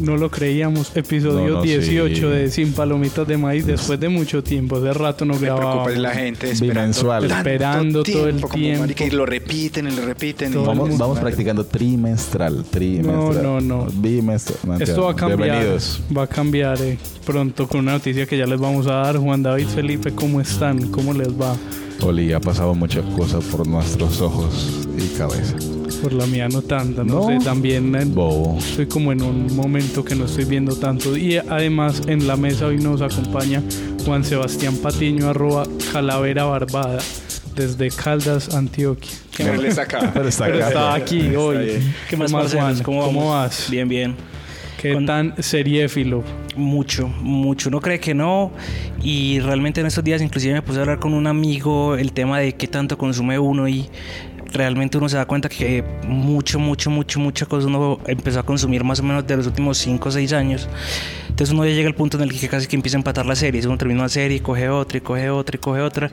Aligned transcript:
No 0.00 0.16
lo 0.16 0.30
creíamos. 0.30 0.96
Episodio 0.96 1.48
No, 1.48 1.54
no, 1.56 1.62
18 1.62 2.14
sí. 2.16 2.22
de 2.22 2.50
Sin 2.50 2.72
Palomitas 2.72 3.26
de 3.26 3.36
Maíz. 3.36 3.66
Después 3.66 4.00
de 4.00 4.08
mucho 4.08 4.42
tiempo. 4.42 4.76
Hace 4.76 4.92
rato 4.94 5.24
no 5.24 5.34
Me 5.34 5.40
preocupa 5.40 5.60
grabábamos. 5.64 5.92
es 5.92 5.98
la 5.98 6.10
gente 6.12 6.50
esperando. 6.50 7.16
Esperando 7.26 8.02
todo 8.02 8.28
el 8.28 8.40
como 8.40 8.54
tiempo. 8.54 8.80
marica, 8.80 9.04
y 9.04 9.10
lo 9.10 9.26
repiten 9.26 9.88
y 9.88 9.90
lo 9.96 10.04
repiten. 10.04 10.52
Todo 10.52 10.64
Vamos, 10.66 10.96
vamos 10.98 11.18
practicando 11.18 11.64
trimestral, 11.64 12.64
trimestral. 12.70 13.42
No, 13.42 13.60
no, 13.60 13.60
no. 13.60 13.86
Bimestral. 13.92 14.58
No, 14.64 14.76
Esto 14.78 15.02
va 15.04 15.12
a 15.12 15.16
cambiar. 15.16 15.40
Bienvenidos. 15.50 16.00
Va 16.16 16.22
a 16.22 16.26
cambiar 16.26 16.80
eh, 16.82 16.98
pronto 17.26 17.68
con 17.68 17.80
una 17.80 17.92
noticia 17.92 18.26
que 18.26 18.38
ya 18.38 18.46
les 18.46 18.58
vamos 18.58 18.86
a 18.86 18.92
dar. 18.94 19.16
Juan 19.18 19.42
David, 19.42 19.66
Felipe, 19.66 20.12
¿cómo 20.12 20.40
están? 20.40 20.90
¿Cómo 20.90 21.12
les 21.12 21.28
va? 21.28 21.54
Oli, 22.02 22.32
ha 22.32 22.40
pasado 22.40 22.74
muchas 22.74 23.04
cosas 23.16 23.44
por 23.44 23.66
nuestros 23.66 24.20
ojos 24.22 24.86
y 24.96 25.06
cabeza. 25.18 25.54
Por 26.02 26.12
la 26.14 26.26
mía 26.26 26.48
no 26.48 26.62
tanta, 26.62 27.04
no, 27.04 27.14
No. 27.14 27.26
sé, 27.26 27.44
también 27.44 27.94
eh, 27.94 28.04
Bobo. 28.06 28.56
estoy 28.58 28.86
como 28.86 29.12
en 29.12 29.22
un 29.22 29.54
momento 29.54 30.02
que 30.04 30.14
no 30.14 30.24
estoy 30.24 30.44
viendo 30.46 30.74
tanto. 30.76 31.16
Y 31.16 31.36
además 31.36 32.02
en 32.06 32.26
la 32.26 32.36
mesa 32.36 32.66
hoy 32.66 32.78
nos 32.78 33.02
acompaña 33.02 33.62
Juan 34.06 34.24
Sebastián 34.24 34.76
Patiño, 34.78 35.28
arroba 35.28 35.66
Calavera 35.92 36.44
Barbada, 36.44 37.00
desde 37.54 37.90
Caldas, 37.90 38.54
Antioquia. 38.54 39.10
¿Qué 39.36 39.44
Pero 39.44 39.60
él 39.60 39.66
está 39.66 39.82
acá. 39.82 40.10
Pero 40.14 40.28
está 40.28 40.44
Pero 40.46 40.56
acá. 40.58 40.68
está 40.68 40.94
aquí 40.94 41.20
Está 41.20 41.38
hoy. 41.38 41.64
bien. 41.66 41.94
¿Qué 42.08 42.16
más, 42.16 42.32
Juan? 42.54 42.82
¿Cómo, 42.82 43.30
vas? 43.30 43.66
Bien, 43.70 43.86
bien. 43.88 44.14
¿Qué 44.80 44.94
Con- 44.94 45.04
tan 45.04 45.34
seriéfilo? 45.42 46.24
Mucho, 46.56 47.06
mucho. 47.08 47.70
No 47.70 47.80
cree 47.80 48.00
que 48.00 48.14
no. 48.14 48.50
Y 49.02 49.38
realmente 49.40 49.80
en 49.80 49.86
estos 49.86 50.02
días 50.02 50.22
inclusive 50.22 50.54
me 50.54 50.62
puse 50.62 50.78
a 50.78 50.80
hablar 50.82 50.98
con 50.98 51.12
un 51.12 51.26
amigo 51.26 51.94
el 51.96 52.12
tema 52.12 52.38
de 52.38 52.54
qué 52.54 52.66
tanto 52.66 52.96
consume 52.96 53.38
uno 53.38 53.68
y 53.68 53.86
realmente 54.52 54.98
uno 54.98 55.08
se 55.08 55.16
da 55.16 55.26
cuenta 55.26 55.48
que 55.48 55.84
mucho, 56.06 56.58
mucho, 56.58 56.90
mucho, 56.90 57.20
mucha 57.20 57.46
cosa 57.46 57.66
uno 57.66 57.98
empezó 58.06 58.40
a 58.40 58.42
consumir 58.42 58.84
más 58.84 59.00
o 59.00 59.02
menos 59.02 59.26
de 59.26 59.36
los 59.36 59.46
últimos 59.46 59.78
5 59.78 60.08
o 60.08 60.12
6 60.12 60.32
años. 60.32 60.68
Entonces 61.28 61.54
uno 61.54 61.64
ya 61.64 61.72
llega 61.72 61.88
al 61.88 61.94
punto 61.94 62.16
en 62.16 62.24
el 62.24 62.38
que 62.38 62.48
casi 62.48 62.66
que 62.66 62.76
empieza 62.76 62.96
a 62.96 63.00
empatar 63.00 63.24
la 63.24 63.34
serie. 63.36 63.64
Uno 63.66 63.78
termina 63.78 64.00
una 64.00 64.08
serie, 64.08 64.36
y 64.38 64.40
coge 64.40 64.68
otra, 64.68 64.98
y 64.98 65.00
coge 65.00 65.30
otra, 65.30 65.56
y 65.56 65.58
coge 65.58 65.80
otra. 65.80 66.10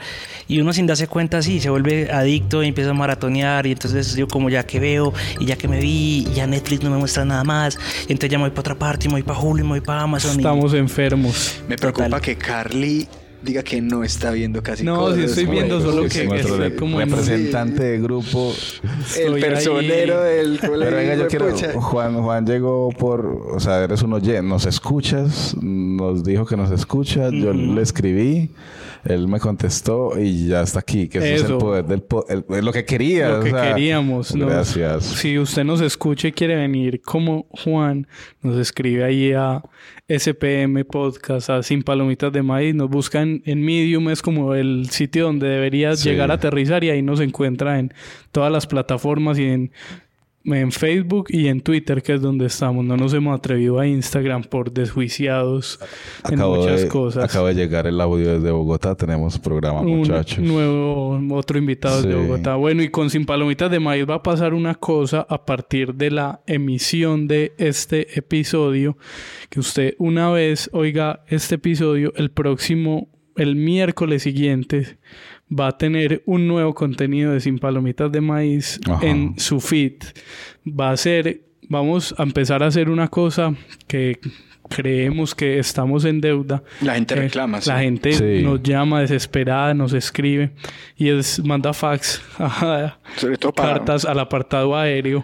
Y 0.47 0.59
uno 0.61 0.71
sin 0.73 0.85
darse 0.87 1.07
cuenta, 1.07 1.41
sí, 1.41 1.59
se 1.59 1.69
vuelve 1.69 2.09
adicto 2.11 2.63
y 2.63 2.67
empieza 2.67 2.91
a 2.91 2.93
maratonear. 2.93 3.65
Y 3.67 3.71
entonces 3.73 4.15
yo 4.15 4.27
como 4.27 4.49
ya 4.49 4.65
que 4.65 4.79
veo, 4.79 5.13
y 5.39 5.45
ya 5.45 5.57
que 5.57 5.67
me 5.67 5.79
vi, 5.79 6.27
y 6.29 6.33
ya 6.35 6.47
Netflix 6.47 6.83
no 6.83 6.89
me 6.91 6.97
muestra 6.97 7.25
nada 7.25 7.43
más. 7.43 7.77
Y 8.07 8.11
entonces 8.13 8.29
ya 8.29 8.37
me 8.37 8.43
voy 8.45 8.51
para 8.51 8.61
otra 8.61 8.75
parte, 8.75 9.05
y 9.05 9.09
me 9.09 9.15
voy 9.15 9.23
para 9.23 9.39
Hulu, 9.39 9.59
y 9.59 9.63
me 9.63 9.69
voy 9.69 9.81
para 9.81 10.01
Amazon. 10.01 10.35
y- 10.35 10.37
Estamos 10.37 10.73
enfermos. 10.73 11.61
Me 11.67 11.75
preocupa 11.75 12.05
Total. 12.05 12.21
que 12.21 12.37
Carly 12.37 13.07
diga 13.41 13.63
que 13.63 13.81
no 13.81 14.03
está 14.03 14.31
viendo 14.31 14.61
casi 14.63 14.83
No, 14.83 14.95
cosas. 14.97 15.17
sí 15.17 15.23
estoy 15.25 15.45
viendo, 15.45 15.75
Bueno, 15.77 15.91
solo 15.91 16.09
sí, 16.09 16.19
que- 16.19 16.27
sí. 16.27 16.35
Estoy 16.35 16.57
re- 16.59 16.75
como 16.75 16.99
en- 17.01 17.09
representante 17.09 17.83
de 17.83 17.99
grupo. 17.99 18.53
El 19.17 19.23
Estoy 19.37 19.41
personero 19.41 20.21
ahí. 20.21 20.35
del 20.37 20.57
Pero 20.59 20.77
venga, 20.79 21.15
yo 21.15 21.27
quiero. 21.27 21.49
pucha. 21.49 21.73
Juan, 21.73 22.21
Juan 22.21 22.45
llegó 22.45 22.89
por. 22.91 23.25
O 23.53 23.59
sea, 23.59 23.83
eres 23.83 24.01
un 24.01 24.13
oyente. 24.13 24.41
Nos 24.41 24.65
escuchas. 24.65 25.55
Nos 25.61 26.23
dijo 26.23 26.45
que 26.45 26.57
nos 26.57 26.71
escucha. 26.71 27.29
Yo 27.29 27.53
le 27.53 27.81
escribí. 27.81 28.51
Él 29.05 29.27
me 29.27 29.39
contestó 29.39 30.19
y 30.19 30.47
ya 30.47 30.61
está 30.63 30.79
aquí. 30.79 31.07
Que 31.07 31.19
eso, 31.35 31.45
es 31.45 31.51
el 31.51 31.57
poder 31.59 31.85
del. 31.85 32.01
po- 32.01 32.25
el- 32.27 32.43
es 32.49 32.63
lo 32.63 32.73
que 32.73 32.83
quería. 32.83 33.29
Lo 33.29 33.39
o 33.39 33.43
que 33.43 33.51
sea, 33.51 33.73
queríamos. 33.73 34.35
¿no? 34.35 34.47
Gracias. 34.47 35.03
Si 35.05 35.37
usted 35.39 35.63
nos 35.63 35.79
escucha 35.81 36.27
y 36.27 36.31
quiere 36.33 36.55
venir 36.55 37.01
como 37.01 37.45
Juan, 37.51 38.07
nos 38.41 38.57
escribe 38.57 39.03
ahí 39.05 39.31
a 39.31 39.61
SPM 40.09 40.85
Podcast, 40.85 41.49
a 41.49 41.63
Sin 41.63 41.83
Palomitas 41.83 42.31
de 42.31 42.41
Maíz. 42.41 42.73
Nos 42.73 42.89
buscan 42.89 43.41
en 43.45 43.61
Medium, 43.63 44.09
es 44.09 44.21
como 44.21 44.53
el 44.55 44.89
sitio 44.89 45.25
donde 45.25 45.47
deberías 45.49 45.99
Sí. 45.99 46.09
llegar 46.09 46.31
a 46.31 46.35
aterrizar 46.35 46.83
y 46.83 46.89
ahí 46.89 47.01
nos 47.01 47.19
encuentra 47.19 47.77
en 47.79 47.93
todas 48.31 48.51
las 48.51 48.67
plataformas 48.67 49.37
y 49.37 49.45
en, 49.45 49.71
en 50.55 50.71
Facebook 50.71 51.25
y 51.29 51.47
en 51.47 51.61
Twitter, 51.61 52.01
que 52.01 52.13
es 52.13 52.21
donde 52.21 52.45
estamos. 52.45 52.85
No 52.85 52.95
nos 52.97 53.13
hemos 53.13 53.37
atrevido 53.37 53.79
a 53.79 53.87
Instagram 53.87 54.43
por 54.43 54.71
desjuiciados 54.71 55.79
en 56.29 56.39
muchas 56.39 56.83
de, 56.83 56.87
cosas. 56.87 57.23
acaba 57.23 57.49
de 57.49 57.55
llegar 57.55 57.87
el 57.87 57.99
audio 57.99 58.33
desde 58.39 58.51
Bogotá. 58.51 58.95
Tenemos 58.95 59.37
programa, 59.39 59.81
un 59.81 59.97
muchachos. 59.97 60.39
nuevo 60.39 61.19
otro 61.35 61.57
invitado 61.57 62.01
de 62.01 62.13
Sí. 62.13 62.17
Bogotá. 62.17 62.55
Bueno, 62.55 62.81
y 62.83 62.89
con 62.89 63.09
Sin 63.09 63.25
Palomitas 63.25 63.69
de 63.69 63.79
Maíz 63.79 64.05
va 64.09 64.15
a 64.15 64.23
pasar 64.23 64.53
una 64.53 64.75
cosa 64.75 65.25
a 65.29 65.45
partir 65.45 65.93
de 65.95 66.11
la 66.11 66.41
emisión 66.47 67.27
de 67.27 67.53
este 67.57 68.17
episodio, 68.17 68.97
que 69.49 69.59
usted 69.59 69.95
una 69.97 70.29
vez 70.31 70.69
oiga 70.73 71.23
este 71.27 71.55
episodio, 71.55 72.13
el 72.15 72.31
próximo, 72.31 73.09
el 73.35 73.55
miércoles 73.55 74.23
siguiente, 74.23 74.97
va 75.49 75.67
a 75.67 75.77
tener 75.77 76.21
un 76.25 76.47
nuevo 76.47 76.73
contenido 76.73 77.31
de 77.33 77.39
Sin 77.39 77.57
Palomitas 77.59 78.11
de 78.11 78.21
Maíz 78.21 78.79
Ajá. 78.89 79.05
en 79.05 79.39
su 79.39 79.59
feed. 79.59 79.93
Va 80.67 80.89
a 80.91 80.97
ser, 80.97 81.41
vamos 81.69 82.13
a 82.17 82.23
empezar 82.23 82.63
a 82.63 82.67
hacer 82.67 82.89
una 82.89 83.07
cosa 83.07 83.53
que 83.87 84.19
creemos 84.69 85.33
que 85.33 85.59
estamos 85.59 86.03
en 86.03 86.19
deuda. 86.19 86.61
La 86.81 86.95
gente 86.95 87.13
Eh, 87.13 87.21
reclama. 87.21 87.61
sí. 87.61 87.69
La 87.69 87.79
gente 87.79 88.11
Sí. 88.11 88.43
nos 88.43 88.61
llama 88.61 88.99
desesperada, 89.01 89.73
nos 89.73 89.93
escribe 89.93 90.51
y 90.97 91.07
es 91.09 91.41
manda 91.45 91.71
fax, 91.73 92.21
ajá, 92.37 92.99
Sobre 93.15 93.37
todo 93.37 93.53
para... 93.53 93.73
cartas 93.75 94.03
al 94.03 94.19
apartado 94.19 94.75
aéreo 94.75 95.23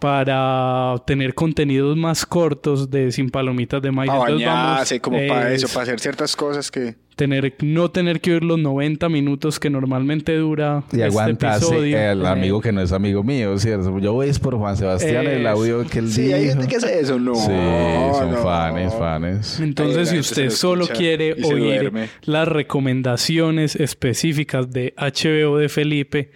para 0.00 0.94
tener 1.06 1.34
contenidos 1.34 1.96
más 1.96 2.26
cortos 2.26 2.90
de 2.90 3.12
sin 3.12 3.30
palomitas 3.30 3.80
de 3.82 3.92
maíz. 3.92 4.08
Para 4.10 4.20
vamos- 4.20 4.34
bañarse, 4.42 5.00
como 5.00 5.18
para 5.28 5.52
eso, 5.52 5.66
es 5.66 5.72
para 5.72 5.84
hacer 5.84 6.00
ciertas 6.00 6.34
cosas 6.34 6.70
que... 6.70 6.96
tener 7.16 7.54
no 7.60 7.90
tener 7.90 8.20
que 8.22 8.32
oír 8.32 8.42
los 8.44 8.58
90 8.58 9.08
minutos 9.10 9.60
que 9.60 9.68
normalmente 9.68 10.34
dura 10.38 10.82
Y 10.90 10.96
este 10.96 11.04
aguantarse 11.04 11.66
episodio. 11.66 11.98
el 11.98 12.24
amigo 12.24 12.60
que 12.62 12.72
no 12.72 12.80
es 12.80 12.92
amigo 12.92 13.22
mío, 13.22 13.58
¿cierto? 13.58 13.98
Yo 13.98 14.14
voy 14.14 14.28
es 14.30 14.38
por 14.38 14.56
Juan 14.56 14.76
Sebastián, 14.78 15.26
el 15.26 15.46
audio 15.46 15.86
que 15.86 15.98
él 15.98 16.10
Sí, 16.10 16.32
hay 16.32 16.44
dijo. 16.44 16.52
gente 16.54 16.68
que 16.68 16.76
hace 16.76 16.98
eso. 16.98 17.18
No, 17.18 17.34
Sí, 17.34 17.42
son 18.18 18.30
no. 18.32 18.36
fanes, 18.42 18.94
fanes. 18.94 19.60
Entonces, 19.60 20.08
si 20.08 20.18
usted 20.18 20.48
solo 20.50 20.86
quiere 20.88 21.34
oír 21.44 21.82
duerme. 21.90 22.08
las 22.22 22.48
recomendaciones 22.48 23.76
específicas 23.76 24.70
de 24.70 24.94
HBO 24.96 25.58
de 25.58 25.68
Felipe, 25.68 26.30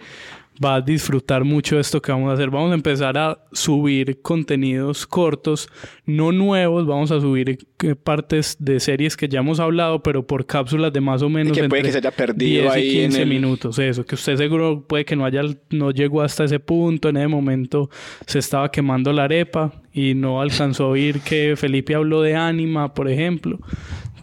va 0.63 0.75
a 0.75 0.81
disfrutar 0.81 1.43
mucho 1.43 1.75
de 1.75 1.81
esto 1.81 2.01
que 2.01 2.11
vamos 2.11 2.29
a 2.29 2.33
hacer. 2.33 2.49
Vamos 2.49 2.71
a 2.71 2.75
empezar 2.75 3.17
a 3.17 3.37
subir 3.51 4.21
contenidos 4.21 5.05
cortos, 5.05 5.67
no 6.05 6.31
nuevos, 6.31 6.85
vamos 6.85 7.11
a 7.11 7.19
subir 7.19 7.57
eh, 7.83 7.95
partes 7.95 8.55
de 8.59 8.79
series 8.79 9.17
que 9.17 9.27
ya 9.27 9.39
hemos 9.39 9.59
hablado, 9.59 10.01
pero 10.01 10.25
por 10.25 10.45
cápsulas 10.45 10.93
de 10.93 11.01
más 11.01 11.21
o 11.21 11.29
menos 11.29 11.57
que 11.57 11.67
puede 11.67 11.79
entre 11.81 11.89
que 11.89 11.91
se 11.91 11.97
haya 11.99 12.11
perdido 12.11 12.61
10 12.63 12.73
ahí 12.73 12.83
y 12.87 12.99
en 12.99 13.03
15 13.11 13.21
el- 13.23 13.29
minutos. 13.29 13.79
Eso, 13.79 14.05
que 14.05 14.15
usted 14.15 14.37
seguro 14.37 14.85
puede 14.87 15.05
que 15.05 15.15
no 15.15 15.25
haya 15.25 15.41
no 15.69 15.91
llegó 15.91 16.21
hasta 16.21 16.45
ese 16.45 16.59
punto, 16.59 17.09
en 17.09 17.17
ese 17.17 17.27
momento 17.27 17.89
se 18.25 18.39
estaba 18.39 18.71
quemando 18.71 19.11
la 19.11 19.25
arepa 19.25 19.73
y 19.93 20.13
no 20.13 20.41
alcanzó 20.41 20.85
a 20.85 20.87
oír 20.89 21.19
que 21.21 21.55
Felipe 21.57 21.95
habló 21.95 22.21
de 22.21 22.35
Anima, 22.35 22.93
por 22.93 23.09
ejemplo. 23.09 23.59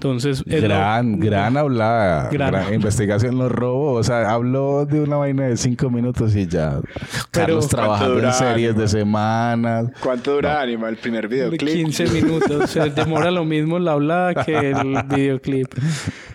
Entonces, 0.03 0.43
es 0.47 0.63
lo- 0.63 0.69
Gran, 0.69 1.21
gran 1.21 1.57
hablada. 1.57 2.29
Gran. 2.33 2.51
Gran 2.51 2.75
investigación 2.75 3.39
los 3.39 3.53
robos. 3.53 4.01
O 4.01 4.03
sea, 4.03 4.31
habló 4.33 4.85
de 4.85 5.01
una 5.01 5.17
vaina 5.17 5.47
de 5.47 5.57
cinco 5.57 5.91
minutos 5.91 6.35
y 6.35 6.49
ya. 6.49 6.81
Carlos 7.31 7.69
trabajando 7.69 8.19
en 8.19 8.33
series 8.33 8.71
Anima? 8.71 8.83
de 8.83 8.89
semanas. 8.89 9.87
¿Cuánto 10.01 10.33
dura 10.35 10.61
Anima 10.61 10.89
el 10.89 10.97
primer 10.97 11.29
de 11.29 11.37
videoclip? 11.37 11.73
15 11.73 12.07
minutos. 12.11 12.71
Se 12.71 12.91
demora 12.91 13.31
lo 13.31 13.45
mismo 13.45 13.79
la 13.79 13.93
hablada 13.93 14.45
que 14.45 14.71
el 14.73 15.03
videoclip. 15.09 15.69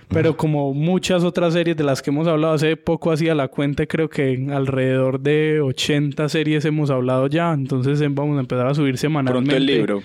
Pero 0.08 0.38
como 0.38 0.74
muchas 0.74 1.26
otras 1.26 1.52
series 1.52 1.76
de 1.76 1.84
las 1.84 2.02
que 2.02 2.10
hemos 2.12 2.26
hablado 2.28 2.54
hace 2.54 2.78
poco 2.78 3.12
hacía 3.12 3.36
la 3.36 3.50
cuenta, 3.50 3.86
creo 3.86 4.10
que 4.10 4.48
alrededor 4.54 5.20
de 5.20 5.60
80 5.60 6.30
series 6.30 6.64
hemos 6.64 6.90
hablado 6.90 7.28
ya. 7.28 7.52
Entonces 7.52 8.00
vamos 8.16 8.38
a 8.38 8.40
empezar 8.40 8.68
a 8.68 8.74
subir 8.74 8.98
semanalmente. 8.98 9.50
Pronto 9.50 9.58
el 9.58 9.66
libro. 9.66 10.02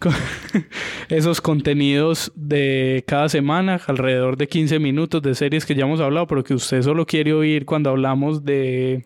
esos 1.08 1.40
contenidos 1.40 2.32
de 2.34 3.04
cada 3.06 3.28
semana, 3.28 3.80
alrededor 3.86 4.36
de 4.36 4.48
15 4.48 4.78
minutos 4.78 5.22
de 5.22 5.34
series 5.34 5.66
que 5.66 5.74
ya 5.74 5.84
hemos 5.84 6.00
hablado, 6.00 6.26
pero 6.26 6.44
que 6.44 6.54
usted 6.54 6.82
solo 6.82 7.06
quiere 7.06 7.32
oír 7.32 7.64
cuando 7.64 7.90
hablamos 7.90 8.44
de, 8.44 9.04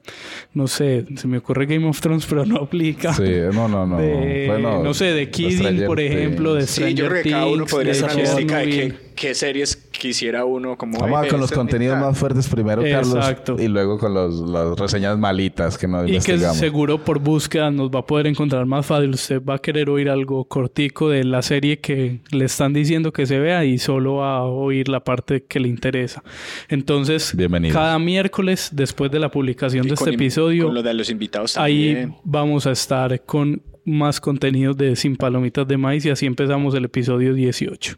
no 0.52 0.67
sé, 0.67 1.05
se 1.17 1.26
me 1.26 1.38
ocurre 1.38 1.67
Game 1.67 1.87
of 1.87 2.00
Thrones, 2.00 2.26
pero 2.26 2.44
no 2.46 2.56
aplica. 2.56 3.12
Sí, 3.14 3.23
no, 3.52 3.69
no, 3.69 3.87
no. 3.87 3.99
De, 3.99 4.46
Bueno, 4.46 4.82
no 4.82 4.94
sé, 4.94 5.06
de 5.06 5.31
Kidding, 5.31 5.58
Stranger 5.58 5.87
por 5.87 6.00
ejemplo, 6.00 6.55
de 6.55 6.61
Things. 6.61 6.70
Sí, 6.70 6.81
Stranger 6.81 6.97
yo 6.97 7.08
creo 7.08 7.23
que 7.23 7.31
cada 7.31 7.47
uno 7.47 7.64
de 7.64 8.94
qué 9.14 9.35
series 9.35 9.76
quisiera 10.08 10.44
uno 10.44 10.76
como... 10.76 10.98
Vamos 10.98 11.20
"Ay, 11.22 11.30
con 11.30 11.40
los 11.40 11.50
contenidos 11.50 11.94
plan". 11.96 12.08
más 12.10 12.18
fuertes 12.18 12.46
primero, 12.48 12.82
Carlos. 12.82 13.14
Exacto. 13.16 13.56
Y 13.58 13.68
luego 13.68 13.98
con 13.98 14.12
los, 14.12 14.38
las 14.40 14.78
reseñas 14.78 15.18
malitas 15.18 15.78
que 15.78 15.88
no 15.88 16.02
Y 16.02 16.06
que 16.06 16.12
investigamos. 16.16 16.56
seguro 16.58 16.98
por 16.98 17.18
búsqueda 17.20 17.70
nos 17.70 17.90
va 17.90 18.00
a 18.00 18.06
poder 18.06 18.26
encontrar 18.26 18.66
más 18.66 18.84
fácil. 18.84 19.10
Usted 19.10 19.42
va 19.42 19.54
a 19.54 19.58
querer 19.58 19.88
oír 19.88 20.10
algo 20.10 20.44
cortico 20.44 21.08
de 21.08 21.24
la 21.24 21.40
serie 21.42 21.78
que 21.78 22.20
le 22.30 22.44
están 22.44 22.72
diciendo 22.74 23.12
que 23.12 23.24
se 23.26 23.38
vea 23.38 23.64
y 23.64 23.78
solo 23.78 24.16
va 24.16 24.36
a 24.36 24.42
oír 24.44 24.88
la 24.88 25.00
parte 25.02 25.44
que 25.44 25.58
le 25.60 25.68
interesa. 25.68 26.22
Entonces, 26.68 27.34
Bienvenidos. 27.36 27.74
cada 27.74 27.98
miércoles, 27.98 28.70
después 28.72 29.10
de 29.10 29.18
la 29.20 29.30
publicación 29.30 29.86
Y 29.86 29.88
de 29.88 29.94
este 29.94 30.10
episodio, 30.10 30.66
Con 30.66 30.74
lo 30.74 30.82
de 30.82 30.94
los 30.94 31.08
invitados 31.10 31.56
ahí 31.56 32.08
vamos 32.24 32.66
a 32.66 32.72
estar 32.72 33.22
con 33.22 33.62
más 33.86 34.20
contenidos 34.20 34.76
de 34.76 34.96
Sin 34.96 35.16
Palomitas 35.16 35.66
de 35.68 35.76
Maíz 35.76 36.04
y 36.06 36.10
así 36.10 36.26
empezamos 36.26 36.74
el 36.74 36.84
episodio 36.86 37.34
18. 37.34 37.96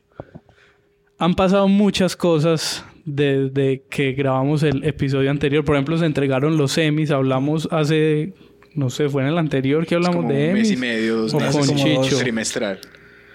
Han 1.19 1.35
pasado 1.35 1.67
muchas 1.69 2.17
cosas 2.17 2.85
desde 3.07 3.85
que 3.89 4.13
grabamos 4.13 4.63
el 4.63 4.85
episodio 4.85 5.31
anterior. 5.31 5.65
Por 5.65 5.77
ejemplo, 5.77 5.97
se 5.97 6.05
entregaron 6.05 6.57
los 6.59 6.77
Emmys. 6.77 7.11
Hablamos 7.11 7.69
hace, 7.71 8.35
no 8.75 8.91
sé, 8.91 9.09
fue 9.09 9.23
en 9.23 9.29
el 9.29 9.39
anterior 9.39 9.87
que 9.87 9.95
hablamos 9.95 10.17
como 10.17 10.29
de 10.29 10.49
un 10.49 10.55
mes 10.55 10.71
y 10.71 10.77
medio, 10.77 11.17
dos 11.17 11.35
o 11.35 11.41
meses, 11.41 11.57
con 11.57 11.79
como 11.79 12.03
Chicho. 12.05 12.19
trimestral. 12.19 12.81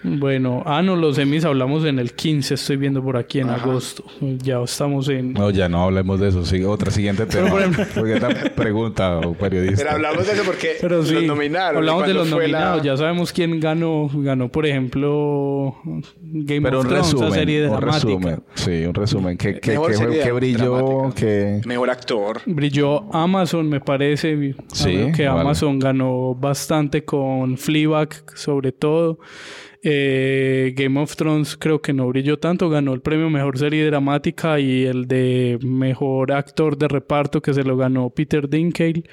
Bueno, 0.04 0.64
ah, 0.66 0.82
no, 0.82 0.96
los 0.96 1.18
Emmys 1.20 1.46
hablamos 1.46 1.86
en 1.86 2.00
el 2.00 2.14
15, 2.14 2.56
estoy 2.56 2.78
viendo 2.78 3.04
por 3.04 3.18
aquí 3.18 3.40
en 3.40 3.50
Ajá. 3.50 3.64
agosto. 3.64 4.04
Ya 4.20 4.60
estamos 4.64 5.08
en... 5.10 5.34
No, 5.34 5.50
ya 5.52 5.70
no 5.70 5.84
hablemos 5.84 6.20
de 6.20 6.30
eso. 6.30 6.44
Sí, 6.44 6.64
otra 6.64 6.90
siguiente 6.92 7.26
tema. 7.28 7.50
Porque 7.96 8.14
esta 8.16 8.30
pregunta, 8.56 9.20
o 9.20 9.34
periodista. 9.34 9.78
Pero 9.84 9.92
hablamos 9.92 10.26
de 10.26 10.34
eso 10.34 10.44
porque 10.46 10.78
Pero 10.82 11.04
sí, 11.04 11.14
los 11.14 11.24
nominaron. 11.26 11.78
hablamos 11.78 12.06
de 12.06 12.12
¿Y 12.12 12.14
los 12.16 12.30
la- 12.30 12.36
nominados. 12.38 12.84
Ya 12.84 12.98
sabemos 12.98 13.32
quién 13.32 13.60
ganó. 13.60 14.10
Ganó, 14.14 14.50
por 14.50 14.66
ejemplo, 14.66 15.76
Game 16.22 16.62
Pero 16.62 16.80
of 16.80 16.88
Thrones, 16.88 17.08
esa 17.08 17.16
resumen. 17.18 17.34
serie 17.34 17.68
Un 17.70 17.76
dramática. 17.78 18.08
resumen. 18.08 18.44
Sí, 18.56 18.86
un 18.86 18.94
resumen. 18.94 19.38
¿Qué, 19.38 19.54
qué, 19.60 19.80
qué- 20.24 20.32
brilló? 20.32 20.76
dramática. 20.78 21.16
¿Qué... 21.20 21.62
Mejor 21.66 21.90
actor. 21.92 22.42
Brilló 22.46 23.14
Amazon, 23.14 23.70
me 23.70 23.80
parece. 23.80 24.56
Sí, 24.74 25.12
que 25.16 25.28
vale. 25.28 25.42
Amazon 25.42 25.78
ganó 25.80 26.34
bastante 26.34 27.06
con 27.06 27.58
Fleabag, 27.58 28.10
sobre 28.36 28.72
todo. 28.72 29.20
Eh, 29.84 30.74
Game 30.76 31.00
of 31.00 31.16
Thrones 31.16 31.58
creo 31.58 31.82
que 31.82 31.94
no 31.94 32.08
brilló 32.08 32.38
tanto. 32.38 32.70
Ganó 32.70 32.94
el 32.94 33.02
premio 33.02 33.30
Mejor 33.30 33.58
Serie 33.58 33.86
Dramática 33.86 34.60
y 34.60 34.86
el 34.86 35.08
de 35.08 35.58
Mejor 35.62 36.32
Actor 36.32 36.78
de 36.78 36.88
Reparto 36.88 37.42
que 37.42 37.54
se 37.54 37.64
lo 37.64 37.78
ganó 37.78 38.10
Peter 38.10 38.48
Dinklage. 38.48 39.04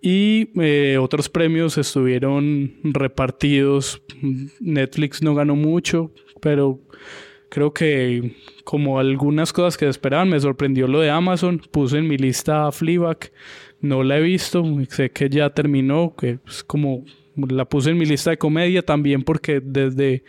Y 0.00 0.50
eh, 0.60 0.98
otros 0.98 1.28
premios 1.28 1.78
estuvieron 1.78 2.74
repartidos. 2.82 4.02
Netflix 4.60 5.22
no 5.22 5.34
ganó 5.34 5.54
mucho, 5.54 6.10
pero 6.40 6.80
creo 7.48 7.72
que 7.72 8.34
como 8.64 8.98
algunas 8.98 9.52
cosas 9.52 9.76
que 9.76 9.88
esperaban, 9.88 10.28
me 10.28 10.40
sorprendió 10.40 10.88
lo 10.88 11.00
de 11.00 11.10
Amazon. 11.10 11.62
Puse 11.70 11.98
en 11.98 12.08
mi 12.08 12.16
lista 12.18 12.70
Fleabag. 12.72 13.30
No 13.80 14.02
la 14.02 14.18
he 14.18 14.22
visto. 14.22 14.64
Sé 14.88 15.10
que 15.10 15.28
ya 15.28 15.50
terminó, 15.50 16.14
que 16.16 16.40
es 16.48 16.64
como 16.64 17.04
la 17.36 17.64
puse 17.64 17.90
en 17.90 17.98
mi 17.98 18.04
lista 18.04 18.30
de 18.30 18.38
comedia 18.38 18.82
también 18.82 19.22
porque 19.22 19.60
desde 19.62 20.24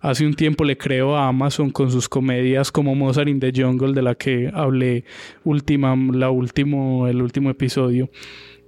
hace 0.00 0.26
un 0.26 0.34
tiempo 0.34 0.64
le 0.64 0.76
creo 0.76 1.16
a 1.16 1.28
Amazon 1.28 1.70
con 1.70 1.90
sus 1.90 2.08
comedias 2.08 2.70
como 2.72 2.94
Mozart 2.94 3.28
in 3.28 3.40
the 3.40 3.52
Jungle 3.54 3.92
de 3.92 4.02
la 4.02 4.14
que 4.14 4.50
hablé 4.52 5.04
última, 5.44 5.96
la 6.12 6.30
último, 6.30 7.08
el 7.08 7.22
último 7.22 7.50
episodio. 7.50 8.10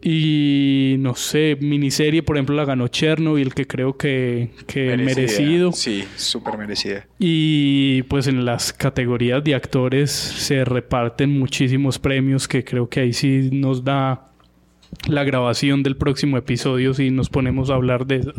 Y 0.00 0.94
no 1.00 1.16
sé, 1.16 1.58
miniserie, 1.60 2.22
por 2.22 2.36
ejemplo, 2.36 2.54
la 2.54 2.64
ganó 2.64 2.86
Chernobyl, 2.86 3.52
que 3.52 3.66
creo 3.66 3.96
que, 3.96 4.50
que 4.68 4.96
Merecida. 4.96 5.16
merecido. 5.16 5.72
Sí, 5.72 6.04
súper 6.14 6.56
merecida. 6.56 7.08
Y 7.18 8.02
pues 8.04 8.28
en 8.28 8.44
las 8.44 8.72
categorías 8.72 9.42
de 9.42 9.56
actores 9.56 10.12
se 10.12 10.64
reparten 10.64 11.36
muchísimos 11.36 11.98
premios 11.98 12.46
que 12.46 12.62
creo 12.62 12.88
que 12.88 13.00
ahí 13.00 13.12
sí 13.12 13.50
nos 13.52 13.82
da 13.82 14.30
la 15.08 15.24
grabación 15.24 15.82
del 15.82 15.96
próximo 15.96 16.36
episodio 16.36 16.94
si 16.94 17.10
nos 17.10 17.28
ponemos 17.28 17.70
a 17.70 17.74
hablar 17.74 18.06
de 18.06 18.16
eso. 18.16 18.32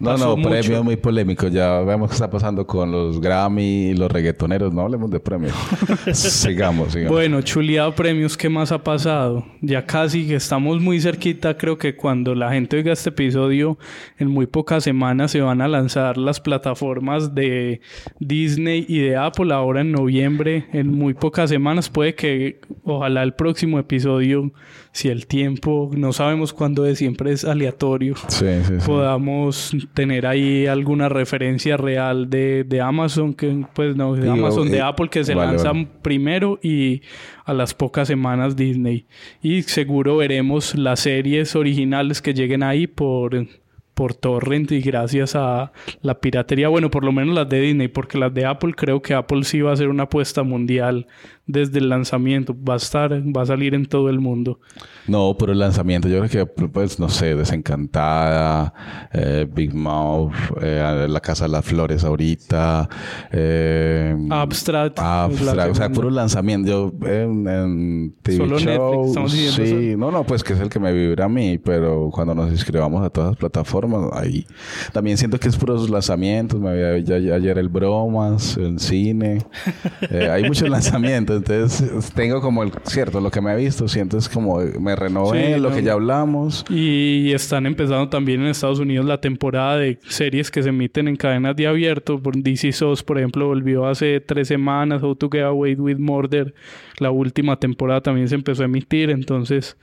No, 0.00 0.10
Pasó 0.10 0.30
no, 0.30 0.36
mucho. 0.36 0.50
premios 0.50 0.84
muy 0.84 0.96
polémicos. 0.96 1.52
Ya 1.52 1.80
vemos 1.80 2.10
qué 2.10 2.14
está 2.14 2.30
pasando 2.30 2.66
con 2.66 2.90
los 2.90 3.20
Grammy 3.20 3.90
y 3.90 3.94
los 3.94 4.10
reggaetoneros. 4.10 4.72
No 4.72 4.82
hablemos 4.82 5.10
de 5.10 5.20
premios. 5.20 5.54
sigamos, 6.12 6.92
sigamos. 6.92 7.12
Bueno, 7.12 7.40
chuleado 7.42 7.94
premios, 7.94 8.36
¿qué 8.36 8.48
más 8.48 8.72
ha 8.72 8.82
pasado? 8.82 9.46
Ya 9.60 9.86
casi 9.86 10.26
que 10.26 10.34
estamos 10.34 10.80
muy 10.80 11.00
cerquita, 11.00 11.56
creo 11.56 11.78
que 11.78 11.94
cuando 11.94 12.34
la 12.34 12.50
gente 12.52 12.76
oiga 12.76 12.92
este 12.92 13.10
episodio, 13.10 13.78
en 14.18 14.28
muy 14.28 14.46
pocas 14.46 14.84
semanas 14.84 15.30
se 15.30 15.40
van 15.40 15.60
a 15.60 15.68
lanzar 15.68 16.18
las 16.18 16.40
plataformas 16.40 17.34
de 17.34 17.80
Disney 18.18 18.84
y 18.88 18.98
de 18.98 19.16
Apple 19.16 19.54
ahora 19.54 19.82
en 19.82 19.92
noviembre, 19.92 20.66
en 20.72 20.92
muy 20.92 21.14
pocas 21.14 21.50
semanas, 21.50 21.88
puede 21.88 22.14
que 22.14 22.60
ojalá 22.82 23.22
el 23.22 23.34
próximo 23.34 23.78
episodio, 23.78 24.52
si 24.94 25.08
el 25.08 25.26
tiempo, 25.26 25.90
no 25.96 26.12
sabemos 26.12 26.52
cuándo 26.52 26.86
es, 26.86 26.98
siempre 26.98 27.32
es 27.32 27.44
aleatorio, 27.44 28.14
Sí, 28.28 28.46
sí, 28.62 28.74
sí. 28.78 28.86
podamos 28.86 29.76
tener 29.92 30.24
ahí 30.24 30.66
alguna 30.68 31.08
referencia 31.08 31.76
real 31.76 32.30
de, 32.30 32.62
de 32.62 32.80
Amazon, 32.80 33.34
que 33.34 33.66
pues 33.74 33.96
no, 33.96 34.14
de 34.14 34.20
Digo, 34.22 34.34
Amazon, 34.34 34.70
de 34.70 34.76
eh, 34.76 34.82
Apple 34.82 35.08
que 35.08 35.24
se 35.24 35.34
vale, 35.34 35.48
lanzan 35.50 35.72
vale. 35.72 35.88
primero 36.00 36.60
y 36.62 37.02
a 37.44 37.52
las 37.52 37.74
pocas 37.74 38.06
semanas 38.06 38.54
Disney. 38.54 39.06
Y 39.42 39.62
seguro 39.62 40.18
veremos 40.18 40.76
las 40.76 41.00
series 41.00 41.56
originales 41.56 42.22
que 42.22 42.32
lleguen 42.32 42.62
ahí 42.62 42.86
por, 42.86 43.48
por 43.94 44.14
torrent 44.14 44.70
y 44.70 44.80
gracias 44.80 45.34
a 45.34 45.72
la 46.02 46.20
piratería. 46.20 46.68
Bueno, 46.68 46.88
por 46.90 47.04
lo 47.04 47.10
menos 47.10 47.34
las 47.34 47.48
de 47.48 47.60
Disney, 47.60 47.88
porque 47.88 48.16
las 48.16 48.32
de 48.32 48.46
Apple 48.46 48.74
creo 48.76 49.02
que 49.02 49.14
Apple 49.14 49.42
sí 49.42 49.60
va 49.60 49.70
a 49.70 49.74
hacer 49.74 49.88
una 49.88 50.04
apuesta 50.04 50.44
mundial 50.44 51.08
desde 51.46 51.78
el 51.78 51.88
lanzamiento. 51.88 52.56
Va 52.56 52.74
a 52.74 52.76
estar, 52.76 53.12
va 53.12 53.42
a 53.42 53.46
salir 53.46 53.74
en 53.74 53.86
todo 53.86 54.08
el 54.08 54.20
mundo. 54.20 54.60
No, 55.06 55.36
pero 55.38 55.52
el 55.52 55.58
lanzamiento, 55.58 56.08
yo 56.08 56.24
creo 56.24 56.46
que, 56.46 56.68
pues, 56.68 56.98
no 56.98 57.08
sé, 57.08 57.34
Desencantada, 57.34 58.72
eh, 59.12 59.46
Big 59.50 59.74
Mouth, 59.74 60.32
eh, 60.62 61.06
La 61.08 61.20
Casa 61.20 61.44
de 61.44 61.50
las 61.50 61.64
Flores 61.64 62.04
ahorita, 62.04 62.88
eh, 63.30 64.16
Abstract, 64.30 64.98
Abstract, 64.98 65.56
la 65.56 65.66
o 65.66 65.74
sea, 65.74 65.90
puro 65.90 66.10
lanzamiento. 66.10 66.68
Yo 66.68 67.06
en, 67.06 67.46
en 67.46 68.14
TV 68.22 68.38
Solo 68.38 68.58
show, 68.58 69.12
Netflix, 69.14 69.54
sí, 69.54 69.62
eso. 69.64 69.98
no, 69.98 70.10
no, 70.10 70.24
pues 70.24 70.42
que 70.42 70.54
es 70.54 70.60
el 70.60 70.70
que 70.70 70.78
me 70.78 70.92
vibra 70.92 71.26
a 71.26 71.28
mí, 71.28 71.58
pero 71.58 72.10
cuando 72.12 72.34
nos 72.34 72.50
inscribamos 72.50 73.04
a 73.04 73.10
todas 73.10 73.30
las 73.30 73.38
plataformas, 73.38 74.10
ahí 74.14 74.46
también 74.92 75.18
siento 75.18 75.38
que 75.38 75.48
es 75.48 75.56
puros 75.56 75.90
lanzamientos. 75.90 76.58
Me 76.60 76.70
había 76.70 77.34
ayer 77.34 77.58
el 77.58 77.68
Bromas, 77.68 78.56
el 78.56 78.78
cine, 78.78 79.44
hay 80.30 80.44
muchos 80.44 80.68
lanzamientos, 80.68 81.33
entonces 81.36 82.12
tengo 82.12 82.40
como 82.40 82.62
el 82.62 82.72
cierto, 82.84 83.20
lo 83.20 83.30
que 83.30 83.40
me 83.40 83.52
he 83.52 83.56
visto, 83.56 83.88
siento 83.88 84.18
es 84.18 84.28
como 84.28 84.58
me 84.80 84.96
renové 84.96 85.54
Sí, 85.54 85.60
lo 85.60 85.70
no, 85.70 85.76
que 85.76 85.82
ya 85.82 85.92
hablamos. 85.92 86.64
Y 86.68 87.32
están 87.32 87.66
empezando 87.66 88.08
también 88.08 88.40
en 88.42 88.48
Estados 88.48 88.78
Unidos 88.78 89.06
la 89.06 89.20
temporada 89.20 89.78
de 89.78 89.98
series 90.08 90.50
que 90.50 90.62
se 90.62 90.68
emiten 90.68 91.08
en 91.08 91.16
cadenas 91.16 91.56
de 91.56 91.66
abierto. 91.66 92.20
Por 92.20 92.36
DC 92.36 92.72
SOS, 92.72 93.02
por 93.02 93.18
ejemplo, 93.18 93.46
volvió 93.46 93.86
hace 93.86 94.20
tres 94.20 94.48
semanas. 94.48 95.02
How 95.02 95.14
to 95.14 95.28
Get 95.30 95.42
Away 95.42 95.74
with 95.74 95.98
Murder. 95.98 96.54
La 96.98 97.10
última 97.10 97.58
temporada 97.58 98.00
también 98.00 98.28
se 98.28 98.34
empezó 98.34 98.62
a 98.62 98.66
emitir. 98.66 99.10
Entonces, 99.10 99.76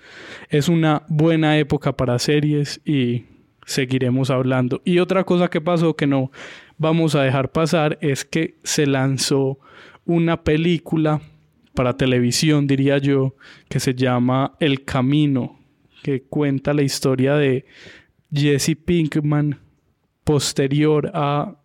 es 0.50 0.70
una 0.70 1.04
buena 1.08 1.58
época 1.58 1.96
para 1.96 2.20
series 2.20 2.82
y 2.86 3.26
seguiremos 3.66 4.30
hablando. 4.30 4.82
Y 4.86 5.00
otra 5.00 5.24
cosa 5.24 5.50
que 5.50 5.62
pasó 5.62 5.96
que 5.96 6.08
no 6.08 6.32
vamos 6.78 7.16
a 7.16 7.24
dejar 7.24 7.52
pasar 7.52 7.98
es 8.02 8.26
que 8.26 8.56
se 8.64 8.86
lanzó 8.86 9.60
una 10.06 10.44
película 10.44 11.22
para 11.74 11.96
televisión, 11.98 12.68
diría 12.68 12.98
yo, 12.98 13.36
que 13.70 13.80
se 13.80 13.94
llama 13.96 14.56
El 14.60 14.84
Camino, 14.84 15.60
que 16.04 16.24
cuenta 16.24 16.74
la 16.74 16.82
historia 16.82 17.36
de 17.36 17.66
Jesse 18.34 18.76
Pinkman 18.84 19.60
posterior 20.24 21.12
a 21.14 21.56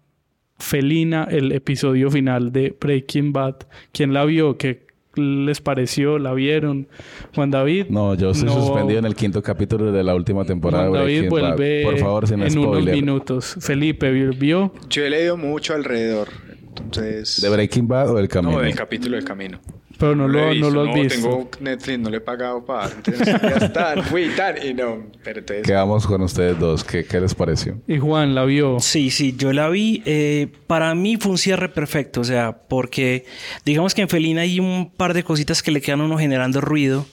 Felina, 0.59 1.25
el 1.31 1.53
episodio 1.53 2.11
final 2.11 2.51
de 2.53 2.75
Breaking 2.81 3.33
Bad. 3.33 3.57
¿Quién 3.93 4.13
la 4.15 4.25
vio? 4.25 4.57
¿Qué 4.57 4.87
les 5.15 5.61
pareció? 5.61 6.19
¿La 6.19 6.33
vieron? 6.35 6.89
Juan 7.35 7.51
David. 7.51 7.87
No, 7.89 8.15
yo 8.15 8.31
estoy 8.31 8.49
No. 8.49 8.55
suspendido 8.55 8.99
en 8.99 9.05
el 9.07 9.15
quinto 9.15 9.43
capítulo 9.43 9.93
de 9.93 10.03
la 10.03 10.15
última 10.15 10.45
temporada. 10.45 10.89
Juan 10.89 10.93
de 10.93 10.99
David 11.01 11.19
Breaking 11.31 11.41
Bad. 11.41 11.57
vuelve 11.57 11.83
Por 11.85 11.99
favor, 11.99 12.27
sin 12.29 12.43
en 12.43 12.51
spoiler. 12.51 12.71
unos 12.83 12.85
minutos. 12.95 13.57
Felipe, 13.61 14.11
¿vio? 14.11 14.73
Yo 14.89 15.05
he 15.05 15.11
leído 15.11 15.37
mucho 15.37 15.75
alrededor. 15.75 16.29
Entonces... 16.69 17.41
¿De 17.41 17.49
Breaking 17.49 17.89
Bad 17.89 18.11
o 18.11 18.17
del 18.17 18.29
camino? 18.29 18.57
No, 18.59 18.61
del 18.63 18.75
capítulo 18.75 19.17
del 19.17 19.25
camino. 19.25 19.59
Pero 19.99 20.15
no 20.15 20.29
lo, 20.29 20.51
he 20.51 20.59
no 20.59 20.71
lo 20.71 20.83
has 20.83 20.89
no, 20.89 20.95
visto. 20.95 21.15
tengo 21.21 21.51
Netflix, 21.61 21.99
no 21.99 22.11
le 22.11 22.17
he 22.19 22.21
pagado 22.21 22.65
para. 22.65 22.93
Entonces, 22.95 23.27
ya 23.27 24.03
fui 24.11 24.29
tal. 24.37 24.65
Y 24.67 24.75
no, 24.75 25.07
pero 25.25 25.39
entonces. 25.41 25.67
Quedamos 25.67 26.07
con 26.07 26.21
ustedes 26.23 26.59
dos. 26.59 26.85
¿Qué, 26.85 27.05
qué 27.05 27.21
les 27.21 27.35
pareció? 27.35 27.79
Y 27.87 27.99
Juan 27.99 28.35
la 28.35 28.45
vio. 28.45 28.79
Sí, 28.81 29.11
sí, 29.11 29.35
yo 29.39 29.53
la 29.53 29.69
vi. 29.69 30.03
eh, 30.05 30.49
para 30.67 30.95
mí 30.95 31.17
fue 31.17 31.33
un 31.33 31.39
cierre 31.39 31.69
perfecto, 31.71 32.21
o 32.21 32.25
sea, 32.25 32.53
porque 32.69 33.25
digamos 33.65 33.95
que 33.95 34.03
en 34.03 34.09
Felina 34.09 34.43
hay 34.43 34.61
un 34.61 34.91
par 34.95 35.15
de 35.15 35.23
cositas 35.25 35.63
que 35.63 35.71
le 35.71 35.81
quedan 35.81 36.01
a 36.03 36.05
uno 36.05 36.19
generando 36.19 36.61
ruido, 36.61 37.07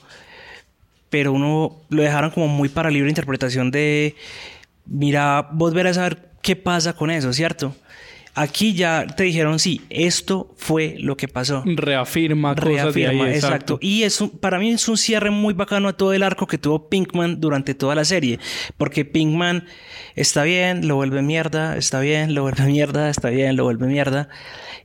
pero 1.10 1.32
uno 1.32 1.76
lo 1.88 2.02
dejaron 2.02 2.30
como 2.30 2.48
muy 2.48 2.68
para 2.68 2.90
libre 2.90 3.08
interpretación 3.08 3.70
de, 3.70 4.14
mira, 4.86 5.48
vos 5.52 5.72
verás 5.72 5.96
a 5.98 6.02
ver 6.02 6.28
qué 6.42 6.56
pasa 6.56 6.92
con 6.94 7.10
eso, 7.10 7.32
¿cierto? 7.32 7.74
Aquí 8.36 8.74
ya 8.74 9.06
te 9.06 9.22
dijeron, 9.24 9.58
sí, 9.60 9.82
esto 9.90 10.52
fue 10.56 10.96
lo 10.98 11.16
que 11.16 11.28
pasó. 11.28 11.62
Reafirma, 11.64 12.54
cosas 12.56 12.92
de 12.94 13.06
ahí. 13.06 13.16
Reafirma, 13.16 13.28
Exacto. 13.30 13.46
exacto. 13.46 13.78
Y 13.80 14.02
es 14.02 14.20
un- 14.20 14.30
para 14.30 14.58
mí 14.58 14.70
es 14.70 14.88
un 14.88 14.96
cierre 14.96 15.30
muy 15.30 15.54
bacano 15.54 15.88
a 15.88 15.92
todo 15.92 16.12
el 16.12 16.22
arco 16.24 16.46
que 16.48 16.58
tuvo 16.58 16.88
Pinkman 16.88 17.40
durante 17.40 17.74
toda 17.74 17.94
la 17.94 18.04
serie. 18.04 18.40
Porque 18.76 19.04
Pinkman 19.04 19.66
está 20.16 20.42
bien, 20.42 20.88
lo 20.88 20.96
vuelve 20.96 21.22
mierda, 21.22 21.76
está 21.76 22.00
bien, 22.00 22.34
lo 22.34 22.42
vuelve 22.42 22.64
mierda, 22.64 23.08
está 23.08 23.30
bien, 23.30 23.54
lo 23.56 23.64
vuelve 23.64 23.86
mierda. 23.86 24.28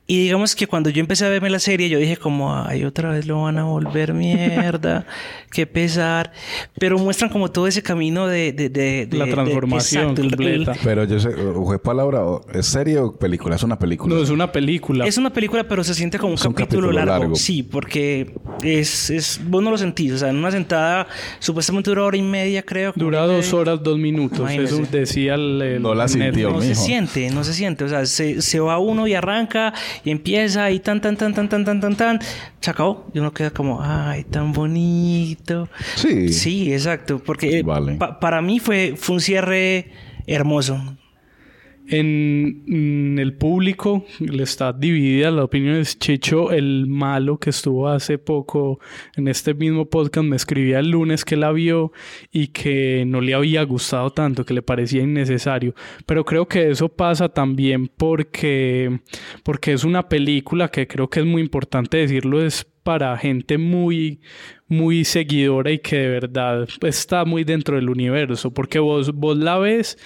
Y 0.05 0.23
digamos 0.23 0.55
que 0.55 0.65
cuando 0.65 0.89
yo 0.89 1.01
empecé 1.01 1.25
a 1.27 1.29
verme 1.29 1.51
la 1.51 1.59
serie, 1.59 1.87
yo 1.87 1.99
dije 1.99 2.17
como, 2.17 2.55
ay, 2.55 2.83
otra 2.83 3.11
vez 3.11 3.27
lo 3.27 3.43
van 3.43 3.59
a 3.59 3.65
volver 3.65 4.15
mierda, 4.15 5.05
qué 5.51 5.67
pesar. 5.67 6.31
Pero 6.79 6.97
muestran 6.97 7.29
como 7.29 7.51
todo 7.51 7.67
ese 7.67 7.83
camino 7.83 8.25
de... 8.25 8.51
de- 8.51 8.69
de- 8.69 9.05
de- 9.05 9.17
La 9.17 9.27
transformación 9.27 10.01
exacto, 10.09 10.21
el- 10.21 10.27
el- 10.27 10.35
completa. 10.65 10.73
Pero 10.83 11.03
yo 11.03 11.19
sé, 11.19 11.29
¿fue 11.63 11.77
palabra? 11.79 12.25
o- 12.25 12.43
¿Es 12.51 12.65
serie 12.65 12.97
o 12.97 13.11
película? 13.15 13.38
Es 13.55 13.63
una 13.63 13.79
película. 13.79 14.15
No, 14.15 14.21
es 14.21 14.29
una 14.29 14.51
película. 14.51 15.05
Es 15.05 15.17
una 15.17 15.29
película, 15.31 15.63
pero 15.67 15.83
se 15.83 15.93
siente 15.93 16.17
como 16.19 16.33
un, 16.33 16.39
Es 16.39 16.45
un 16.45 16.53
capítulo, 16.53 16.87
capítulo 16.87 17.05
largo. 17.05 17.19
largo. 17.23 17.35
Sí, 17.35 17.63
porque 17.63 18.33
es, 18.63 19.09
es. 19.09 19.39
Vos 19.47 19.63
no 19.63 19.71
lo 19.71 19.77
sentís. 19.77 20.13
O 20.13 20.17
sea, 20.17 20.29
en 20.29 20.35
una 20.37 20.51
sentada, 20.51 21.07
supuestamente 21.39 21.89
dura 21.89 22.03
hora 22.03 22.17
y 22.17 22.21
media, 22.21 22.61
creo. 22.63 22.93
Dura 22.95 23.21
dos 23.25 23.45
media. 23.45 23.55
horas, 23.59 23.83
dos 23.83 23.97
minutos. 23.97 24.39
Imagínese. 24.39 24.81
Eso 24.81 24.91
decía 24.91 25.35
el... 25.35 25.61
el 25.61 25.81
No 25.81 25.93
la 25.95 26.07
sintió. 26.07 26.51
No 26.51 26.61
se 26.61 26.69
mijo. 26.69 26.81
siente, 26.81 27.29
no 27.31 27.43
se 27.43 27.53
siente. 27.53 27.83
O 27.83 27.89
sea, 27.89 28.05
se, 28.05 28.41
se 28.41 28.59
va 28.59 28.77
uno 28.79 29.07
y 29.07 29.13
arranca 29.13 29.73
y 30.03 30.11
empieza 30.11 30.69
y 30.71 30.79
tan, 30.79 31.01
tan, 31.01 31.15
tan, 31.17 31.33
tan, 31.33 31.49
tan, 31.49 31.65
tan, 31.65 31.79
tan, 31.79 31.95
tan. 31.95 32.19
Se 32.59 32.69
acabó. 32.71 33.07
Y 33.13 33.19
uno 33.19 33.31
queda 33.33 33.51
como, 33.51 33.79
ay, 33.81 34.23
tan 34.25 34.51
bonito. 34.53 35.69
Sí. 35.95 36.29
Sí, 36.33 36.73
exacto. 36.73 37.19
Porque 37.19 37.59
eh, 37.59 37.63
Vale. 37.63 37.93
pa- 37.95 38.19
para 38.19 38.41
mí 38.41 38.59
fue, 38.59 38.95
fue 38.97 39.15
un 39.15 39.21
cierre 39.21 39.91
hermoso. 40.27 40.79
En, 41.91 42.63
en 42.67 43.17
el 43.17 43.33
público 43.33 44.05
le 44.19 44.43
está 44.43 44.73
dividida 44.73 45.31
la 45.31 45.43
opinión. 45.43 45.75
Es 45.75 45.97
Chicho, 45.97 46.51
el 46.51 46.85
malo 46.87 47.39
que 47.39 47.49
estuvo 47.49 47.87
hace 47.87 48.19
poco 48.19 48.79
en 49.15 49.27
este 49.27 49.55
mismo 49.55 49.89
podcast, 49.89 50.27
me 50.27 50.35
escribía 50.35 50.79
el 50.79 50.91
lunes 50.91 51.25
que 51.25 51.35
la 51.35 51.51
vio 51.51 51.91
y 52.31 52.47
que 52.47 53.05
no 53.07 53.21
le 53.21 53.33
había 53.33 53.63
gustado 53.63 54.11
tanto, 54.11 54.45
que 54.45 54.53
le 54.53 54.61
parecía 54.61 55.01
innecesario. 55.01 55.73
Pero 56.05 56.23
creo 56.25 56.47
que 56.47 56.69
eso 56.69 56.89
pasa 56.89 57.29
también 57.29 57.87
porque, 57.87 58.99
porque 59.43 59.73
es 59.73 59.83
una 59.83 60.07
película 60.07 60.69
que 60.69 60.87
creo 60.87 61.09
que 61.09 61.21
es 61.21 61.25
muy 61.25 61.41
importante 61.41 61.97
decirlo, 61.97 62.43
es 62.43 62.65
para 62.83 63.17
gente 63.17 63.57
muy, 63.57 64.21
muy 64.67 65.05
seguidora 65.05 65.71
y 65.71 65.79
que 65.79 65.97
de 65.97 66.09
verdad 66.09 66.67
está 66.81 67.25
muy 67.25 67.43
dentro 67.43 67.75
del 67.75 67.89
universo, 67.89 68.53
porque 68.53 68.79
vos, 68.79 69.13
vos 69.13 69.37
la 69.37 69.57
ves 69.57 69.97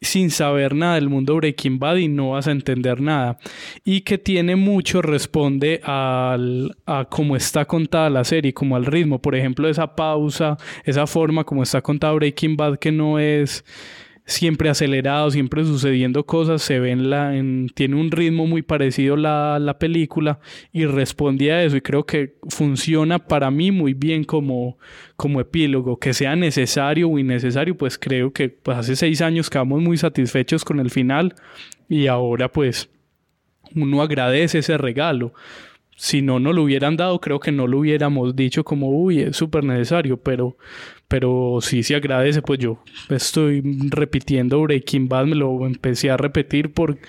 sin 0.00 0.30
saber 0.30 0.74
nada 0.74 0.94
del 0.94 1.08
mundo 1.08 1.36
Breaking 1.36 1.78
Bad 1.78 1.96
y 1.96 2.08
no 2.08 2.30
vas 2.30 2.46
a 2.48 2.52
entender 2.52 3.00
nada. 3.00 3.38
Y 3.84 4.00
que 4.00 4.18
tiene 4.18 4.56
mucho, 4.56 5.02
responde 5.02 5.80
al, 5.84 6.76
a 6.86 7.04
cómo 7.04 7.36
está 7.36 7.66
contada 7.66 8.08
la 8.10 8.24
serie, 8.24 8.54
como 8.54 8.76
al 8.76 8.86
ritmo. 8.86 9.20
Por 9.20 9.34
ejemplo, 9.34 9.68
esa 9.68 9.94
pausa, 9.94 10.56
esa 10.84 11.06
forma 11.06 11.44
como 11.44 11.62
está 11.62 11.82
contada 11.82 12.14
Breaking 12.14 12.56
Bad, 12.56 12.78
que 12.78 12.92
no 12.92 13.18
es 13.18 13.64
siempre 14.26 14.68
acelerado, 14.68 15.30
siempre 15.30 15.64
sucediendo 15.64 16.24
cosas, 16.24 16.62
se 16.62 16.78
ve 16.78 16.94
la, 16.96 17.36
en- 17.36 17.68
tiene 17.74 17.96
un 17.96 18.10
ritmo 18.10 18.46
muy 18.46 18.62
parecido 18.62 19.16
la, 19.16 19.58
la 19.58 19.78
película 19.78 20.38
y 20.72 20.84
responde 20.86 21.52
a 21.52 21.64
eso 21.64 21.76
y 21.76 21.80
creo 21.80 22.04
que 22.06 22.36
funciona 22.48 23.18
para 23.18 23.50
mí 23.50 23.72
muy 23.72 23.94
bien 23.94 24.24
como, 24.24 24.78
como 25.16 25.40
epílogo, 25.40 25.98
que 25.98 26.14
sea 26.14 26.36
necesario 26.36 27.08
o 27.08 27.18
innecesario, 27.18 27.76
pues 27.76 27.98
creo 27.98 28.32
que 28.32 28.48
pues 28.48 28.78
hace 28.78 28.94
seis 28.96 29.20
años 29.20 29.50
quedamos 29.50 29.82
muy 29.82 29.96
satisfechos 29.96 30.64
con 30.64 30.78
el 30.80 30.90
final 30.90 31.34
y 31.88 32.06
ahora 32.06 32.50
pues 32.52 32.88
uno 33.74 34.02
agradece 34.02 34.58
ese 34.58 34.78
regalo. 34.78 35.32
Si 35.96 36.22
no 36.22 36.40
nos 36.40 36.54
lo 36.54 36.62
hubieran 36.62 36.96
dado, 36.96 37.20
creo 37.20 37.40
que 37.40 37.52
no 37.52 37.66
lo 37.66 37.78
hubiéramos 37.80 38.34
dicho 38.34 38.64
como, 38.64 38.88
uy, 38.88 39.20
es 39.20 39.36
súper 39.36 39.64
necesario, 39.64 40.16
pero, 40.16 40.56
pero 41.10 41.58
sí 41.60 41.82
se 41.82 41.96
agradece. 41.96 42.40
Pues 42.40 42.60
yo 42.60 42.78
estoy 43.08 43.60
repitiendo 43.88 44.62
Breaking 44.62 45.08
Bad, 45.08 45.26
me 45.26 45.34
lo 45.34 45.66
empecé 45.66 46.08
a 46.08 46.16
repetir 46.16 46.72
porque 46.72 47.00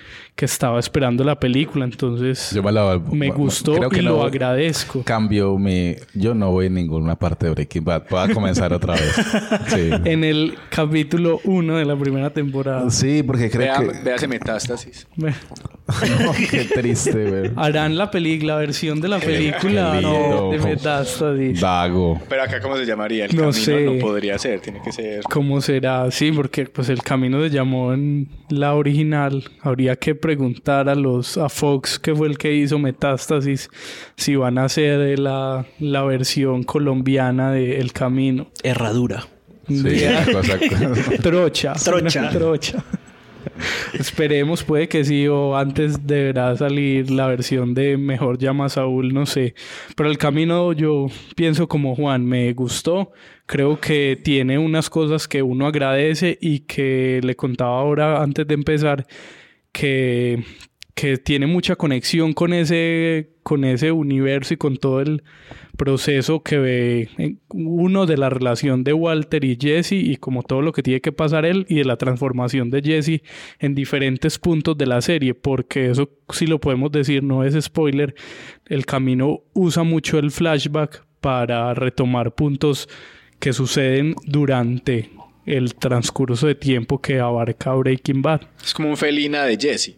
estaba 0.45 0.79
esperando 0.79 1.23
la 1.23 1.39
película, 1.39 1.85
entonces 1.85 2.51
Yo 2.51 2.63
me, 2.63 2.71
la, 2.71 2.99
me 3.11 3.29
gustó 3.29 3.75
creo 3.75 3.89
que 3.91 3.99
y 3.99 4.03
no 4.03 4.11
lo 4.11 4.23
agradezco. 4.23 5.03
Cambio 5.03 5.55
mi... 5.59 5.95
Yo 6.15 6.33
no 6.33 6.49
voy 6.49 6.65
en 6.65 6.73
ninguna 6.73 7.15
parte 7.15 7.45
de 7.45 7.51
Breaking 7.51 7.83
Bad. 7.83 8.05
Voy 8.09 8.19
a 8.19 8.33
comenzar 8.33 8.73
otra 8.73 8.95
vez. 8.95 9.15
Sí. 9.67 9.89
En 10.05 10.23
el 10.23 10.55
capítulo 10.69 11.39
1 11.43 11.77
de 11.77 11.85
la 11.85 11.95
primera 11.95 12.31
temporada. 12.31 12.89
Sí, 12.89 13.21
porque 13.23 13.49
creo 13.49 13.61
Vea, 13.61 13.93
que... 13.93 14.03
Véase 14.03 14.27
metástasis. 14.27 15.07
No, 15.15 15.27
qué 16.49 16.65
triste, 16.65 17.29
güey. 17.29 17.51
Harán 17.55 17.97
la 17.97 18.09
película, 18.09 18.53
la 18.53 18.59
versión 18.59 18.99
de 18.99 19.07
la 19.07 19.19
película 19.19 19.93
qué 19.95 20.01
no, 20.01 20.51
de 20.51 20.59
Metástasis. 20.59 21.59
Dago. 21.59 22.19
Pero 22.27 22.43
acá, 22.43 22.59
¿cómo 22.59 22.75
se 22.77 22.85
llamaría? 22.85 23.25
El 23.25 23.35
No 23.35 23.51
camino 23.51 23.53
sé. 23.53 23.90
No 23.95 23.99
podría 24.01 24.37
ser, 24.39 24.59
tiene 24.59 24.81
que 24.83 24.91
ser. 24.91 25.23
¿Cómo 25.23 25.61
será? 25.61 26.09
Sí, 26.11 26.31
porque 26.31 26.65
pues 26.65 26.89
el 26.89 27.01
camino 27.03 27.41
se 27.41 27.49
llamó 27.49 27.93
en 27.93 28.27
la 28.49 28.73
original. 28.75 29.43
Habría 29.61 29.95
que 29.95 30.15
preguntar 30.15 30.89
a 30.89 30.95
los 30.95 31.37
a 31.37 31.49
Fox, 31.49 31.99
que 31.99 32.13
fue 32.15 32.27
el 32.27 32.37
que 32.37 32.53
hizo 32.53 32.79
Metástasis, 32.79 33.69
si 34.17 34.35
van 34.35 34.57
a 34.57 34.65
hacer 34.65 35.17
la, 35.19 35.65
la 35.79 36.03
versión 36.03 36.63
colombiana 36.63 37.51
de 37.51 37.79
El 37.79 37.93
Camino. 37.93 38.47
Herradura. 38.63 39.27
Sí, 39.67 39.75
De- 39.83 40.15
cosa- 40.31 40.59
trocha. 41.21 41.73
Trocha. 41.73 42.29
Trocha. 42.29 42.83
Esperemos, 43.93 44.63
puede 44.63 44.87
que 44.87 45.03
sí, 45.03 45.27
o 45.27 45.55
antes 45.55 46.05
deberá 46.05 46.55
salir 46.55 47.11
la 47.11 47.27
versión 47.27 47.73
de 47.73 47.97
Mejor 47.97 48.37
llama 48.37 48.69
Saúl, 48.69 49.13
no 49.13 49.25
sé. 49.25 49.55
Pero 49.95 50.09
el 50.09 50.17
camino 50.17 50.73
yo 50.73 51.07
pienso 51.35 51.67
como 51.67 51.95
Juan, 51.95 52.25
me 52.25 52.51
gustó. 52.53 53.11
Creo 53.45 53.79
que 53.79 54.19
tiene 54.23 54.57
unas 54.57 54.89
cosas 54.89 55.27
que 55.27 55.41
uno 55.41 55.67
agradece 55.67 56.37
y 56.41 56.59
que 56.61 57.19
le 57.23 57.35
contaba 57.35 57.79
ahora 57.79 58.21
antes 58.21 58.47
de 58.47 58.53
empezar 58.53 59.05
que, 59.71 60.43
que 60.95 61.17
tiene 61.17 61.47
mucha 61.47 61.75
conexión 61.75 62.33
con 62.33 62.53
ese, 62.53 63.29
con 63.43 63.63
ese 63.63 63.91
universo 63.91 64.53
y 64.53 64.57
con 64.57 64.77
todo 64.77 65.01
el 65.01 65.23
proceso 65.77 66.43
que 66.43 66.57
ve 66.59 67.09
en- 67.17 67.39
uno 67.49 68.05
de 68.05 68.17
la 68.17 68.29
relación 68.29 68.83
de 68.83 68.93
Walter 68.93 69.43
y 69.45 69.57
Jesse 69.59 69.93
y 69.93 70.17
como 70.17 70.43
todo 70.43 70.61
lo 70.61 70.73
que 70.73 70.83
tiene 70.83 71.01
que 71.01 71.11
pasar 71.11 71.45
él 71.45 71.65
y 71.69 71.75
de 71.75 71.85
la 71.85 71.95
transformación 71.97 72.69
de 72.69 72.81
Jesse 72.81 73.21
en 73.59 73.73
diferentes 73.73 74.37
puntos 74.37 74.77
de 74.77 74.85
la 74.85 75.01
serie, 75.01 75.33
porque 75.33 75.89
eso 75.89 76.09
sí 76.29 76.45
lo 76.45 76.59
podemos 76.59 76.91
decir, 76.91 77.23
no 77.23 77.43
es 77.43 77.55
spoiler, 77.63 78.13
el 78.67 78.85
camino 78.85 79.39
usa 79.53 79.83
mucho 79.83 80.19
el 80.19 80.29
flashback 80.31 81.03
para 81.21 81.73
retomar 81.73 82.33
puntos 82.35 82.89
que 83.39 83.53
suceden 83.53 84.13
durante 84.25 85.09
el 85.45 85.73
transcurso 85.75 86.45
de 86.47 86.55
tiempo 86.55 87.01
que 87.01 87.19
abarca 87.19 87.73
Breaking 87.73 88.21
Bad. 88.21 88.41
Es 88.63 88.73
como 88.73 88.89
un 88.89 88.97
felina 88.97 89.43
de 89.45 89.57
Jesse. 89.57 89.95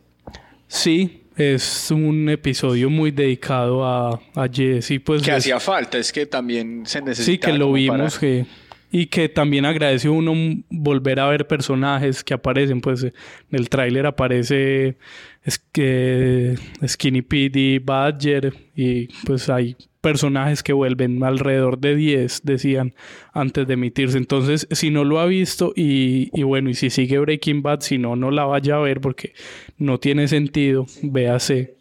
Sí, 0.73 1.21
es 1.37 1.91
un 1.91 2.29
episodio 2.29 2.89
muy 2.89 3.11
dedicado 3.11 3.85
a, 3.85 4.19
a 4.33 4.47
Jesse, 4.51 4.99
pues 5.05 5.21
Que 5.21 5.31
hacía 5.31 5.59
falta, 5.59 5.99
es 5.99 6.11
que 6.11 6.25
también 6.25 6.83
se 6.87 6.99
necesita. 6.99 7.31
Sí, 7.31 7.37
que 7.37 7.55
lo 7.55 7.71
vimos 7.71 8.17
que 8.17 8.47
y 8.91 9.05
que 9.05 9.29
también 9.29 9.65
agradece 9.65 10.09
uno 10.09 10.33
volver 10.71 11.19
a 11.19 11.27
ver 11.27 11.45
personajes 11.47 12.23
que 12.23 12.33
aparecen, 12.33 12.81
pues 12.81 13.03
eh, 13.03 13.13
en 13.51 13.59
el 13.59 13.69
tráiler 13.69 14.07
aparece 14.07 14.97
es 15.43 15.59
que 15.59 16.55
Skinny 16.87 17.21
Pete 17.21 17.59
y 17.59 17.77
Badger 17.77 18.51
y 18.75 19.07
pues 19.25 19.49
hay 19.49 19.77
personajes 20.03 20.61
que 20.61 20.73
vuelven 20.73 21.23
alrededor 21.23 21.79
de 21.79 21.95
10 21.95 22.41
decían 22.43 22.93
antes 23.31 23.65
de 23.65 23.73
emitirse 23.73 24.17
entonces 24.17 24.67
si 24.69 24.91
no 24.91 25.05
lo 25.05 25.19
ha 25.19 25.25
visto 25.25 25.71
y, 25.75 26.29
y 26.37 26.43
bueno 26.43 26.69
y 26.69 26.73
si 26.73 26.89
sigue 26.89 27.17
Breaking 27.19 27.61
Bad 27.61 27.79
si 27.79 27.97
no 27.97 28.15
no 28.17 28.29
la 28.29 28.43
vaya 28.43 28.75
a 28.75 28.79
ver 28.79 28.99
porque 28.99 29.33
no 29.77 29.99
tiene 29.99 30.27
sentido 30.27 30.85
véase 31.01 31.77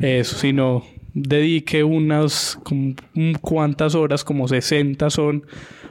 eso, 0.00 0.36
sino 0.36 0.84
dedique 1.14 1.84
unas 1.84 2.58
como, 2.62 2.94
cuantas 3.40 3.94
horas, 3.94 4.24
como 4.24 4.48
60 4.48 5.10
son, 5.10 5.46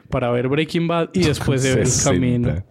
para 0.09 0.31
ver 0.31 0.47
Breaking 0.47 0.87
Bad 0.87 1.09
y 1.13 1.23
después 1.23 1.63
de 1.63 1.69
ver 1.69 1.79
el 1.79 1.87
60. 1.87 2.11
camino. 2.11 2.63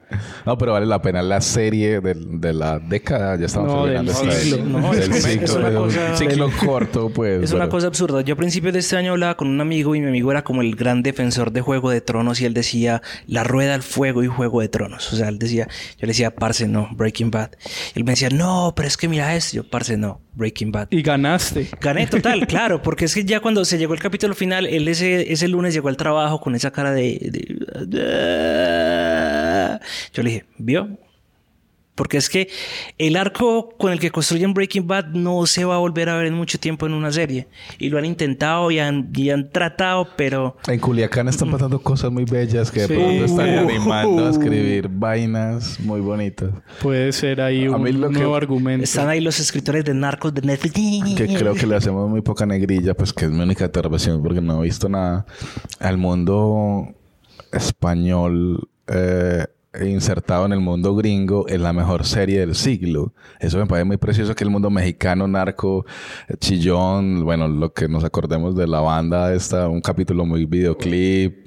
No, 0.47 0.57
pero 0.57 0.73
vale 0.73 0.87
la 0.87 1.03
pena 1.03 1.21
la 1.23 1.41
serie 1.41 2.00
de, 2.00 2.53
la 2.55 2.79
década. 2.79 3.37
Ya 3.37 3.47
estamos 3.47 3.73
No, 3.73 3.87
del 3.87 4.07
vez. 4.07 4.59
No, 4.65 4.93
del 4.93 5.03
es 5.03 5.09
una- 5.09 5.21
ciclo, 5.21 5.75
cosa- 5.83 6.17
ciclo 6.17 6.50
corto, 6.65 7.11
pues. 7.11 7.43
Es 7.43 7.50
una 7.53 7.65
pero- 7.65 7.71
cosa 7.73 7.87
absurda. 7.88 8.21
Yo 8.23 8.35
a 8.35 8.37
principios 8.37 8.73
de 8.73 8.81
este 8.81 8.97
año 8.97 9.12
hablaba 9.12 9.37
con 9.37 9.49
un 9.49 9.61
amigo 9.61 9.95
y 9.95 10.00
mi 10.00 10.09
amigo 10.09 10.31
era 10.31 10.43
como 10.45 10.62
el 10.62 10.75
gran 10.77 11.03
defensor 11.03 11.53
de 11.53 11.61
Juego 11.61 11.91
de 11.91 12.00
Tronos 12.00 12.41
y 12.41 12.47
él 12.47 12.55
decía 12.55 13.03
la 13.27 13.45
rueda 13.45 13.75
al 13.75 13.83
fuego 13.83 14.23
y 14.25 14.27
Juego 14.29 14.61
de 14.61 14.69
Tronos. 14.69 15.12
O 15.12 15.17
sea, 15.17 15.29
él 15.29 15.38
decía, 15.38 15.67
yo 15.99 16.07
le 16.07 16.09
decía, 16.09 16.35
parce, 16.35 16.67
no, 16.69 16.88
Breaking 16.93 17.31
Bad. 17.31 17.50
Y 17.95 17.99
él 17.99 18.05
me 18.05 18.12
decía, 18.12 18.31
no, 18.31 18.73
pero 18.77 18.88
es 18.88 18.97
que 18.97 19.09
mira 19.09 19.35
esto. 19.37 19.57
Yo, 19.57 19.65
parce, 19.69 19.97
no, 19.97 20.21
Breaking 20.35 20.73
Bad. 20.73 20.88
Y 20.91 21.03
ganaste. 21.03 21.69
Gané 21.81 22.07
total, 22.07 22.47
claro, 22.49 22.81
porque 22.83 23.05
es 23.07 23.15
que 23.15 23.25
ya 23.25 23.41
cuando 23.41 23.65
se 23.65 23.77
llegó 23.79 23.93
el 23.95 24.00
capítulo 24.00 24.35
final, 24.35 24.67
él 24.67 24.88
ese, 24.88 25.33
ese 25.33 25.49
lunes 25.49 25.75
llegó 25.75 25.88
al 25.88 25.97
trabajo 25.97 26.41
con 26.41 26.55
esa 26.55 26.71
cara 26.71 26.93
de, 26.93 27.19
de- 27.31 27.59
Yo 30.12 30.23
le 30.23 30.31
dije, 30.31 30.45
¿vio? 30.59 30.88
Porque 31.95 32.17
es 32.17 32.28
que 32.31 32.49
el 32.97 33.17
arco 33.17 33.71
con 33.76 33.90
el 33.90 33.99
que 33.99 34.12
construyen 34.12 34.55
Breaking 34.55 34.87
Bad 34.87 35.07
no 35.14 35.45
se 35.47 35.64
va 35.64 35.75
a 35.75 35.78
volver 35.78 36.09
a 36.09 36.17
ver 36.17 36.26
en 36.26 36.35
mucho 36.35 36.57
tiempo 36.61 36.87
en 36.87 36.93
una 36.93 37.11
serie. 37.11 37.49
Y 37.76 37.88
lo 37.88 37.99
han 37.99 38.05
intentado 38.05 38.71
y 38.71 38.78
han, 38.78 39.11
y 39.17 39.31
han 39.31 39.50
tratado, 39.50 40.07
pero... 40.17 40.57
En 40.69 40.78
Culiacán 40.78 41.26
están 41.26 41.50
pasando 41.50 41.83
cosas 41.83 42.12
muy 42.12 42.25
bellas 42.25 42.71
que 42.71 42.83
de 42.83 42.87
Sí. 42.87 42.95
pronto 42.95 43.25
están 43.25 43.49
animando 43.49 44.28
a 44.28 44.31
escribir 44.31 44.87
vainas 44.88 45.81
muy 45.81 46.00
bonitas. 46.00 46.50
Puede 46.81 47.11
ser 47.11 47.40
ahí 47.40 47.64
A 47.67 47.73
un 47.73 47.83
mí 47.83 47.90
lo 47.90 48.07
que- 48.11 48.14
nuevo 48.14 48.37
argumento. 48.37 48.85
Están 48.85 49.09
ahí 49.09 49.21
los 49.21 49.40
escritores 49.40 49.85
de 49.85 49.93
Narcos 49.95 50.33
de 50.33 50.43
Netflix. 50.43 50.75
Que 51.17 51.26
creo 51.37 51.55
que 51.55 51.67
le 51.67 51.75
hacemos 51.75 52.09
muy 52.09 52.21
poca 52.21 52.47
negrilla, 52.47 52.95
pues 52.95 53.12
que 53.12 53.25
es 53.25 53.31
mi 53.33 53.40
única 53.43 53.64
intervención 53.64 54.23
porque 54.23 54.40
no 54.40 54.61
he 54.61 54.67
visto 54.67 54.88
nada. 54.88 55.26
Al 55.81 55.99
mundo 55.99 56.95
español 57.52 58.69
eh, 58.87 59.47
insertado 59.85 60.47
en 60.47 60.53
el 60.53 60.61
mundo 60.61 60.95
gringo 60.95 61.47
es 61.47 61.61
la 61.61 61.73
mejor 61.73 62.05
serie 62.07 62.41
del 62.41 62.55
siglo. 62.55 63.13
Eso 63.39 63.59
me 63.59 63.67
parece 63.67 63.85
muy 63.85 63.97
precioso 63.99 64.35
que 64.35 64.45
el 64.45 64.51
mundo 64.51 64.71
mexicano, 64.71 65.29
narco, 65.29 65.85
eh, 66.29 66.35
chillón, 66.39 67.25
bueno, 67.25 67.49
lo 67.49 67.73
que 67.73 67.87
nos 67.89 68.03
acordemos 68.05 68.57
de 68.57 68.67
la 68.67 68.81
banda 68.81 69.33
esta, 69.35 69.69
un 69.69 69.81
capítulo 69.81 70.25
muy 70.25 70.47
videoclip. 70.47 71.47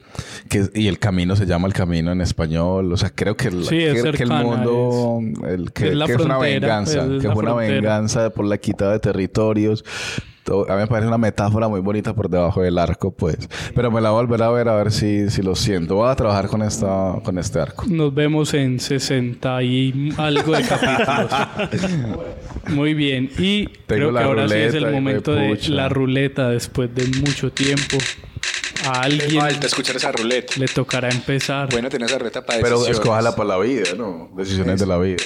Que, 0.49 0.69
y 0.75 0.87
el 0.87 0.99
camino 0.99 1.37
se 1.37 1.45
llama 1.45 1.67
el 1.67 1.73
camino 1.73 2.11
en 2.11 2.19
español. 2.19 2.91
O 2.91 2.97
sea, 2.97 3.09
creo 3.15 3.37
que, 3.37 3.47
el- 3.47 3.63
Sí, 3.63 3.81
es 3.81 4.03
que, 4.03 4.11
que 4.11 4.23
el 4.23 4.29
mundo, 4.29 5.19
el, 5.47 5.71
que, 5.71 5.87
es 5.93 5.97
que 6.05 6.13
es 6.13 6.19
una 6.19 6.37
venganza, 6.37 7.05
es 7.05 7.21
que 7.21 7.31
fue 7.31 7.43
una 7.43 7.53
frontera. 7.53 7.75
venganza 7.75 8.29
por 8.29 8.45
la 8.45 8.57
quita 8.57 8.91
de 8.91 8.99
territorios. 8.99 9.85
Todo- 10.43 10.69
A 10.71 10.75
mí 10.75 10.81
me 10.81 10.87
parece 10.87 11.07
una 11.07 11.17
metáfora 11.19 11.67
muy 11.67 11.79
bonita 11.81 12.13
por 12.15 12.29
debajo 12.29 12.61
del 12.61 12.77
arco, 12.79 13.11
pues. 13.11 13.37
Pero 13.75 13.91
me 13.91 14.01
la 14.01 14.09
voy 14.09 14.19
a 14.19 14.21
volver 14.23 14.41
a 14.43 14.49
ver 14.49 14.67
a 14.69 14.75
ver 14.75 14.91
si, 14.91 15.29
si 15.29 15.41
lo 15.43 15.55
siento. 15.55 15.95
Voy 15.95 16.09
a 16.09 16.15
trabajar 16.15 16.47
con 16.47 16.61
esta, 16.63 17.15
con 17.23 17.37
este 17.37 17.59
arco. 17.59 17.85
Nos 17.87 18.13
vemos 18.13 18.53
en 18.55 18.79
60 18.79 19.61
y 19.63 20.13
algo 20.17 20.53
de 20.55 20.63
capítulos. 20.63 21.31
Muy 22.69 22.93
bien. 22.93 23.29
Y 23.37 23.67
creo 23.87 24.07
que 24.09 24.13
la 24.13 24.25
ahora 24.25 24.47
sí 24.49 24.55
es 24.55 24.73
el 24.73 24.91
momento 24.91 25.33
de 25.33 25.57
la 25.69 25.89
ruleta 25.89 26.49
después 26.49 26.93
de 26.95 27.05
mucho 27.19 27.51
tiempo. 27.51 27.97
A 28.85 29.01
alguien 29.03 29.39
falta 29.41 29.67
escuchar 29.67 29.95
esa 29.97 30.11
ruleta. 30.11 30.53
le 30.57 30.65
tocará 30.65 31.09
empezar. 31.09 31.69
Bueno, 31.71 31.87
tener 31.89 32.09
esa 32.09 32.17
ruleta 32.17 32.43
para 32.43 32.61
Pero 32.61 32.87
escójala 32.87 33.35
para 33.35 33.49
la 33.49 33.57
vida, 33.59 33.89
¿no? 33.95 34.31
Decisiones 34.35 34.79
de 34.79 34.87
la 34.87 34.97
vida. 34.97 35.17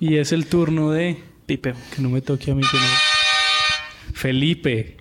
Y 0.00 0.16
es 0.18 0.32
el 0.32 0.46
turno 0.46 0.90
de... 0.90 1.16
Pipe. 1.48 1.72
Que 1.96 2.02
no 2.02 2.10
me 2.10 2.20
toque 2.20 2.50
a 2.50 2.54
mí. 2.54 2.60
que 2.60 2.76
no- 2.76 4.12
Felipe. 4.14 4.98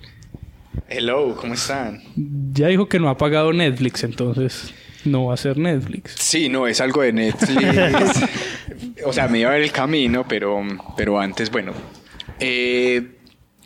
Hello, 0.88 1.36
¿cómo 1.36 1.54
están? 1.56 2.01
Ya 2.54 2.68
dijo 2.68 2.88
que 2.88 3.00
no 3.00 3.10
ha 3.10 3.18
pagado 3.18 3.51
Netflix, 3.51 4.06
entonces 4.06 4.74
no 5.04 5.25
va 5.25 5.34
a 5.34 5.38
ser 5.38 5.58
Netflix. 5.58 6.16
Sí, 6.18 6.48
no, 6.48 6.66
es 6.66 6.80
algo 6.80 7.01
de 7.01 7.12
Netflix. 7.12 8.24
o 9.06 9.12
sea, 9.12 9.27
me 9.27 9.39
iba 9.39 9.50
a 9.50 9.54
ver 9.54 9.63
el 9.63 9.72
camino, 9.74 10.25
pero, 10.25 10.62
pero 10.96 11.20
antes, 11.20 11.51
bueno. 11.51 11.74
eh, 12.39 13.18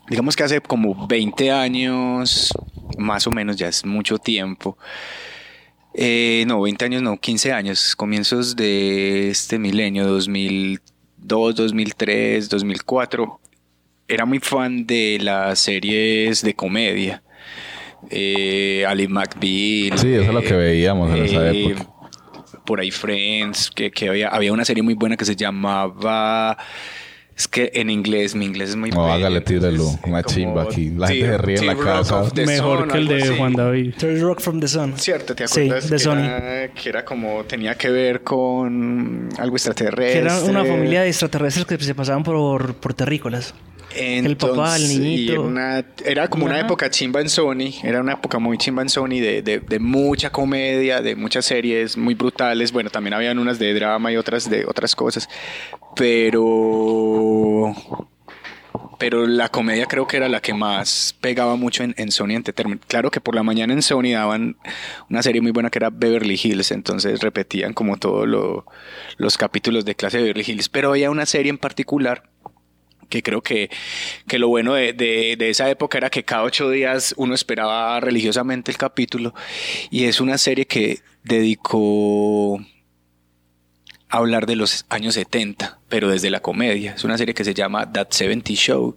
digamos 0.10 0.36
que 0.36 0.44
hace 0.44 0.60
como 0.62 1.06
20 1.08 1.52
años, 1.52 2.52
más 2.98 3.28
o 3.28 3.32
menos, 3.32 3.58
ya 3.58 3.68
es 3.68 3.86
mucho 3.86 4.18
tiempo. 4.18 4.76
Eh, 5.94 6.46
no, 6.48 6.60
20 6.62 6.86
años, 6.86 7.02
no, 7.04 7.18
15 7.20 7.52
años, 7.54 7.96
comienzos 7.96 8.56
de 8.56 9.30
este 9.30 9.60
milenio, 9.60 10.08
2002, 11.22 11.56
2003, 11.56 12.50
2004. 12.50 13.40
Era 14.08 14.25
muy 14.25 14.40
fan 14.40 14.86
de 14.86 15.20
las 15.22 15.60
series 15.60 16.42
de 16.42 16.54
comedia. 16.54 17.24
Eh, 18.10 18.84
Ali 18.88 19.08
McBeal. 19.08 19.98
Sí, 19.98 20.13
eso 20.13 20.24
es 20.24 20.34
lo 20.34 20.42
que 20.42 20.54
veíamos 20.54 21.12
en 21.16 21.25
esa 21.25 21.51
eh, 21.51 21.72
época. 21.72 21.90
Por 22.66 22.80
ahí 22.80 22.92
Friends, 22.92 23.72
que, 23.72 23.92
que 23.92 24.10
había, 24.10 24.30
había 24.30 24.51
una 24.54 24.66
serie 24.66 24.84
muy 24.84 24.94
buena 24.94 25.16
que 25.16 25.25
se 25.25 25.36
llamaba... 25.36 26.58
Es 27.42 27.48
que 27.48 27.72
en 27.74 27.90
inglés, 27.90 28.36
mi 28.36 28.46
inglés 28.46 28.70
es 28.70 28.75
muy 28.75 28.92
No, 28.92 29.12
hágale, 29.12 29.38
entonces, 29.40 29.62
tírelo. 29.62 29.90
eh, 29.90 30.10
Una 30.10 30.22
chimba 30.22 30.62
aquí. 30.62 30.92
La 30.96 31.08
gente 31.08 31.25
se 31.25 31.38
ríe 31.40 31.58
en 31.58 31.66
la 31.66 31.75
casa. 31.75 32.24
Mejor 32.46 32.88
que 32.88 32.98
el 33.00 33.08
de. 33.08 33.36
Juan 33.36 33.54
David. 33.54 33.96
Third 33.98 34.22
Rock 34.22 34.42
from 34.42 34.60
the 34.60 34.68
Sun. 34.68 34.94
Cierto, 34.96 35.34
¿te 35.34 35.48
Sí, 35.48 35.62
acuerdas? 35.62 35.90
de 35.90 35.96
que, 35.96 36.04
Sony. 36.04 36.18
Era, 36.20 36.68
que 36.72 36.90
era 36.90 37.04
como, 37.04 37.44
tenía 37.46 37.74
que 37.74 37.90
ver 37.90 38.22
con 38.22 39.30
algo 39.40 39.56
extraterrestre. 39.56 40.14
Que 40.14 40.20
era 40.20 40.40
una 40.42 40.64
familia 40.64 41.01
de 41.01 41.08
extraterrestres 41.08 41.66
que 41.66 41.80
se 41.84 41.96
pasaban 41.96 42.22
por, 42.22 42.75
por 42.75 42.94
terrícolas. 42.94 43.56
el 43.96 44.38
papá, 44.38 44.75
el 44.77 44.84
Entonces, 44.84 45.00
niñito. 45.00 45.32
Era, 45.34 45.42
una- 45.42 45.86
era 46.06 46.27
como 46.30 46.46
una 46.46 46.60
época 46.60 46.90
chimba 46.92 47.22
en 47.22 47.27
Sony, 47.27 47.74
era 47.84 48.00
una 48.01 48.14
época 48.14 48.38
muy 48.40 48.58
chimba 48.60 48.84
en 48.84 48.88
Sony 48.90 49.20
de, 49.20 49.42
de- 49.42 49.60
de 49.60 49.80
mucha 49.80 50.30
comedia, 50.32 51.01
de 51.01 51.16
muchas 51.16 51.44
series 51.46 51.98
muy 51.98 52.14
brutales. 52.14 52.72
Bueno, 52.72 52.90
también 52.92 53.16
habían 53.16 53.38
unas 53.40 53.58
de 53.58 53.74
drama 53.74 54.12
y 54.12 54.16
otras 54.16 54.48
de 54.50 54.64
otras 54.66 54.96
cosas. 54.96 55.27
Pero. 55.96 57.74
Pero 59.00 59.25
la 59.25 59.50
comedia 59.50 59.88
creo 59.88 60.06
que 60.06 60.18
era 60.18 60.30
la 60.30 60.42
que 60.42 60.54
más 60.54 61.16
pegaba 61.22 61.56
mucho 61.56 61.84
en, 61.84 61.96
en 61.98 62.12
Sony 62.12 62.32
Entertainment. 62.36 62.84
Claro 62.86 63.10
que 63.10 63.20
por 63.20 63.34
la 63.34 63.42
mañana 63.42 63.74
en 63.74 63.82
Sony 63.82 64.12
daban 64.14 64.58
una 65.10 65.24
serie 65.24 65.42
muy 65.42 65.51
buena 65.51 65.72
que 65.72 65.80
era 65.80 65.90
Beverly 65.90 66.40
Hills, 66.42 66.70
entonces 66.72 67.20
repetían 67.22 67.74
como 67.74 67.98
todos 67.98 68.27
lo- 68.27 68.66
los 69.18 69.38
capítulos 69.40 69.86
de 69.86 69.96
clase 69.96 70.18
de 70.18 70.24
Beverly 70.25 70.44
Hills. 70.51 70.70
Pero 70.70 70.90
había 70.92 71.10
una 71.10 71.25
serie 71.25 71.50
en 71.50 71.58
particular 71.58 72.30
que 73.10 73.24
creo 73.24 73.42
que, 73.42 73.72
que 74.27 74.38
lo 74.38 74.50
bueno 74.50 74.75
de, 74.75 74.94
de- 74.94 75.36
de 75.38 75.50
esa 75.50 75.68
época 75.70 75.98
era 75.98 76.12
que 76.12 76.24
cada 76.24 76.44
ocho 76.44 76.70
días 76.70 77.16
uno 77.18 77.34
esperaba 77.34 78.00
religiosamente 78.01 78.70
el 78.72 78.77
capítulo 78.77 79.34
y 79.90 80.06
es 80.06 80.22
una 80.22 80.38
serie 80.38 80.68
que 80.68 81.00
dedicó 81.24 82.58
a 84.10 84.18
hablar 84.18 84.46
de 84.46 84.56
los 84.56 84.86
años 84.90 85.16
70, 85.16 85.80
pero 85.92 86.10
desde 86.10 86.32
la 86.32 86.40
comedia. 86.40 86.94
Es 86.96 87.04
una 87.04 87.18
serie 87.20 87.36
que 87.36 87.44
se 87.44 87.54
llama 87.54 87.92
That 87.92 88.08
70 88.10 88.54
Show, 88.54 88.96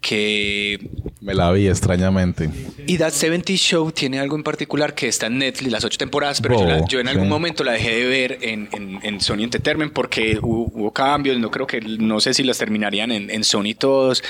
que 0.00 0.78
Me 1.20 1.34
la 1.34 1.52
vi 1.52 1.68
extrañamente. 1.68 2.50
y 2.86 2.98
That 2.98 3.12
70 3.12 3.52
Show 3.54 3.92
tiene 3.92 4.18
algo 4.18 4.34
en 4.36 4.42
particular 4.42 4.94
que 4.94 5.06
está 5.08 5.26
en 5.26 5.38
Netflix, 5.38 5.70
las 5.70 5.84
ocho 5.84 5.98
temporadas, 5.98 6.40
pero 6.40 6.58
yo, 6.58 6.64
la- 6.66 6.84
yo 6.88 6.98
en 7.00 7.08
algún 7.08 7.26
sí. 7.26 7.30
momento 7.30 7.62
la 7.62 7.72
dejé 7.72 7.94
de 7.96 8.04
ver 8.06 8.38
en, 8.42 8.68
en- 8.72 8.98
en 9.02 9.20
Sony 9.20 9.42
Entertainment 9.44 9.92
porque 9.92 10.38
hubo, 10.42 10.70
hubo 10.74 10.92
cambios, 10.92 11.38
no 11.38 11.50
creo 11.50 11.66
que, 11.66 11.80
no 11.80 12.20
sé 12.20 12.34
si 12.34 12.42
las 12.42 12.58
terminarían 12.58 13.12
en, 13.12 13.30
en 13.30 13.44
Sony 13.44 13.74
todos. 13.78 14.22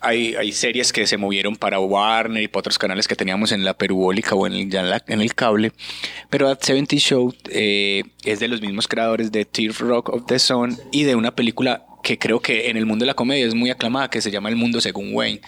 Hay, 0.00 0.34
hay 0.34 0.52
series 0.52 0.92
que 0.92 1.06
se 1.06 1.16
movieron 1.16 1.56
para 1.56 1.80
Warner 1.80 2.42
y 2.42 2.48
para 2.48 2.60
otros 2.60 2.78
canales 2.78 3.08
que 3.08 3.16
teníamos 3.16 3.52
en 3.52 3.64
la 3.64 3.72
perubólica 3.74 4.34
o 4.34 4.46
en 4.46 4.52
el, 4.52 4.70
ya 4.70 4.80
en, 4.80 4.90
la- 4.90 5.02
en 5.06 5.20
el 5.20 5.34
cable. 5.34 5.72
Pero 6.30 6.46
That 6.48 6.62
70 6.62 6.96
Show 6.96 7.32
eh, 7.50 8.02
es 8.24 8.38
de 8.40 8.48
los 8.48 8.60
mismos 8.60 8.86
creadores 8.86 9.32
de 9.32 9.44
Tear 9.46 9.72
Rock 9.78 10.10
of 10.10 10.26
the 10.26 10.38
Sun 10.38 10.76
y 10.92 11.04
de 11.04 11.14
una 11.14 11.23
película 11.32 11.86
que 12.02 12.18
creo 12.18 12.40
que 12.40 12.68
en 12.68 12.76
el 12.76 12.86
mundo 12.86 13.04
de 13.04 13.06
la 13.06 13.14
comedia 13.14 13.46
es 13.46 13.54
muy 13.54 13.70
aclamada, 13.70 14.10
que 14.10 14.20
se 14.20 14.30
llama 14.30 14.50
El 14.50 14.56
Mundo 14.56 14.80
Según 14.80 15.14
Wayne. 15.14 15.40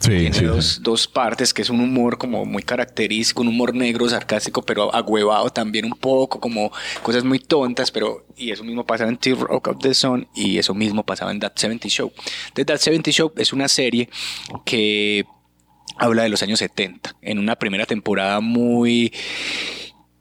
Sí, 0.00 0.10
Tiene 0.10 0.32
sí, 0.32 0.44
dos, 0.44 0.66
sí. 0.66 0.80
dos 0.82 1.06
partes, 1.08 1.52
que 1.52 1.62
es 1.62 1.70
un 1.70 1.80
humor 1.80 2.18
como 2.18 2.44
muy 2.44 2.62
característico, 2.62 3.42
un 3.42 3.48
humor 3.48 3.74
negro, 3.74 4.08
sarcástico, 4.08 4.62
pero 4.62 4.94
agüevado 4.94 5.50
también 5.50 5.84
un 5.84 5.92
poco, 5.92 6.40
como 6.40 6.72
cosas 7.02 7.24
muy 7.24 7.38
tontas, 7.38 7.90
pero 7.90 8.26
y 8.36 8.50
eso 8.50 8.64
mismo 8.64 8.84
pasaba 8.86 9.10
en 9.10 9.16
Tear 9.16 9.38
Rock 9.38 9.68
of 9.68 9.78
the 9.80 9.94
Sun 9.94 10.28
y 10.34 10.58
eso 10.58 10.74
mismo 10.74 11.04
pasaba 11.04 11.32
en 11.32 11.40
That 11.40 11.52
70 11.56 11.88
Show. 11.88 12.12
The 12.54 12.64
That 12.64 12.78
70 12.78 13.10
Show 13.10 13.32
es 13.36 13.52
una 13.52 13.68
serie 13.68 14.08
que 14.64 15.24
habla 15.96 16.22
de 16.24 16.28
los 16.28 16.42
años 16.42 16.58
70, 16.58 17.16
en 17.22 17.38
una 17.38 17.56
primera 17.56 17.86
temporada 17.86 18.40
muy 18.40 19.12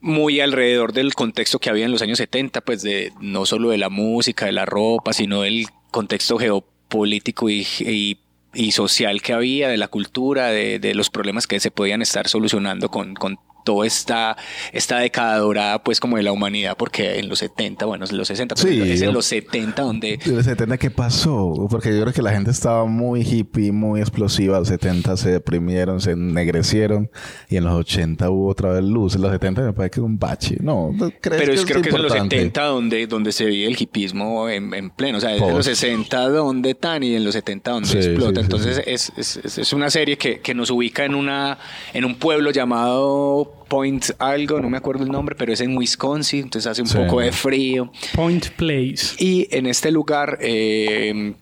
muy 0.04 0.42
alrededor 0.42 0.92
del 0.94 1.16
contexto 1.16 1.58
que 1.60 1.70
había 1.70 1.86
en 1.86 1.92
los 1.92 2.02
años 2.02 2.18
70, 2.20 2.62
pues 2.62 2.82
de 2.84 3.12
no 3.22 3.46
solo 3.46 3.70
de 3.70 3.78
la 3.78 3.90
música, 3.90 4.46
de 4.46 4.52
la 4.52 4.66
ropa, 4.66 5.14
sino 5.14 5.42
del 5.42 5.66
contexto 5.92 6.38
geopolítico 6.38 7.50
y, 7.50 7.66
y- 7.80 8.20
y 8.54 8.72
social 8.74 9.22
que 9.24 9.34
había, 9.34 9.70
de 9.70 9.78
la 9.78 9.88
cultura, 9.88 10.50
de, 10.50 10.78
de 10.78 10.94
los 10.94 11.10
problemas 11.10 11.48
que 11.48 11.60
se 11.60 11.72
podían 11.72 12.04
estar 12.04 12.28
solucionando 12.28 12.90
con, 12.90 13.16
con 13.16 13.40
toda 13.64 13.86
esta, 13.88 14.38
esta 14.72 15.00
década 15.00 15.38
dorada, 15.38 15.84
pues 15.84 16.00
como 16.00 16.18
de 16.18 16.24
la 16.24 16.32
humanidad, 16.32 16.76
porque 16.78 17.20
en 17.20 17.30
los 17.30 17.40
70, 17.40 17.86
bueno, 17.86 18.06
en 18.10 18.18
los 18.18 18.28
60, 18.28 18.56
pero 18.56 18.68
Sí, 18.68 18.82
es 18.92 19.02
en 19.02 19.14
los 19.14 19.26
70 19.26 19.82
donde... 19.82 20.18
¿De 20.18 20.32
los 20.34 20.46
70 20.46 20.78
qué 20.78 20.92
pasó? 20.92 21.68
Porque 21.70 21.94
yo 21.96 22.02
creo 22.02 22.14
que 22.14 22.22
la 22.22 22.32
gente 22.32 22.52
estaba 22.52 22.86
muy 22.86 23.22
hippie, 23.22 23.72
muy 23.72 24.02
explosiva. 24.02 24.60
Los 24.60 24.68
70 24.68 25.18
se 25.18 25.32
deprimieron, 25.32 26.00
se 26.02 26.12
ennegrecieron. 26.12 27.10
Y 27.50 27.58
en 27.58 27.64
los 27.66 27.74
80 27.74 28.30
hubo 28.30 28.48
otra 28.50 28.72
vez 28.72 28.84
luz. 28.84 29.16
En 29.16 29.22
los 29.22 29.32
70 29.32 29.62
me 29.62 29.74
parece 29.74 29.92
que 29.92 30.00
es 30.00 30.06
un 30.06 30.18
bache. 30.20 30.58
No, 30.62 30.92
¿no 30.94 31.12
crees 31.22 31.42
Pero 31.42 31.54
que 31.54 31.60
es, 31.60 31.66
creo 31.66 31.82
que 31.82 31.90
es 31.90 31.96
en 31.96 32.02
los 32.02 32.12
importante? 32.12 32.36
70 32.38 32.64
donde, 32.66 33.08
donde 33.08 33.32
se 33.32 33.46
vive 33.46 33.68
el 33.68 33.82
hipismo 33.82 34.50
en, 34.50 34.74
en 34.74 34.90
pleno. 34.90 35.18
O 35.18 35.22
sea, 35.22 35.32
es 35.36 35.42
en 35.42 35.48
los 35.48 35.56
Post. 35.58 35.70
60 35.70 36.30
donde 36.30 36.76
tan 36.76 37.04
y 37.04 37.16
en 37.16 37.24
los 37.24 37.34
70 37.34 37.72
donde 37.72 37.90
Sí, 37.90 37.98
explota. 37.98 38.40
sí, 38.40 38.46
Entonces. 38.46 38.84
Es, 38.86 39.12
es, 39.18 39.38
es- 39.38 39.58
es 39.58 39.74
una 39.74 39.90
serie 39.90 40.18
que, 40.18 40.40
que 40.40 40.54
nos 40.54 40.70
ubica 40.72 41.06
en, 41.06 41.16
una, 41.16 41.58
en 41.94 42.06
un 42.06 42.16
pueblo 42.16 42.52
llamado 42.52 43.53
Point 43.68 44.06
algo, 44.20 44.60
no 44.60 44.70
me 44.70 44.78
acuerdo 44.78 45.04
el 45.04 45.10
nombre, 45.12 45.36
pero 45.36 45.52
es 45.54 45.62
en 45.62 45.76
Wisconsin. 45.76 46.44
Entonces 46.44 46.70
hace 46.70 46.82
un 46.82 46.88
Sí. 46.88 46.98
poco 46.98 47.20
de 47.22 47.32
frío. 47.32 47.92
Point 48.16 48.50
Place. 48.50 49.16
Y 49.18 49.48
en 49.52 49.66
este 49.66 49.90
lugar 49.92 50.38
eh, 50.42 51.34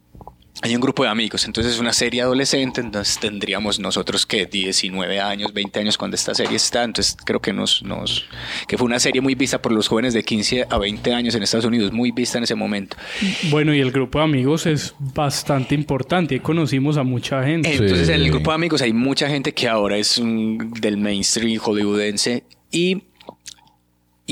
hay 0.61 0.75
un 0.75 0.81
grupo 0.81 1.03
de 1.03 1.09
amigos, 1.09 1.45
entonces 1.45 1.73
es 1.73 1.79
una 1.79 1.93
serie 1.93 2.21
adolescente, 2.21 2.81
entonces 2.81 3.17
tendríamos 3.19 3.79
nosotros 3.79 4.25
que 4.25 4.45
19 4.45 5.19
años, 5.19 5.53
20 5.53 5.79
años 5.79 5.97
cuando 5.97 6.15
esta 6.15 6.35
serie 6.35 6.55
está, 6.57 6.83
entonces 6.83 7.17
creo 7.25 7.39
que 7.41 7.51
nos, 7.53 7.81
nos 7.83 8.25
que 8.67 8.77
fue 8.77 8.85
una 8.85 8.99
serie 8.99 9.21
muy 9.21 9.35
vista 9.35 9.61
por 9.61 9.71
los 9.71 9.87
jóvenes 9.87 10.13
de 10.13 10.23
15 10.23 10.67
a 10.69 10.77
20 10.77 11.13
años 11.13 11.35
en 11.35 11.43
Estados 11.43 11.65
Unidos, 11.65 11.91
muy 11.91 12.11
vista 12.11 12.37
en 12.37 12.43
ese 12.43 12.55
momento. 12.55 12.97
Bueno, 13.49 13.73
y 13.73 13.79
el 13.79 13.91
grupo 13.91 14.19
de 14.19 14.25
amigos 14.25 14.65
es 14.65 14.93
bastante 14.99 15.73
importante. 15.75 16.35
Ahí 16.35 16.39
conocimos 16.41 16.97
a 16.97 17.03
mucha 17.03 17.43
gente. 17.43 17.71
Entonces 17.71 18.09
en 18.09 18.15
el 18.21 18.29
grupo 18.29 18.51
de 18.51 18.55
amigos 18.55 18.81
hay 18.81 18.93
mucha 18.93 19.27
gente 19.27 19.53
que 19.53 19.67
ahora 19.67 19.97
es 19.97 20.17
un- 20.17 20.71
del 20.79 20.97
mainstream 20.97 21.57
hollywoodense 21.59 22.43
y 22.71 23.03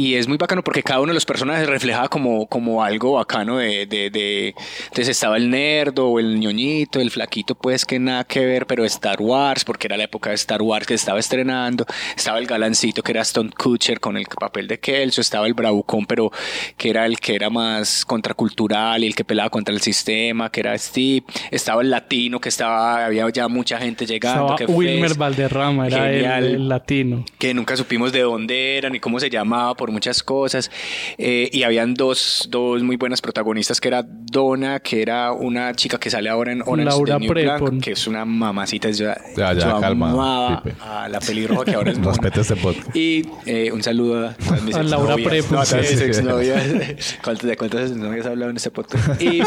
y 0.01 0.15
es 0.15 0.27
muy 0.27 0.37
bacano 0.37 0.63
porque 0.63 0.81
cada 0.83 1.01
uno 1.01 1.09
de 1.09 1.13
los 1.15 1.25
personajes 1.25 1.67
refleja 1.67 2.07
como, 2.07 2.47
como 2.47 2.83
algo 2.83 3.13
bacano 3.13 3.57
de, 3.57 3.85
de, 3.85 4.09
de- 4.09 4.55
Entonces 4.83 5.09
estaba 5.09 5.37
el 5.37 5.49
nerdo 5.49 6.07
o 6.07 6.19
el 6.19 6.39
ñoñito, 6.39 6.99
el 7.01 7.11
flaquito, 7.11 7.55
pues 7.55 7.85
que 7.85 7.99
nada 7.99 8.23
que 8.23 8.45
ver, 8.45 8.65
pero 8.65 8.85
Star 8.85 9.21
Wars, 9.21 9.65
porque 9.65 9.87
era 9.87 9.97
la 9.97 10.05
época 10.05 10.29
de 10.29 10.35
Star 10.35 10.61
Wars 10.61 10.85
que 10.87 10.93
estaba 10.93 11.19
estrenando. 11.19 11.85
Estaba 12.15 12.39
el 12.39 12.45
galancito 12.47 13.03
que 13.03 13.11
era 13.11 13.21
Stone 13.21 13.49
Kutcher 13.57 13.99
con 13.99 14.15
el 14.17 14.25
papel 14.25 14.67
de 14.67 14.79
Kelso. 14.79 15.21
Estaba 15.21 15.47
el 15.47 15.53
bravucón, 15.53 16.05
pero 16.05 16.31
que 16.77 16.89
era 16.89 17.05
el 17.05 17.19
que 17.19 17.35
era 17.35 17.49
más 17.49 18.05
contracultural 18.05 19.03
y 19.03 19.07
el 19.07 19.15
que 19.15 19.25
pelaba 19.25 19.49
contra 19.49 19.73
el 19.73 19.81
sistema, 19.81 20.49
que 20.51 20.61
era 20.61 20.77
Steve. 20.77 21.23
Estaba 21.51 21.81
el 21.81 21.89
latino 21.89 22.39
que 22.39 22.49
estaba... 22.49 23.05
Había 23.05 23.29
ya 23.31 23.47
mucha 23.47 23.77
gente 23.77 24.05
llegando. 24.05 24.55
Que 24.55 24.65
Wilmer 24.65 25.15
Valderrama, 25.15 25.87
era 25.87 26.37
el, 26.39 26.45
el 26.45 26.69
latino. 26.69 27.25
que 27.37 27.53
nunca 27.53 27.75
supimos 27.75 28.11
de 28.11 28.21
dónde 28.21 28.77
era 28.77 28.89
ni 28.89 28.99
cómo 28.99 29.19
se 29.19 29.29
llamaba 29.29 29.75
por 29.75 29.88
muchas 29.91 30.23
cosas. 30.23 30.69
Eh, 31.17 31.49
y 31.51 31.63
habían 31.63 31.93
dos, 31.93 32.47
dos 32.51 32.81
muy 32.83 32.95
buenas 32.97 33.21
protagonistas, 33.21 33.79
que 33.81 33.87
era 33.87 34.03
Donna, 34.05 34.79
que 34.79 35.01
era 35.01 35.31
una 35.31 35.73
chica 35.73 35.99
que 35.99 36.09
sale 36.09 36.29
ahora 36.29 36.51
en 36.51 36.61
Orange 36.65 36.85
Laura 36.85 37.13
the 37.15 37.19
New 37.21 37.33
Black, 37.33 37.57
Prepon. 37.59 37.81
que 37.81 37.91
es 37.91 38.07
una 38.07 38.25
mamacita. 38.25 38.89
Yo, 38.91 39.07
Ya, 39.37 39.53
ya, 39.53 39.53
yo 39.53 39.79
calma, 39.79 40.11
amaba 40.11 40.63
Pipe. 40.63 40.75
a 40.81 41.07
la 41.09 41.19
pelirroja 41.19 41.65
que 41.65 41.73
ahora 41.75 41.91
es. 41.91 41.97
Respeta 42.03 42.41
este 42.41 42.55
podcast. 42.55 42.95
Y 42.95 43.25
eh, 43.45 43.71
un 43.71 43.83
saludo 43.83 44.27
a, 44.29 44.35
mis 44.65 44.75
A 44.79 44.83
Laura. 44.83 45.15
Prepon, 45.15 45.51
No, 45.53 45.59
a 45.61 45.65
sí. 45.65 45.75
exnovias. 45.77 46.63
¿Cuántas- 47.23 47.47
¿De 47.47 47.57
cuántas 47.57 47.91
exnovias 47.91 48.25
he 48.25 48.29
hablado 48.29 48.51
en 48.51 48.57
este 48.57 48.71
podcast? 48.71 49.21
Y 49.21 49.41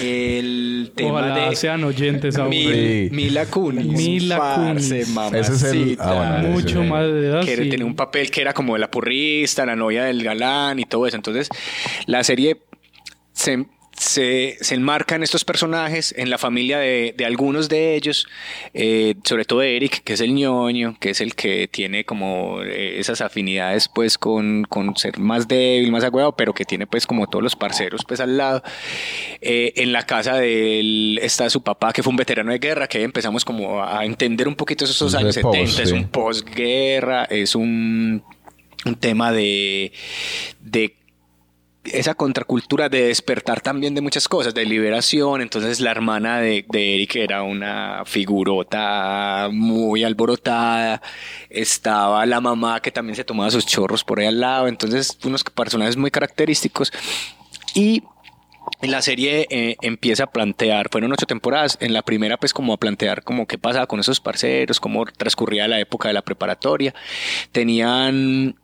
el 0.00 0.92
tema 0.94 1.10
Ojalá 1.10 1.48
de... 1.50 1.56
sean 1.56 1.84
oyentes 1.84 2.36
aún. 2.36 2.50
Mil- 2.50 2.64
Sí. 2.74 3.08
Mila 3.12 3.46
Kunis. 3.46 3.86
Mila 3.86 4.38
Parce, 4.38 4.88
Kunis. 4.88 5.08
mamacita. 5.08 5.38
Ese 5.40 5.52
es 5.52 5.62
el- 5.64 5.96
ah, 6.00 6.38
bueno, 6.40 6.54
Mucho 6.54 6.82
sí. 6.82 6.88
más 6.88 7.02
de 7.06 7.26
edad. 7.28 7.44
que 7.44 7.56
sí. 7.56 7.68
tenía 7.70 7.86
un 7.86 7.94
papel 7.96 8.30
que 8.30 8.40
era 8.40 8.52
como 8.52 8.74
de 8.74 8.80
la 8.80 8.90
la 9.66 9.76
novia 9.76 10.04
del 10.04 10.22
galán 10.22 10.78
y 10.78 10.84
todo 10.84 11.06
eso. 11.06 11.16
Entonces, 11.16 11.48
la 12.06 12.24
serie 12.24 12.58
se, 13.32 13.66
se, 13.96 14.56
se 14.60 14.74
enmarca 14.74 15.14
en 15.14 15.22
estos 15.22 15.44
personajes, 15.44 16.14
en 16.16 16.30
la 16.30 16.38
familia 16.38 16.78
de, 16.78 17.14
de 17.16 17.24
algunos 17.24 17.68
de 17.68 17.94
ellos, 17.94 18.26
eh, 18.72 19.14
sobre 19.24 19.44
todo 19.44 19.62
Eric, 19.62 20.02
que 20.04 20.14
es 20.14 20.20
el 20.20 20.34
ñoño, 20.34 20.96
que 20.98 21.10
es 21.10 21.20
el 21.20 21.34
que 21.34 21.68
tiene 21.68 22.04
como 22.04 22.62
eh, 22.62 22.98
esas 22.98 23.20
afinidades 23.20 23.88
pues 23.88 24.18
con, 24.18 24.64
con 24.64 24.96
ser 24.96 25.18
más 25.18 25.46
débil, 25.48 25.92
más 25.92 26.04
agüeado, 26.04 26.36
pero 26.36 26.54
que 26.54 26.64
tiene 26.64 26.86
pues 26.86 27.06
como 27.06 27.26
todos 27.28 27.42
los 27.42 27.56
parceros 27.56 28.04
pues 28.06 28.20
al 28.20 28.36
lado. 28.36 28.62
Eh, 29.40 29.72
en 29.76 29.92
la 29.92 30.04
casa 30.04 30.36
de 30.36 30.80
él 30.80 31.20
está 31.22 31.48
su 31.50 31.62
papá, 31.62 31.92
que 31.92 32.02
fue 32.02 32.10
un 32.10 32.16
veterano 32.16 32.52
de 32.52 32.58
guerra, 32.58 32.88
que 32.88 33.02
empezamos 33.02 33.44
como 33.44 33.82
a 33.82 34.04
entender 34.04 34.48
un 34.48 34.56
poquito 34.56 34.84
esos 34.84 35.14
años 35.14 35.38
post, 35.38 35.56
70, 35.56 35.82
es 35.82 35.88
sí. 35.88 35.94
un 35.94 36.08
posguerra, 36.08 37.24
es 37.24 37.54
un, 37.54 38.24
un 38.84 38.96
tema 38.96 39.32
de, 39.32 39.92
de 40.60 40.96
esa 41.84 42.14
contracultura 42.14 42.88
de 42.88 43.08
despertar 43.08 43.60
también 43.60 43.94
de 43.94 44.00
muchas 44.00 44.28
cosas, 44.28 44.54
de 44.54 44.64
liberación. 44.64 45.42
Entonces 45.42 45.80
la 45.80 45.90
hermana 45.90 46.40
de, 46.40 46.64
de 46.68 46.94
Eric 46.94 47.16
era 47.16 47.42
una 47.42 48.04
figurota 48.06 49.48
muy 49.52 50.04
alborotada. 50.04 51.02
Estaba 51.50 52.24
la 52.26 52.40
mamá 52.40 52.80
que 52.80 52.90
también 52.90 53.16
se 53.16 53.24
tomaba 53.24 53.50
sus 53.50 53.66
chorros 53.66 54.04
por 54.04 54.20
ahí 54.20 54.26
al 54.26 54.40
lado. 54.40 54.68
Entonces 54.68 55.18
unos 55.24 55.44
personajes 55.44 55.96
muy 55.96 56.10
característicos. 56.10 56.92
Y 57.74 58.02
la 58.80 59.02
serie 59.02 59.46
eh, 59.50 59.76
empieza 59.82 60.24
a 60.24 60.30
plantear, 60.30 60.88
fueron 60.90 61.12
ocho 61.12 61.26
temporadas, 61.26 61.76
en 61.80 61.92
la 61.92 62.02
primera 62.02 62.38
pues 62.38 62.54
como 62.54 62.72
a 62.72 62.78
plantear 62.78 63.22
como 63.22 63.46
qué 63.46 63.58
pasaba 63.58 63.86
con 63.86 64.00
esos 64.00 64.20
parceros, 64.20 64.80
cómo 64.80 65.04
transcurría 65.04 65.68
la 65.68 65.80
época 65.80 66.08
de 66.08 66.14
la 66.14 66.22
preparatoria. 66.22 66.94
Tenían 67.52 68.56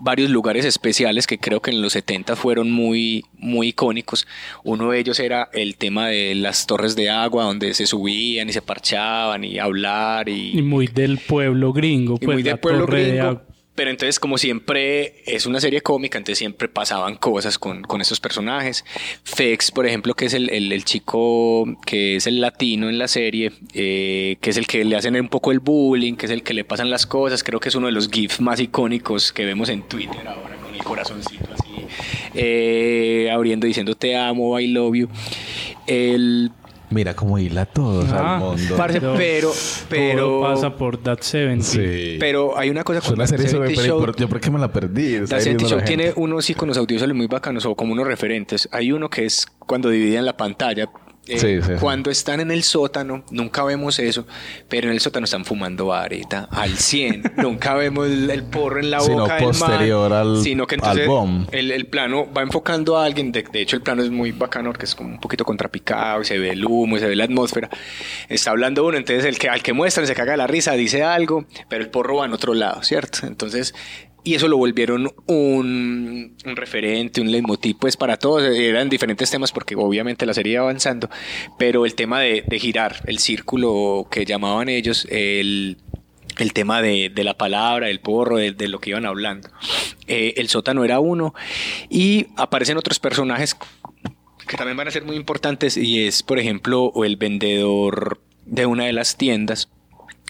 varios 0.00 0.30
lugares 0.30 0.64
especiales 0.64 1.26
que 1.26 1.38
creo 1.38 1.60
que 1.60 1.70
en 1.70 1.82
los 1.82 1.92
70 1.92 2.34
fueron 2.36 2.70
muy, 2.70 3.24
muy 3.38 3.68
icónicos. 3.68 4.26
Uno 4.64 4.90
de 4.90 4.98
ellos 4.98 5.20
era 5.20 5.48
el 5.52 5.76
tema 5.76 6.08
de 6.08 6.34
las 6.34 6.66
torres 6.66 6.96
de 6.96 7.10
agua, 7.10 7.44
donde 7.44 7.74
se 7.74 7.86
subían 7.86 8.48
y 8.48 8.52
se 8.52 8.62
parchaban 8.62 9.44
y 9.44 9.58
hablar 9.58 10.28
y, 10.28 10.58
Y 10.58 10.62
muy 10.62 10.86
del 10.86 11.18
pueblo 11.18 11.72
gringo. 11.72 12.16
y 12.20 12.24
Pues, 12.24 12.34
muy 12.36 12.42
de 12.42 12.50
la 12.50 12.56
pueblo 12.56 12.86
de 12.86 13.10
gringo. 13.10 13.42
Pero 13.80 13.88
entonces, 13.92 14.20
como 14.20 14.36
siempre, 14.36 15.22
es 15.24 15.46
una 15.46 15.58
serie 15.58 15.80
cómica, 15.80 16.18
entonces 16.18 16.36
siempre 16.36 16.68
pasaban 16.68 17.16
cosas 17.16 17.58
con, 17.58 17.80
con 17.80 18.02
estos 18.02 18.20
personajes. 18.20 18.84
Fex, 19.24 19.70
por 19.70 19.86
ejemplo, 19.86 20.12
que 20.12 20.26
es 20.26 20.34
el, 20.34 20.50
el- 20.50 20.84
chico 20.84 21.64
que 21.86 22.16
es 22.16 22.26
el 22.26 22.42
latino 22.42 22.90
en 22.90 22.98
la 22.98 23.08
serie, 23.08 23.52
eh, 23.72 24.36
que 24.42 24.50
es 24.50 24.58
el 24.58 24.66
que 24.66 24.84
le 24.84 24.96
hacen 24.96 25.18
un 25.18 25.30
poco 25.30 25.50
el 25.50 25.60
bullying, 25.60 26.16
que 26.16 26.26
es 26.26 26.30
el 26.32 26.42
que 26.42 26.52
le 26.52 26.62
pasan 26.64 26.90
las 26.90 27.06
cosas. 27.06 27.42
Creo 27.42 27.58
que 27.58 27.70
es 27.70 27.74
uno 27.74 27.86
de 27.86 27.92
los 27.94 28.10
GIFs 28.10 28.42
más 28.42 28.60
icónicos 28.60 29.32
que 29.32 29.46
vemos 29.46 29.70
en 29.70 29.80
Twitter 29.88 30.28
ahora, 30.28 30.56
con 30.56 30.74
el 30.74 30.82
corazoncito 30.84 31.48
así, 31.58 31.86
eh, 32.34 33.30
abriendo 33.32 33.66
diciendo 33.66 33.94
te 33.94 34.14
amo, 34.14 34.60
I 34.60 34.66
love 34.66 34.94
you. 34.94 35.08
El 35.86 36.50
Mira 36.90 37.14
cómo 37.14 37.38
hila 37.38 37.66
todos 37.66 38.06
Ah, 38.12 38.34
al 38.36 38.40
mundo. 38.40 38.76
parce, 38.76 39.00
pero, 39.00 39.52
pero, 39.88 40.22
Todo 40.26 40.42
pasa 40.42 40.76
por 40.76 40.96
That 40.98 41.20
70. 41.20 41.64
sí. 41.64 42.16
pero 42.18 42.58
hay 42.58 42.68
una 42.68 42.82
cosa 42.82 42.98
Es 42.98 43.08
una 43.10 43.26
serie 43.28 43.46
sobre... 43.48 43.68
70 43.68 43.82
pero 43.82 43.94
Show. 43.96 44.06
¿por- 44.06 44.16
¿Yo 44.16 44.28
por 44.28 44.40
qué 44.40 44.50
me 44.50 44.58
la 44.58 44.72
perdí? 44.72 45.18
La 45.20 45.38
viendo 45.38 45.68
Show 45.68 45.78
la 45.78 45.84
tiene 45.84 46.12
unos 46.16 46.50
iconos 46.50 46.76
audiovisuales 46.76 47.16
muy 47.16 47.28
bacanos 47.28 47.64
o 47.64 47.74
como 47.76 47.92
unos 47.92 48.06
referentes. 48.06 48.68
Hay 48.72 48.90
uno 48.90 49.08
que 49.08 49.24
es 49.24 49.46
cuando 49.66 49.88
dividen 49.88 50.24
la 50.26 50.36
pantalla. 50.36 50.88
Eh, 51.30 51.38
Sí, 51.38 51.60
sí, 51.60 51.62
sí. 51.62 51.72
Cuando 51.80 52.10
están 52.10 52.40
en 52.40 52.50
el 52.50 52.62
sótano, 52.62 53.24
nunca 53.30 53.62
vemos 53.64 53.98
eso, 53.98 54.26
pero 54.68 54.88
en 54.88 54.94
el 54.94 55.00
sótano 55.00 55.24
están 55.24 55.44
fumando 55.44 55.86
vareta 55.86 56.48
al 56.50 56.76
100. 56.76 57.32
nunca 57.36 57.74
vemos 57.74 58.06
el, 58.08 58.28
el 58.30 58.42
porro 58.44 58.80
en 58.80 58.90
la 58.90 59.00
Sino 59.00 59.22
boca 59.22 59.34
del 59.36 59.44
man, 59.44 59.52
posterior 59.52 60.12
al- 60.12 60.42
sino 60.42 60.66
que 60.66 60.74
al 60.76 60.80
entonces 60.80 61.06
bomb. 61.06 61.48
el, 61.52 61.70
el 61.70 61.86
plano 61.86 62.28
va 62.32 62.42
enfocando 62.42 62.98
a 62.98 63.04
alguien. 63.04 63.32
De, 63.32 63.42
de 63.42 63.60
hecho, 63.60 63.76
el 63.76 63.82
plano 63.82 64.02
es 64.02 64.10
muy 64.10 64.32
bacano 64.32 64.70
porque 64.70 64.86
es 64.86 64.94
como 64.94 65.10
un 65.10 65.20
poquito 65.20 65.44
contrapicado 65.44 66.22
y 66.22 66.24
se 66.24 66.38
ve 66.38 66.50
el 66.50 66.64
humo 66.64 66.96
y 66.96 67.00
se 67.00 67.06
ve 67.06 67.16
la 67.16 67.24
atmósfera. 67.24 67.68
Está 68.28 68.50
hablando 68.50 68.84
uno, 68.84 68.96
entonces 68.96 69.24
el 69.24 69.38
que, 69.38 69.48
al 69.48 69.62
que 69.62 69.72
muestran 69.72 70.06
se 70.06 70.14
caga 70.14 70.36
la 70.36 70.46
risa, 70.46 70.72
dice 70.72 71.02
algo, 71.02 71.44
pero 71.68 71.82
el 71.84 71.90
porro 71.90 72.16
va 72.16 72.26
en 72.26 72.32
otro 72.32 72.54
lado, 72.54 72.82
¿cierto? 72.82 73.26
Entonces, 73.26 73.74
y 74.22 74.34
eso 74.34 74.48
lo 74.48 74.56
volvieron 74.56 75.12
un, 75.26 76.36
referente, 76.44 77.20
un 77.20 77.30
leitmotiv, 77.30 77.76
pues 77.78 77.96
para 77.96 78.16
todos. 78.16 78.42
Eran 78.42 78.88
diferentes 78.88 79.30
temas 79.30 79.52
porque 79.52 79.74
obviamente 79.76 80.26
la 80.26 80.34
serie 80.34 80.54
iba 80.54 80.62
avanzando, 80.62 81.08
pero 81.58 81.86
el 81.86 81.94
tema 81.94 82.20
de, 82.20 82.44
girar 82.58 83.02
el 83.06 83.18
círculo 83.18 84.06
que 84.10 84.24
llamaban 84.24 84.68
ellos, 84.68 85.06
el, 85.10 85.78
el 86.38 86.52
tema 86.52 86.82
de, 86.82 87.12
la 87.16 87.34
palabra, 87.34 87.88
el 87.88 88.00
porro, 88.00 88.36
de, 88.36 88.68
lo 88.68 88.78
que 88.80 88.90
iban 88.90 89.06
hablando. 89.06 89.48
Eh, 90.06 90.34
el 90.36 90.48
sótano 90.48 90.84
era 90.84 91.00
uno 91.00 91.34
y 91.88 92.26
aparecen 92.36 92.76
otros 92.76 92.98
personajes 92.98 93.56
que 94.46 94.56
también 94.56 94.76
van 94.76 94.88
a 94.88 94.90
ser 94.90 95.04
muy 95.04 95.14
importantes 95.14 95.76
y 95.76 96.06
es, 96.06 96.24
por 96.24 96.40
ejemplo, 96.40 96.92
el 97.04 97.16
vendedor 97.16 98.20
de 98.46 98.66
una 98.66 98.86
de 98.86 98.92
las 98.92 99.16
tiendas 99.16 99.68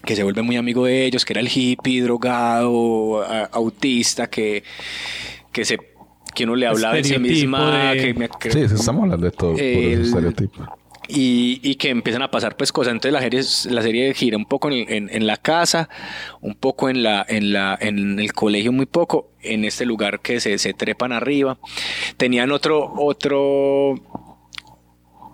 que 0.05 0.17
se 0.17 0.23
vuelve 0.23 0.43
muy 0.43 0.57
amigo 0.57 0.85
de 0.87 1.05
ellos, 1.07 1.25
que 1.25 1.33
era 1.33 1.41
el 1.41 1.49
hippie, 1.53 2.03
drogado, 2.03 3.23
a- 3.23 3.45
autista, 3.53 4.29
que, 4.29 4.63
que 5.53 5.65
se 5.65 5.79
que 6.35 6.45
uno 6.45 6.55
le 6.55 6.67
hablaba 6.69 6.95
de 6.95 7.03
sí 7.05 7.19
misma, 7.19 7.93
de- 7.93 8.01
que 8.03 8.15
me- 8.15 8.29
que- 8.29 8.51
Sí, 8.53 8.61
estamos 8.61 9.03
hablando 9.03 9.27
de 9.27 9.33
todo. 9.33 9.53
por 9.53 9.61
El- 9.61 9.93
ese 9.95 10.03
estereotipo. 10.03 10.65
y, 11.09 11.59
y 11.65 11.75
que 11.75 11.89
empiezan 11.91 12.23
a 12.23 12.31
pasar 12.31 12.57
pues 12.57 12.71
cosas. 12.71 12.93
Entonces 12.93 13.13
la 13.13 13.21
serie, 13.21 13.41
la 13.75 13.83
serie 13.83 14.15
gira 14.15 14.37
un 14.37 14.45
poco 14.45 14.71
en, 14.71 14.89
en- 14.89 15.11
en 15.13 15.27
la 15.27 15.37
casa, 15.39 15.89
un 16.41 16.55
poco 16.55 16.89
en, 16.89 17.03
la, 17.03 17.27
en, 17.29 17.53
la, 17.53 17.77
en 17.81 18.21
el 18.21 18.33
colegio, 18.33 18.71
muy 18.71 18.87
poco, 18.87 19.33
en 19.43 19.65
este 19.65 19.85
lugar 19.87 20.21
que 20.21 20.39
se, 20.39 20.57
se 20.59 20.73
trepan 20.73 21.11
arriba. 21.11 21.59
Tenían 22.17 22.53
otro, 22.53 22.93
otro, 22.97 23.95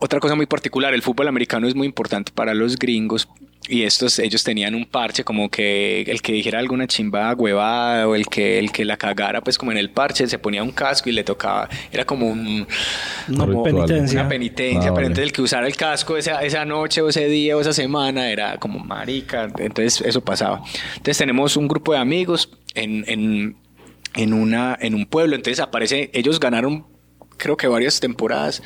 otra 0.01 0.19
cosa 0.21 0.35
muy 0.35 0.47
particular, 0.47 0.95
el 0.95 1.03
fútbol 1.03 1.29
americano 1.29 1.69
es 1.69 1.75
muy 1.75 1.87
importante 1.87 2.33
para 2.35 2.55
los 2.55 2.77
gringos 2.79 3.29
y 3.69 3.83
estos 3.83 4.19
ellos 4.19 4.45
tenían 4.45 4.75
un 4.75 4.85
parche 4.85 5.25
como 5.25 5.49
que 5.49 6.03
el 6.03 6.23
que 6.23 6.33
dijera 6.33 6.59
alguna 6.59 6.87
chimba 6.87 7.35
huevada 7.35 8.07
o 8.09 8.15
el 8.15 8.27
que 8.27 8.59
el 8.59 8.71
que 8.73 8.85
la 8.85 8.97
cagara 8.97 9.41
pues 9.41 9.59
como 9.59 9.73
en 9.73 9.79
el 9.79 9.91
parche 9.91 10.27
se 10.27 10.39
ponía 10.39 10.63
un 10.63 10.73
casco 10.73 11.09
y 11.09 11.13
le 11.13 11.25
tocaba 11.25 11.69
era 11.91 12.05
como 12.05 12.27
un 12.29 12.67
como 13.27 13.63
penitencia. 13.63 14.21
una 14.21 14.29
penitencia, 14.29 14.91
Ah, 14.91 14.95
pero 14.95 15.07
entonces 15.07 15.25
el 15.25 15.33
que 15.33 15.43
usara 15.43 15.67
el 15.67 15.77
casco 15.77 16.17
esa, 16.17 16.43
esa 16.45 16.65
noche 16.65 17.01
o 17.03 17.09
ese 17.09 17.27
día 17.29 17.57
o 17.57 17.61
esa 17.61 17.73
semana 17.73 18.31
era 18.31 18.59
como 18.59 18.79
marica, 18.79 19.51
entonces 19.59 20.01
eso 20.01 20.21
pasaba. 20.21 20.63
Entonces 20.97 21.19
tenemos 21.19 21.57
un 21.57 21.67
grupo 21.69 21.93
de 21.93 21.99
amigos 21.99 22.51
en, 22.75 23.05
en, 23.09 23.57
en, 24.15 24.33
una, 24.33 24.77
en 24.81 24.95
un 24.95 25.07
pueblo, 25.07 25.35
entonces 25.37 25.61
aparece, 25.61 26.11
ellos 26.13 26.39
ganaron 26.41 26.85
creo 27.37 27.57
que 27.57 27.67
varias 27.69 28.01
temporadas, 28.01 28.63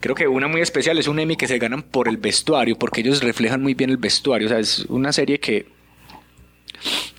creo 0.00 0.14
que 0.14 0.28
una 0.28 0.48
muy 0.48 0.60
especial 0.60 0.98
es 0.98 1.08
un 1.08 1.18
Emmy 1.18 1.36
que 1.36 1.48
se 1.48 1.58
ganan 1.58 1.82
por 1.82 2.08
el 2.08 2.16
vestuario, 2.16 2.78
porque 2.78 3.00
ellos 3.00 3.22
reflejan 3.22 3.62
muy 3.62 3.74
bien 3.74 3.90
el 3.90 3.96
vestuario, 3.96 4.46
o 4.46 4.50
sea, 4.50 4.58
es 4.58 4.80
una 4.88 5.12
serie 5.12 5.40
que, 5.40 5.66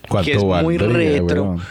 ¿Cuánto 0.07 0.31
que 0.31 0.37
es 0.37 0.43
muy 0.43 0.77
retro. 0.77 1.43
weón? 1.43 1.61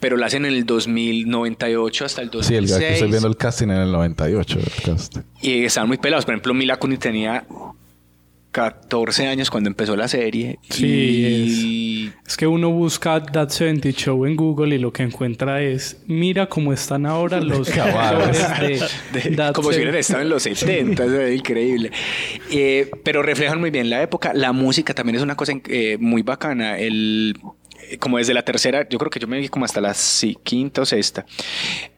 Pero 0.00 0.16
la 0.16 0.26
hacen 0.26 0.44
en 0.44 0.54
el 0.54 0.64
2098 0.64 2.04
hasta 2.04 2.22
el 2.22 2.30
Sí, 2.42 2.54
el, 2.54 2.66
2006. 2.68 2.72
aquí 2.76 2.84
estoy 2.94 3.10
viendo 3.10 3.28
el 3.28 3.36
casting 3.36 3.66
en 3.66 3.78
el 3.78 3.90
98. 3.90 4.58
El 4.60 4.82
casting. 4.84 5.20
Y 5.42 5.64
estaban 5.64 5.88
muy 5.88 5.98
pelados. 5.98 6.24
Por 6.24 6.34
ejemplo, 6.34 6.54
Mila 6.54 6.76
Kunis 6.76 7.00
tenía 7.00 7.44
14 8.58 9.28
años 9.28 9.50
cuando 9.52 9.70
empezó 9.70 9.94
la 9.94 10.08
serie. 10.08 10.58
Sí, 10.68 10.86
y... 10.86 12.12
Es 12.26 12.36
que 12.36 12.48
uno 12.48 12.70
busca 12.70 13.22
That 13.22 13.50
70 13.50 13.90
Show 13.92 14.26
en 14.26 14.34
Google 14.34 14.74
y 14.74 14.78
lo 14.78 14.92
que 14.92 15.04
encuentra 15.04 15.62
es, 15.62 16.02
mira 16.08 16.48
cómo 16.48 16.72
están 16.72 17.06
ahora 17.06 17.40
los 17.40 17.70
actores 17.78 18.80
de 19.12 19.52
como 19.52 19.70
si 19.70 19.74
70. 19.74 19.76
hubieran 19.76 19.94
estado 19.94 20.22
en 20.22 20.28
los 20.28 20.42
70, 20.42 21.04
eso 21.04 21.20
es 21.20 21.38
increíble. 21.38 21.92
Eh, 22.50 22.90
pero 23.04 23.22
reflejan 23.22 23.60
muy 23.60 23.70
bien 23.70 23.90
la 23.90 24.02
época. 24.02 24.32
La 24.34 24.50
música 24.50 24.92
también 24.92 25.14
es 25.14 25.22
una 25.22 25.36
cosa 25.36 25.52
eh, 25.68 25.96
muy 26.00 26.22
bacana. 26.22 26.78
El, 26.78 27.38
como 27.98 28.18
desde 28.18 28.34
la 28.34 28.42
tercera, 28.42 28.86
yo 28.88 28.98
creo 28.98 29.10
que 29.10 29.18
yo 29.20 29.26
me 29.26 29.38
vi 29.38 29.48
como 29.48 29.64
hasta 29.64 29.80
la 29.80 29.94
quinta 30.42 30.82
o 30.82 30.84
sexta. 30.84 31.24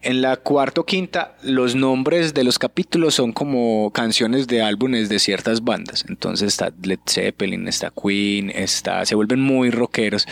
En 0.03 0.23
la 0.23 0.37
cuarta 0.37 0.81
o 0.83 0.87
quinta, 0.87 1.37
los 1.43 1.75
nombres 1.75 2.33
de 2.35 2.45
los 2.45 2.59
capítulos 2.59 3.15
son 3.15 3.33
como 3.33 3.91
canciones 3.93 4.47
de 4.47 4.63
álbumes 4.63 5.09
de 5.09 5.19
ciertas 5.19 5.65
bandas. 5.65 6.05
Entonces 6.09 6.49
está 6.49 6.73
Led 6.83 7.01
Zeppelin, 7.09 7.67
está 7.67 7.91
Queen, 7.91 8.51
está, 8.51 9.05
se 9.05 9.15
vuelven 9.15 9.41
muy 9.41 9.71
rockeros. 9.71 10.27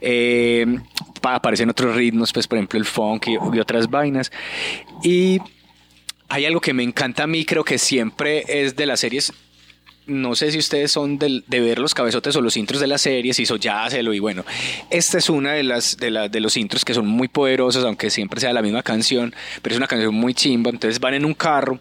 Eh, 0.00 0.66
pa- 1.20 1.36
aparecen 1.36 1.70
otros 1.70 1.94
ritmos, 1.94 2.32
pues 2.32 2.46
por 2.48 2.58
ejemplo 2.58 2.78
el 2.78 2.84
funk 2.84 3.28
y, 3.28 3.32
y 3.56 3.60
otras 3.60 3.88
vainas. 3.88 4.32
Y 5.02 5.38
hay 6.28 6.44
algo 6.44 6.60
que 6.60 6.72
me 6.74 6.82
encanta 6.82 7.22
a 7.22 7.26
mí, 7.26 7.44
creo 7.44 7.64
que 7.64 7.78
siempre 7.78 8.44
es 8.48 8.76
de 8.76 8.86
las 8.86 9.00
series. 9.00 9.32
No 10.08 10.34
sé 10.34 10.50
si 10.50 10.58
ustedes 10.58 10.90
son 10.90 11.18
del- 11.18 11.44
de 11.46 11.60
ver 11.60 11.78
los 11.78 11.92
cabezotes 11.94 12.34
o 12.34 12.40
los 12.40 12.56
intros 12.56 12.80
de 12.80 12.86
las 12.86 13.02
series, 13.02 13.38
hizo 13.38 13.56
Yácelo 13.56 14.14
y 14.14 14.18
bueno, 14.20 14.42
esta 14.88 15.18
es 15.18 15.28
una 15.28 15.52
de 15.52 15.62
las 15.62 15.98
de, 15.98 16.10
la- 16.10 16.28
de 16.30 16.40
los 16.40 16.56
intros 16.56 16.82
que 16.84 16.94
son 16.94 17.06
muy 17.06 17.28
poderosos, 17.28 17.84
aunque 17.84 18.08
siempre 18.08 18.40
sea 18.40 18.54
la 18.54 18.62
misma 18.62 18.82
canción, 18.82 19.34
pero 19.60 19.74
es 19.74 19.76
una 19.76 19.86
canción 19.86 20.14
muy 20.14 20.32
chimba. 20.32 20.70
Entonces 20.70 20.98
van 20.98 21.12
en 21.12 21.26
un 21.26 21.34
carro 21.34 21.78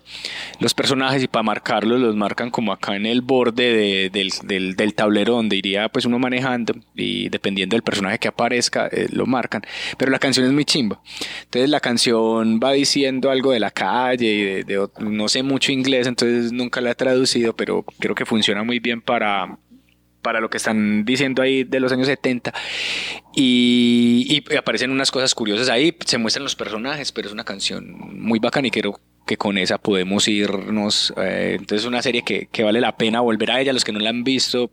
los 0.59 0.73
personajes 0.73 1.23
y 1.23 1.27
para 1.29 1.43
marcarlos 1.43 2.01
los 2.01 2.17
marcan 2.17 2.51
como 2.51 2.73
acá 2.73 2.97
en 2.97 3.05
el 3.05 3.21
borde 3.21 3.73
de- 3.73 4.09
del, 4.09 4.31
del- 4.43 4.75
del 4.75 4.93
tablero 4.93 5.33
donde 5.35 5.55
iría 5.55 5.87
pues 5.87 6.03
uno 6.03 6.19
manejando 6.19 6.73
y 6.95 7.29
dependiendo 7.29 7.75
del 7.75 7.83
personaje 7.83 8.19
que 8.19 8.27
aparezca 8.27 8.87
eh, 8.91 9.07
lo 9.09 9.25
marcan. 9.25 9.61
Pero 9.97 10.11
la 10.11 10.19
canción 10.19 10.45
es 10.45 10.51
muy 10.51 10.65
chimba. 10.65 10.99
Entonces 11.45 11.69
la 11.69 11.79
canción 11.79 12.59
va 12.61 12.73
diciendo 12.73 13.31
algo 13.31 13.51
de 13.53 13.61
la 13.61 13.71
calle 13.71 14.25
y 14.33 14.63
de, 14.63 14.87
no 14.99 15.29
sé 15.29 15.43
mucho 15.43 15.71
inglés, 15.71 16.07
entonces 16.07 16.51
nunca 16.51 16.81
la 16.81 16.91
he 16.91 16.95
traducido, 16.95 17.55
pero 17.55 17.85
creo 17.99 18.16
que 18.17 18.25
funciona 18.25 18.63
muy 18.63 18.79
bien 18.79 19.01
para 19.01 19.57
para 20.21 20.41
lo 20.41 20.49
que 20.49 20.57
están 20.57 21.05
diciendo 21.05 21.41
ahí 21.41 21.63
de 21.63 21.79
los 21.79 21.91
años 21.93 22.07
70 22.07 22.53
y, 23.33 24.43
aparecen 24.57 24.91
unas 24.91 25.09
cosas 25.09 25.33
curiosas 25.33 25.69
ahí, 25.69 25.95
se 26.05 26.17
muestran 26.17 26.43
los 26.43 26.55
personajes, 26.55 27.13
pero 27.13 27.27
es 27.27 27.33
una 27.33 27.45
canción 27.45 27.95
muy 28.19 28.39
bacana 28.39 28.67
y 28.67 28.71
creo 28.71 28.99
que 29.25 29.37
con 29.37 29.57
esa 29.57 29.77
podemos 29.77 30.27
irnos. 30.27 31.13
eh, 31.17 31.51
entonces 31.59 31.81
es 31.81 31.87
una 31.87 32.01
serie 32.01 32.23
que, 32.23 32.47
que 32.51 32.63
vale 32.63 32.81
la 32.81 32.97
pena 32.97 33.21
volver 33.21 33.51
a 33.51 33.61
ella, 33.61 33.71
los 33.71 33.85
que 33.85 33.93
no 33.93 33.99
la 33.99 34.09
han 34.09 34.23
visto. 34.23 34.71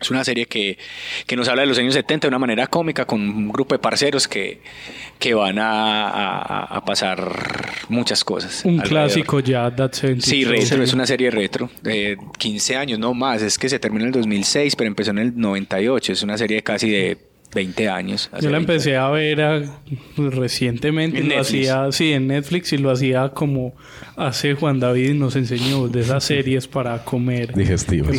Es 0.00 0.10
una 0.10 0.24
serie 0.24 0.46
que, 0.46 0.78
que 1.26 1.36
nos 1.36 1.48
habla 1.48 1.62
de 1.62 1.68
los 1.68 1.78
años 1.78 1.94
70 1.94 2.26
de 2.26 2.28
una 2.28 2.38
manera 2.38 2.66
cómica 2.66 3.04
con 3.06 3.20
un 3.20 3.48
grupo 3.50 3.74
de 3.74 3.78
parceros 3.78 4.26
que, 4.28 4.60
que 5.18 5.34
van 5.34 5.58
a, 5.58 6.08
a- 6.08 6.64
a 6.76 6.84
pasar 6.84 7.72
muchas 7.88 8.24
cosas. 8.24 8.64
Un 8.64 8.80
alrededor. 8.80 8.88
clásico 8.88 9.40
ya, 9.40 9.74
That 9.74 9.92
70 9.92 10.26
Sí, 10.26 10.44
retro, 10.44 10.82
es 10.82 10.92
una 10.92 11.06
serie 11.06 11.30
retro, 11.30 11.70
de 11.82 12.16
15 12.38 12.76
años, 12.76 12.98
no 12.98 13.14
más, 13.14 13.42
es 13.42 13.58
que 13.58 13.68
se 13.68 13.78
terminó 13.78 14.04
en 14.04 14.08
el 14.14 14.20
2006, 14.20 14.76
pero 14.76 14.88
empezó 14.88 15.10
en 15.10 15.18
el 15.18 15.38
98, 15.38 16.12
es 16.12 16.22
una 16.22 16.36
serie 16.38 16.62
casi 16.62 16.90
de 16.90 17.18
20 17.52 17.88
años. 17.88 18.28
hace 18.32 18.44
Yo 18.44 18.50
la 18.50 18.58
20. 18.58 18.72
empecé 18.72 18.96
a 18.96 19.08
ver 19.10 19.68
recientemente. 20.16 21.18
En 21.18 21.26
y 21.26 21.28
lo 21.30 21.36
Netflix. 21.36 21.68
hacía, 21.70 21.92
sí, 21.92 22.12
en 22.12 22.26
Netflix 22.28 22.72
y 22.72 22.78
lo 22.78 22.90
hacía 22.90 23.30
como 23.30 23.74
hace 24.16 24.54
Juan 24.54 24.80
David 24.80 25.14
nos 25.14 25.36
enseñó 25.36 25.88
de 25.88 26.00
esas 26.00 26.24
series 26.30 26.66
para 26.68 27.04
comer. 27.04 27.52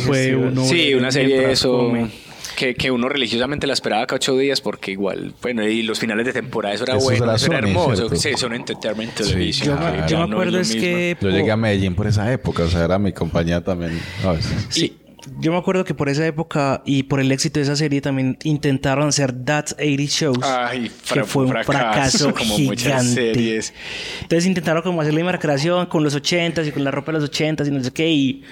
Fue 0.04 0.36
uno 0.36 0.64
Sí, 0.64 0.94
una 0.94 1.10
serie 1.12 1.40
de 1.40 1.52
eso 1.52 1.76
come. 1.78 2.10
que, 2.56 2.74
que 2.74 2.90
uno 2.90 3.08
religiosamente 3.08 3.66
la 3.66 3.72
esperaba 3.72 4.06
cada 4.06 4.16
ocho 4.16 4.36
días 4.36 4.60
porque 4.60 4.90
igual, 4.92 5.32
bueno, 5.42 5.66
y 5.66 5.82
los 5.82 5.98
finales 5.98 6.26
de 6.26 6.32
temporada 6.32 6.74
eso 6.74 6.84
era 6.84 6.96
Eso 6.96 7.04
bueno, 7.04 7.24
era 7.24 7.34
eso 7.36 7.46
era 7.46 7.58
hermoso. 7.58 7.96
¿cierto? 7.96 8.16
Sí, 8.16 8.30
son 8.36 8.54
Entertainment 8.54 9.12
Sí, 9.16 9.24
Television. 9.32 9.68
Yo, 9.68 9.76
claro. 9.78 10.02
me, 10.02 10.08
yo 10.08 10.22
acuerdo 10.22 10.58
es 10.60 10.74
que... 10.74 11.16
Yo 11.20 11.30
llegué 11.30 11.50
a 11.50 11.56
Medellín 11.56 11.94
por 11.94 12.06
esa 12.06 12.30
época, 12.32 12.64
o 12.64 12.68
sea, 12.68 12.84
era 12.84 12.98
mi 12.98 13.12
compañía 13.12 13.62
también. 13.62 13.98
a 14.24 14.32
veces. 14.32 14.66
Sí, 14.68 14.98
Yo 15.38 15.52
me 15.52 15.58
acuerdo 15.58 15.84
que 15.84 15.94
por 15.94 16.08
esa 16.08 16.26
época 16.26 16.82
y 16.84 17.04
por 17.04 17.20
el 17.20 17.30
éxito 17.32 17.60
de 17.60 17.64
esa 17.64 17.76
serie 17.76 18.00
también 18.00 18.38
intentaron 18.44 19.08
hacer 19.08 19.32
That's 19.44 19.74
80 19.74 20.02
Shows. 20.04 20.38
Ay, 20.42 20.90
que 21.12 21.24
fue 21.24 21.44
un 21.44 21.50
fracaso, 21.50 22.34
como 22.38 22.58
muchas 22.58 22.82
gigante. 22.82 23.14
series. 23.14 23.74
Entonces 24.22 24.46
intentaron 24.46 24.82
como 24.82 25.00
hacer 25.00 25.12
la 25.14 25.18
misma 25.18 25.32
recreación 25.32 25.86
con 25.86 26.02
los 26.02 26.16
80s 26.16 26.66
y 26.66 26.72
con 26.72 26.84
la 26.84 26.90
ropa 26.90 27.12
de 27.12 27.20
los 27.20 27.30
80s 27.30 27.66
y 27.66 27.70
no 27.70 27.82
sé 27.82 27.92
qué. 27.92 28.10
Y 28.10 28.44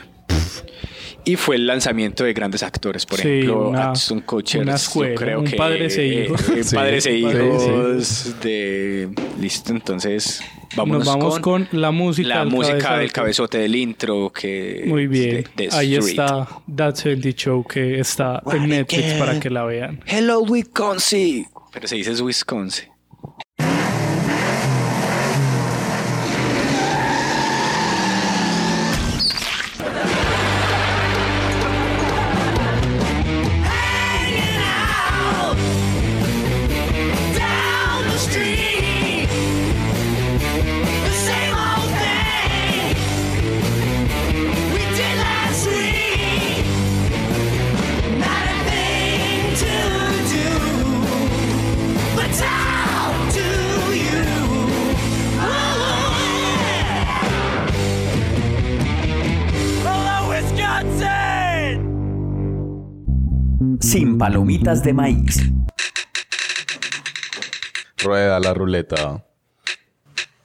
Y 1.24 1.36
fue 1.36 1.56
el 1.56 1.66
lanzamiento 1.66 2.24
de 2.24 2.32
grandes 2.32 2.62
actores, 2.62 3.04
por 3.06 3.18
Sí, 3.20 3.28
ejemplo, 3.28 3.68
una- 3.68 3.90
Ashton 3.90 4.20
Kutcher. 4.20 4.62
una 4.62 4.72
yo 4.72 4.76
escuela, 4.76 5.14
creo 5.16 5.40
un 5.40 5.44
que, 5.46 5.56
padres 5.56 5.96
e 5.98 6.02
eh, 6.02 6.24
hijos. 6.24 6.48
eh, 6.48 6.64
Sí, 6.64 6.74
padres 6.74 7.06
e 7.06 7.10
sí, 7.10 7.16
hijos 7.18 8.40
de... 8.40 9.08
Listo, 9.40 9.72
entonces 9.72 10.40
vámonos 10.76 11.04
Nos 11.06 11.14
vamos 11.16 11.40
con, 11.40 11.68
la 11.72 11.90
música. 11.90 12.28
la 12.28 12.38
del 12.40 12.48
música 12.50 12.72
cabezazo. 12.78 12.98
del 13.00 13.12
cabezote 13.12 13.58
del 13.58 13.76
intro 13.76 14.30
que 14.32 14.84
Muy 14.86 15.06
bien. 15.06 15.46
de- 15.56 15.68
de 15.68 15.74
Ahí 15.76 15.94
Street. 15.96 16.10
está 16.20 16.48
That 16.74 16.94
70 16.96 17.30
Show 17.36 17.64
que 17.66 18.00
está 18.00 18.42
en 18.52 18.68
Netflix 18.68 19.12
para 19.14 19.38
que 19.38 19.50
la 19.50 19.64
vean. 19.64 20.00
Hello 20.06 20.40
Wisconsin 20.40 21.46
pero 21.72 21.86
se 21.86 21.96
dice 21.96 22.20
Wisconsin 22.22 22.88
palomitas 64.30 64.84
de 64.84 64.92
maíz. 64.92 65.42
Rueda 67.98 68.38
la 68.38 68.54
ruleta. 68.54 69.24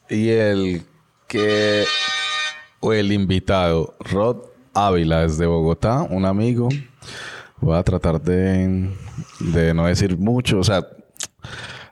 Y 0.10 0.30
el 0.30 0.82
que. 1.28 1.86
O 2.80 2.93
el 2.93 3.12
invitado, 3.12 3.95
Rod 4.00 4.38
Ávila, 4.74 5.21
desde 5.21 5.45
Bogotá, 5.45 6.02
un 6.02 6.26
amigo. 6.26 6.67
Voy 7.62 7.78
a 7.78 7.84
tratar 7.84 8.19
de, 8.19 8.89
de 9.39 9.74
no 9.76 9.86
decir 9.86 10.17
mucho. 10.17 10.60
O 10.60 10.63
sea, 10.63 10.88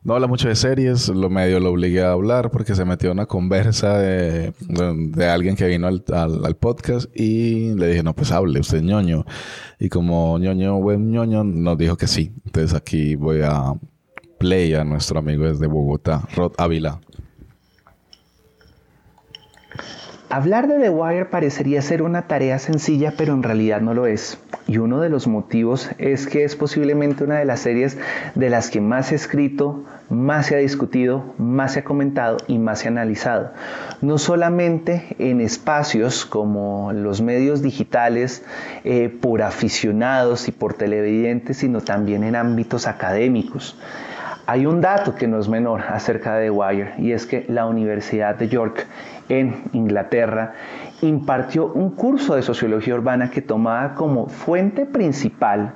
No 0.03 0.15
habla 0.15 0.27
mucho 0.27 0.49
de 0.49 0.55
series, 0.55 1.07
lo 1.07 1.29
medio 1.29 1.61
lo 1.61 1.71
obligué 1.71 2.01
a 2.03 2.11
hablar 2.11 2.51
porque 2.51 2.75
se 2.75 2.83
metió 2.83 3.11
una 3.13 3.25
conversa 3.25 3.97
de, 3.99 4.53
de, 4.59 5.29
alguien 5.29 5.55
que 5.55 5.65
vino 5.65 5.87
al, 5.87 6.03
al- 6.11 6.45
al 6.45 6.55
podcast 6.57 7.09
y 7.15 7.73
le 7.75 7.87
dije, 7.87 8.03
no, 8.03 8.13
pues 8.13 8.31
hable, 8.33 8.59
usted 8.59 8.81
ñoño. 8.81 9.23
Y 9.79 9.87
como 9.87 10.37
ñoño, 10.39 10.81
buen 10.81 11.09
ñoño, 11.09 11.45
nos 11.45 11.77
dijo 11.77 11.95
que 11.95 12.07
sí. 12.07 12.33
Entonces 12.45 12.73
aquí 12.73 13.15
voy 13.15 13.41
a 13.43 13.73
play 14.39 14.73
a 14.73 14.83
nuestro 14.83 15.19
amigo 15.19 15.45
desde 15.45 15.67
Bogotá, 15.67 16.27
Rod 16.35 16.51
Ávila. 16.57 16.99
Hablar 20.35 20.67
de 20.67 20.79
The 20.79 20.89
Wire 20.89 21.25
parecería 21.25 21.83
ser 21.83 22.01
una 22.01 22.23
tarea 22.23 22.57
sencilla, 22.57 23.13
pero 23.15 23.35
en 23.35 23.43
realidad 23.43 23.81
no 23.81 23.93
lo 23.93 24.07
es. 24.07 24.39
Y 24.65 24.79
uno 24.79 24.99
de 24.99 25.09
los 25.09 25.27
motivos 25.27 25.91
es 25.99 26.25
que 26.25 26.43
es 26.43 26.55
posiblemente 26.55 27.23
una 27.23 27.37
de 27.37 27.45
las 27.45 27.59
series 27.59 27.99
de 28.33 28.49
las 28.49 28.71
que 28.71 28.81
más 28.81 29.11
ha 29.11 29.15
escrito, 29.15 29.83
más 30.09 30.47
se 30.47 30.55
ha 30.55 30.57
discutido, 30.57 31.35
más 31.37 31.73
se 31.73 31.81
ha 31.81 31.83
comentado 31.83 32.37
y 32.47 32.57
más 32.57 32.79
se 32.79 32.87
ha 32.87 32.89
analizado. 32.89 33.51
No 34.01 34.17
solamente 34.17 35.15
en 35.19 35.39
espacios 35.39 36.25
como 36.25 36.91
los 36.93 37.21
medios 37.21 37.61
digitales 37.61 38.43
eh, 38.85 39.09
por 39.09 39.43
aficionados 39.43 40.47
y 40.47 40.51
por 40.51 40.73
televidentes, 40.73 41.57
sino 41.57 41.81
también 41.81 42.23
en 42.23 42.35
ámbitos 42.35 42.87
académicos. 42.87 43.77
Hay 44.45 44.65
un 44.65 44.81
dato 44.81 45.15
que 45.15 45.25
no 45.25 45.39
es 45.39 45.47
menor 45.47 45.83
acerca 45.87 46.35
de 46.35 46.45
The 46.45 46.49
Wire 46.49 46.93
y 46.97 47.13
es 47.13 47.25
que 47.25 47.45
la 47.47 47.65
Universidad 47.65 48.35
de 48.35 48.49
York 48.49 48.87
en 49.29 49.63
Inglaterra 49.73 50.53
impartió 51.01 51.67
un 51.67 51.91
curso 51.91 52.35
de 52.35 52.41
sociología 52.41 52.95
urbana 52.95 53.29
que 53.29 53.41
tomaba 53.41 53.93
como 53.93 54.27
fuente 54.27 54.85
principal 54.85 55.73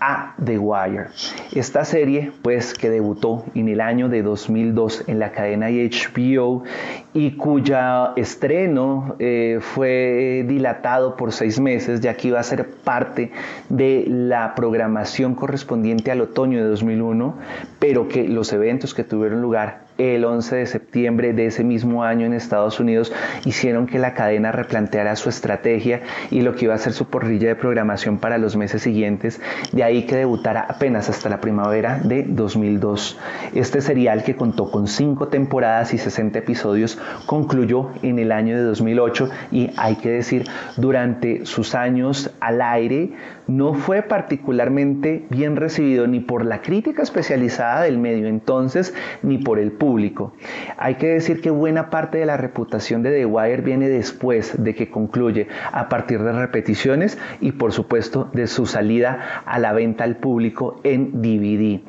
a 0.00 0.34
The 0.42 0.58
Wire. 0.58 1.08
Esta 1.52 1.84
serie, 1.84 2.32
pues, 2.42 2.72
que 2.72 2.88
debutó 2.88 3.44
en 3.54 3.68
el 3.68 3.82
año 3.82 4.08
de 4.08 4.22
2002 4.22 5.04
en 5.08 5.18
la 5.18 5.30
cadena 5.32 5.68
HBO 5.68 6.64
y 7.12 7.32
cuya 7.32 8.12
estreno 8.16 9.16
eh, 9.18 9.58
fue 9.60 10.44
dilatado 10.48 11.16
por 11.16 11.32
seis 11.32 11.60
meses, 11.60 12.00
ya 12.00 12.14
que 12.14 12.28
iba 12.28 12.40
a 12.40 12.42
ser 12.42 12.66
parte 12.66 13.30
de 13.68 14.04
la 14.08 14.54
programación 14.54 15.34
correspondiente 15.34 16.10
al 16.10 16.22
otoño 16.22 16.58
de 16.58 16.64
2001, 16.64 17.34
pero 17.78 18.08
que 18.08 18.26
los 18.26 18.52
eventos 18.54 18.94
que 18.94 19.04
tuvieron 19.04 19.42
lugar 19.42 19.89
el 20.00 20.24
11 20.24 20.56
de 20.56 20.66
septiembre 20.66 21.32
de 21.34 21.46
ese 21.46 21.62
mismo 21.62 22.04
año 22.04 22.26
en 22.26 22.32
Estados 22.32 22.80
Unidos 22.80 23.12
hicieron 23.44 23.86
que 23.86 23.98
la 23.98 24.14
cadena 24.14 24.50
replanteara 24.50 25.14
su 25.16 25.28
estrategia 25.28 26.00
y 26.30 26.40
lo 26.40 26.54
que 26.54 26.64
iba 26.64 26.74
a 26.74 26.78
ser 26.78 26.94
su 26.94 27.06
porrilla 27.06 27.48
de 27.48 27.54
programación 27.54 28.18
para 28.18 28.38
los 28.38 28.56
meses 28.56 28.82
siguientes, 28.82 29.40
de 29.72 29.84
ahí 29.84 30.06
que 30.06 30.16
debutara 30.16 30.62
apenas 30.62 31.10
hasta 31.10 31.28
la 31.28 31.40
primavera 31.40 32.00
de 32.02 32.24
2002. 32.26 33.18
Este 33.54 33.80
serial 33.80 34.24
que 34.24 34.36
contó 34.36 34.70
con 34.70 34.86
cinco 34.88 35.28
temporadas 35.28 35.92
y 35.92 35.98
60 35.98 36.38
episodios 36.38 36.98
concluyó 37.26 37.90
en 38.02 38.18
el 38.18 38.32
año 38.32 38.56
de 38.56 38.62
2008 38.62 39.28
y 39.52 39.70
hay 39.76 39.96
que 39.96 40.10
decir, 40.10 40.46
durante 40.76 41.44
sus 41.44 41.74
años 41.74 42.30
al 42.40 42.62
aire 42.62 43.10
no 43.50 43.74
fue 43.74 44.02
particularmente 44.02 45.26
bien 45.28 45.56
recibido 45.56 46.06
ni 46.06 46.20
por 46.20 46.44
la 46.44 46.62
crítica 46.62 47.02
especializada 47.02 47.82
del 47.82 47.98
medio 47.98 48.28
entonces 48.28 48.94
ni 49.22 49.38
por 49.38 49.58
el 49.58 49.72
público. 49.72 50.32
Hay 50.78 50.94
que 50.94 51.08
decir 51.08 51.40
que 51.40 51.50
buena 51.50 51.90
parte 51.90 52.18
de 52.18 52.26
la 52.26 52.36
reputación 52.36 53.02
de 53.02 53.10
The 53.10 53.26
Wire 53.26 53.62
viene 53.62 53.88
después 53.88 54.62
de 54.62 54.74
que 54.74 54.90
concluye 54.90 55.48
a 55.72 55.88
partir 55.88 56.22
de 56.22 56.32
repeticiones 56.32 57.18
y 57.40 57.52
por 57.52 57.72
supuesto 57.72 58.30
de 58.32 58.46
su 58.46 58.66
salida 58.66 59.42
a 59.44 59.58
la 59.58 59.72
venta 59.72 60.04
al 60.04 60.16
público 60.16 60.80
en 60.84 61.20
DVD. 61.20 61.80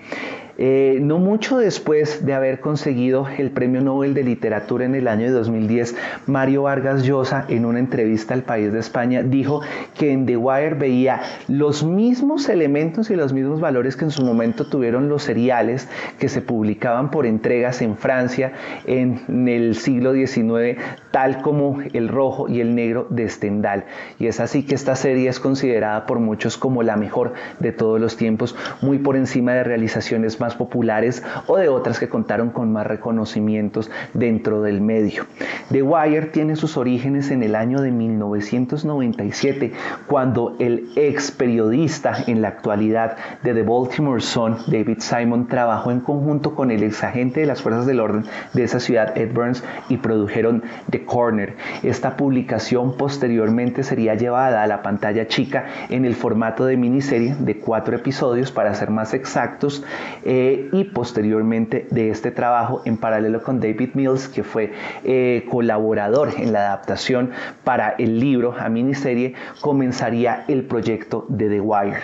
Eh, 0.64 1.00
no 1.02 1.18
mucho 1.18 1.58
después 1.58 2.24
de 2.24 2.36
haber 2.36 2.60
conseguido 2.60 3.28
el 3.40 3.50
Premio 3.50 3.82
Nobel 3.82 4.14
de 4.14 4.22
Literatura 4.22 4.86
en 4.86 4.94
el 4.94 5.08
año 5.08 5.26
de 5.26 5.32
2010, 5.32 5.96
Mario 6.28 6.62
Vargas 6.62 7.02
Llosa, 7.02 7.46
en 7.48 7.66
una 7.66 7.80
entrevista 7.80 8.36
al 8.36 8.44
País 8.44 8.72
de 8.72 8.78
España, 8.78 9.24
dijo 9.24 9.62
que 9.98 10.12
en 10.12 10.28
The 10.28 10.38
Wire 10.38 10.76
veía 10.76 11.22
los 11.48 11.84
mismos 11.84 12.48
elementos 12.48 13.10
y 13.10 13.16
los 13.16 13.34
mismos 13.34 13.60
valores 13.60 13.96
que 13.96 14.06
en 14.06 14.12
su 14.12 14.24
momento 14.24 14.68
tuvieron 14.68 15.10
los 15.10 15.24
seriales 15.24 15.90
que 16.20 16.30
se 16.30 16.44
publicaban 16.44 17.10
por 17.10 17.26
entregas 17.26 17.82
en 17.82 17.98
Francia 17.98 18.54
en 18.86 19.48
el 19.48 19.74
siglo 19.74 20.14
XIX, 20.14 20.80
tal 21.10 21.42
como 21.42 21.80
El 21.92 22.08
Rojo 22.08 22.48
y 22.48 22.62
El 22.62 22.76
Negro 22.76 23.08
de 23.10 23.28
Stendhal. 23.28 23.86
Y 24.20 24.28
es 24.28 24.40
así 24.40 24.62
que 24.62 24.76
esta 24.76 24.96
serie 24.96 25.28
es 25.28 25.40
considerada 25.40 26.06
por 26.06 26.20
muchos 26.20 26.56
como 26.56 26.84
la 26.84 26.98
mejor 26.98 27.34
de 27.58 27.72
todos 27.72 28.00
los 28.00 28.16
tiempos, 28.16 28.56
muy 28.84 29.00
por 29.00 29.16
encima 29.16 29.54
de 29.54 29.64
realizaciones 29.64 30.40
más 30.40 30.51
populares 30.56 31.24
o 31.48 31.58
de 31.58 31.70
otras 31.70 32.00
que 32.00 32.10
contaron 32.10 32.50
con 32.50 32.72
más 32.72 32.88
reconocimientos 32.88 33.90
dentro 34.14 34.62
del 34.62 34.82
medio. 34.82 35.26
The 35.72 35.82
Wire 35.82 36.28
tiene 36.28 36.56
sus 36.56 36.78
orígenes 36.78 37.32
en 37.32 37.44
el 37.44 37.56
año 37.56 37.82
de 37.82 37.92
1997, 37.92 39.74
cuando 40.08 40.56
el 40.60 40.90
ex 40.96 41.32
periodista 41.32 42.16
en 42.28 42.42
la 42.42 42.50
actualidad 42.50 43.18
de 43.44 43.54
The 43.54 43.64
Baltimore 43.64 44.22
Sun, 44.22 44.58
David 44.68 45.00
Simon, 45.00 45.48
trabajó 45.48 45.92
en 45.92 46.02
conjunto 46.02 46.56
con 46.56 46.72
el 46.72 46.84
ex 46.84 47.04
agente 47.04 47.42
de 47.42 47.46
las 47.46 47.62
fuerzas 47.62 47.86
del 47.86 48.00
orden 48.00 48.26
de 48.54 48.64
esa 48.64 48.80
ciudad, 48.80 49.18
Ed 49.18 49.34
Burns, 49.34 49.64
y 49.90 49.98
produjeron 49.98 50.64
The 50.90 51.06
Corner. 51.06 51.56
Esta 51.84 52.18
publicación 52.18 52.98
posteriormente 52.98 53.84
sería 53.84 54.16
llevada 54.16 54.64
a 54.64 54.68
la 54.68 54.82
pantalla 54.82 55.28
chica 55.28 55.66
en 55.90 56.06
el 56.06 56.16
formato 56.16 56.66
de 56.66 56.78
miniserie 56.78 57.36
de 57.40 57.58
cuatro 57.58 57.96
episodios, 57.96 58.52
para 58.52 58.74
ser 58.74 58.90
más 58.90 59.14
exactos, 59.14 59.84
eh, 60.24 60.41
y 60.72 60.84
posteriormente 60.86 61.88
de 61.92 62.10
este 62.10 62.32
trabajo 62.32 62.82
en 62.86 62.98
paralelo 62.98 63.44
con 63.44 63.60
David 63.60 63.92
Mills, 63.94 64.28
que 64.28 64.44
fue 64.44 64.72
eh, 65.04 65.46
colaborador 65.50 66.30
en 66.38 66.54
la 66.54 66.68
adaptación 66.68 67.32
para 67.64 67.90
el 67.98 68.20
libro 68.20 68.56
a 68.58 68.70
miniserie, 68.70 69.34
comenzaría 69.62 70.46
el 70.48 70.64
proyecto 70.64 71.26
de 71.30 71.50
The 71.50 71.62
Wire. 71.62 72.00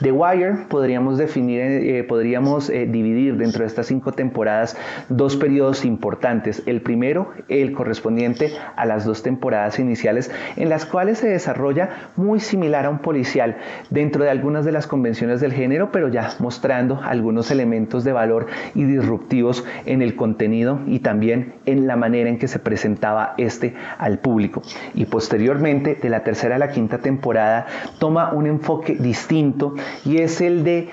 The 0.00 0.12
Wire 0.12 0.66
podríamos 0.68 1.18
definir, 1.18 1.60
eh, 1.60 2.04
podríamos 2.04 2.70
eh, 2.70 2.86
dividir 2.86 3.36
dentro 3.36 3.60
de 3.60 3.66
estas 3.66 3.86
cinco 3.86 4.12
temporadas 4.12 4.76
dos 5.08 5.36
periodos 5.36 5.84
importantes. 5.84 6.62
El 6.66 6.82
primero, 6.82 7.32
el 7.48 7.72
correspondiente 7.72 8.52
a 8.76 8.86
las 8.86 9.04
dos 9.04 9.22
temporadas 9.22 9.78
iniciales, 9.78 10.30
en 10.56 10.68
las 10.68 10.86
cuales 10.86 11.18
se 11.18 11.28
desarrolla 11.28 12.10
muy 12.16 12.38
similar 12.38 12.86
a 12.86 12.90
un 12.90 13.00
policial 13.00 13.56
dentro 13.90 14.22
de 14.22 14.30
algunas 14.30 14.64
de 14.64 14.72
las 14.72 14.86
convenciones 14.86 15.40
del 15.40 15.52
género, 15.52 15.90
pero 15.90 16.08
ya 16.08 16.30
mostrando 16.38 17.00
algunos 17.02 17.50
elementos 17.50 17.67
de 17.70 18.12
valor 18.12 18.46
y 18.74 18.84
disruptivos 18.84 19.64
en 19.84 20.00
el 20.00 20.16
contenido 20.16 20.80
y 20.86 21.00
también 21.00 21.54
en 21.66 21.86
la 21.86 21.96
manera 21.96 22.30
en 22.30 22.38
que 22.38 22.48
se 22.48 22.58
presentaba 22.58 23.34
este 23.36 23.74
al 23.98 24.18
público. 24.18 24.62
Y 24.94 25.04
posteriormente, 25.04 25.94
de 25.94 26.08
la 26.08 26.24
tercera 26.24 26.56
a 26.56 26.58
la 26.58 26.70
quinta 26.70 26.98
temporada, 26.98 27.66
toma 27.98 28.32
un 28.32 28.46
enfoque 28.46 28.94
distinto 28.94 29.74
y 30.04 30.18
es 30.18 30.40
el 30.40 30.64
de 30.64 30.88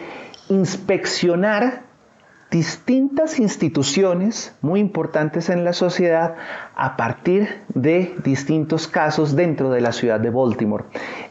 inspeccionar 0.50 1.84
distintas 2.52 3.40
instituciones 3.40 4.56
muy 4.62 4.80
importantes 4.80 5.50
en 5.50 5.64
la 5.64 5.74
sociedad 5.74 6.36
a 6.76 6.98
partir 6.98 7.64
de 7.74 8.14
distintos 8.24 8.88
casos 8.88 9.36
dentro 9.36 9.70
de 9.70 9.82
la 9.82 9.94
ciudad 9.94 10.20
de 10.20 10.30
Baltimore. 10.30 10.86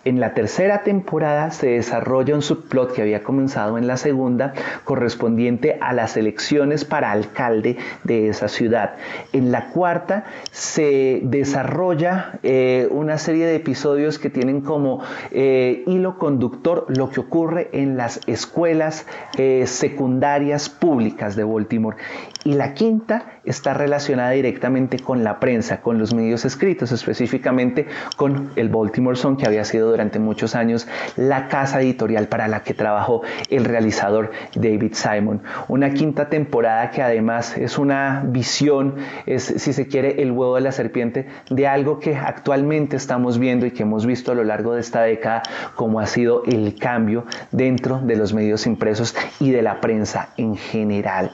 En 0.04 0.20
la 0.20 0.34
tercera 0.34 0.82
temporada 0.82 1.50
se 1.50 1.68
desarrolla 1.68 2.34
un 2.34 2.42
subplot 2.42 2.92
que 2.92 3.02
había 3.02 3.22
comenzado 3.22 3.78
en 3.78 3.86
la 3.86 3.96
segunda 3.96 4.52
correspondiente 4.84 5.78
a 5.80 5.92
las 5.92 6.16
elecciones 6.16 6.84
para 6.84 7.10
alcalde 7.10 7.78
de 8.04 8.28
esa 8.28 8.48
ciudad. 8.48 8.96
En 9.32 9.52
la 9.52 9.70
cuarta 9.70 10.24
se 10.50 11.20
desarrolla 11.22 12.38
eh, 12.42 12.88
una 12.90 13.18
serie 13.18 13.46
de 13.46 13.56
episodios 13.56 14.18
que 14.18 14.30
tienen 14.30 14.60
como 14.60 15.02
eh, 15.30 15.84
hilo 15.86 16.18
conductor 16.18 16.86
lo 16.88 17.10
que 17.10 17.20
ocurre 17.20 17.70
en 17.72 17.96
las 17.96 18.20
escuelas 18.26 19.06
eh, 19.36 19.64
secundarias 19.66 20.68
públicas 20.68 21.36
de 21.36 21.44
Baltimore. 21.44 21.96
Y 22.44 22.52
la 22.52 22.74
quinta 22.74 23.40
está 23.44 23.72
relacionada 23.72 24.30
directamente 24.30 24.98
con 24.98 25.24
la 25.24 25.40
prensa, 25.40 25.80
con 25.80 25.98
los 25.98 26.12
medios 26.12 26.44
escritos, 26.44 26.92
específicamente 26.92 27.86
con 28.16 28.50
el 28.56 28.68
Baltimore 28.68 29.16
Sun, 29.16 29.38
que 29.38 29.46
había 29.46 29.64
sido 29.64 29.90
durante 29.90 30.18
muchos 30.18 30.54
años 30.54 30.86
la 31.16 31.48
casa 31.48 31.80
editorial 31.80 32.28
para 32.28 32.46
la 32.48 32.62
que 32.62 32.74
trabajó 32.74 33.22
el 33.48 33.64
realizador 33.64 34.30
David 34.54 34.92
Simon. 34.92 35.42
Una 35.68 35.94
quinta 35.94 36.28
temporada 36.28 36.90
que 36.90 37.02
además 37.02 37.56
es 37.56 37.78
una 37.78 38.22
visión, 38.26 38.96
es 39.24 39.44
si 39.44 39.72
se 39.72 39.88
quiere 39.88 40.22
el 40.22 40.30
huevo 40.30 40.56
de 40.56 40.60
la 40.60 40.72
serpiente, 40.72 41.26
de 41.48 41.66
algo 41.66 41.98
que 41.98 42.16
actualmente 42.16 42.96
estamos 42.96 43.38
viendo 43.38 43.64
y 43.64 43.70
que 43.70 43.84
hemos 43.84 44.04
visto 44.04 44.32
a 44.32 44.34
lo 44.34 44.44
largo 44.44 44.74
de 44.74 44.80
esta 44.80 45.00
década, 45.00 45.42
como 45.76 45.98
ha 45.98 46.06
sido 46.06 46.42
el 46.44 46.76
cambio 46.78 47.24
dentro 47.52 48.00
de 48.00 48.16
los 48.16 48.34
medios 48.34 48.66
impresos 48.66 49.16
y 49.40 49.50
de 49.50 49.62
la 49.62 49.80
prensa 49.80 50.28
en 50.36 50.56
general. 50.56 51.30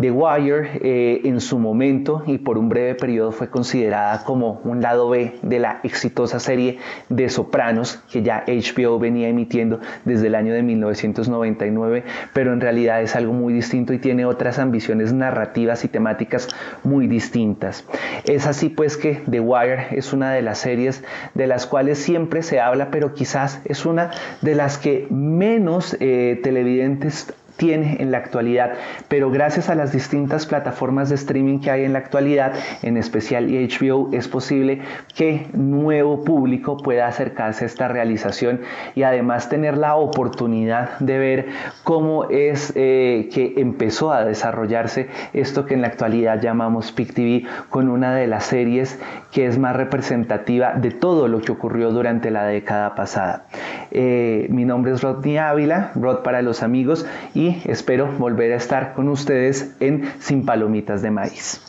The 0.00 0.10
Wire 0.10 0.45
eh, 0.54 1.22
en 1.24 1.40
su 1.40 1.58
momento 1.58 2.22
y 2.26 2.38
por 2.38 2.58
un 2.58 2.68
breve 2.68 2.94
periodo 2.94 3.32
fue 3.32 3.50
considerada 3.50 4.22
como 4.24 4.60
un 4.64 4.80
lado 4.80 5.08
B 5.08 5.34
de 5.42 5.58
la 5.58 5.80
exitosa 5.82 6.38
serie 6.38 6.78
de 7.08 7.28
Sopranos 7.28 8.02
que 8.10 8.22
ya 8.22 8.44
HBO 8.46 8.98
venía 8.98 9.28
emitiendo 9.28 9.80
desde 10.04 10.28
el 10.28 10.34
año 10.34 10.54
de 10.54 10.62
1999, 10.62 12.04
pero 12.32 12.52
en 12.52 12.60
realidad 12.60 13.02
es 13.02 13.16
algo 13.16 13.32
muy 13.32 13.52
distinto 13.52 13.92
y 13.92 13.98
tiene 13.98 14.24
otras 14.24 14.58
ambiciones 14.58 15.12
narrativas 15.12 15.84
y 15.84 15.88
temáticas 15.88 16.48
muy 16.84 17.08
distintas. 17.08 17.84
Es 18.24 18.46
así 18.46 18.68
pues 18.68 18.96
que 18.96 19.22
The 19.28 19.40
Wire 19.40 19.88
es 19.90 20.12
una 20.12 20.32
de 20.32 20.42
las 20.42 20.58
series 20.58 21.02
de 21.34 21.46
las 21.46 21.66
cuales 21.66 21.98
siempre 21.98 22.42
se 22.42 22.60
habla, 22.60 22.90
pero 22.90 23.14
quizás 23.14 23.60
es 23.64 23.84
una 23.84 24.10
de 24.42 24.54
las 24.54 24.78
que 24.78 25.08
menos 25.10 25.96
eh, 26.00 26.40
televidentes 26.42 27.34
tiene 27.56 27.96
en 28.00 28.10
la 28.10 28.18
actualidad, 28.18 28.74
pero 29.08 29.30
gracias 29.30 29.68
a 29.68 29.74
las 29.74 29.92
distintas 29.92 30.46
plataformas 30.46 31.08
de 31.08 31.14
streaming 31.14 31.60
que 31.60 31.70
hay 31.70 31.84
en 31.84 31.92
la 31.92 31.98
actualidad, 31.98 32.52
en 32.82 32.96
especial 32.96 33.46
HBO, 33.48 34.10
es 34.12 34.28
posible 34.28 34.80
que 35.14 35.46
nuevo 35.52 36.24
público 36.24 36.76
pueda 36.76 37.06
acercarse 37.06 37.64
a 37.64 37.66
esta 37.66 37.88
realización 37.88 38.60
y 38.94 39.02
además 39.02 39.48
tener 39.48 39.76
la 39.78 39.96
oportunidad 39.96 40.98
de 40.98 41.18
ver 41.18 41.46
cómo 41.82 42.28
es 42.30 42.72
eh, 42.76 43.28
que 43.32 43.54
empezó 43.56 44.12
a 44.12 44.24
desarrollarse 44.24 45.08
esto 45.32 45.66
que 45.66 45.74
en 45.74 45.82
la 45.82 45.88
actualidad 45.88 46.40
llamamos 46.40 46.92
PIC 46.92 47.14
TV 47.14 47.46
con 47.70 47.88
una 47.88 48.14
de 48.14 48.26
las 48.26 48.44
series 48.44 48.98
que 49.32 49.46
es 49.46 49.58
más 49.58 49.76
representativa 49.76 50.74
de 50.74 50.90
todo 50.90 51.28
lo 51.28 51.40
que 51.40 51.52
ocurrió 51.52 51.90
durante 51.90 52.30
la 52.30 52.44
década 52.46 52.94
pasada. 52.94 53.46
Eh, 53.90 54.46
mi 54.50 54.64
nombre 54.64 54.92
es 54.92 55.02
Rodney 55.02 55.36
Ávila, 55.36 55.92
Rod 55.94 56.22
para 56.22 56.42
los 56.42 56.62
amigos 56.62 57.06
y 57.34 57.45
espero 57.64 58.10
volver 58.18 58.52
a 58.52 58.56
estar 58.56 58.94
con 58.94 59.08
ustedes 59.08 59.74
en 59.80 60.04
Sin 60.18 60.44
Palomitas 60.44 61.02
de 61.02 61.10
Maíz. 61.10 61.60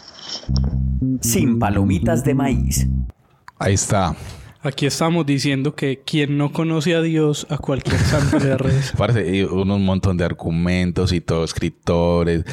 Sin 1.21 1.59
Palomitas 1.59 2.23
de 2.23 2.34
Maíz. 2.34 2.88
Ahí 3.59 3.73
está. 3.73 4.15
Aquí 4.68 4.86
estamos 4.86 5.26
diciendo 5.26 5.76
que 5.76 6.01
quien 6.05 6.38
no 6.38 6.51
conoce 6.51 6.93
a 6.93 7.01
Dios, 7.01 7.47
a 7.49 7.57
cualquier 7.57 7.97
santo 7.99 8.38
le 8.38 8.57
reza. 8.57 8.97
Parece 8.97 9.45
un 9.45 9.86
montón 9.86 10.18
de 10.18 10.26
argumentos 10.26 11.13
y 11.13 11.22
todo, 11.22 11.45
escritores, 11.45 12.43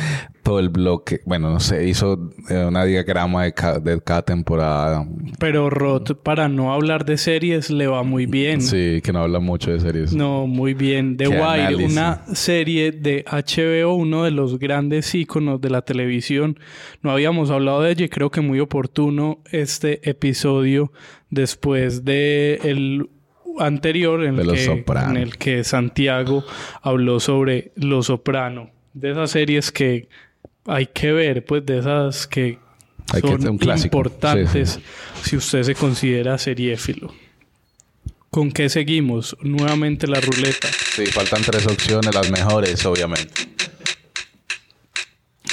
todo 0.44 0.60
el 0.60 0.68
bloque. 0.68 1.22
Bueno, 1.24 1.50
no 1.50 1.58
sé, 1.58 1.88
hizo 1.88 2.30
eh, 2.50 2.64
una 2.68 2.84
diagrama 2.84 3.42
de, 3.44 3.52
ca- 3.52 3.80
de 3.80 4.00
cada 4.00 4.22
temporada. 4.22 5.04
Pero 5.40 5.70
Rod, 5.70 6.16
para 6.22 6.48
no 6.48 6.72
hablar 6.72 7.04
de 7.04 7.16
series, 7.18 7.68
le 7.70 7.88
va 7.88 8.04
muy 8.04 8.26
bien. 8.26 8.60
Sí, 8.60 9.00
que 9.02 9.12
no 9.12 9.20
habla 9.20 9.40
mucho 9.40 9.72
de 9.72 9.80
series. 9.80 10.14
No, 10.14 10.46
muy 10.46 10.74
bien. 10.74 11.16
The 11.16 11.26
Wire, 11.28 11.76
una 11.84 12.22
serie 12.34 12.92
de 12.92 13.24
HBO, 13.28 13.94
uno 13.96 14.22
de 14.22 14.30
los 14.30 14.58
grandes 14.60 15.12
íconos 15.16 15.60
de 15.60 15.70
la 15.70 15.82
televisión. 15.82 16.60
No 17.02 17.10
habíamos 17.10 17.50
hablado 17.50 17.82
de 17.82 17.90
ella 17.90 18.04
y 18.04 18.08
creo 18.08 18.30
que 18.30 18.40
muy 18.40 18.60
oportuno 18.60 19.40
este 19.50 20.08
episodio 20.08 20.92
después 21.34 22.04
de 22.04 22.60
el 22.62 23.08
anterior 23.58 24.24
en, 24.24 24.36
De 24.36 24.42
el, 24.42 24.50
que, 24.52 24.64
Soprano. 24.64 25.10
en 25.10 25.16
el 25.18 25.36
que 25.36 25.62
Santiago 25.64 26.44
habló 26.82 27.20
sobre 27.20 27.72
Los 27.76 28.06
Soprano. 28.06 28.70
De 28.94 29.10
esas 29.12 29.30
series 29.30 29.70
que 29.72 30.08
hay 30.66 30.86
que 30.86 31.12
ver, 31.12 31.44
pues 31.44 31.64
de 31.66 31.78
esas 31.78 32.26
que 32.26 32.58
Hay 33.12 33.20
que- 33.22 33.28
son 33.28 33.48
un 33.48 33.78
importantes 33.78 34.70
Sí, 34.70 34.82
si 35.22 35.36
usted 35.36 35.62
se 35.62 35.74
considera 35.74 36.38
seriéfilo. 36.38 37.12
¿Con 38.30 38.50
qué 38.50 38.68
seguimos? 38.68 39.36
Nuevamente 39.42 40.06
la 40.08 40.20
ruleta. 40.20 40.68
Sí, 40.96 41.06
faltan 41.06 41.42
tres 41.42 41.66
opciones, 41.66 42.12
las 42.14 42.30
mejores, 42.30 42.84
obviamente. 42.86 43.42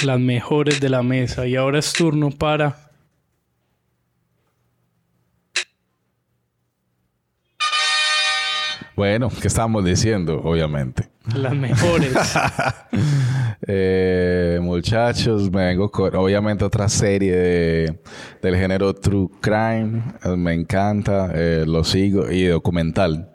Las 0.04 0.18
mejores 0.18 0.80
de 0.80 0.88
la 0.88 1.02
mesa. 1.04 1.46
Y 1.46 1.54
ahora 1.54 1.78
es 1.78 1.92
turno 1.92 2.30
para... 2.30 2.90
Bueno, 8.96 9.30
¿qué 9.40 9.48
estábamos 9.48 9.84
diciendo? 9.84 10.40
Obviamente. 10.42 11.08
Las 11.34 11.54
mejores. 11.54 12.12
Eh, 13.64 14.58
muchachos, 14.60 15.48
me 15.52 15.66
vengo 15.66 15.88
con 15.88 16.12
obviamente 16.16 16.64
otra 16.64 16.88
serie 16.88 17.36
de- 17.36 18.00
del 18.42 18.56
género 18.56 18.92
True 18.92 19.28
Crime. 19.40 20.02
Eh, 20.24 20.36
me 20.36 20.52
encanta, 20.52 21.30
eh, 21.32 21.64
lo 21.64 21.84
sigo. 21.84 22.28
Y 22.28 22.46
documental. 22.46 23.30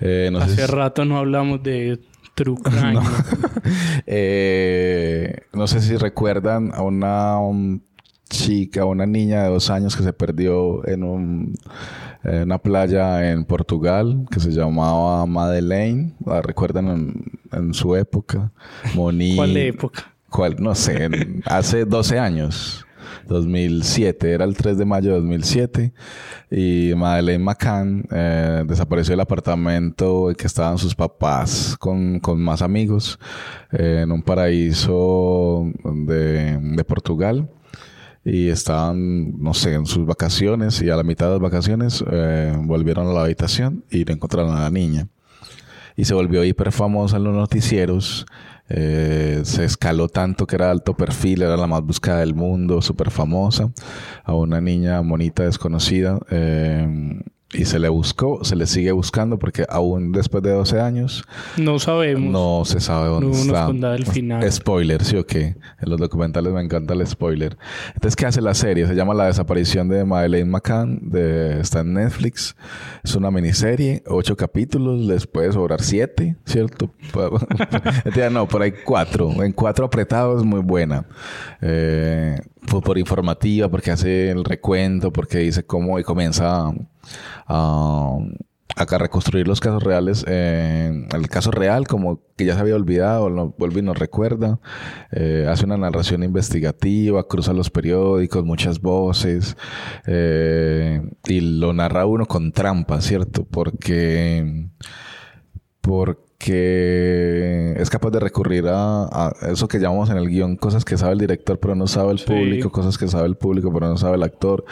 Eh, 0.00 0.28
no 0.30 0.38
Hace 0.38 0.64
si- 0.66 0.72
rato 0.72 1.04
no 1.04 1.18
hablamos 1.18 1.64
de 1.64 1.98
True 2.36 2.56
Crime. 2.62 2.92
No. 2.92 3.02
Eh, 4.06 5.34
no 5.52 5.66
sé 5.66 5.80
si 5.80 5.96
recuerdan 5.96 6.70
a 6.72 6.82
una 6.82 7.40
um, 7.40 7.80
chica, 8.28 8.84
una 8.84 9.06
niña 9.06 9.44
de 9.44 9.50
dos 9.50 9.70
años 9.70 9.96
que 9.96 10.02
se 10.02 10.12
perdió 10.12 10.86
en, 10.86 11.02
un, 11.04 11.54
en 12.24 12.42
una 12.42 12.58
playa 12.58 13.30
en 13.30 13.44
Portugal 13.44 14.26
que 14.30 14.40
se 14.40 14.50
llamaba 14.50 15.24
Madeleine. 15.26 16.12
¿La 16.24 16.42
recuerdan 16.42 16.88
en, 16.88 17.24
en 17.52 17.74
su 17.74 17.94
época? 17.96 18.52
Moni. 18.94 19.36
¿Cuál 19.36 19.56
época? 19.56 20.12
¿Cuál? 20.28 20.56
No 20.58 20.74
sé, 20.74 21.04
en- 21.04 21.42
hace 21.46 21.84
12 21.84 22.18
años. 22.18 22.82
2007, 23.28 24.32
era 24.32 24.44
el 24.44 24.56
3 24.56 24.78
de 24.78 24.84
mayo 24.84 25.10
de 25.10 25.16
2007 25.18 25.92
y 26.50 26.92
Madeleine 26.96 27.42
McCann 27.42 28.04
eh, 28.12 28.62
desapareció 28.66 29.12
del 29.12 29.20
apartamento 29.20 30.30
en 30.30 30.36
que 30.36 30.46
estaban 30.46 30.78
sus 30.78 30.94
papás 30.94 31.76
con, 31.78 32.20
con 32.20 32.40
más 32.40 32.62
amigos 32.62 33.18
eh, 33.72 34.00
en 34.02 34.12
un 34.12 34.22
paraíso 34.22 35.64
de, 35.84 36.56
de 36.60 36.84
Portugal 36.84 37.48
y 38.26 38.48
estaban, 38.48 39.40
no 39.40 39.54
sé, 39.54 39.74
en 39.74 39.86
sus 39.86 40.04
vacaciones 40.04 40.82
y 40.82 40.90
a 40.90 40.96
la 40.96 41.04
mitad 41.04 41.26
de 41.26 41.32
las 41.34 41.40
vacaciones 41.40 42.04
eh, 42.10 42.52
volvieron 42.60 43.06
a 43.06 43.12
la 43.12 43.22
habitación 43.22 43.84
y 43.88 44.04
no 44.04 44.12
encontraron 44.12 44.54
a 44.56 44.62
la 44.62 44.70
niña 44.70 45.06
y 45.94 46.04
se 46.04 46.12
volvió 46.12 46.44
hiper 46.44 46.72
famosa 46.72 47.16
en 47.16 47.24
los 47.24 47.34
noticieros. 47.34 48.26
Eh, 48.68 49.42
se 49.44 49.64
escaló 49.64 50.08
tanto 50.08 50.44
que 50.44 50.56
era 50.56 50.72
alto 50.72 50.94
perfil, 50.94 51.42
era 51.42 51.56
la 51.56 51.68
más 51.68 51.82
buscada 51.82 52.18
del 52.20 52.34
mundo, 52.34 52.82
súper 52.82 53.12
famosa, 53.12 53.70
a 54.24 54.34
una 54.34 54.60
niña 54.60 55.00
monita 55.02 55.44
desconocida. 55.44 56.18
eh, 56.30 57.20
y 57.52 57.64
se 57.64 57.78
le 57.78 57.88
buscó, 57.88 58.44
se 58.44 58.56
le 58.56 58.66
sigue 58.66 58.90
buscando 58.90 59.38
porque 59.38 59.64
aún 59.68 60.10
después 60.10 60.42
de 60.42 60.50
12 60.50 60.80
años 60.80 61.24
No 61.56 61.78
sabemos. 61.78 62.30
no 62.32 62.64
se 62.64 62.80
sabe 62.80 63.06
dónde 63.08 63.26
No 63.28 63.32
nos 63.34 63.46
está. 63.46 63.66
contaba 63.66 63.94
el 63.94 64.04
final. 64.04 64.52
Spoiler, 64.52 65.04
sí 65.04 65.16
o 65.16 65.24
qué. 65.24 65.56
En 65.80 65.88
los 65.90 66.00
documentales 66.00 66.52
me 66.52 66.60
encanta 66.60 66.92
el 66.94 67.06
spoiler. 67.06 67.56
Entonces, 67.94 68.16
¿qué 68.16 68.26
hace 68.26 68.40
la 68.40 68.52
serie? 68.52 68.86
Se 68.88 68.94
llama 68.96 69.14
La 69.14 69.26
desaparición 69.26 69.88
de 69.88 70.04
Madeleine 70.04 70.50
McCann. 70.50 70.98
De, 71.08 71.60
está 71.60 71.80
en 71.80 71.94
Netflix. 71.94 72.56
Es 73.04 73.14
una 73.14 73.30
miniserie, 73.30 74.02
ocho 74.08 74.36
capítulos. 74.36 75.00
Les 75.02 75.26
puede 75.28 75.52
sobrar 75.52 75.80
siete, 75.82 76.36
¿cierto? 76.44 76.90
No, 78.32 78.48
por 78.48 78.62
ahí 78.62 78.72
cuatro. 78.84 79.30
En 79.42 79.52
cuatro 79.52 79.86
apretados, 79.86 80.44
muy 80.44 80.60
buena. 80.60 81.06
Eh, 81.60 82.38
fue 82.66 82.80
por 82.82 82.98
informativa, 82.98 83.68
porque 83.68 83.90
hace 83.90 84.30
el 84.30 84.44
recuento, 84.44 85.12
porque 85.12 85.38
dice 85.38 85.64
cómo 85.64 85.98
y 85.98 86.04
comienza 86.04 86.68
a, 86.68 86.74
a, 87.46 88.18
a 88.76 88.98
reconstruir 88.98 89.48
los 89.48 89.60
casos 89.60 89.82
reales. 89.82 90.24
eh, 90.28 91.06
el 91.14 91.28
caso 91.28 91.50
real, 91.50 91.86
como 91.86 92.20
que 92.36 92.44
ya 92.44 92.54
se 92.54 92.60
había 92.60 92.76
olvidado, 92.76 93.30
lo 93.30 93.50
vuelve 93.58 93.80
y 93.80 93.82
nos 93.82 93.98
recuerda. 93.98 94.60
Eh, 95.12 95.46
hace 95.48 95.64
una 95.64 95.76
narración 95.78 96.22
investigativa, 96.22 97.26
cruza 97.26 97.52
los 97.52 97.70
periódicos, 97.70 98.44
muchas 98.44 98.80
voces. 98.80 99.56
eh, 100.06 101.00
y 101.26 101.40
lo 101.40 101.72
narra 101.72 102.06
uno 102.06 102.26
con 102.26 102.52
trampa, 102.52 103.00
¿cierto? 103.00 103.44
Porque 103.44 104.68
porque 105.80 106.25
es 106.38 107.90
capaz 107.90 108.10
de 108.10 108.20
recurrir 108.20 108.66
a, 108.68 109.04
a 109.04 109.32
eso 109.50 109.68
que 109.68 109.78
llamamos 109.78 110.10
en 110.10 110.16
el 110.16 110.28
guion 110.28 110.56
cosas 110.56 110.84
que 110.84 110.96
sabe 110.96 111.14
el 111.14 111.18
director 111.18 111.58
pero 111.58 111.74
no 111.74 111.86
sabe 111.86 112.12
el 112.12 112.20
público, 112.20 112.70
cosas 112.70 112.98
que 112.98 113.08
sabe 113.08 113.26
el 113.26 113.36
público 113.36 113.72
pero 113.72 113.88
no 113.88 113.96
sabe 113.96 114.16
el 114.16 114.22
actor. 114.22 114.64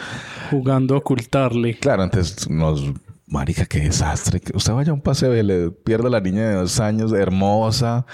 Jugando 0.51 0.95
a 0.95 0.99
ocultarle. 0.99 1.77
Claro, 1.77 2.03
entonces 2.03 2.49
nos... 2.49 2.83
Marica, 3.27 3.65
qué 3.65 3.79
desastre. 3.79 4.39
Que 4.39 4.55
Usted 4.55 4.73
vaya 4.73 4.91
a 4.91 4.93
un 4.93 5.01
paseo 5.01 5.35
y 5.35 5.41
le 5.41 5.71
pierde 5.71 6.07
a 6.07 6.11
la 6.11 6.21
niña 6.21 6.47
de 6.47 6.55
dos 6.55 6.79
años, 6.79 7.11
hermosa, 7.11 8.05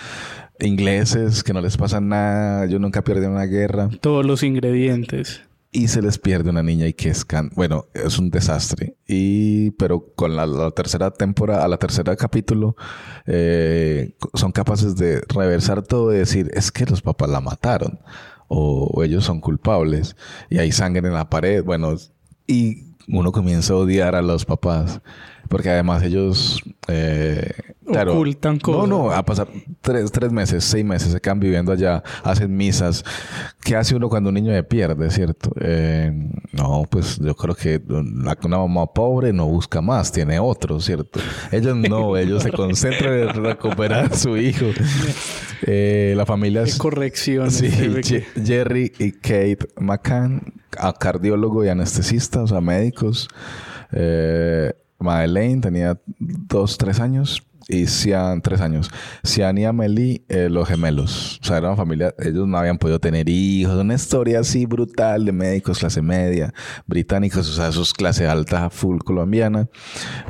ingleses, 0.59 1.43
que 1.43 1.53
no 1.53 1.59
les 1.59 1.75
pasa 1.75 1.99
nada, 1.99 2.65
yo 2.65 2.79
nunca 2.79 3.03
perdí 3.03 3.25
una 3.25 3.45
guerra. 3.45 3.89
Todos 3.99 4.25
los 4.25 4.41
ingredientes. 4.41 5.41
Y 5.71 5.87
se 5.87 6.01
les 6.01 6.17
pierde 6.17 6.49
una 6.49 6.63
niña 6.63 6.85
y 6.87 6.93
que 6.93 7.09
es. 7.09 7.25
Bueno, 7.55 7.85
es 7.93 8.19
un 8.19 8.29
desastre. 8.29 8.97
Y... 9.07 9.71
Pero 9.71 10.13
con 10.15 10.35
la, 10.35 10.45
la 10.45 10.71
tercera 10.71 11.11
temporada, 11.11 11.63
a 11.63 11.67
la 11.67 11.77
tercera 11.77 12.15
capítulo, 12.17 12.75
eh, 13.25 14.15
son 14.33 14.51
capaces 14.51 14.95
de 14.97 15.21
reversar 15.29 15.81
todo 15.81 16.13
y 16.13 16.17
decir, 16.17 16.51
es 16.53 16.71
que 16.71 16.85
los 16.85 17.01
papás 17.01 17.29
la 17.29 17.39
mataron. 17.39 17.99
O, 18.49 18.91
o 18.93 19.03
ellos 19.03 19.23
son 19.23 19.39
culpables. 19.39 20.17
Y 20.49 20.57
hay 20.57 20.73
sangre 20.73 21.07
en 21.07 21.13
la 21.13 21.29
pared. 21.29 21.63
Bueno, 21.63 21.95
y 22.47 22.91
uno 23.07 23.31
comienza 23.31 23.73
a 23.73 23.77
odiar 23.77 24.15
a 24.15 24.21
los 24.21 24.45
papás. 24.45 25.01
Porque 25.51 25.69
además 25.69 26.01
ellos... 26.01 26.61
eh, 26.87 27.51
claro, 27.85 28.13
Ocultan 28.13 28.53
No, 28.55 28.59
cosas. 28.61 28.89
no, 28.89 29.11
a 29.11 29.23
pasar... 29.25 29.47
tres, 29.81 30.09
tres 30.11 30.31
meses, 30.31 30.63
seis 30.63 30.85
meses, 30.85 31.11
se 31.11 31.19
quedan 31.19 31.41
viviendo 31.41 31.73
allá, 31.73 32.01
hacen 32.23 32.55
misas. 32.55 33.03
¿Qué 33.61 33.75
hace 33.75 33.93
uno 33.95 34.07
cuando 34.07 34.29
un 34.29 34.35
niño 34.35 34.53
se 34.53 34.63
pierde, 34.63 35.11
cierto? 35.11 35.51
Eh, 35.59 36.09
no, 36.53 36.85
pues 36.89 37.19
yo 37.19 37.35
creo 37.35 37.53
que 37.53 37.81
una 37.87 38.57
mamá 38.59 38.87
pobre 38.93 39.33
no 39.33 39.45
busca 39.45 39.81
más, 39.81 40.09
tiene 40.13 40.39
otro, 40.39 40.79
¿cierto? 40.79 41.19
Ellos 41.51 41.75
no, 41.75 42.15
ellos 42.23 42.43
se 42.43 42.51
concentran 42.53 43.13
en 43.19 43.43
recuperar 43.43 44.05
a 44.13 44.15
su 44.15 44.37
hijo. 44.37 44.67
Eh, 45.63 46.13
la 46.15 46.25
familia 46.25 46.61
es... 46.63 46.77
Corrección. 46.77 47.51
Sí, 47.51 47.65
este, 47.65 48.01
Je- 48.01 48.45
Jerry 48.45 48.93
y 48.99 49.11
Kate 49.11 49.67
McCann, 49.81 50.53
a 50.79 50.93
cardiólogo 50.93 51.65
y 51.65 51.67
anestesista, 51.67 52.41
o 52.41 52.47
sea, 52.47 52.61
médicos. 52.61 53.27
Eh, 53.91 54.71
Madeleine 55.01 55.61
tenía 55.61 55.99
dos, 56.19 56.77
tres 56.77 56.99
años. 56.99 57.43
Y 57.67 57.87
Cian, 57.87 58.41
tres 58.41 58.59
años. 58.59 58.89
Cian 59.23 59.57
y 59.57 59.65
Amelie, 59.65 60.23
eh, 60.27 60.49
los 60.49 60.67
gemelos. 60.67 61.39
O 61.41 61.45
sea, 61.45 61.57
era 61.57 61.67
una 61.69 61.77
familia, 61.77 62.13
ellos 62.19 62.47
no 62.47 62.57
habían 62.57 62.77
podido 62.77 62.99
tener 62.99 63.29
hijos. 63.29 63.75
Una 63.75 63.93
historia 63.93 64.39
así 64.39 64.65
brutal 64.65 65.25
de 65.25 65.31
médicos, 65.31 65.79
clase 65.79 66.01
media, 66.01 66.53
británicos, 66.85 67.47
o 67.47 67.53
sea, 67.53 67.69
esos 67.69 67.93
clase 67.93 68.27
alta, 68.27 68.69
full 68.69 68.99
colombiana. 68.99 69.69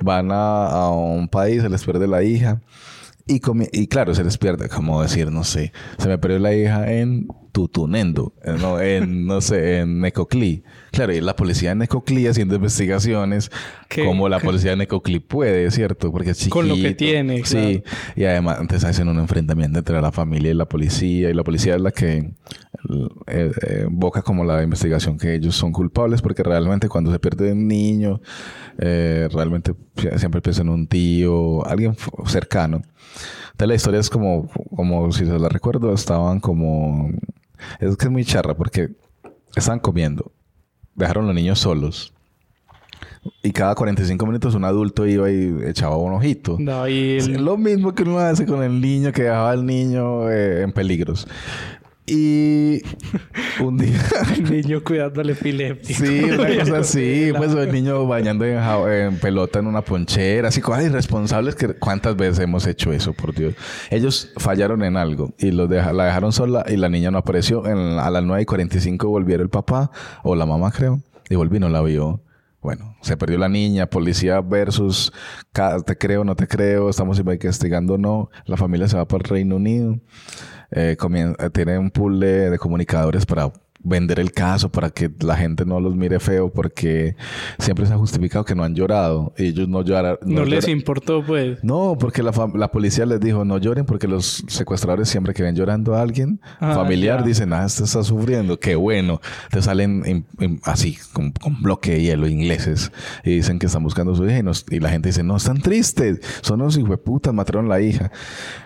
Van 0.04 0.30
a, 0.32 0.90
un 0.92 1.28
país, 1.30 1.62
se 1.64 1.70
les 1.70 1.84
pierde 1.84 2.08
la 2.08 2.22
hija. 2.22 2.62
Y, 3.26 3.42
y 3.72 3.88
claro, 3.88 4.14
se 4.14 4.24
les 4.24 4.38
pierde, 4.38 4.68
como 4.68 5.02
decir, 5.02 5.32
no 5.32 5.44
sé, 5.44 5.72
se 5.98 6.08
me 6.10 6.18
perdió 6.18 6.40
la 6.40 6.54
hija 6.54 6.92
en 6.92 7.28
Tutunendo, 7.52 8.34
eh, 8.46 8.56
no, 8.60 8.80
en, 8.80 9.26
no 9.26 9.42
sé, 9.42 9.80
en 9.80 10.00
Necoclí. 10.00 10.64
Claro, 10.92 11.14
y 11.14 11.20
la 11.20 11.36
policía 11.36 11.70
de 11.70 11.76
Necoclí 11.76 12.26
haciendo 12.28 12.56
investigaciones 12.56 13.52
¿Qué? 13.90 14.06
como 14.06 14.30
la 14.30 14.40
policía 14.40 14.72
de 14.72 14.78
Necoclí 14.78 15.20
puede, 15.20 15.70
¿cierto? 15.72 16.12
Porque 16.14 16.30
es 16.30 16.38
chiquito. 16.38 16.54
Con 16.56 16.68
lo 16.70 16.76
que 16.76 16.94
tiene, 16.94 17.44
Sí, 17.46 17.84
y 18.16 18.24
además 18.24 18.58
antes 18.60 18.84
hacen 18.86 19.10
un 19.10 19.20
enfrentamiento 19.20 19.80
entre 19.80 20.02
la 20.02 20.12
familia 20.14 20.52
y 20.52 20.54
la 20.54 20.66
policía, 20.66 21.30
y 21.30 21.34
la 21.34 21.44
policía 21.44 21.76
es 21.76 21.82
la 21.82 21.92
que 21.92 22.18
eh, 22.18 22.32
eh, 23.28 23.86
invoca 23.88 24.22
como 24.22 24.44
la 24.46 24.64
investigación 24.64 25.18
que 25.18 25.36
ellos 25.36 25.56
son 25.56 25.72
culpables, 25.74 26.22
porque 26.22 26.44
realmente 26.44 26.88
cuando 26.88 27.12
se 27.12 27.20
pierde 27.20 27.52
un 27.52 27.68
niño, 27.68 28.22
eh, 28.78 29.28
realmente 29.32 29.74
sie- 29.98 30.18
siempre 30.18 30.42
piensa 30.42 30.62
en 30.62 30.70
un 30.70 30.88
tío, 30.88 31.66
alguien 31.68 31.96
cercano. 32.28 32.82
Entonces 33.52 33.68
la 33.68 33.76
historia 33.76 34.00
es 34.00 34.10
como, 34.10 34.50
como 34.76 35.12
si 35.12 35.26
se 35.26 35.38
la 35.38 35.50
recuerdo, 35.50 35.94
estaban 35.94 36.40
como... 36.40 37.10
Es 37.80 37.96
que 37.98 38.06
es 38.06 38.12
muy 38.12 38.26
charra 38.26 38.56
porque 38.56 38.90
estaban 39.56 39.80
comiendo, 39.80 40.32
dejaron 40.96 41.26
los 41.28 41.36
niños 41.36 41.60
solos. 41.60 42.14
Y 43.44 43.52
cada 43.52 43.76
45 43.76 44.26
minutos 44.26 44.56
un 44.56 44.64
adulto 44.66 45.06
iba 45.06 45.30
y 45.30 45.54
echaba 45.66 45.98
un 45.98 46.14
ojito. 46.14 46.58
No, 46.60 46.88
y 46.88 47.18
el- 47.18 47.44
Lo 47.44 47.58
mismo 47.58 47.94
que 47.94 48.04
uno 48.04 48.18
hace 48.20 48.46
con 48.46 48.64
el 48.64 48.80
niño 48.82 49.12
que 49.12 49.24
dejaba 49.24 49.52
al 49.52 49.66
niño 49.66 50.30
eh, 50.30 50.64
en 50.64 50.72
peligros. 50.72 51.28
Y 52.08 52.82
un 53.64 53.78
día... 53.78 54.00
el 54.36 54.44
niño 54.52 54.84
cuidando 54.84 55.22
al 55.22 55.30
epiléptico. 55.30 56.04
Sí, 56.06 56.24
una 56.24 56.58
cosa 56.60 56.78
así. 56.80 57.32
Pues 57.38 57.54
el 57.54 57.72
niño 57.72 58.06
bañando 58.08 58.44
en, 58.46 59.18
pelota 59.20 59.60
en 59.60 59.68
una 59.68 59.82
ponchera. 59.82 60.48
Así 60.50 60.62
cosas 60.62 60.86
irresponsables 60.86 61.56
que... 61.56 61.68
¿Cuántas 61.76 62.16
veces 62.18 62.40
hemos 62.40 62.66
hecho 62.68 62.92
eso, 62.92 63.14
por 63.14 63.34
Dios? 63.34 63.54
Ellos 63.92 64.34
fallaron 64.38 64.84
en 64.84 64.98
algo 64.98 65.34
y 65.38 65.52
los 65.52 65.70
deja- 65.70 65.94
la 65.94 66.06
dejaron 66.06 66.32
sola 66.34 66.66
y 66.68 66.76
la 66.78 66.90
niña 66.90 67.12
no 67.12 67.20
apareció. 67.20 67.66
En- 67.68 68.00
a 68.00 68.10
las 68.10 68.24
9 68.24 68.42
y 68.42 68.46
45 68.46 69.08
volvieron 69.08 69.44
el 69.46 69.50
papá 69.50 69.92
o 70.24 70.36
la 70.36 70.46
mamá, 70.46 70.72
creo. 70.72 71.02
Y 71.30 71.36
volví 71.36 71.60
no 71.60 71.70
la 71.70 71.82
vio. 71.82 72.22
Bueno, 72.62 72.96
se 73.02 73.18
perdió 73.18 73.40
la 73.40 73.50
niña, 73.50 73.90
policía 73.90 74.40
versus 74.40 75.12
te 75.86 75.98
creo, 75.98 76.24
no 76.24 76.36
te 76.36 76.48
creo, 76.48 76.90
estamos 76.90 77.18
investigando 77.18 77.98
no. 77.98 78.30
La 78.46 78.56
familia 78.56 78.88
se 78.88 78.98
va 78.98 79.08
para 79.08 79.24
el 79.24 79.30
Reino 79.30 79.56
Unido. 79.56 80.00
Eh, 80.70 80.96
eh, 80.96 81.50
tiene 81.52 81.80
un 81.80 81.90
pool 81.90 82.20
de 82.20 82.58
comunicadores 82.60 83.26
para 83.26 83.52
vender 83.84 84.20
el 84.20 84.32
caso, 84.32 84.70
para 84.70 84.90
que 84.90 85.10
la 85.22 85.36
gente 85.36 85.66
no 85.66 85.80
los 85.80 85.96
mire 85.96 86.20
feo, 86.20 86.52
porque 86.52 87.16
siempre 87.60 87.86
se 87.86 87.94
ha 87.94 87.98
justificado 87.98 88.46
que 88.46 88.56
no 88.56 88.64
han 88.64 88.76
llorado. 88.76 89.34
Y 89.38 89.48
ellos 89.48 89.68
no 89.68 89.82
lloraron. 89.84 90.20
No 90.26 90.46
les 90.46 90.68
importó, 90.68 91.24
pues. 91.26 91.64
No, 91.64 91.96
porque 92.00 92.22
la, 92.24 92.32
la 92.56 92.72
policía 92.72 93.06
les 93.06 93.20
dijo 93.20 93.46
no 93.46 93.58
lloren 93.58 93.86
porque 93.86 94.08
los 94.08 94.44
secuestradores 94.48 95.10
siempre 95.10 95.34
que 95.34 95.44
ven 95.44 95.56
llorando 95.56 95.96
a 95.96 96.02
alguien 96.02 96.40
Ah, 96.60 96.74
familiar 96.76 97.20
ya. 97.22 97.26
dicen, 97.26 97.54
ah, 97.54 97.66
este 97.66 97.84
está 97.84 98.04
sufriendo, 98.04 98.60
qué 98.60 98.76
bueno. 98.76 99.20
Te 99.50 99.62
salen 99.62 100.04
en- 100.06 100.26
en- 100.40 100.60
así, 100.64 100.98
con, 101.14 101.32
con 101.32 101.62
bloque 101.62 101.92
de 101.92 102.02
hielo 102.04 102.28
ingleses 102.28 102.92
y 103.24 103.36
dicen 103.36 103.60
que 103.60 103.66
están 103.66 103.84
buscando 103.84 104.14
a 104.14 104.16
su 104.16 104.26
hija 104.26 104.40
y, 104.40 104.44
nos- 104.44 104.66
y 104.70 104.80
la 104.80 104.90
gente 104.90 105.10
dice, 105.10 105.24
no, 105.24 105.38
están 105.38 105.62
tristes, 105.62 106.20
son 106.42 106.62
unos 106.62 106.78
hijueputas, 106.78 107.34
mataron 107.34 107.68
la 107.68 107.82
hija. 107.82 108.12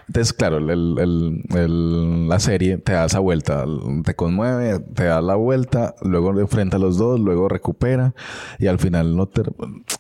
Entonces, 0.08 0.34
claro, 0.34 0.58
el- 0.58 0.70
el- 1.00 1.42
el- 1.56 2.28
la 2.30 2.40
serie 2.40 2.78
te 2.78 2.94
da 2.94 3.06
esa 3.06 3.20
vuelta, 3.20 3.66
te 4.04 4.14
conmueve, 4.16 4.80
te 4.80 5.05
da 5.06 5.22
la 5.22 5.36
vuelta, 5.36 5.96
luego 6.04 6.38
enfrenta 6.40 6.78
a 6.78 6.80
los 6.80 6.98
dos, 6.98 7.20
luego 7.20 7.48
recupera 7.48 8.14
y 8.60 8.68
al 8.68 8.80
final 8.80 9.16
no, 9.16 9.28
ter- 9.28 9.52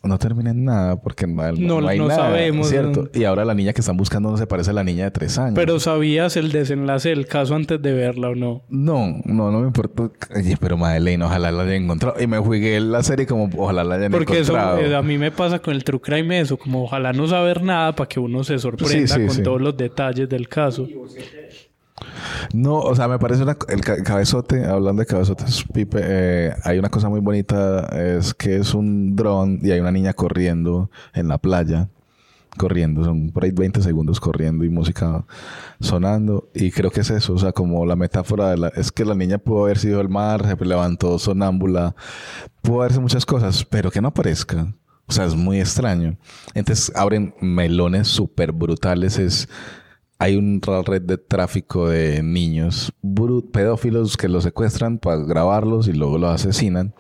no 0.03 0.18
termina 0.18 0.51
en 0.51 0.66
nada 0.66 1.01
porque 1.01 1.28
no, 1.28 1.82
No- 1.82 1.88
hay 1.88 1.99
nada, 1.99 2.16
sabemos, 2.16 2.70
¿cierto? 2.70 3.10
Y 3.14 3.24
ahora 3.24 3.45
la 3.45 3.53
niña 3.53 3.74
que 3.74 3.82
están 3.82 3.97
buscando 3.97 4.32
no 4.32 4.38
se 4.38 4.47
parece 4.47 4.72
a 4.72 4.74
la 4.74 4.84
niña 4.84 5.06
de 5.06 5.12
tres 5.12 5.38
años. 5.38 5.53
Pero 5.56 5.80
¿sabías 5.80 6.38
el 6.38 6.51
desenlace 6.51 7.10
del 7.10 7.28
caso 7.28 7.56
antes 7.56 7.82
de 7.82 7.93
verla 7.93 8.30
o 8.30 8.36
no? 8.36 8.64
No, 8.70 9.08
no, 9.26 9.51
no 9.51 9.60
me 9.62 9.68
importó. 9.68 10.12
Oye, 10.36 10.58
pero 10.60 10.78
Madeleine, 10.78 11.24
ojalá 11.24 11.51
la 11.51 11.64
hayan 11.64 11.84
encontrado. 11.84 12.16
Y 12.22 12.28
me 12.28 12.38
jugué 12.38 12.80
la 12.80 13.03
serie 13.03 13.26
como 13.26 13.49
ojalá 13.58 13.84
la 13.84 13.95
hayan 13.95 14.12
Porque 14.12 14.39
eso 14.39 14.53
encontrado. 14.53 14.80
eh, 14.80 14.95
a 14.95 15.01
mí 15.01 15.18
me 15.18 15.32
pasa 15.32 15.60
con 15.60 15.74
el 15.74 15.84
true 15.84 15.99
crime 16.01 16.39
eso, 16.39 16.58
como 16.58 16.84
ojalá 16.84 17.14
no 17.14 17.28
saber 17.28 17.62
nada 17.64 17.93
para 17.95 18.08
que 18.08 18.20
uno 18.20 18.43
se 18.43 18.58
sorprenda 18.60 18.95
Sí, 18.95 19.08
sí, 19.08 19.26
con 19.28 19.36
sí. 19.36 19.43
todos 19.43 19.62
los 19.62 19.76
detalles 19.78 20.28
del 20.30 20.47
caso. 20.47 20.88
No, 22.53 22.79
o 22.79 22.95
sea, 22.95 23.07
me 23.07 23.19
parece 23.19 23.43
el 23.43 23.81
ca- 23.81 24.03
cabezote, 24.03 24.65
hablando 24.65 25.01
de 25.01 25.05
cabezotes, 25.05 25.63
Pipe, 25.73 25.99
eh, 26.03 26.53
hay 26.63 26.77
una 26.79 26.89
cosa 26.89 27.09
muy 27.09 27.19
bonita, 27.19 27.85
es 28.17 28.33
que 28.33 28.57
es 28.57 28.73
un 28.73 29.15
dron 29.15 29.59
y 29.61 29.71
hay 29.71 29.79
una 29.79 29.91
niña 29.91 30.13
corriendo 30.13 30.89
en 31.13 31.27
la 31.27 31.37
playa, 31.37 31.89
corriendo, 32.57 33.03
son 33.05 33.31
por 33.31 33.45
ahí 33.45 33.51
20 33.51 33.81
segundos 33.81 34.19
corriendo 34.19 34.65
y 34.65 34.69
música 34.69 35.25
sonando, 35.79 36.49
y 36.53 36.71
creo 36.71 36.91
que 36.91 37.01
es 37.01 37.09
eso, 37.11 37.33
o 37.33 37.39
sea, 37.39 37.51
como 37.53 37.85
la 37.85 37.95
metáfora 37.95 38.51
de 38.51 38.57
la, 38.57 38.67
es 38.69 38.91
que 38.91 39.05
la 39.05 39.15
niña 39.15 39.37
pudo 39.39 39.65
haber 39.65 39.77
sido 39.79 40.01
el 40.01 40.09
mar, 40.09 40.45
se 40.47 40.65
levantó 40.65 41.19
sonámbula, 41.19 41.95
pudo 42.61 42.81
haberse 42.81 42.99
muchas 42.99 43.25
cosas, 43.25 43.65
pero 43.65 43.91
que 43.91 44.01
no 44.01 44.09
aparezca. 44.09 44.73
O 45.07 45.13
sea, 45.13 45.25
es 45.25 45.35
muy 45.35 45.59
extraño. 45.59 46.17
Entonces 46.55 46.91
abren 46.95 47.35
melones 47.39 48.07
súper 48.07 48.51
brutales. 48.51 49.19
Es, 49.19 49.47
hay 50.18 50.38
una 50.38 50.82
red 50.82 51.01
de 51.01 51.18
tráfico 51.18 51.89
de 51.89 52.24
niños 52.24 52.93
pedófilos 53.51 54.18
que 54.18 54.30
los 54.30 54.43
secuestran 54.43 54.97
para 54.97 55.18
grabarlos 55.18 55.88
y 55.88 55.93
luego 55.93 56.18
los 56.18 56.34
asesinan. 56.34 56.93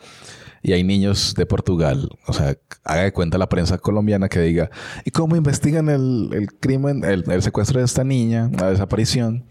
Y 0.61 0.73
hay 0.73 0.83
niños 0.83 1.35
de 1.35 1.45
Portugal. 1.45 2.09
O 2.27 2.33
sea, 2.33 2.57
haga 2.83 3.03
de 3.03 3.13
cuenta 3.13 3.37
la 3.37 3.47
prensa 3.47 3.77
colombiana 3.77 4.29
que 4.29 4.39
diga, 4.39 4.71
¿y 5.05 5.11
cómo 5.11 5.35
investigan 5.35 5.89
el, 5.89 6.29
el 6.33 6.51
crimen, 6.53 7.03
el, 7.03 7.23
el 7.29 7.41
secuestro 7.43 7.79
de 7.79 7.85
esta 7.85 8.03
niña, 8.03 8.49
la 8.51 8.71
desaparición? 8.71 9.45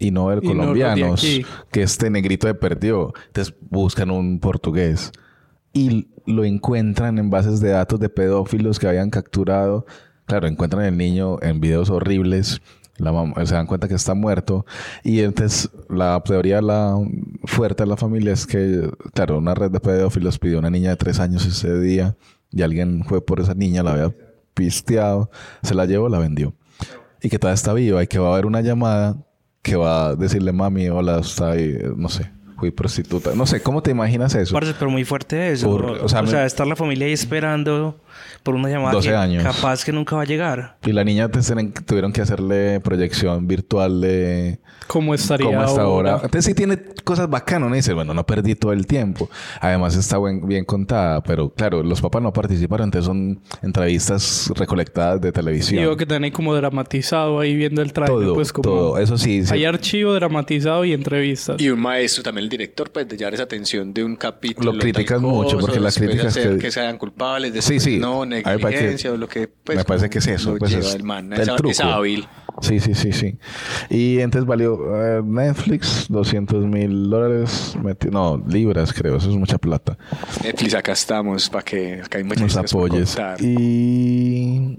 Y 0.00 0.10
no 0.10 0.32
el 0.32 0.40
no 0.42 0.50
colombianos, 0.50 1.22
aquí. 1.22 1.44
que 1.70 1.82
este 1.82 2.10
negrito 2.10 2.46
de 2.46 2.54
perdió. 2.54 3.12
Entonces 3.28 3.54
buscan 3.70 4.10
un 4.10 4.40
portugués 4.40 5.12
y 5.72 6.08
lo 6.26 6.44
encuentran 6.44 7.18
en 7.18 7.30
bases 7.30 7.60
de 7.60 7.70
datos 7.70 8.00
de 8.00 8.08
pedófilos 8.08 8.78
que 8.78 8.88
habían 8.88 9.10
capturado. 9.10 9.86
Claro, 10.26 10.46
encuentran 10.46 10.84
el 10.84 10.96
niño 10.96 11.38
en 11.40 11.60
videos 11.60 11.88
horribles. 11.88 12.60
La 12.98 13.12
mam- 13.12 13.34
se 13.46 13.54
dan 13.54 13.66
cuenta 13.66 13.88
que 13.88 13.94
está 13.94 14.14
muerto. 14.14 14.66
Y 15.02 15.20
entonces 15.20 15.70
la 15.88 16.20
teoría 16.24 16.60
la 16.60 16.96
fuerte 17.44 17.84
de 17.84 17.88
la 17.88 17.96
familia 17.96 18.32
es 18.32 18.46
que, 18.46 18.90
claro, 19.14 19.38
una 19.38 19.54
red 19.54 19.70
de 19.70 19.80
pedófilos 19.80 20.38
pidió 20.38 20.56
a 20.56 20.60
una 20.60 20.70
niña 20.70 20.90
de 20.90 20.96
tres 20.96 21.18
años 21.20 21.46
ese 21.46 21.78
día 21.80 22.16
y 22.50 22.62
alguien 22.62 23.04
fue 23.04 23.24
por 23.24 23.40
esa 23.40 23.54
niña, 23.54 23.82
la 23.82 23.92
había 23.92 24.14
pisteado, 24.54 25.30
se 25.62 25.74
la 25.74 25.86
llevó, 25.86 26.08
la 26.08 26.18
vendió. 26.18 26.54
Y 27.22 27.28
que 27.28 27.38
todavía 27.38 27.54
está 27.54 27.72
viva 27.72 28.02
y 28.02 28.06
que 28.06 28.18
va 28.18 28.28
a 28.28 28.32
haber 28.32 28.46
una 28.46 28.60
llamada 28.60 29.16
que 29.62 29.76
va 29.76 30.08
a 30.08 30.14
decirle, 30.16 30.52
mami, 30.52 30.88
hola, 30.88 31.18
está 31.18 31.50
ahí, 31.52 31.76
no 31.96 32.08
sé, 32.08 32.30
fui 32.58 32.70
prostituta. 32.70 33.30
No 33.34 33.46
sé, 33.46 33.62
¿cómo 33.62 33.82
te 33.82 33.90
imaginas 33.90 34.34
eso? 34.34 34.52
Parce, 34.52 34.74
pero 34.78 34.90
muy 34.90 35.04
fuerte 35.04 35.52
eso. 35.52 35.66
Por- 35.70 35.84
o 35.84 36.04
o 36.04 36.08
sea, 36.08 36.26
sea, 36.26 36.40
me- 36.40 36.46
estar 36.46 36.66
la 36.66 36.76
familia 36.76 37.06
ahí 37.06 37.12
esperando 37.12 38.00
por 38.42 38.54
una 38.54 38.68
llamada 38.68 38.92
12 38.92 39.10
que 39.10 39.14
años. 39.16 39.42
capaz 39.44 39.84
que 39.84 39.92
nunca 39.92 40.16
va 40.16 40.22
a 40.22 40.24
llegar. 40.24 40.76
Y 40.84 40.92
la 40.92 41.04
niña 41.04 41.28
te- 41.28 41.40
tuvieron 41.86 42.12
que 42.12 42.20
hacerle 42.20 42.80
proyección 42.80 43.46
virtual 43.46 44.00
de 44.00 44.58
¿Cómo 44.88 45.14
estaría 45.14 45.46
cómo 45.46 45.62
está 45.64 45.82
ahora. 45.82 46.12
ahora? 46.12 46.24
Entonces 46.24 46.46
sí 46.46 46.54
tiene 46.54 46.78
cosas 47.04 47.28
bacanas. 47.30 47.68
¿no? 47.70 47.76
Dice, 47.76 47.92
bueno, 47.92 48.14
no 48.14 48.24
perdí 48.26 48.54
todo 48.54 48.72
el 48.72 48.86
tiempo. 48.86 49.28
Además 49.60 49.94
está 49.96 50.16
buen- 50.18 50.46
bien 50.48 50.64
contada. 50.64 51.22
Pero 51.22 51.50
claro, 51.50 51.82
los 51.82 52.00
papás 52.00 52.22
no 52.22 52.32
participaron. 52.32 52.84
Entonces 52.86 53.06
son 53.06 53.40
entrevistas 53.62 54.50
recolectadas 54.56 55.20
de 55.20 55.30
televisión. 55.32 55.80
Digo 55.82 55.96
que 55.96 56.06
tenéis 56.06 56.32
como 56.34 56.54
dramatizado 56.54 57.38
ahí 57.40 57.54
viendo 57.54 57.82
el 57.82 57.92
trailer. 57.92 58.18
todo, 58.24 58.34
pues 58.34 58.52
como 58.52 58.62
todo. 58.62 58.98
Eso 58.98 59.16
sí. 59.18 59.44
sí. 59.44 59.52
Hay 59.54 59.64
archivo 59.64 60.14
dramatizado 60.14 60.84
y 60.84 60.92
entrevistas. 60.92 61.60
Y 61.60 61.68
un 61.70 61.80
maestro, 61.80 62.22
también 62.22 62.47
el 62.48 62.50
director, 62.50 62.90
pues 62.90 63.06
de 63.08 63.16
llevar 63.16 63.34
esa 63.34 63.42
atención 63.44 63.92
de 63.92 64.02
un 64.04 64.16
capítulo. 64.16 64.72
Lo 64.72 64.78
critican 64.78 65.20
mucho, 65.22 65.58
porque 65.58 65.78
las 65.78 65.96
críticas 65.96 66.34
que- 66.34 66.58
que 66.58 66.70
sean 66.70 66.96
culpables, 66.98 67.50
Sí, 67.52 67.56
después 67.74 67.82
sí. 67.82 67.98
no, 67.98 68.22
que- 68.22 68.26
negligencia 68.28 69.12
o 69.12 69.16
lo 69.16 69.28
que. 69.28 69.48
Pues, 69.48 69.78
me 69.78 69.84
parece 69.84 70.08
que 70.10 70.18
es 70.18 70.26
eso, 70.26 70.56
pues, 70.58 70.72
es 70.72 70.94
el 70.94 71.02
man. 71.02 71.32
el 71.32 71.46
truco. 71.56 71.70
Es 71.70 71.80
hábil. 71.80 72.26
Sí, 72.60 72.80
sí, 72.80 72.94
sí, 72.94 73.12
sí. 73.12 73.38
Y 73.88 74.18
entonces 74.18 74.44
valió 74.46 74.78
eh, 75.18 75.22
Netflix 75.22 76.06
200 76.08 76.66
mil 76.66 77.08
dólares, 77.08 77.76
no, 78.10 78.42
libras 78.48 78.92
creo, 78.92 79.16
eso 79.16 79.30
es 79.30 79.36
mucha 79.36 79.58
plata. 79.58 79.96
Netflix, 80.42 80.74
acá 80.74 80.92
estamos 80.92 81.48
para 81.48 81.64
que 81.64 82.00
acá 82.02 82.18
hay 82.18 82.24
muchas 82.24 82.56
Nos 82.56 82.56
apoyes. 82.56 83.16
Y... 83.40 84.78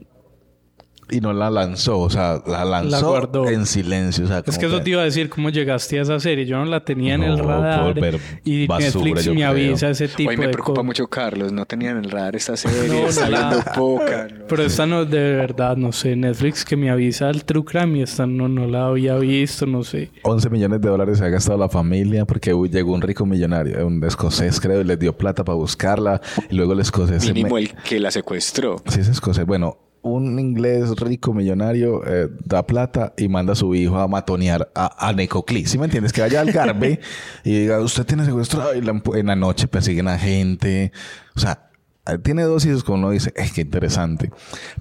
Y 1.11 1.21
no 1.21 1.33
la 1.33 1.49
lanzó, 1.49 1.99
o 1.99 2.09
sea, 2.09 2.41
la 2.45 2.63
lanzó 2.65 3.09
guardó. 3.09 3.47
en 3.49 3.65
silencio. 3.65 4.25
O 4.25 4.27
sea, 4.27 4.43
Es 4.45 4.57
que 4.57 4.67
eso 4.67 4.81
te 4.81 4.91
iba 4.91 5.01
a 5.01 5.05
decir 5.05 5.29
cómo 5.29 5.49
llegaste 5.49 5.99
a 5.99 6.03
esa 6.03 6.19
serie. 6.19 6.45
Yo 6.45 6.57
no 6.57 6.65
la 6.65 6.83
tenía 6.83 7.15
en 7.15 7.23
el 7.23 7.37
radar. 7.39 7.93
por 7.95 8.19
Y 8.43 8.67
basura, 8.67 8.85
Netflix 9.05 9.25
yo 9.25 9.31
me 9.33 9.37
creo. 9.39 9.49
avisa 9.49 9.89
ese 9.89 10.07
tipo 10.07 10.29
Hoy 10.29 10.37
me 10.37 10.45
de 10.47 10.51
preocupa 10.53 10.75
cosas. 10.75 10.85
mucho 10.85 11.07
Carlos, 11.07 11.51
no 11.51 11.65
tenían 11.65 11.97
en 11.97 12.05
el 12.05 12.11
radar 12.11 12.35
esta 12.35 12.55
serie, 12.57 12.87
No, 12.87 13.29
la- 13.29 13.49
viendo 13.49 13.63
poca. 13.75 14.27
Pero 14.47 14.63
esta 14.63 14.85
no, 14.85 15.05
de 15.05 15.33
verdad, 15.35 15.75
no 15.77 15.91
sé. 15.91 16.15
Netflix 16.15 16.63
que 16.63 16.75
me 16.77 16.89
avisa 16.89 17.29
el 17.29 17.43
True 17.43 17.63
Crime 17.65 17.99
y 17.99 18.01
esta 18.03 18.25
no, 18.27 18.47
no 18.47 18.67
la 18.67 18.87
había 18.87 19.15
visto, 19.15 19.65
no 19.65 19.83
sé. 19.83 20.11
11 20.23 20.49
millones 20.49 20.81
de 20.81 20.89
dólares 20.89 21.17
se 21.17 21.25
ha 21.25 21.29
gastado 21.29 21.57
la 21.57 21.69
familia 21.69 22.25
porque 22.25 22.53
uy, 22.53 22.69
llegó 22.69 22.93
un 22.93 23.01
rico 23.01 23.25
millonario, 23.25 23.85
un 23.87 24.03
escocés 24.03 24.59
creo, 24.59 24.81
y 24.81 24.83
les 24.83 24.99
dio 24.99 25.17
plata 25.17 25.43
para 25.43 25.55
buscarla. 25.55 26.21
Y 26.49 26.55
luego 26.55 26.73
el 26.73 26.81
escocés... 26.81 27.23
se 27.23 27.33
Mínimo 27.33 27.55
me- 27.55 27.61
el 27.61 27.73
que 27.75 27.99
la 27.99 28.11
secuestró. 28.11 28.75
Sí, 28.87 28.99
es 28.99 29.07
escocés. 29.09 29.45
Bueno, 29.45 29.77
un 30.01 30.39
inglés 30.39 30.89
rico 30.99 31.33
millonario 31.33 32.01
eh, 32.05 32.29
da 32.45 32.65
plata 32.65 33.13
y 33.17 33.27
manda 33.27 33.53
a 33.53 33.55
su 33.55 33.73
hijo 33.75 33.97
a 33.99 34.07
matonear 34.07 34.69
a, 34.75 35.07
a 35.07 35.13
Necoclí. 35.13 35.65
¿Sí 35.65 35.77
me 35.77 35.85
entiendes? 35.85 36.13
Que 36.13 36.21
vaya 36.21 36.41
al 36.41 36.51
Garbe 36.51 36.99
y 37.43 37.51
diga, 37.51 37.79
usted 37.79 38.05
tiene 38.05 38.25
secuestrado 38.25 38.75
y 38.75 38.81
la 38.81 39.01
en 39.13 39.27
la 39.27 39.35
noche 39.35 39.67
persiguen 39.67 40.07
a 40.07 40.17
gente. 40.17 40.91
O 41.35 41.39
sea, 41.39 41.68
tiene 42.17 42.43
dos 42.43 42.65
hijos 42.65 42.83
como 42.83 42.97
uno 42.97 43.11
dice, 43.11 43.31
es 43.35 43.51
que 43.53 43.61
interesante. 43.61 44.31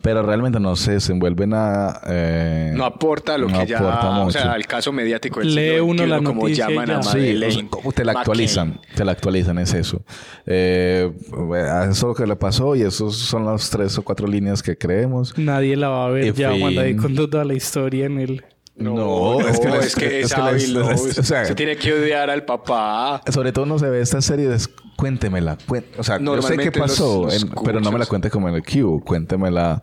Pero 0.03 0.23
realmente 0.23 0.59
no 0.61 0.75
se 0.77 0.93
desenvuelve 0.93 1.47
nada. 1.47 2.01
eh, 2.07 2.73
No 2.75 2.85
aporta 2.85 3.37
lo 3.39 3.49
no 3.49 3.61
que 3.61 3.67
ya... 3.67 3.79
aporta 3.79 4.11
O 4.11 4.25
mucho. 4.25 4.39
sea, 4.39 4.55
el 4.55 4.67
caso 4.67 4.93
mediático 4.93 5.41
del 5.41 5.55
Lee 5.55 5.69
siglo 5.71 5.85
uno 5.87 6.07
la 6.07 6.17
como 6.23 6.43
noticia 6.43 6.67
y 6.67 6.73
llaman 6.73 6.87
ya. 6.89 6.99
a 6.99 7.03
Sí, 7.03 7.37
o 7.45 7.51
sea, 7.51 7.69
como 7.71 7.93
te 7.93 8.05
la 8.05 8.13
McCain. 8.13 8.21
actualizan, 8.21 8.81
te 8.95 9.05
la 9.05 9.13
actualizan, 9.13 9.59
es 9.59 9.75
eso. 9.75 10.03
Eh, 10.47 11.13
eso 11.31 11.91
es 11.91 12.03
lo 12.03 12.15
que 12.15 12.27
le 12.27 12.37
pasó 12.37 12.75
y 12.77 12.83
esos 12.83 13.17
son 13.17 13.45
las 13.45 13.69
tres 13.71 13.97
o 13.99 14.03
cuatro 14.03 14.27
líneas 14.27 14.63
que 14.63 14.77
creemos. 14.77 15.37
Nadie 15.39 15.77
la 15.77 15.89
va 15.89 16.07
a 16.07 16.11
ver 16.11 16.25
En 16.25 16.35
ya 16.35 16.51
cuando 16.59 16.81
ahí 16.81 16.93
fin. 16.95 17.03
con 17.03 17.15
toda 17.15 17.45
la 17.45 17.55
historia 17.55 18.07
en 18.07 18.19
el... 18.21 18.45
No, 18.77 18.95
No, 18.95 19.41
es 19.41 19.59
que, 19.59 19.69
les- 19.69 19.87
es 19.87 19.97
que 19.97 20.21
es, 20.21 20.27
es 20.27 20.35
que 20.35 20.41
les- 20.41 20.49
hábil, 20.71 20.75
¿no? 20.75 20.91
les- 20.91 21.19
o 21.19 21.23
sea, 21.25 21.45
se 21.45 21.55
tiene 21.57 21.75
que 21.77 21.93
odiar 21.93 22.31
al 22.31 22.45
papá. 22.45 23.21
sobre 23.33 23.51
todo 23.51 23.67
no 23.67 23.77
se 23.79 23.91
ve 23.91 24.01
esta 24.01 24.23
serie, 24.23 24.55
es, 24.55 24.71
cuéntemela. 24.99 25.57
o 25.97 26.03
sea, 26.03 26.19
yo 26.21 26.43
sé 26.43 26.57
qué 26.59 26.73
pasó, 26.73 27.23
los- 27.23 27.35
los 27.35 27.43
en- 27.45 27.51
pero 27.65 27.81
no 27.81 27.93
me 27.93 27.99
la 28.01 28.07
cuente 28.07 28.29
como 28.31 28.49
en 28.49 28.57
el 28.57 28.63
Q, 28.65 29.01
cuéntemela 29.05 29.81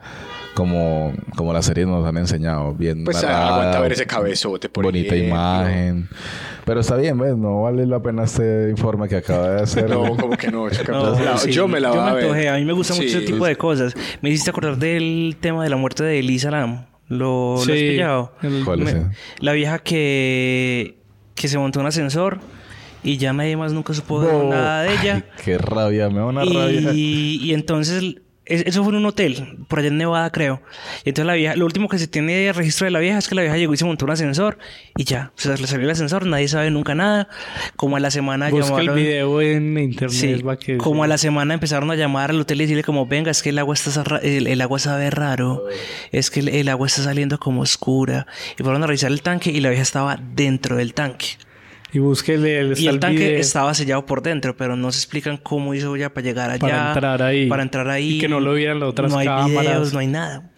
como, 0.55 1.13
como 1.37 1.53
las 1.53 1.65
series 1.65 1.87
nos 1.87 2.05
han 2.05 2.17
enseñado, 2.17 2.73
bien 2.73 3.03
Pues 3.05 3.23
narrada, 3.23 3.55
aguanta 3.55 3.79
ver 3.79 3.93
ese 3.93 4.05
cabezote, 4.05 4.67
por 4.69 4.83
bonita 4.83 5.15
ejemplo. 5.15 5.35
imagen. 5.35 6.09
Pero 6.65 6.79
está 6.81 6.95
bien, 6.97 7.17
¿ves? 7.17 7.37
No 7.37 7.61
vale 7.63 7.85
la 7.85 8.01
pena 8.01 8.23
este 8.23 8.69
informe 8.69 9.07
que 9.07 9.17
acaba 9.17 9.49
de 9.51 9.61
hacer. 9.63 9.89
No, 9.89 10.17
como 10.17 10.35
que 10.35 10.49
no. 10.51 10.69
chica. 10.69 10.91
No, 10.91 11.17
La- 11.19 11.37
sí. 11.37 11.51
Yo 11.51 11.67
me 11.67 11.79
la 11.79 11.89
voy 11.91 11.99
a 11.99 12.13
ver. 12.13 12.23
antojé. 12.23 12.49
A 12.49 12.55
mí 12.55 12.65
me 12.65 12.73
gusta 12.73 12.93
mucho 12.93 13.07
Sí. 13.07 13.15
ese 13.17 13.25
tipo 13.25 13.45
de 13.45 13.55
cosas. 13.55 13.93
Me 14.21 14.29
hiciste 14.29 14.49
acordar 14.49 14.77
del 14.77 15.37
tema 15.39 15.63
de 15.63 15.69
la 15.69 15.77
muerte 15.77 16.03
de 16.03 16.19
Elisa 16.19 16.51
Lam. 16.51 16.85
¿Lo, 17.07 17.55
lo 17.55 17.59
has 17.59 17.65
Sí, 17.65 17.71
pillado? 17.91 18.33
¿Cuál 18.65 18.81
es 18.81 18.93
Me-? 18.95 19.11
La 19.39 19.53
vieja 19.53 19.77
que, 19.79 20.97
que 21.35 21.47
se 21.47 21.57
montó 21.59 21.79
un 21.79 21.85
ascensor 21.85 22.39
y 23.05 23.17
ya 23.17 23.31
nadie 23.33 23.55
más 23.55 23.71
nunca 23.71 23.93
supo 23.93 24.21
No. 24.21 24.49
nada 24.49 24.83
de 24.83 24.89
ella. 24.93 25.15
Ay, 25.15 25.43
qué 25.43 25.57
rabia, 25.57 26.09
me 26.09 26.17
da 26.17 26.25
una 26.25 26.43
rabia. 26.43 26.91
Y, 26.93 27.53
entonces, 27.53 28.03
es- 28.47 28.63
eso 28.67 28.83
fue 28.83 28.93
en 28.93 28.97
un 28.99 29.05
hotel, 29.07 29.57
por 29.67 29.79
allá 29.79 29.87
en 29.87 29.97
Nevada, 29.97 30.29
creo. 30.31 30.61
Y 31.03 31.09
entonces 31.09 31.25
la 31.25 31.33
vieja, 31.33 31.55
lo 31.55 31.65
último 31.65 31.87
que 31.89 31.97
se 31.97 32.07
tiene 32.07 32.33
de 32.35 32.53
registro 32.53 32.85
de 32.85 32.91
la 32.91 32.99
vieja 32.99 33.17
es 33.17 33.27
que 33.27 33.33
la 33.33 33.41
vieja 33.41 33.57
llegó 33.57 33.73
y 33.73 33.77
se 33.77 33.85
montó 33.85 34.05
en 34.05 34.09
un 34.09 34.13
ascensor 34.13 34.59
y 34.95 35.03
ya, 35.03 35.31
o 35.35 35.41
sea, 35.41 35.55
le 35.57 35.65
salió 35.65 35.85
el 35.85 35.89
ascensor, 35.91 36.27
nadie 36.27 36.47
sabe 36.47 36.69
nunca 36.69 36.93
nada. 36.93 37.27
Como 37.75 37.95
a 37.95 37.99
la 37.99 38.11
semana 38.11 38.49
Busca 38.51 38.67
el 38.81 38.87
llamaron- 38.89 38.95
video 38.95 39.41
en 39.41 39.77
internet. 39.79 40.11
Sí, 40.11 40.33
va 40.43 40.57
que- 40.57 40.77
como 40.77 41.03
a 41.03 41.07
la 41.07 41.17
semana 41.17 41.55
empezaron 41.55 41.89
a 41.89 41.95
llamar 41.95 42.29
al 42.29 42.39
hotel 42.39 42.61
y 42.61 42.65
decirle 42.65 42.83
como, 42.83 43.07
venga, 43.07 43.31
es 43.31 43.41
que 43.41 43.49
el 43.49 43.57
agua 43.57 43.73
está 43.73 44.03
el, 44.21 44.45
el 44.45 44.61
agua 44.61 44.77
sabe 44.77 45.09
raro, 45.09 45.63
es 46.11 46.29
que 46.29 46.41
el, 46.41 46.49
el 46.49 46.69
agua 46.69 46.85
está 46.85 47.01
saliendo 47.01 47.39
como 47.39 47.61
oscura. 47.61 48.27
Y 48.59 48.63
fueron 48.63 48.83
a 48.83 48.87
revisar 48.87 49.11
el 49.11 49.23
tanque 49.23 49.49
y 49.49 49.59
la 49.59 49.69
vieja 49.69 49.81
estaba 49.83 50.19
dentro 50.35 50.75
del 50.75 50.93
tanque. 50.93 51.29
Y 51.95 51.99
búsquele 51.99 52.59
el, 52.59 52.77
Y 52.77 52.87
el 52.87 52.99
tanque 52.99 53.19
video 53.19 53.39
estaba 53.39 53.73
sellado 53.73 54.05
por 54.05 54.21
dentro, 54.21 54.57
pero 54.57 54.75
no 54.75 54.91
se 54.91 54.99
explican 54.99 55.37
cómo 55.37 55.73
hizo 55.73 55.95
ella 55.95 56.13
para 56.13 56.25
llegar 56.25 56.49
allá. 56.49 56.59
Para 56.59 56.87
entrar 56.89 57.23
ahí. 57.23 57.47
Para 57.47 57.63
entrar 57.63 57.89
ahí. 57.89 58.15
Y 58.17 58.19
que 58.19 58.27
no 58.27 58.41
lo 58.41 58.53
vieran 58.53 58.81
las 58.81 58.89
otras 58.89 59.09
No 59.11 59.17
hay 59.17 59.25
cámaras. 59.27 59.61
videos, 59.61 59.93
no 59.93 59.99
hay 59.99 60.07
nada. 60.07 60.51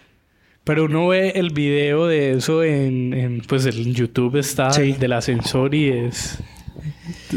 Pero 0.64 0.86
uno 0.86 1.08
ve 1.10 1.34
el 1.36 1.52
video 1.52 2.08
de 2.08 2.32
eso 2.32 2.64
en, 2.64 3.14
en 3.14 3.42
pues 3.42 3.68
en 3.68 3.94
YouTube 3.94 4.36
está 4.38 4.72
Sí. 4.72 4.94
del 4.94 5.14
ascensor 5.14 5.76
y 5.76 5.90
es 5.90 6.40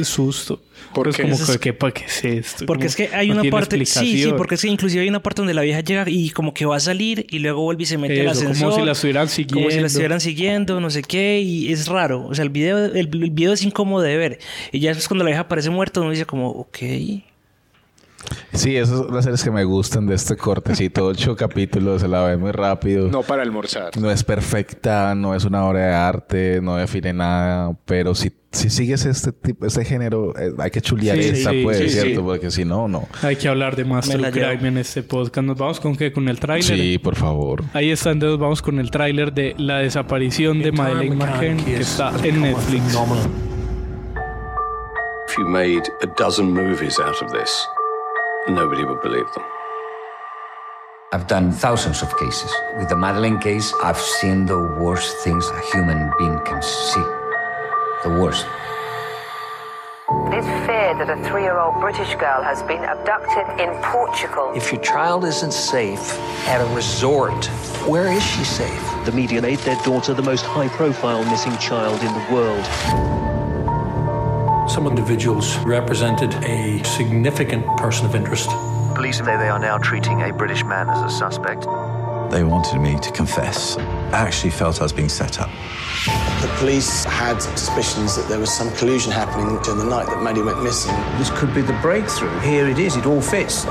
susto. 0.05 0.61
¿Por 0.95 1.05
Pues 1.05 1.17
qué? 1.17 1.23
como 1.23 1.35
Eso 1.35 1.45
es- 1.45 1.51
que, 1.53 1.59
¿qué, 1.59 1.73
pa' 1.73 1.93
qué 1.93 2.05
es 2.05 2.25
esto? 2.25 2.67
Porque 2.67 2.87
Como 2.87 2.89
es 2.89 2.97
que 2.97 3.11
hay 3.15 3.29
no 3.29 3.41
una 3.43 3.51
parte, 3.51 3.85
sí, 3.87 4.23
sí, 4.25 4.33
porque 4.37 4.57
es 4.57 4.63
que 4.63 4.69
inclusive 4.69 5.03
hay 5.03 5.09
una 5.09 5.23
parte 5.23 5.41
donde 5.43 5.55
la 5.55 5.63
vieja 5.63 5.81
llega 5.81 6.05
y 6.09 6.31
como 6.31 6.53
que 6.53 6.65
va 6.67 6.77
a 6.77 6.81
salir 6.81 7.27
y 7.31 7.39
luego 7.39 7.63
vuelve 7.63 7.85
y 7.85 7.87
se 7.87 7.97
mete 7.99 8.21
al 8.23 8.29
Eso, 8.29 8.41
como 8.41 8.51
ascensor. 8.53 8.75
si 8.81 8.83
la 8.87 8.93
estuvieran 8.93 9.27
Como 9.27 9.31
si 9.31 9.43
siguiendo. 9.45 9.81
la 9.81 9.87
estuvieran 9.87 10.21
siguiendo, 10.21 10.81
no 10.81 10.91
sé 10.91 11.03
qué, 11.03 11.41
y 11.41 11.73
es 11.73 11.87
raro. 11.87 12.27
O 12.27 12.35
sea, 12.35 12.43
el 12.43 12.51
video, 12.51 12.87
el, 12.87 12.97
el 12.97 13.31
video 13.31 13.53
es 13.53 13.63
incómodo 13.63 14.03
de 14.03 14.17
ver. 14.17 14.39
Y 14.73 14.81
ya 14.81 14.91
después 14.91 15.07
cuando 15.07 15.25
la 15.25 15.29
vieja 15.31 15.43
aparece 15.43 15.71
muerta, 15.71 16.01
uno 16.01 16.11
dice 16.11 16.25
como, 16.27 16.49
ok. 16.51 16.79
Sí, 18.53 18.77
esas 18.77 18.99
son 18.99 19.15
las 19.15 19.25
series 19.25 19.43
que 19.43 19.51
me 19.51 19.65
gustan 19.65 20.07
de 20.07 20.15
este 20.15 20.37
cortecito. 20.37 21.07
Ocho 21.07 21.35
capítulos, 21.37 22.03
se 22.03 22.09
la 22.09 22.23
ve 22.25 22.37
muy 22.37 22.53
rápido. 22.53 23.09
No 23.09 23.23
para 23.23 23.43
almorzar. 23.43 23.97
No 23.97 24.11
es 24.11 24.23
perfecta, 24.25 25.15
no 25.15 25.35
es 25.35 25.45
una 25.45 25.65
obra 25.67 25.81
de 25.87 25.95
arte, 25.95 26.61
no 26.63 26.77
define 26.77 27.13
nada, 27.13 27.77
pero 27.87 28.15
si, 28.15 28.31
si 28.53 28.69
sigues 28.69 29.07
este 29.07 29.33
tipo, 29.33 29.65
este 29.67 29.85
género, 29.85 30.37
eh, 30.39 30.53
hay 30.59 30.71
que 30.71 30.81
chulear 30.81 31.17
Sí, 31.17 31.29
esta, 31.31 31.51
sí, 31.51 31.63
pues, 31.65 31.79
sí, 31.79 31.89
¿cierto? 31.89 32.21
sí. 32.21 32.27
Porque 32.27 32.51
si 32.51 32.65
no, 32.65 32.89
no. 32.89 33.09
Hay 33.23 33.37
que 33.37 33.49
hablar 33.49 33.75
de 33.77 33.85
llevo. 33.85 34.31
Crime 34.31 34.69
en 34.69 34.79
este 34.79 35.03
podcast. 35.03 35.47
¿Nos 35.47 35.57
vamos 35.57 35.81
con 35.81 35.97
qué? 35.97 36.13
¿Con 36.13 36.29
el 36.29 36.39
tráiler? 36.39 36.65
Sí, 36.79 36.99
por 36.99 37.17
favor. 37.17 37.65
Ahí 37.73 37.91
está, 37.91 38.11
entonces 38.11 38.39
vamos 38.39 38.61
con 38.63 38.79
el 38.79 38.91
tráiler 38.91 39.33
de 39.33 39.55
La 39.59 39.79
desaparición 39.79 40.61
de 40.61 40.73
Madeleine 40.73 41.17
McCann 41.17 41.57
que 41.65 41.79
está 41.81 42.13
en 42.23 42.43
Netflix. 42.43 42.83
If 45.29 45.39
you 45.39 45.47
made 45.47 45.83
a 46.03 46.07
dozen 46.19 46.53
movies 46.53 46.99
out 46.99 47.23
of 47.23 47.33
this, 47.33 47.65
nobody 48.49 48.85
would 48.85 49.03
believe 49.03 49.27
them. 49.35 49.45
I've 51.13 51.27
done 51.27 51.51
thousands 51.51 52.03
of 52.03 52.17
cases. 52.19 52.53
With 52.79 52.89
the 52.89 52.97
Madeleine 52.97 53.41
case, 53.41 53.73
I've 53.83 53.99
seen 53.99 54.47
the 54.47 54.59
worst 54.59 55.17
things 55.19 55.45
a 55.49 55.61
human 55.73 56.11
being 56.19 56.39
can 56.45 56.63
see. 56.63 57.03
The 58.05 58.17
worst. 58.21 58.47
This 60.31 60.47
fear 60.67 60.95
that 60.99 61.11
a 61.11 61.17
three 61.29 61.43
year 61.43 61.59
old 61.59 61.81
British 61.81 62.15
girl 62.15 62.43
has 62.43 62.63
been 62.63 62.85
abducted 62.85 63.47
in 63.61 63.71
Portugal. 63.83 64.53
If 64.55 64.73
your 64.73 64.81
child 64.83 65.25
isn't 65.25 65.53
safe 65.53 66.17
at 66.47 66.61
a 66.61 66.75
resort, 66.75 67.47
where 67.87 68.11
is 68.13 68.23
she 68.23 68.45
safe? 68.45 69.05
The 69.05 69.13
media 69.13 69.43
made 69.43 69.59
their 69.61 69.81
daughter 69.83 70.15
the 70.15 70.23
most 70.23 70.45
high 70.45 70.69
profile 70.69 71.25
missing 71.25 71.57
child 71.59 72.01
in 72.03 72.13
the 72.13 72.35
world. 72.35 73.50
Some 74.71 74.87
individuals 74.87 75.57
represented 75.59 76.33
a 76.45 76.81
significant 76.85 77.67
person 77.77 78.07
of 78.07 78.15
interest. 78.15 78.49
Police 78.95 79.19
say 79.19 79.25
they 79.25 79.49
are 79.49 79.59
now 79.59 79.79
treating 79.79 80.23
a 80.23 80.33
British 80.33 80.63
man 80.65 80.89
as 80.89 81.13
a 81.13 81.17
suspect. 81.17 81.67
They 82.31 82.45
wanted 82.45 82.81
me 82.81 82.97
to 83.01 83.11
confess. 83.11 83.77
I 83.77 84.21
actually 84.21 84.51
felt 84.51 84.81
I 84.81 84.85
was 84.85 84.93
being 84.93 85.09
set 85.09 85.41
up. 85.41 85.51
The 86.41 86.55
police 86.59 87.03
had 87.03 87.43
suspicions 87.43 88.15
that 88.15 88.29
there 88.29 88.39
was 88.39 88.53
some 88.53 88.71
collusion 88.77 89.11
happening 89.11 89.61
during 89.63 89.81
the 89.81 89.91
night 89.91 90.07
that 90.07 90.23
Maddie 90.23 90.43
went 90.43 90.63
missing. 90.63 90.95
This 91.19 91.31
could 91.31 91.53
be 91.53 91.63
the 91.63 91.77
breakthrough. 91.83 92.39
Here 92.39 92.69
it 92.69 92.79
is, 92.79 92.95
it 92.95 93.07
all 93.07 93.21
fits. 93.21 93.67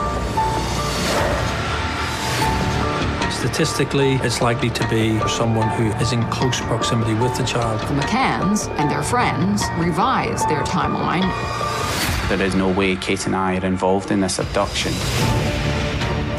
Statistically, 3.40 4.16
it's 4.16 4.42
likely 4.42 4.70
to 4.70 4.86
be 4.90 5.18
someone 5.30 5.70
who 5.70 5.86
is 6.04 6.12
in 6.12 6.22
close 6.30 6.60
proximity 6.60 7.14
with 7.14 7.38
the 7.38 7.44
child. 7.46 7.80
The 7.80 8.02
McCanns 8.02 8.68
and 8.78 8.92
their 8.92 9.02
friends 9.02 9.64
revised 9.78 10.50
their 10.50 10.62
timeline. 10.64 11.22
There 12.28 12.42
is 12.42 12.54
no 12.54 12.68
way 12.68 12.98
Kate 12.98 13.26
and 13.28 13.36
I 13.38 13.58
are 13.58 13.66
involved 13.66 14.12
in 14.12 14.20
this 14.20 14.40
abduction. 14.40 14.92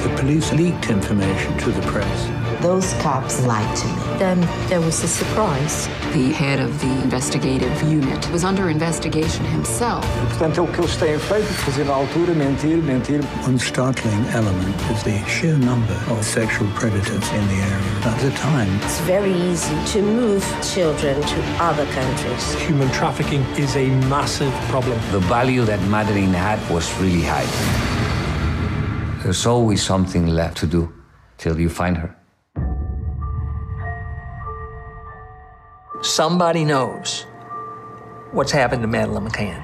The 0.02 0.14
police 0.18 0.52
leaked 0.52 0.90
information 0.90 1.56
to 1.60 1.70
the 1.70 1.80
press. 1.90 2.49
Those 2.60 2.92
cops 3.00 3.44
lied 3.46 3.74
to 3.78 3.86
me. 3.86 4.18
Then 4.18 4.40
there 4.68 4.80
was 4.82 5.02
a 5.02 5.08
surprise. 5.08 5.88
The 6.12 6.30
head 6.32 6.60
of 6.60 6.78
the 6.80 6.92
investigative 7.02 7.82
unit 7.84 8.30
was 8.30 8.44
under 8.44 8.68
investigation 8.68 9.44
himself. 9.46 10.04
Portanto, 10.28 10.58
é 10.58 10.62
o 10.62 10.66
que 10.66 10.80
eles 10.80 10.96
têm 10.96 11.18
feito, 11.18 11.46
fazer 11.64 11.84
na 11.86 11.94
altura, 11.94 12.34
mentir, 12.34 12.76
mentir. 12.82 13.20
One 13.46 13.58
startling 13.58 14.26
element 14.34 14.76
is 14.92 15.02
the 15.04 15.18
sheer 15.26 15.56
number 15.56 15.94
of 16.10 16.22
sexual 16.22 16.68
predators 16.74 17.26
in 17.32 17.46
the 17.48 17.60
area. 17.64 18.12
At 18.12 18.18
the 18.20 18.30
time, 18.32 18.68
It's 18.84 19.00
very 19.06 19.32
easy 19.32 19.74
to 19.94 20.02
move 20.02 20.44
children 20.62 21.18
to 21.22 21.40
other 21.64 21.86
countries. 21.94 22.54
human 22.68 22.90
trafficking 22.90 23.42
is 23.56 23.74
a 23.76 23.88
massive 24.10 24.52
problem. 24.68 24.98
The 25.12 25.20
value 25.20 25.64
that 25.64 25.80
Madeline 25.88 26.34
had 26.34 26.58
was 26.68 26.92
really 27.00 27.22
high. 27.22 27.46
There's 29.22 29.46
always 29.46 29.82
something 29.82 30.26
left 30.26 30.58
to 30.58 30.66
do 30.66 30.92
till 31.38 31.58
you 31.58 31.70
find 31.70 31.96
her. 31.96 32.19
Somebody 36.02 36.64
knows 36.64 37.26
what's 38.32 38.52
happened 38.52 38.80
to 38.82 38.88
Madeline 38.88 39.24
McCann. 39.24 39.62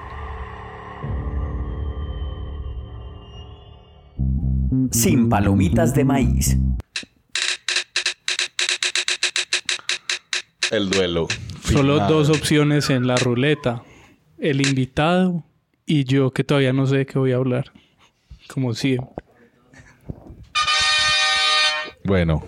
Sin 4.93 5.31
palomitas 5.31 5.95
de 5.95 6.05
maíz. 6.05 6.57
El 10.71 10.91
duelo. 10.91 11.29
Solo 11.63 12.07
dos 12.07 12.29
opciones 12.29 12.91
en 12.91 13.07
la 13.07 13.17
ruleta. 13.17 13.83
El 14.37 14.61
invitado 14.61 15.43
y 15.87 16.05
yo 16.05 16.33
que 16.33 16.45
todavía 16.45 16.75
no 16.75 16.87
sé 16.87 16.99
de 16.99 17.07
qué 17.07 17.19
voy 17.19 17.33
a 17.33 17.37
hablar. 17.37 17.73
Como 18.53 18.75
siempre. 18.75 19.25
Bueno. 22.05 22.45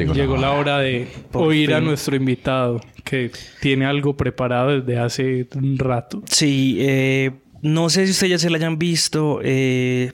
Llegó, 0.00 0.14
Llegó 0.14 0.36
la 0.36 0.52
hora 0.52 0.78
de 0.78 1.08
Por 1.30 1.48
oír 1.48 1.74
a 1.74 1.80
nuestro 1.80 2.16
invitado 2.16 2.80
que 3.04 3.30
tiene 3.60 3.86
algo 3.86 4.16
preparado 4.16 4.80
desde 4.80 4.98
hace 4.98 5.46
un 5.56 5.78
rato. 5.78 6.22
Sí, 6.26 6.78
eh, 6.80 7.32
no 7.62 7.90
sé 7.90 8.06
si 8.06 8.12
ustedes 8.12 8.30
ya 8.30 8.38
se 8.38 8.50
la 8.50 8.56
hayan 8.56 8.78
visto. 8.78 9.40
eh, 9.42 10.10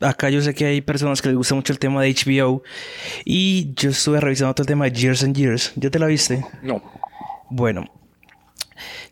acá 0.00 0.30
yo 0.30 0.40
sé 0.42 0.54
que 0.54 0.66
hay 0.66 0.80
personas 0.80 1.22
que 1.22 1.28
les 1.28 1.36
gusta 1.36 1.54
mucho 1.54 1.72
el 1.72 1.78
tema 1.78 2.02
de 2.02 2.12
HBO. 2.12 2.62
Y 3.24 3.72
yo 3.74 3.90
estuve 3.90 4.20
revisando 4.20 4.54
todo 4.54 4.64
el 4.64 4.68
tema 4.68 4.84
de 4.86 4.92
Years 4.92 5.22
and 5.22 5.36
Years. 5.36 5.72
¿Ya 5.76 5.90
te 5.90 5.98
la 5.98 6.06
viste? 6.06 6.44
No. 6.62 6.82
Bueno. 7.50 7.90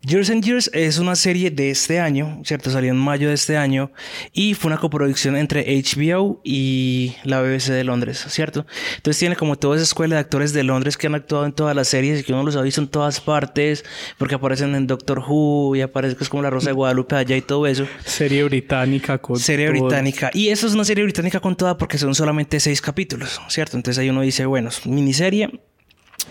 Years 0.02 0.30
and 0.30 0.44
Years 0.44 0.70
es 0.72 0.98
una 0.98 1.16
serie 1.16 1.50
de 1.50 1.70
este 1.70 2.00
año, 2.00 2.40
¿cierto? 2.44 2.70
Salió 2.70 2.90
en 2.90 2.96
mayo 2.98 3.28
de 3.28 3.34
este 3.34 3.56
año 3.56 3.92
y 4.32 4.54
fue 4.54 4.70
una 4.70 4.78
coproducción 4.78 5.36
entre 5.36 5.64
HBO 5.82 6.40
y 6.44 7.14
la 7.24 7.40
BBC 7.40 7.68
de 7.72 7.84
Londres, 7.84 8.24
¿cierto? 8.28 8.66
Entonces 8.96 9.18
tiene 9.18 9.36
como 9.36 9.56
toda 9.56 9.76
esa 9.76 9.84
escuela 9.84 10.16
de 10.16 10.20
actores 10.20 10.52
de 10.52 10.64
Londres 10.64 10.96
que 10.96 11.06
han 11.06 11.14
actuado 11.14 11.46
en 11.46 11.52
todas 11.52 11.76
las 11.76 11.88
series 11.88 12.20
y 12.20 12.24
que 12.24 12.32
uno 12.32 12.42
los 12.42 12.56
ha 12.56 12.62
visto 12.62 12.80
en 12.80 12.88
todas 12.88 13.20
partes 13.20 13.84
porque 14.18 14.34
aparecen 14.34 14.74
en 14.74 14.86
Doctor 14.86 15.18
Who 15.26 15.76
y 15.76 15.82
aparece 15.82 16.16
que 16.16 16.24
es 16.24 16.30
como 16.30 16.42
la 16.42 16.50
Rosa 16.50 16.68
de 16.68 16.72
Guadalupe 16.72 17.16
allá 17.16 17.36
y 17.36 17.42
todo 17.42 17.66
eso. 17.66 17.86
Serie 18.04 18.44
británica 18.44 19.18
con 19.18 19.38
Serie 19.38 19.70
todo. 19.70 19.86
británica. 19.86 20.30
Y 20.34 20.48
eso 20.48 20.66
es 20.66 20.74
una 20.74 20.84
serie 20.84 21.04
británica 21.04 21.40
con 21.40 21.56
toda 21.56 21.76
porque 21.76 21.98
son 21.98 22.14
solamente 22.14 22.60
seis 22.60 22.80
capítulos, 22.80 23.40
¿cierto? 23.48 23.76
Entonces 23.76 24.00
ahí 24.00 24.10
uno 24.10 24.22
dice, 24.22 24.46
bueno, 24.46 24.68
es 24.68 24.86
miniserie. 24.86 25.60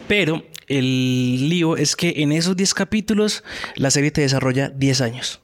Pero 0.07 0.43
el 0.67 1.49
lío 1.49 1.77
es 1.77 1.95
que 1.95 2.13
en 2.17 2.31
esos 2.31 2.55
10 2.55 2.73
capítulos 2.73 3.43
la 3.75 3.91
serie 3.91 4.11
te 4.11 4.21
desarrolla 4.21 4.69
10 4.69 5.01
años. 5.01 5.41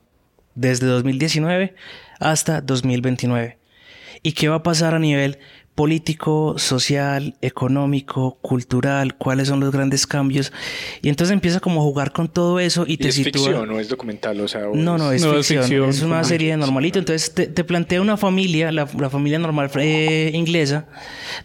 Desde 0.54 0.88
2019 0.88 1.76
hasta 2.20 2.62
2029. 2.62 3.58
¿Y 4.24 4.32
qué 4.32 4.50
va 4.50 4.58
a 4.58 4.64
pasar 4.64 4.96
a 4.96 5.00
nivel 5.00 5.40
político, 5.76 6.56
social, 6.58 7.36
económico, 7.42 8.38
cultural? 8.42 9.16
¿Cuáles 9.18 9.50
son 9.50 9.60
los 9.60 9.72
grandes 9.72 10.08
cambios? 10.08 10.54
Y 11.02 11.10
entonces 11.10 11.34
empieza 11.34 11.60
como 11.60 11.82
a 11.82 11.84
jugar 11.84 12.14
con 12.14 12.30
todo 12.30 12.60
eso 12.60 12.86
y, 12.88 12.94
¿Y 12.94 12.98
te 12.98 13.10
es 13.10 13.16
sitúa... 13.16 13.44
ficción 13.44 13.70
o 13.70 13.80
es 13.80 13.90
documental? 13.90 14.40
O 14.40 14.48
sea, 14.48 14.70
o 14.70 14.76
No, 14.76 14.98
no, 14.98 15.12
es, 15.12 15.22
No, 15.22 15.38
es 15.38 15.48
ficción. 15.48 15.64
es 15.90 15.96
ficción. 15.98 16.12
una 16.12 16.24
serie 16.24 16.52
de 16.52 16.58
normalito. 16.58 16.98
Entonces 16.98 17.34
te, 17.34 17.48
te 17.48 17.64
plantea 17.66 18.02
una 18.02 18.16
familia, 18.18 18.72
la, 18.72 18.88
la 18.98 19.10
familia 19.10 19.38
normal 19.38 19.70
eh, 19.76 20.32
inglesa, 20.34 20.88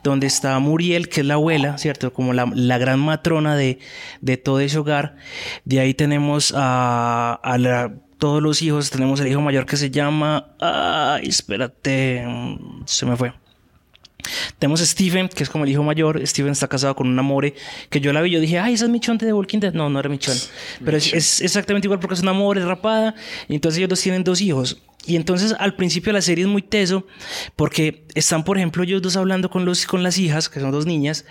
donde 0.05 0.29
está 0.29 0.59
Muriel, 0.61 1.09
que 1.09 1.21
es 1.23 1.27
la 1.27 1.35
abuela, 1.35 1.77
¿cierto? 1.79 2.13
Como 2.13 2.33
la, 2.33 2.49
la 2.55 2.79
gran 2.79 3.01
matrona 3.01 3.57
de, 3.57 3.81
de 4.21 4.37
todo 4.37 4.61
ese 4.61 4.79
hogar. 4.79 5.17
De 5.65 5.81
ahí 5.81 5.93
tenemos 5.93 6.55
a, 6.57 7.41
a 7.43 7.59
la- 7.59 7.93
todos 8.19 8.43
los 8.43 8.61
hijos. 8.63 8.91
Tenemos 8.91 9.19
el 9.21 9.29
hijo 9.29 9.41
mayor 9.41 9.65
que 9.67 9.77
se 9.77 9.91
llama... 9.91 10.49
Ay, 10.61 11.27
espérate. 11.29 12.23
mm, 12.27 12.83
Se 12.85 13.07
me 13.07 13.17
fue. 13.17 13.33
Tenemos 14.59 14.81
a 14.81 14.87
Steven, 14.87 15.29
que 15.29 15.43
es 15.43 15.51
como 15.51 15.65
el 15.65 15.71
hijo 15.71 15.83
mayor. 15.83 16.27
Steven 16.27 16.53
está 16.53 16.69
casado 16.69 16.95
con 16.95 17.09
una 17.09 17.23
more 17.23 17.55
que 17.89 18.01
yo 18.01 18.13
la 18.13 18.23
vi. 18.23 18.31
Yo 18.31 18.41
dije, 18.41 18.59
ay, 18.59 18.75
esa 18.75 18.85
es 18.85 18.91
Michonne 18.91 19.19
de 19.19 19.33
Walking 19.33 19.59
Dead. 19.61 19.73
No, 19.73 19.89
no 19.91 19.99
era 20.01 20.09
Michonne. 20.09 20.41
Pero 20.85 20.97
es, 20.97 21.13
es 21.13 21.41
exactamente 21.41 21.87
igual 21.87 22.01
porque 22.01 22.15
es 22.15 22.23
una 22.23 22.33
more 22.33 22.65
rapada. 22.65 23.15
Y 23.49 23.55
entonces 23.55 23.79
ellos 23.79 23.91
dos 23.91 24.01
tienen 24.01 24.25
dos 24.25 24.41
hijos. 24.41 24.83
Y 25.07 25.17
entonces 25.17 25.55
al 25.59 25.75
principio 25.75 26.13
la 26.13 26.23
serie 26.23 26.45
es 26.45 26.51
muy 26.51 26.63
teso 26.63 27.07
porque 27.57 28.05
están, 28.15 28.45
por 28.45 28.59
ejemplo, 28.59 28.83
ellos 28.83 29.03
dos 29.03 29.17
hablando 29.17 29.51
con, 29.51 29.65
los, 29.65 29.87
con 29.87 30.03
las 30.03 30.19
hijas, 30.19 30.49
que 30.49 30.61
son 30.61 30.71
dos 30.71 30.87
niñas. 30.87 31.25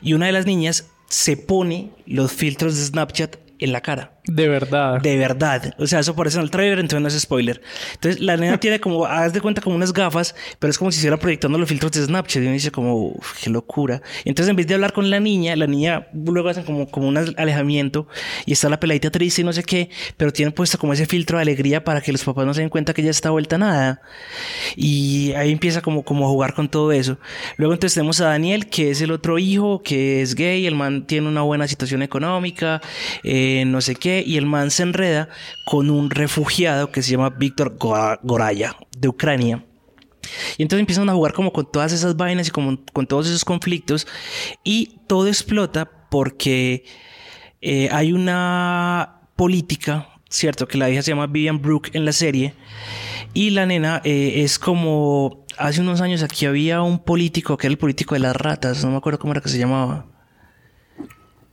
Y 0.00 0.14
una 0.14 0.26
de 0.26 0.32
las 0.32 0.46
niñas 0.46 0.88
se 1.08 1.36
pone 1.36 1.90
los 2.06 2.32
filtros 2.32 2.76
de 2.76 2.84
Snapchat 2.84 3.36
en 3.58 3.72
la 3.72 3.80
cara. 3.80 4.15
De 4.26 4.48
verdad. 4.48 5.00
De 5.00 5.16
verdad. 5.16 5.74
O 5.78 5.86
sea, 5.86 6.00
eso 6.00 6.12
aparece 6.12 6.38
en 6.38 6.44
el 6.44 6.50
trailer, 6.50 6.78
entonces 6.78 7.00
no 7.02 7.08
es 7.08 7.20
spoiler. 7.20 7.62
Entonces, 7.94 8.20
la 8.20 8.36
nena 8.36 8.58
tiene 8.58 8.80
como, 8.80 9.06
haz 9.06 9.32
de 9.32 9.40
cuenta, 9.40 9.60
como 9.60 9.76
unas 9.76 9.92
gafas, 9.92 10.34
pero 10.58 10.70
es 10.70 10.78
como 10.78 10.90
si 10.90 10.96
estuviera 10.96 11.16
proyectando 11.16 11.58
los 11.58 11.68
filtros 11.68 11.92
de 11.92 12.04
Snapchat. 12.04 12.42
Y 12.42 12.46
uno 12.46 12.52
dice 12.54 12.70
como, 12.70 12.96
"Uf, 13.08 13.34
qué 13.42 13.50
locura. 13.50 14.02
Entonces, 14.24 14.50
en 14.50 14.56
vez 14.56 14.66
de 14.66 14.74
hablar 14.74 14.92
con 14.92 15.10
la 15.10 15.20
niña, 15.20 15.54
la 15.56 15.66
niña 15.66 16.08
luego 16.12 16.48
hacen 16.48 16.64
como, 16.64 16.88
como 16.90 17.08
un 17.08 17.16
alejamiento 17.16 18.08
y 18.44 18.52
está 18.52 18.68
la 18.68 18.80
peladita 18.80 19.10
triste 19.10 19.42
y 19.42 19.44
no 19.44 19.52
sé 19.52 19.62
qué, 19.62 19.90
pero 20.16 20.32
tienen 20.32 20.52
puesto 20.52 20.78
como 20.78 20.92
ese 20.92 21.06
filtro 21.06 21.38
de 21.38 21.42
alegría 21.42 21.84
para 21.84 22.00
que 22.00 22.12
los 22.12 22.24
papás 22.24 22.46
no 22.46 22.54
se 22.54 22.60
den 22.62 22.70
cuenta 22.70 22.94
que 22.94 23.02
ella 23.02 23.10
está 23.10 23.30
vuelta 23.30 23.56
a 23.56 23.58
nada. 23.58 24.00
Y 24.74 25.32
ahí 25.34 25.52
empieza 25.52 25.80
como, 25.82 26.02
como 26.04 26.26
a 26.26 26.28
jugar 26.28 26.54
con 26.54 26.68
todo 26.68 26.92
eso. 26.92 27.18
Luego 27.56 27.74
entonces 27.74 27.94
tenemos 27.94 28.20
a 28.20 28.26
Daniel, 28.26 28.66
que 28.66 28.90
es 28.90 29.00
el 29.00 29.10
otro 29.10 29.38
hijo, 29.38 29.82
que 29.82 30.22
es 30.22 30.34
gay, 30.34 30.66
el 30.66 30.74
man 30.74 31.06
tiene 31.06 31.28
una 31.28 31.42
buena 31.42 31.68
situación 31.68 32.02
económica, 32.02 32.80
eh, 33.22 33.64
no 33.66 33.80
sé 33.80 33.94
qué, 33.94 34.15
y 34.24 34.36
el 34.36 34.46
man 34.46 34.70
se 34.70 34.82
enreda 34.84 35.28
con 35.66 35.90
un 35.90 36.10
refugiado 36.10 36.90
que 36.92 37.02
se 37.02 37.10
llama 37.12 37.30
Víctor 37.30 37.76
Gora- 37.78 38.20
Goraya, 38.22 38.76
de 38.96 39.08
Ucrania. 39.08 39.64
Y 40.58 40.62
entonces 40.62 40.80
empiezan 40.80 41.08
a 41.08 41.14
jugar 41.14 41.32
como 41.32 41.52
con 41.52 41.70
todas 41.70 41.92
esas 41.92 42.16
vainas 42.16 42.48
y 42.48 42.50
como 42.50 42.78
con 42.92 43.06
todos 43.06 43.28
esos 43.28 43.44
conflictos. 43.44 44.06
Y 44.64 44.98
todo 45.06 45.28
explota 45.28 45.90
porque 46.10 46.84
eh, 47.60 47.88
hay 47.92 48.12
una 48.12 49.20
política, 49.36 50.08
¿cierto? 50.28 50.66
Que 50.66 50.78
la 50.78 50.90
hija 50.90 51.02
se 51.02 51.12
llama 51.12 51.26
Vivian 51.26 51.62
Brooke 51.62 51.90
en 51.94 52.04
la 52.04 52.12
serie. 52.12 52.54
Y 53.34 53.50
la 53.50 53.66
nena 53.66 54.00
eh, 54.04 54.42
es 54.42 54.58
como... 54.58 55.44
Hace 55.58 55.80
unos 55.80 56.02
años 56.02 56.22
aquí 56.22 56.44
había 56.44 56.82
un 56.82 56.98
político 56.98 57.56
que 57.56 57.66
era 57.66 57.72
el 57.72 57.78
político 57.78 58.14
de 58.14 58.20
las 58.20 58.36
ratas. 58.36 58.84
No 58.84 58.90
me 58.90 58.96
acuerdo 58.98 59.18
cómo 59.18 59.32
era 59.32 59.40
que 59.40 59.48
se 59.48 59.58
llamaba. 59.58 60.06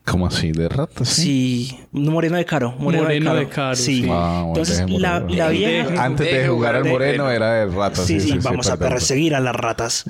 ¿Cómo 0.06 0.28
así? 0.28 0.52
¿De 0.52 0.68
ratas? 0.68 1.08
Sí, 1.08 1.80
Moreno 1.94 2.36
de 2.36 2.44
Caro. 2.44 2.76
Moreno, 2.78 3.04
Moreno 3.04 3.34
de 3.36 3.40
de 3.46 3.50
Caro. 3.50 3.76
Sí. 3.76 4.02
sí. 4.04 4.10
Ah, 4.12 4.44
Entonces, 4.48 4.84
la, 4.90 5.20
vieja... 5.22 6.04
Antes 6.04 6.30
de 6.30 6.48
jugar 6.48 6.76
al 6.76 6.84
moreno 6.84 7.30
era 7.30 7.54
de 7.54 7.66
ratas. 7.68 8.06
Sí, 8.06 8.20
sí, 8.20 8.32
sí, 8.32 8.40
vamos 8.44 8.70
a 8.70 8.78
perseguir 8.78 9.34
a 9.34 9.40
las 9.40 9.56
ratas. 9.56 10.04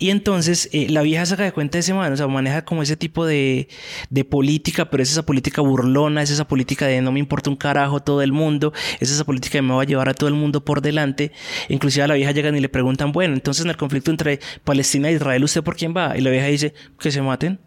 Y 0.00 0.10
entonces 0.10 0.68
eh, 0.72 0.88
la 0.90 1.02
vieja 1.02 1.24
saca 1.26 1.44
de 1.44 1.52
cuenta 1.52 1.78
de 1.78 1.80
ese 1.80 1.94
man, 1.94 2.12
o 2.12 2.16
sea, 2.16 2.26
maneja 2.26 2.64
como 2.64 2.82
ese 2.82 2.96
tipo 2.96 3.24
de, 3.24 3.68
de 4.10 4.24
política, 4.24 4.90
pero 4.90 5.02
es 5.02 5.12
esa 5.12 5.24
política 5.24 5.62
burlona, 5.62 6.22
es 6.22 6.30
esa 6.30 6.48
política 6.48 6.86
de 6.86 7.00
no 7.00 7.12
me 7.12 7.20
importa 7.20 7.50
un 7.50 7.56
carajo 7.56 8.00
todo 8.00 8.22
el 8.22 8.32
mundo, 8.32 8.72
es 8.98 9.12
esa 9.12 9.24
política 9.24 9.58
de 9.58 9.62
me 9.62 9.74
va 9.74 9.82
a 9.82 9.86
llevar 9.86 10.08
a 10.08 10.14
todo 10.14 10.28
el 10.28 10.34
mundo 10.34 10.64
por 10.64 10.82
delante. 10.82 11.30
Inclusive 11.68 12.02
a 12.02 12.08
la 12.08 12.14
vieja 12.14 12.32
llegan 12.32 12.56
y 12.56 12.60
le 12.60 12.68
preguntan, 12.68 13.12
bueno, 13.12 13.34
entonces 13.34 13.64
en 13.64 13.70
el 13.70 13.76
conflicto 13.76 14.10
entre 14.10 14.40
Palestina 14.64 15.08
e 15.08 15.12
Israel, 15.12 15.44
¿usted 15.44 15.62
por 15.62 15.76
quién 15.76 15.94
va? 15.96 16.16
Y 16.18 16.20
la 16.20 16.30
vieja 16.30 16.46
dice, 16.46 16.74
que 16.98 17.12
se 17.12 17.22
maten, 17.22 17.60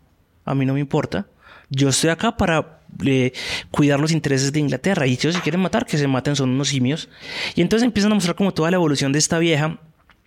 a 0.43 0.55
mí 0.55 0.65
no 0.65 0.73
me 0.73 0.81
importa. 0.81 1.27
Yo 1.75 1.89
estoy 1.89 2.11
acá 2.11 2.37
para 2.37 2.81
eh, 3.05 3.33
cuidar 3.71 3.99
los 3.99 4.11
intereses 4.11 4.53
de 4.53 4.59
Inglaterra. 4.59 5.07
Y 5.07 5.15
si 5.15 5.27
ellos 5.27 5.35
se 5.35 5.41
quieren 5.41 5.61
matar, 5.61 5.85
que 5.85 5.97
se 5.97 6.07
maten, 6.07 6.35
son 6.35 6.51
unos 6.51 6.69
simios. 6.69 7.09
Y 7.55 7.61
entonces 7.61 7.85
empiezan 7.85 8.11
a 8.11 8.15
mostrar 8.15 8.35
como 8.35 8.53
toda 8.53 8.69
la 8.69 8.75
evolución 8.75 9.11
de 9.11 9.19
esta 9.19 9.39
vieja. 9.39 9.79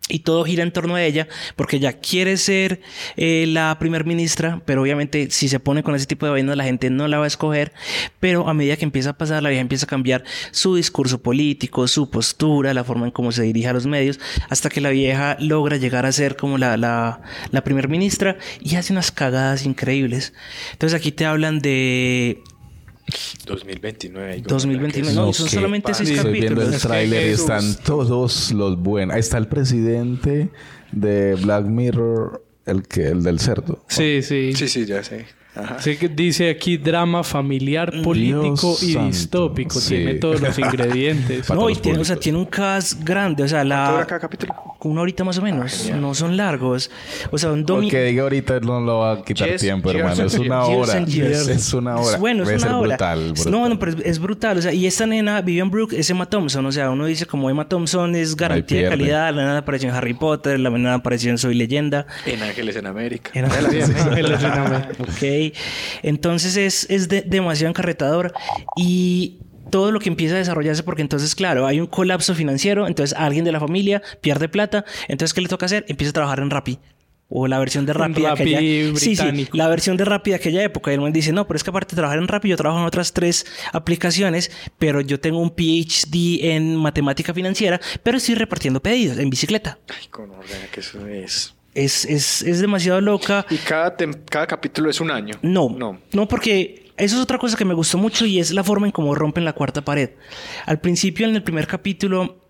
Y 0.08 0.20
todo 0.20 0.44
gira 0.44 0.62
en 0.62 0.72
torno 0.72 0.94
a 0.94 1.02
ella, 1.02 1.26
porque 1.56 1.76
ella 1.76 1.94
quiere 1.94 2.36
ser 2.36 2.80
eh, 3.16 3.44
la 3.48 3.76
primer 3.80 4.04
ministra, 4.04 4.62
pero 4.64 4.82
obviamente 4.82 5.30
si 5.30 5.48
se 5.48 5.58
pone 5.58 5.82
con 5.82 5.96
ese 5.96 6.06
tipo 6.06 6.26
de 6.26 6.32
vainas 6.32 6.56
la 6.56 6.62
gente 6.62 6.90
no 6.90 7.08
la 7.08 7.18
va 7.18 7.24
a 7.24 7.26
escoger, 7.26 7.72
pero 8.20 8.48
a 8.48 8.54
medida 8.54 8.76
que 8.76 8.84
empieza 8.84 9.10
a 9.10 9.18
pasar, 9.18 9.42
la 9.42 9.48
vieja 9.48 9.62
empieza 9.62 9.86
a 9.86 9.88
cambiar 9.88 10.22
su 10.52 10.76
discurso 10.76 11.22
político, 11.22 11.88
su 11.88 12.08
postura, 12.08 12.72
la 12.72 12.84
forma 12.84 13.06
en 13.06 13.10
cómo 13.10 13.32
se 13.32 13.42
dirige 13.42 13.66
a 13.66 13.72
los 13.72 13.86
medios, 13.86 14.20
hasta 14.48 14.68
que 14.68 14.80
la 14.80 14.90
vieja 14.90 15.36
logra 15.40 15.76
llegar 15.76 16.06
a 16.06 16.12
ser 16.12 16.36
como 16.36 16.56
la, 16.56 16.76
la, 16.76 17.22
la 17.50 17.64
primer 17.64 17.88
ministra 17.88 18.38
y 18.60 18.76
hace 18.76 18.92
unas 18.92 19.10
cagadas 19.10 19.66
increíbles. 19.66 20.34
Entonces 20.72 20.96
aquí 20.96 21.10
te 21.10 21.26
hablan 21.26 21.58
de 21.58 22.42
2029. 23.46 24.32
hay 24.32 24.42
que 24.42 24.48
2029, 24.48 25.06
ver 25.08 25.16
no, 25.16 25.30
y 25.30 25.32
son 25.34 25.48
solamente 25.48 25.94
seis 25.94 26.10
Estoy 26.10 26.32
viendo 26.32 26.48
capítulos. 26.56 26.74
el 26.74 26.80
tráiler 26.88 27.26
y 27.26 27.30
están 27.30 27.74
todos 27.84 28.52
los 28.52 28.78
buenos. 28.78 29.14
Ahí 29.14 29.20
está 29.20 29.38
el 29.38 29.46
presidente 29.48 30.50
de 30.92 31.34
Black 31.36 31.66
Mirror, 31.66 32.44
el 32.64 32.82
que 32.82 33.08
el 33.08 33.22
del 33.22 33.38
cerdo. 33.38 33.84
Sí, 33.88 34.22
sí. 34.22 34.52
Sí, 34.54 34.68
sí, 34.68 34.86
ya 34.86 35.02
sé. 35.04 35.26
Ajá. 35.56 35.80
Sí 35.80 35.96
que 35.96 36.08
dice 36.08 36.50
aquí 36.50 36.76
drama 36.76 37.24
familiar, 37.24 37.92
político 38.02 38.76
y 38.82 38.92
santo. 38.92 39.06
distópico. 39.06 39.80
Sí. 39.80 39.96
Tiene 39.96 40.14
todos 40.14 40.40
los 40.40 40.58
ingredientes. 40.58 41.48
No, 41.50 41.70
y 41.70 41.76
tiene, 41.76 41.98
o 42.00 42.04
sea, 42.04 42.16
tiene 42.16 42.38
un 42.38 42.44
cast 42.46 43.02
grande, 43.02 43.42
o 43.44 43.48
sea, 43.48 43.64
la... 43.64 44.06
Una 44.82 45.00
horita 45.00 45.24
más 45.24 45.38
o 45.38 45.42
menos, 45.42 45.90
no 45.98 46.14
son 46.14 46.36
largos. 46.36 46.90
O 47.32 47.38
sea, 47.38 47.50
un 47.50 47.64
domingo... 47.66 47.88
Porque 47.90 48.04
diga 48.04 48.22
ahorita 48.22 48.60
no 48.60 48.80
lo 48.80 48.98
va 48.98 49.12
a 49.12 49.24
quitar 49.24 49.48
Years- 49.48 49.60
tiempo, 49.60 49.90
years 49.90 50.00
hermano. 50.00 50.22
and 50.22 50.30
Es 50.30 50.38
una 50.38 50.62
hora. 50.64 50.98
Es 51.56 51.74
una 51.74 51.96
hora. 51.96 52.14
Es 52.14 52.20
bueno, 52.20 52.42
es 52.44 52.48
Debe 52.50 52.62
una 52.62 52.78
hora. 52.78 52.88
brutal, 52.96 53.32
brutal. 53.32 53.52
No, 53.52 53.68
no, 53.68 53.78
pero 53.78 53.92
es, 53.92 53.98
es 54.04 54.18
brutal. 54.20 54.58
O 54.58 54.62
sea, 54.62 54.72
y 54.72 54.86
esta 54.86 55.06
nena, 55.06 55.40
Vivian 55.40 55.70
Brooke, 55.70 55.94
es 55.98 56.08
Emma 56.10 56.26
Thompson. 56.26 56.64
O 56.66 56.70
sea, 56.72 56.90
uno 56.90 57.06
dice 57.06 57.26
como 57.26 57.50
Emma 57.50 57.68
Thompson 57.68 58.14
es 58.14 58.36
garantía 58.36 58.82
de 58.82 58.88
calidad. 58.90 59.34
La 59.34 59.42
nena 59.42 59.58
apareció 59.58 59.88
en 59.88 59.94
Harry 59.96 60.14
Potter, 60.14 60.60
la 60.60 60.70
nena 60.70 60.94
apareció 60.94 61.30
en 61.30 61.38
Soy 61.38 61.54
Leyenda. 61.54 62.06
En 62.24 62.42
Ángeles 62.42 62.76
en 62.76 62.86
América. 62.86 63.30
En 63.34 63.46
Ángeles 63.46 63.88
en 63.90 63.98
América. 63.98 64.88
Ok, 65.00 65.45
Entonces 66.02 66.56
es, 66.56 66.86
es 66.90 67.08
de- 67.08 67.22
demasiado 67.22 67.70
encarretador 67.70 68.32
y 68.76 69.38
todo 69.70 69.90
lo 69.90 69.98
que 69.98 70.08
empieza 70.08 70.36
a 70.36 70.38
desarrollarse 70.38 70.82
porque 70.84 71.02
entonces, 71.02 71.34
claro, 71.34 71.66
hay 71.66 71.80
un 71.80 71.86
colapso 71.88 72.34
financiero, 72.34 72.86
entonces 72.86 73.16
alguien 73.18 73.44
de 73.44 73.52
la 73.52 73.58
familia 73.60 74.00
pierde 74.20 74.48
plata, 74.48 74.84
entonces 75.08 75.34
¿qué 75.34 75.40
le 75.40 75.48
toca 75.48 75.66
hacer? 75.66 75.84
Empieza 75.88 76.10
a 76.10 76.14
trabajar 76.14 76.40
en 76.40 76.50
Rappi. 76.50 76.78
O 77.28 77.48
la 77.48 77.58
versión 77.58 77.84
de 77.86 77.92
Rappi 77.92 78.20
de 78.20 78.28
aquella... 78.28 78.60
Sí, 79.00 79.16
sí, 79.16 79.48
la 79.52 79.66
versión 79.66 79.96
de 79.96 80.04
Rappi 80.04 80.30
de 80.30 80.36
aquella 80.36 80.62
época. 80.62 80.92
Y 80.92 80.94
el 80.94 81.00
man 81.00 81.12
dice, 81.12 81.32
no, 81.32 81.44
pero 81.48 81.56
es 81.56 81.64
que 81.64 81.70
aparte 81.70 81.96
de 81.96 81.96
trabajar 81.96 82.20
en 82.20 82.28
Rappi, 82.28 82.48
yo 82.50 82.56
trabajo 82.56 82.80
en 82.80 82.86
otras 82.86 83.12
tres 83.12 83.44
aplicaciones, 83.72 84.52
pero 84.78 85.00
yo 85.00 85.18
tengo 85.18 85.40
un 85.40 85.50
PhD 85.50 86.44
en 86.54 86.76
matemática 86.76 87.34
financiera, 87.34 87.80
pero 88.04 88.18
estoy 88.18 88.36
repartiendo 88.36 88.80
pedidos 88.80 89.18
en 89.18 89.28
bicicleta. 89.28 89.80
Ay, 89.88 90.06
con 90.06 90.30
orden, 90.30 90.68
que 90.70 90.78
eso 90.78 91.04
es. 91.08 91.55
Es, 91.76 92.04
es, 92.06 92.42
es 92.42 92.60
demasiado 92.60 93.00
loca. 93.00 93.44
Y 93.50 93.56
cada, 93.58 93.96
tem- 93.96 94.24
cada 94.30 94.46
capítulo 94.46 94.88
es 94.88 95.00
un 95.00 95.10
año. 95.10 95.34
No, 95.42 95.68
No. 95.68 95.98
no, 96.12 96.26
porque 96.26 96.90
eso 96.96 97.16
es 97.16 97.22
otra 97.22 97.36
cosa 97.38 97.56
que 97.56 97.64
me 97.66 97.74
gustó 97.74 97.98
mucho 97.98 98.24
y 98.24 98.38
es 98.38 98.50
la 98.52 98.64
forma 98.64 98.86
en 98.86 98.92
cómo 98.92 99.14
rompen 99.14 99.44
la 99.44 99.52
cuarta 99.52 99.82
pared. 99.84 100.10
Al 100.64 100.80
principio, 100.80 101.26
en 101.28 101.36
el 101.36 101.42
primer 101.42 101.66
capítulo, 101.66 102.40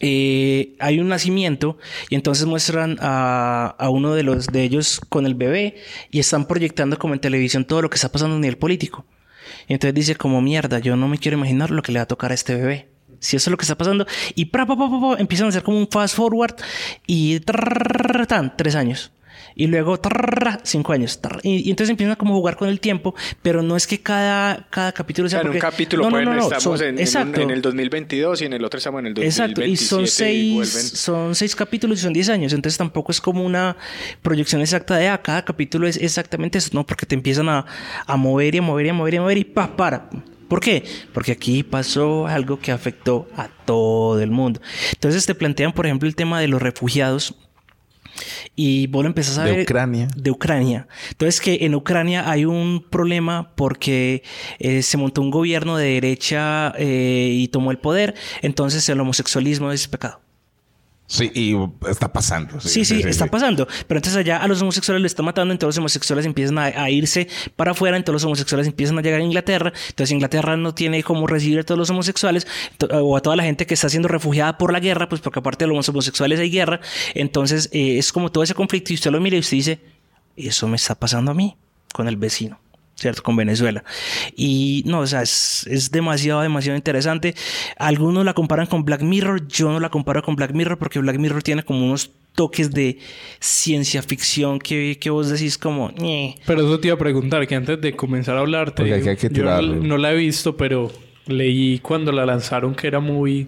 eh, 0.00 0.74
hay 0.80 0.98
un 0.98 1.08
nacimiento 1.08 1.78
y 2.10 2.16
entonces 2.16 2.46
muestran 2.46 2.96
a, 3.00 3.76
a 3.78 3.90
uno 3.90 4.14
de 4.14 4.24
los 4.24 4.48
de 4.48 4.64
ellos 4.64 5.00
con 5.08 5.24
el 5.24 5.34
bebé 5.34 5.76
y 6.10 6.18
están 6.18 6.46
proyectando 6.46 6.98
como 6.98 7.14
en 7.14 7.20
televisión 7.20 7.64
todo 7.64 7.80
lo 7.82 7.90
que 7.90 7.94
está 7.94 8.10
pasando 8.10 8.34
a 8.36 8.40
nivel 8.40 8.58
político. 8.58 9.06
Y 9.68 9.74
entonces 9.74 9.94
dice 9.94 10.16
como 10.16 10.40
mierda, 10.42 10.80
yo 10.80 10.96
no 10.96 11.06
me 11.06 11.18
quiero 11.18 11.36
imaginar 11.38 11.70
lo 11.70 11.82
que 11.82 11.92
le 11.92 12.00
va 12.00 12.04
a 12.04 12.06
tocar 12.08 12.32
a 12.32 12.34
este 12.34 12.54
bebé. 12.56 12.88
Si 13.24 13.36
eso 13.36 13.48
es 13.48 13.52
lo 13.52 13.56
que 13.56 13.62
está 13.64 13.76
pasando. 13.76 14.06
Y 14.34 14.46
pra, 14.46 14.66
pa, 14.66 14.76
pa, 14.76 14.88
pa, 14.90 15.00
pa, 15.00 15.16
empiezan 15.20 15.46
a 15.46 15.48
hacer 15.50 15.62
como 15.62 15.78
un 15.78 15.88
fast 15.90 16.14
forward 16.16 16.54
y 17.06 17.40
trrr, 17.40 18.26
tan, 18.26 18.56
tres 18.56 18.74
años. 18.74 19.10
Y 19.56 19.68
luego 19.68 19.98
trrr, 20.00 20.58
cinco 20.64 20.92
años. 20.92 21.20
trrr, 21.20 21.38
y, 21.44 21.68
y 21.68 21.70
entonces 21.70 21.90
empiezan 21.90 22.16
como 22.16 22.34
a 22.34 22.36
jugar 22.36 22.56
con 22.56 22.68
el 22.68 22.80
tiempo, 22.80 23.14
pero 23.40 23.62
no 23.62 23.76
es 23.76 23.86
que 23.86 24.00
cada, 24.00 24.66
cada 24.68 24.90
capítulo 24.90 25.28
sea 25.28 25.38
sea, 25.38 25.42
en 25.42 25.46
un 25.46 25.52
porque- 25.52 25.60
capítulo 25.60 26.02
No, 26.04 26.10
pueden 26.10 26.24
no, 26.24 26.34
no, 26.34 26.42
estamos 26.42 26.62
son- 26.80 26.82
en, 26.88 26.98
exacto. 26.98 27.40
en 27.40 27.50
el 27.50 27.62
2022 27.62 28.42
y 28.42 28.46
en 28.46 28.52
el 28.54 28.64
otro 28.64 28.78
estamos 28.78 28.98
en 29.00 29.06
el 29.06 29.14
2027 29.14 29.52
Exacto, 29.62 29.70
y 29.72 29.76
son 29.76 30.02
y 30.02 30.06
seis, 30.08 30.54
vuelven. 30.54 30.82
son 30.82 31.34
seis 31.36 31.54
capítulos 31.54 32.00
y 32.00 32.02
son 32.02 32.12
10 32.12 32.28
años, 32.30 32.52
entonces 32.52 32.76
tampoco 32.78 33.12
es 33.12 33.20
como 33.20 33.44
una 33.44 33.76
proyección 34.22 34.60
exacta 34.60 34.96
de, 34.96 35.06
ah, 35.08 35.22
cada 35.22 35.44
capítulo 35.44 35.86
es 35.86 35.98
exactamente 35.98 36.58
eso, 36.58 36.70
no, 36.72 36.84
porque 36.84 37.06
te 37.06 37.14
empiezan 37.14 37.48
a, 37.48 37.64
a 38.06 38.16
mover 38.16 38.56
y 38.56 38.58
a 38.58 38.62
mover 38.62 38.86
y 38.86 38.88
a 38.88 38.94
mover 38.94 39.14
y 39.14 39.16
a 39.18 39.20
mover 39.22 39.38
y 39.38 39.44
pa, 39.44 39.76
para. 39.76 40.10
¿Por 40.48 40.60
qué? 40.60 40.84
Porque 41.12 41.32
aquí 41.32 41.62
pasó 41.62 42.26
algo 42.26 42.58
que 42.58 42.72
afectó 42.72 43.28
a 43.36 43.48
todo 43.48 44.20
el 44.20 44.30
mundo. 44.30 44.60
Entonces 44.92 45.26
te 45.26 45.34
plantean, 45.34 45.72
por 45.72 45.86
ejemplo, 45.86 46.08
el 46.08 46.16
tema 46.16 46.40
de 46.40 46.48
los 46.48 46.60
refugiados. 46.62 47.34
Y 48.54 48.86
vos 48.86 49.02
lo 49.02 49.08
empezás 49.08 49.38
a 49.38 49.44
De 49.44 49.52
ver. 49.52 49.62
Ucrania. 49.62 50.08
De 50.16 50.30
Ucrania. 50.30 50.86
Entonces 51.10 51.40
que 51.40 51.58
en 51.62 51.74
Ucrania 51.74 52.30
hay 52.30 52.44
un 52.44 52.84
problema 52.88 53.52
porque 53.56 54.22
eh, 54.58 54.82
se 54.82 54.96
montó 54.96 55.20
un 55.20 55.30
gobierno 55.30 55.76
de 55.76 55.94
derecha 55.94 56.72
eh, 56.78 57.30
y 57.32 57.48
tomó 57.48 57.72
el 57.72 57.78
poder. 57.78 58.14
Entonces 58.42 58.88
el 58.88 59.00
homosexualismo 59.00 59.72
es 59.72 59.88
pecado. 59.88 60.23
Sí, 61.06 61.30
y 61.34 61.54
está 61.88 62.12
pasando. 62.12 62.60
Sí, 62.60 62.84
sí, 62.84 63.02
está 63.04 63.24
sí. 63.24 63.30
pasando. 63.30 63.68
Pero 63.86 63.98
entonces 63.98 64.16
allá 64.16 64.38
a 64.38 64.48
los 64.48 64.62
homosexuales 64.62 65.02
lo 65.02 65.06
están 65.06 65.26
matando, 65.26 65.52
entonces 65.52 65.76
los 65.76 65.82
homosexuales 65.82 66.24
empiezan 66.24 66.58
a, 66.58 66.64
a 66.64 66.90
irse 66.90 67.28
para 67.56 67.72
afuera, 67.72 67.96
entonces 67.96 68.14
los 68.14 68.24
homosexuales 68.24 68.66
empiezan 68.66 68.98
a 68.98 69.02
llegar 69.02 69.20
a 69.20 69.22
Inglaterra, 69.22 69.72
entonces 69.88 70.12
Inglaterra 70.12 70.56
no 70.56 70.74
tiene 70.74 71.02
cómo 71.02 71.26
recibir 71.26 71.58
a 71.58 71.62
todos 71.62 71.78
los 71.78 71.90
homosexuales 71.90 72.46
o 72.90 73.16
a 73.16 73.20
toda 73.20 73.36
la 73.36 73.42
gente 73.42 73.66
que 73.66 73.74
está 73.74 73.88
siendo 73.90 74.08
refugiada 74.08 74.56
por 74.56 74.72
la 74.72 74.80
guerra, 74.80 75.08
pues 75.08 75.20
porque 75.20 75.40
aparte 75.40 75.66
de 75.66 75.72
los 75.72 75.88
homosexuales 75.88 76.40
hay 76.40 76.50
guerra, 76.50 76.80
entonces 77.14 77.68
eh, 77.72 77.98
es 77.98 78.10
como 78.10 78.32
todo 78.32 78.42
ese 78.42 78.54
conflicto 78.54 78.92
y 78.92 78.96
usted 78.96 79.10
lo 79.10 79.20
mira 79.20 79.36
y 79.36 79.40
usted 79.40 79.56
dice, 79.58 79.80
eso 80.36 80.66
me 80.68 80.76
está 80.76 80.94
pasando 80.94 81.30
a 81.30 81.34
mí 81.34 81.56
con 81.92 82.08
el 82.08 82.16
vecino. 82.16 82.63
¿Cierto? 82.96 83.22
Con 83.22 83.36
Venezuela. 83.36 83.82
Y 84.36 84.82
no, 84.86 85.00
o 85.00 85.06
sea, 85.06 85.22
es, 85.22 85.66
es 85.68 85.90
demasiado, 85.90 86.42
demasiado 86.42 86.76
interesante. 86.76 87.34
Algunos 87.76 88.24
la 88.24 88.34
comparan 88.34 88.66
con 88.66 88.84
Black 88.84 89.02
Mirror. 89.02 89.48
Yo 89.48 89.70
no 89.70 89.80
la 89.80 89.90
comparo 89.90 90.22
con 90.22 90.36
Black 90.36 90.52
Mirror 90.52 90.78
porque 90.78 90.98
Black 91.00 91.18
Mirror 91.18 91.42
tiene 91.42 91.64
como 91.64 91.84
unos 91.84 92.10
toques 92.34 92.70
de 92.70 92.98
ciencia 93.40 94.02
ficción 94.02 94.58
que, 94.58 94.98
que 95.00 95.10
vos 95.10 95.28
decís 95.30 95.56
como... 95.56 95.92
Pero 95.94 96.66
eso 96.66 96.80
te 96.80 96.88
iba 96.88 96.94
a 96.94 96.98
preguntar, 96.98 97.46
que 97.46 97.54
antes 97.54 97.80
de 97.80 97.94
comenzar 97.94 98.36
a 98.36 98.40
hablarte, 98.40 98.84
yo 99.30 99.62
no 99.62 99.98
la 99.98 100.12
he 100.12 100.16
visto, 100.16 100.56
pero 100.56 100.90
leí 101.26 101.78
cuando 101.78 102.12
la 102.12 102.26
lanzaron 102.26 102.74
que 102.74 102.86
era 102.86 103.00
muy, 103.00 103.46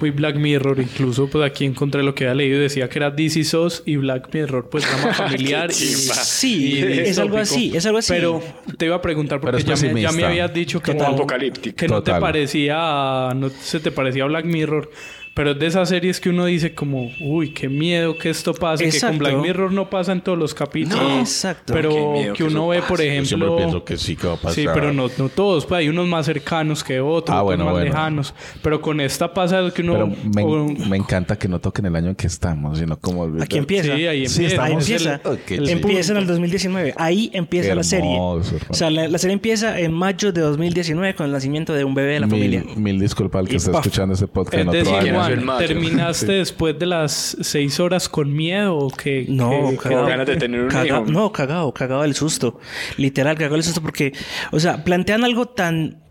muy 0.00 0.10
Black 0.10 0.36
Mirror. 0.36 0.80
Incluso 0.80 1.28
pues 1.28 1.44
aquí 1.44 1.64
encontré 1.64 2.02
lo 2.02 2.14
que 2.14 2.24
había 2.24 2.34
leído 2.34 2.60
decía 2.60 2.88
que 2.88 2.98
era 2.98 3.10
DC 3.10 3.44
SOS 3.44 3.82
y 3.86 3.96
Black 3.96 4.28
Mirror, 4.32 4.68
pues 4.70 4.86
drama 4.86 5.14
familiar. 5.14 5.70
y, 5.70 5.74
Sí, 5.74 6.74
y 6.78 6.82
es 6.82 7.18
algo 7.18 7.38
así, 7.38 7.76
es 7.76 7.84
algo 7.86 7.98
así. 7.98 8.12
Pero 8.12 8.42
te 8.76 8.86
iba 8.86 8.96
a 8.96 9.02
preguntar 9.02 9.40
porque 9.40 9.62
ya 9.62 9.74
me, 9.74 9.76
ya 9.76 9.86
me 9.86 9.94
pesimista. 10.02 10.28
habías 10.28 10.54
dicho 10.54 10.80
que, 10.80 10.92
Como 10.92 11.04
no, 11.04 11.14
apocalíptico. 11.14 11.76
que 11.76 11.88
no 11.88 12.02
te 12.02 12.12
parecía, 12.12 13.30
no 13.34 13.48
se 13.50 13.80
te 13.80 13.90
parecía 13.90 14.24
Black 14.26 14.44
Mirror. 14.44 14.90
Pero 15.36 15.50
es 15.50 15.58
de 15.58 15.66
esas 15.66 15.90
series 15.90 16.18
que 16.18 16.30
uno 16.30 16.46
dice 16.46 16.74
como, 16.74 17.10
uy, 17.20 17.50
qué 17.50 17.68
miedo 17.68 18.16
que 18.16 18.30
esto 18.30 18.54
pase, 18.54 18.84
que 18.84 18.88
Exacto. 18.88 19.08
con 19.08 19.18
Black 19.18 19.36
Mirror 19.42 19.70
no 19.70 19.90
pasa 19.90 20.12
en 20.12 20.22
todos 20.22 20.38
los 20.38 20.54
capítulos. 20.54 20.98
No, 21.02 21.20
exacto. 21.20 21.74
Pero 21.74 21.90
que 21.90 22.32
que 22.34 22.44
uno 22.44 22.68
ve, 22.68 22.78
pase. 22.78 22.88
por 22.88 22.98
Yo 23.00 23.04
Yo 23.04 23.10
ejemplo... 23.10 23.28
siempre 23.38 23.56
pienso 23.58 23.84
que 23.84 23.96
sí 23.98 24.16
que 24.16 24.26
va 24.28 24.32
a 24.32 24.36
pasar. 24.36 24.54
Sí, 24.54 24.64
pero 24.72 24.94
no, 24.94 25.08
no 25.18 25.28
todos. 25.28 25.66
Pues 25.66 25.78
hay 25.80 25.90
unos 25.90 26.06
más 26.06 26.24
cercanos 26.24 26.82
que 26.82 27.00
otros, 27.00 27.36
Ah, 27.36 27.42
otros 27.42 27.44
bueno, 27.44 27.64
más 27.66 27.72
bueno. 27.74 27.84
lejanos. 27.90 28.34
Pero 28.62 28.80
con 28.80 28.98
esta 29.00 29.34
pasa 29.34 29.70
que 29.74 29.82
uno... 29.82 29.92
Pero 29.92 30.06
me, 30.34 30.42
o- 30.42 30.88
me 30.88 30.96
encanta 30.96 31.36
que 31.38 31.48
no 31.48 31.58
toquen 31.60 31.84
el 31.84 31.96
año 31.96 32.08
en 32.08 32.14
que 32.16 32.28
estamos, 32.28 32.78
sino 32.78 32.98
como... 32.98 33.24
Aquí 33.42 33.58
empieza. 33.58 33.94
Sí, 33.94 34.06
ahí 34.06 34.26
Sí, 34.28 34.44
empieza. 34.44 34.64
Ahí 34.64 34.72
estamos- 34.72 34.90
empieza. 34.90 35.20
El- 35.24 35.44
chido. 35.66 35.68
Empieza 35.68 36.12
en 36.12 36.18
el 36.18 36.26
2019. 36.26 36.94
Ahí 36.96 37.30
empieza 37.34 37.68
Qué 37.68 37.74
la 37.74 37.82
serie. 37.82 38.10
hermoso, 38.14 38.54
hermano. 38.56 38.66
O 38.70 38.74
sea, 38.74 38.90
la, 38.90 39.06
la 39.06 39.18
serie 39.18 39.34
empieza 39.34 39.78
en 39.78 39.92
mayo 39.92 40.32
de 40.32 40.40
2019 40.40 41.14
con 41.14 41.26
el 41.26 41.32
nacimiento 41.32 41.74
de 41.74 41.84
un 41.84 41.94
bebé 41.94 42.14
de 42.14 42.20
la 42.20 42.26
familia. 42.28 42.62
Mil, 42.64 42.76
mil 42.78 42.98
disculpas 43.00 43.40
al 43.40 43.48
que 43.48 43.52
Y 43.52 43.56
está 43.58 43.72
paf. 43.72 43.84
escuchando 43.84 44.14
este 44.14 44.26
podcast 44.28 44.54
en 44.54 44.60
Es 44.60 44.66
otro 44.68 44.78
decir, 44.78 45.10
año. 45.10 45.25
Juan. 45.26 45.58
¿terminaste 45.58 46.32
después 46.32 46.78
de 46.78 46.86
las 46.86 47.36
seis 47.40 47.78
horas 47.80 48.08
con 48.08 48.32
miedo 48.32 48.76
o 48.76 48.90
qué? 48.90 49.26
No, 49.28 49.50
qué- 49.70 49.76
cagado. 49.76 50.06
Ganas 50.06 50.26
de 50.26 50.36
tener 50.36 50.60
un 50.62 50.68
Caga- 50.68 50.86
hijo. 51.02 51.04
No, 51.06 51.32
cagado, 51.32 51.72
cagado 51.72 52.02
del 52.02 52.14
susto. 52.14 52.58
Literal, 52.96 53.36
cagado 53.36 53.54
del 53.54 53.64
susto 53.64 53.80
porque, 53.82 54.12
o 54.52 54.60
sea, 54.60 54.84
plantean 54.84 55.24
algo 55.24 55.46
tan 55.46 56.02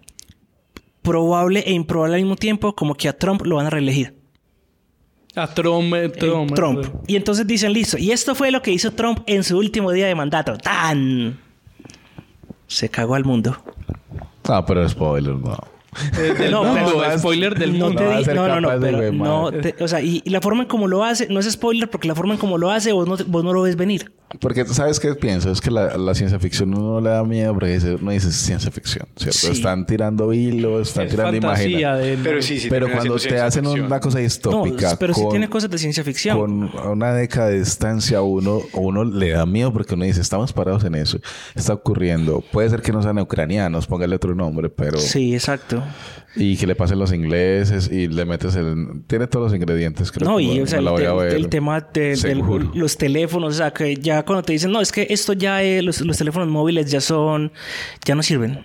probable 1.01 1.59
e 1.65 1.71
improbable 1.73 2.15
al 2.15 2.21
mismo 2.21 2.35
tiempo 2.35 2.75
como 2.75 2.95
que 2.95 3.07
a 3.07 3.17
Trump 3.17 3.41
lo 3.45 3.57
van 3.57 3.67
a 3.67 3.69
reelegir. 3.69 4.15
A 5.35 5.47
Trump, 5.53 5.93
eh, 5.93 6.05
Eh, 6.05 6.09
Trump. 6.09 6.53
Trump. 6.53 6.85
Y 7.07 7.15
entonces 7.15 7.45
dicen, 7.45 7.73
listo. 7.73 7.97
Y 7.97 8.11
esto 8.11 8.35
fue 8.35 8.51
lo 8.51 8.61
que 8.61 8.71
hizo 8.71 8.91
Trump 8.91 9.19
en 9.27 9.43
su 9.43 9.57
último 9.57 9.91
día 9.91 10.07
de 10.07 10.15
mandato. 10.15 10.57
¡Tan! 10.57 11.39
Se 12.67 12.89
cagó 12.89 13.15
al 13.15 13.25
mundo. 13.25 13.55
No, 14.47 14.65
pero 14.65 14.87
spoiler, 14.87 15.35
no. 15.35 15.57
Eh, 16.19 16.33
del 16.37 16.51
No, 16.51 16.63
mundo, 16.63 17.01
pero- 17.01 17.17
spoiler 17.19 17.57
del 17.57 17.77
No, 17.79 17.85
mundo. 17.87 18.01
te 18.03 18.17
di- 18.31 18.35
no, 18.35 18.47
no, 18.47 18.61
no, 18.61 18.69
pero 18.79 19.11
no, 19.11 19.51
te- 19.51 19.75
o 19.83 19.87
sea, 19.87 20.01
y, 20.01 20.21
y 20.25 20.29
la 20.29 20.41
forma 20.41 20.63
en 20.63 20.67
como 20.67 20.87
lo 20.87 21.03
hace, 21.03 21.27
no 21.29 21.39
es 21.39 21.49
spoiler 21.51 21.89
porque 21.89 22.07
la 22.07 22.15
forma 22.15 22.33
en 22.33 22.39
como 22.39 22.57
lo 22.57 22.69
hace 22.71 22.91
vos 22.91 23.07
no, 23.07 23.17
te- 23.17 23.23
vos 23.23 23.43
no 23.43 23.53
lo 23.53 23.61
ves 23.61 23.75
venir. 23.75 24.11
Porque, 24.39 24.65
¿sabes 24.65 24.99
qué 24.99 25.13
pienso? 25.15 25.51
Es 25.51 25.61
que 25.61 25.71
la, 25.71 25.97
la 25.97 26.13
ciencia 26.15 26.39
ficción 26.39 26.73
uno 26.75 26.93
no 26.95 27.01
le 27.01 27.09
da 27.11 27.23
miedo 27.23 27.53
porque 27.53 27.73
dice, 27.73 27.95
uno 27.95 28.11
dice 28.11 28.31
ciencia 28.31 28.69
ficción, 28.71 29.07
¿cierto? 29.15 29.37
Sí. 29.37 29.51
Están 29.51 29.85
tirando 29.85 30.33
hilos, 30.33 30.89
están 30.89 31.05
Es 31.05 31.11
tirando 31.11 31.37
imágenes. 31.37 31.97
de... 31.99 32.17
Pero 32.23 32.41
sí, 32.41 32.59
sí. 32.59 32.67
Pero 32.69 32.87
termina 32.87 33.07
cuando 33.07 33.19
te 33.23 33.39
hacen 33.39 33.63
ficción. 33.65 33.85
una 33.85 33.99
cosa 33.99 34.17
No, 34.17 34.23
distópica 34.23 34.97
pero 34.97 35.13
sí 35.13 35.21
con, 35.21 35.29
tiene 35.29 35.49
cosas 35.49 35.69
de 35.69 35.77
ciencia 35.77 36.03
ficción. 36.03 36.37
con 36.37 36.89
una 36.91 37.13
década 37.13 37.49
de 37.49 37.59
distancia, 37.59 38.21
uno, 38.23 38.61
uno 38.73 39.03
le 39.03 39.29
da 39.29 39.45
miedo 39.45 39.71
porque 39.71 39.93
uno 39.93 40.03
dice, 40.05 40.21
estamos 40.21 40.51
parados 40.51 40.83
en 40.83 40.95
eso, 40.95 41.19
está 41.53 41.73
ocurriendo. 41.73 42.43
Puede 42.51 42.69
ser 42.69 42.81
que 42.81 42.91
no 42.91 43.01
sean 43.03 43.19
ucranianos, 43.19 43.87
póngale 43.87 44.15
otro 44.15 44.33
nombre, 44.35 44.69
pero... 44.69 44.97
Sí, 44.97 45.33
exacto. 45.33 45.81
Y 46.37 46.57
que 46.57 46.67
le 46.67 46.75
pasen 46.75 46.99
los 46.99 47.13
ingleses 47.13 47.89
y 47.91 48.07
le 48.07 48.25
metes 48.25 48.55
el... 48.55 49.03
Tiene 49.07 49.27
todos 49.27 49.51
los 49.51 49.55
ingredientes, 49.55 50.11
creo 50.11 50.29
No, 50.29 50.37
que 50.37 50.43
y 50.43 50.59
o 50.59 50.67
sea, 50.67 50.79
el, 50.79 50.87
el 51.33 51.47
tema 51.49 51.79
de, 51.79 52.17
los 52.73 52.97
teléfonos, 52.97 53.53
o 53.53 53.57
sea, 53.57 53.71
que 53.71 53.95
ya 53.95 54.23
cuando 54.25 54.43
te 54.43 54.51
dicen, 54.53 54.71
no, 54.71 54.81
es 54.81 54.91
que 54.91 55.07
esto 55.09 55.33
ya, 55.33 55.63
eh, 55.63 55.81
los, 55.81 56.01
los 56.01 56.17
teléfonos 56.17 56.49
móviles 56.49 56.91
ya 56.91 56.99
son, 56.99 57.51
ya 58.03 58.15
no 58.15 58.23
sirven. 58.23 58.59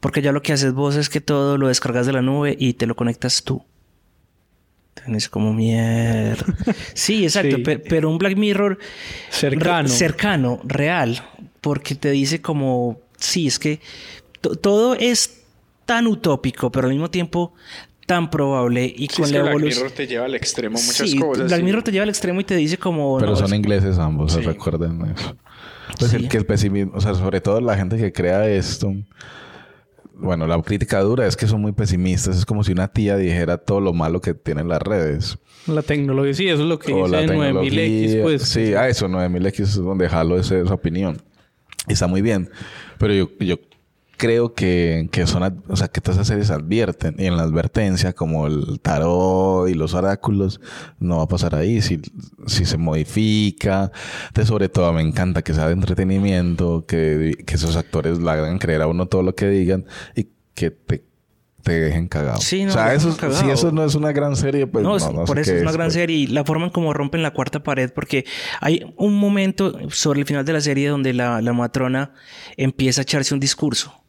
Porque 0.00 0.20
ya 0.20 0.32
lo 0.32 0.42
que 0.42 0.52
haces 0.52 0.72
vos 0.72 0.96
es 0.96 1.08
que 1.08 1.20
todo 1.20 1.56
lo 1.58 1.68
descargas 1.68 2.06
de 2.06 2.12
la 2.12 2.22
nube 2.22 2.56
y 2.58 2.74
te 2.74 2.86
lo 2.86 2.96
conectas 2.96 3.42
tú. 3.44 3.62
Tienes 5.04 5.28
como 5.28 5.52
mierda. 5.52 6.44
Sí, 6.94 7.24
exacto. 7.24 7.56
Sí. 7.56 7.62
pe- 7.62 7.78
pero 7.78 8.10
un 8.10 8.18
Black 8.18 8.36
Mirror 8.36 8.78
Cercano. 9.30 9.88
re- 9.88 9.94
cercano, 9.94 10.60
real. 10.64 11.22
Porque 11.60 11.94
te 11.94 12.10
dice 12.10 12.40
como, 12.40 13.00
sí, 13.18 13.46
es 13.46 13.58
que 13.58 13.80
to- 14.40 14.56
todo 14.56 14.94
es 14.94 15.42
tan 15.86 16.06
utópico, 16.06 16.70
pero 16.70 16.88
al 16.88 16.92
mismo 16.92 17.10
tiempo 17.10 17.54
tan 18.06 18.30
probable 18.30 18.84
y 18.84 19.06
Sí, 19.08 19.16
con 19.16 19.24
es 19.24 19.30
la 19.32 19.36
que 19.38 19.42
Black 19.42 19.50
evolución. 19.54 19.82
Mirror 19.84 19.96
te 19.96 20.06
lleva 20.06 20.24
al 20.26 20.34
extremo 20.34 20.78
muchas 20.78 21.10
Sí, 21.10 21.18
cosas. 21.18 21.46
Black 21.46 21.58
sí. 21.60 21.64
Mirror 21.64 21.82
te 21.82 21.92
lleva 21.92 22.02
al 22.04 22.08
extremo 22.08 22.40
y 22.40 22.44
te 22.44 22.54
dice 22.56 22.76
como... 22.78 23.18
Pero 23.18 23.30
no, 23.32 23.36
son 23.36 23.46
es- 23.46 23.52
ingleses 23.54 23.98
ambos, 23.98 24.32
Sí. 24.32 24.40
recuerden 24.42 25.00
eso. 25.16 25.34
Pues 25.98 26.10
Sí. 26.10 26.16
el 26.18 26.28
que 26.28 26.36
el 26.36 26.46
pesimismo, 26.46 26.92
o 26.94 27.00
sea, 27.00 27.14
sobre 27.14 27.40
todo 27.40 27.60
la 27.60 27.76
gente 27.76 27.96
que 27.96 28.12
crea 28.12 28.46
esto, 28.48 28.92
bueno, 30.14 30.46
la 30.46 30.60
crítica 30.62 31.00
dura 31.00 31.26
es 31.26 31.36
que 31.36 31.46
son 31.46 31.60
muy 31.60 31.72
pesimistas. 31.72 32.36
Es 32.38 32.46
como 32.46 32.64
si 32.64 32.72
una 32.72 32.88
tía 32.88 33.16
dijera 33.16 33.58
todo 33.58 33.80
lo 33.80 33.92
malo 33.92 34.20
que 34.20 34.34
tienen 34.34 34.68
las 34.68 34.80
redes. 34.80 35.38
La 35.66 35.82
tecnología, 35.82 36.32
sí, 36.34 36.48
eso 36.48 36.62
es 36.62 36.68
lo 36.68 36.78
que 36.78 36.92
o 36.92 37.06
la 37.08 37.20
dice 37.22 37.34
9000X, 37.34 37.70
tecnología. 37.70 38.22
pues. 38.22 38.42
Sí, 38.42 38.74
a 38.74 38.88
eso, 38.88 39.08
9000X 39.08 39.60
es 39.60 39.74
donde 39.76 40.08
jalo 40.08 40.38
ese- 40.38 40.60
esa 40.62 40.74
opinión. 40.74 41.20
está 41.88 42.06
muy 42.08 42.20
bien. 42.22 42.50
Pero 42.98 43.14
yo, 43.14 43.28
yo 43.38 43.56
creo 44.16 44.54
que, 44.54 45.08
que 45.12 45.26
son, 45.26 45.62
o 45.68 45.76
sea, 45.76 45.88
que 45.88 46.00
todas 46.00 46.16
esas 46.16 46.28
series 46.28 46.50
advierten. 46.50 47.14
Y 47.18 47.26
en 47.26 47.36
la 47.36 47.42
advertencia, 47.42 48.12
como 48.12 48.46
el 48.46 48.80
tarot 48.80 49.68
y 49.68 49.74
los 49.74 49.94
oráculos, 49.94 50.60
no 50.98 51.18
va 51.18 51.24
a 51.24 51.28
pasar 51.28 51.54
ahí. 51.54 51.82
Si, 51.82 52.00
si 52.46 52.64
se 52.64 52.76
modifica. 52.76 53.90
Entonces, 54.28 54.48
sobre 54.48 54.68
todo, 54.68 54.92
me 54.92 55.02
encanta 55.02 55.42
que 55.42 55.54
sea 55.54 55.66
de 55.66 55.72
entretenimiento, 55.72 56.84
que, 56.86 57.36
que 57.46 57.54
esos 57.54 57.76
actores 57.76 58.18
le 58.18 58.30
hagan 58.30 58.58
creer 58.58 58.82
a 58.82 58.86
uno 58.86 59.06
todo 59.06 59.22
lo 59.22 59.34
que 59.34 59.48
digan 59.48 59.84
y 60.14 60.28
que 60.54 60.70
te, 60.70 61.04
te 61.66 61.80
dejen 61.80 62.06
cagado. 62.06 62.40
Sí, 62.40 62.64
no, 62.64 62.70
o 62.70 62.72
sea, 62.72 62.94
eso, 62.94 63.16
cagado. 63.16 63.40
si 63.40 63.50
eso 63.50 63.72
no 63.72 63.84
es 63.84 63.96
una 63.96 64.12
gran 64.12 64.36
serie, 64.36 64.68
pues 64.68 64.84
no, 64.84 64.98
no, 64.98 65.12
no 65.12 65.24
por 65.24 65.36
sé 65.36 65.42
eso 65.42 65.50
qué 65.50 65.56
es 65.56 65.62
una 65.62 65.72
gran 65.72 65.86
pues. 65.88 65.94
serie 65.94 66.16
y 66.16 66.26
la 66.28 66.44
forma 66.44 66.66
en 66.66 66.70
como 66.70 66.92
rompen 66.92 67.22
la 67.22 67.32
cuarta 67.32 67.62
pared, 67.62 67.92
porque 67.92 68.24
hay 68.60 68.94
un 68.96 69.14
momento 69.14 69.76
sobre 69.90 70.20
el 70.20 70.26
final 70.26 70.44
de 70.44 70.52
la 70.52 70.60
serie 70.60 70.88
donde 70.88 71.12
la, 71.12 71.42
la 71.42 71.52
matrona 71.52 72.12
empieza 72.56 73.00
a 73.00 73.02
echarse 73.02 73.34
un 73.34 73.40
discurso. 73.40 74.05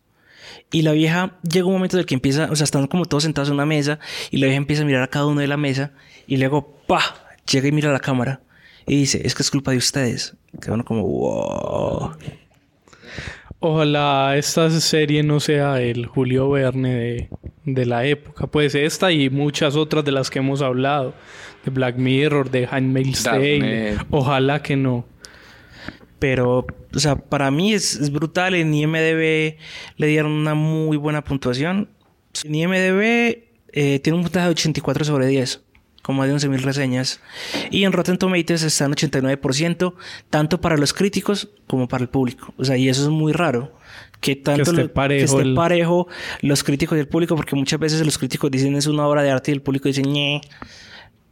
Y 0.71 0.81
la 0.81 0.91
vieja 0.91 1.37
llega 1.49 1.65
un 1.65 1.73
momento 1.73 1.95
en 1.95 2.01
el 2.01 2.05
que 2.05 2.15
empieza, 2.15 2.49
o 2.51 2.55
sea, 2.55 2.65
están 2.65 2.87
como 2.87 3.05
todos 3.05 3.23
sentados 3.23 3.49
en 3.49 3.55
una 3.55 3.65
mesa 3.65 3.99
y 4.31 4.37
la 4.37 4.47
vieja 4.47 4.57
empieza 4.57 4.81
a 4.81 4.85
mirar 4.85 5.03
a 5.03 5.07
cada 5.07 5.25
uno 5.25 5.39
de 5.39 5.47
la 5.47 5.57
mesa 5.57 5.91
y 6.27 6.37
luego, 6.37 6.75
¡pa! 6.87 7.01
Llega 7.49 7.69
y 7.69 7.71
mira 7.71 7.89
a 7.89 7.93
la 7.93 7.99
cámara 7.99 8.41
y 8.85 8.97
dice, 8.97 9.21
es 9.23 9.33
que 9.33 9.43
es 9.43 9.51
culpa 9.51 9.71
de 9.71 9.77
ustedes. 9.77 10.35
Que 10.61 10.71
uno 10.71 10.83
como, 10.83 11.03
wow. 11.03 12.11
Ojalá 13.59 14.35
esta 14.37 14.69
serie 14.69 15.23
no 15.23 15.39
sea 15.39 15.81
el 15.81 16.05
Julio 16.05 16.49
Verne 16.49 16.93
de, 16.93 17.29
de 17.65 17.85
la 17.85 18.05
época. 18.05 18.47
Pues 18.47 18.75
esta 18.75 19.11
y 19.11 19.29
muchas 19.29 19.75
otras 19.75 20.05
de 20.05 20.11
las 20.11 20.29
que 20.29 20.39
hemos 20.39 20.61
hablado. 20.61 21.13
De 21.65 21.71
Black 21.71 21.97
Mirror, 21.97 22.51
de 22.51 22.67
Handmaid's 22.69 23.23
Tale. 23.23 23.97
Ojalá 24.09 24.61
que 24.61 24.75
no. 24.75 25.05
Pero, 26.19 26.65
o 26.95 26.99
sea, 26.99 27.15
para 27.15 27.51
mí 27.51 27.73
es, 27.73 27.95
es 27.95 28.11
brutal. 28.11 28.55
En 28.55 28.73
IMDB 28.73 29.57
le 29.97 30.07
dieron 30.07 30.31
una 30.31 30.55
muy 30.55 30.97
buena 30.97 31.23
puntuación. 31.23 31.89
En 32.43 32.55
IMDB 32.55 33.43
eh, 33.73 33.99
tiene 33.99 34.17
un 34.17 34.23
puntaje 34.23 34.45
de 34.47 34.51
84 34.51 35.05
sobre 35.05 35.27
10, 35.27 35.61
con 36.01 36.15
más 36.15 36.27
de 36.27 36.33
11.000 36.35 36.61
reseñas. 36.61 37.19
Y 37.69 37.83
en 37.83 37.91
Rotten 37.91 38.17
Tomatoes 38.17 38.63
está 38.63 38.85
en 38.85 38.93
89%, 38.93 39.93
tanto 40.29 40.59
para 40.61 40.77
los 40.77 40.93
críticos 40.93 41.49
como 41.67 41.87
para 41.87 42.01
el 42.03 42.09
público. 42.09 42.53
O 42.57 42.65
sea, 42.65 42.77
y 42.77 42.89
eso 42.89 43.03
es 43.03 43.09
muy 43.09 43.31
raro. 43.33 43.73
Que 44.19 44.35
tanto 44.35 44.71
esté 44.71 44.83
lo- 44.83 44.93
parejo 44.93 45.19
que 45.19 45.25
esté 45.25 45.41
el- 45.49 45.53
parejo 45.53 46.07
los 46.41 46.63
críticos 46.63 46.97
y 46.97 47.01
el 47.01 47.07
público, 47.07 47.35
porque 47.35 47.55
muchas 47.55 47.79
veces 47.79 48.03
los 48.03 48.17
críticos 48.17 48.49
dicen 48.49 48.75
es 48.75 48.87
una 48.87 49.05
obra 49.07 49.21
de 49.21 49.29
arte 49.29 49.51
y 49.51 49.53
el 49.53 49.61
público 49.61 49.87
dice 49.87 50.01
ñe. 50.01 50.41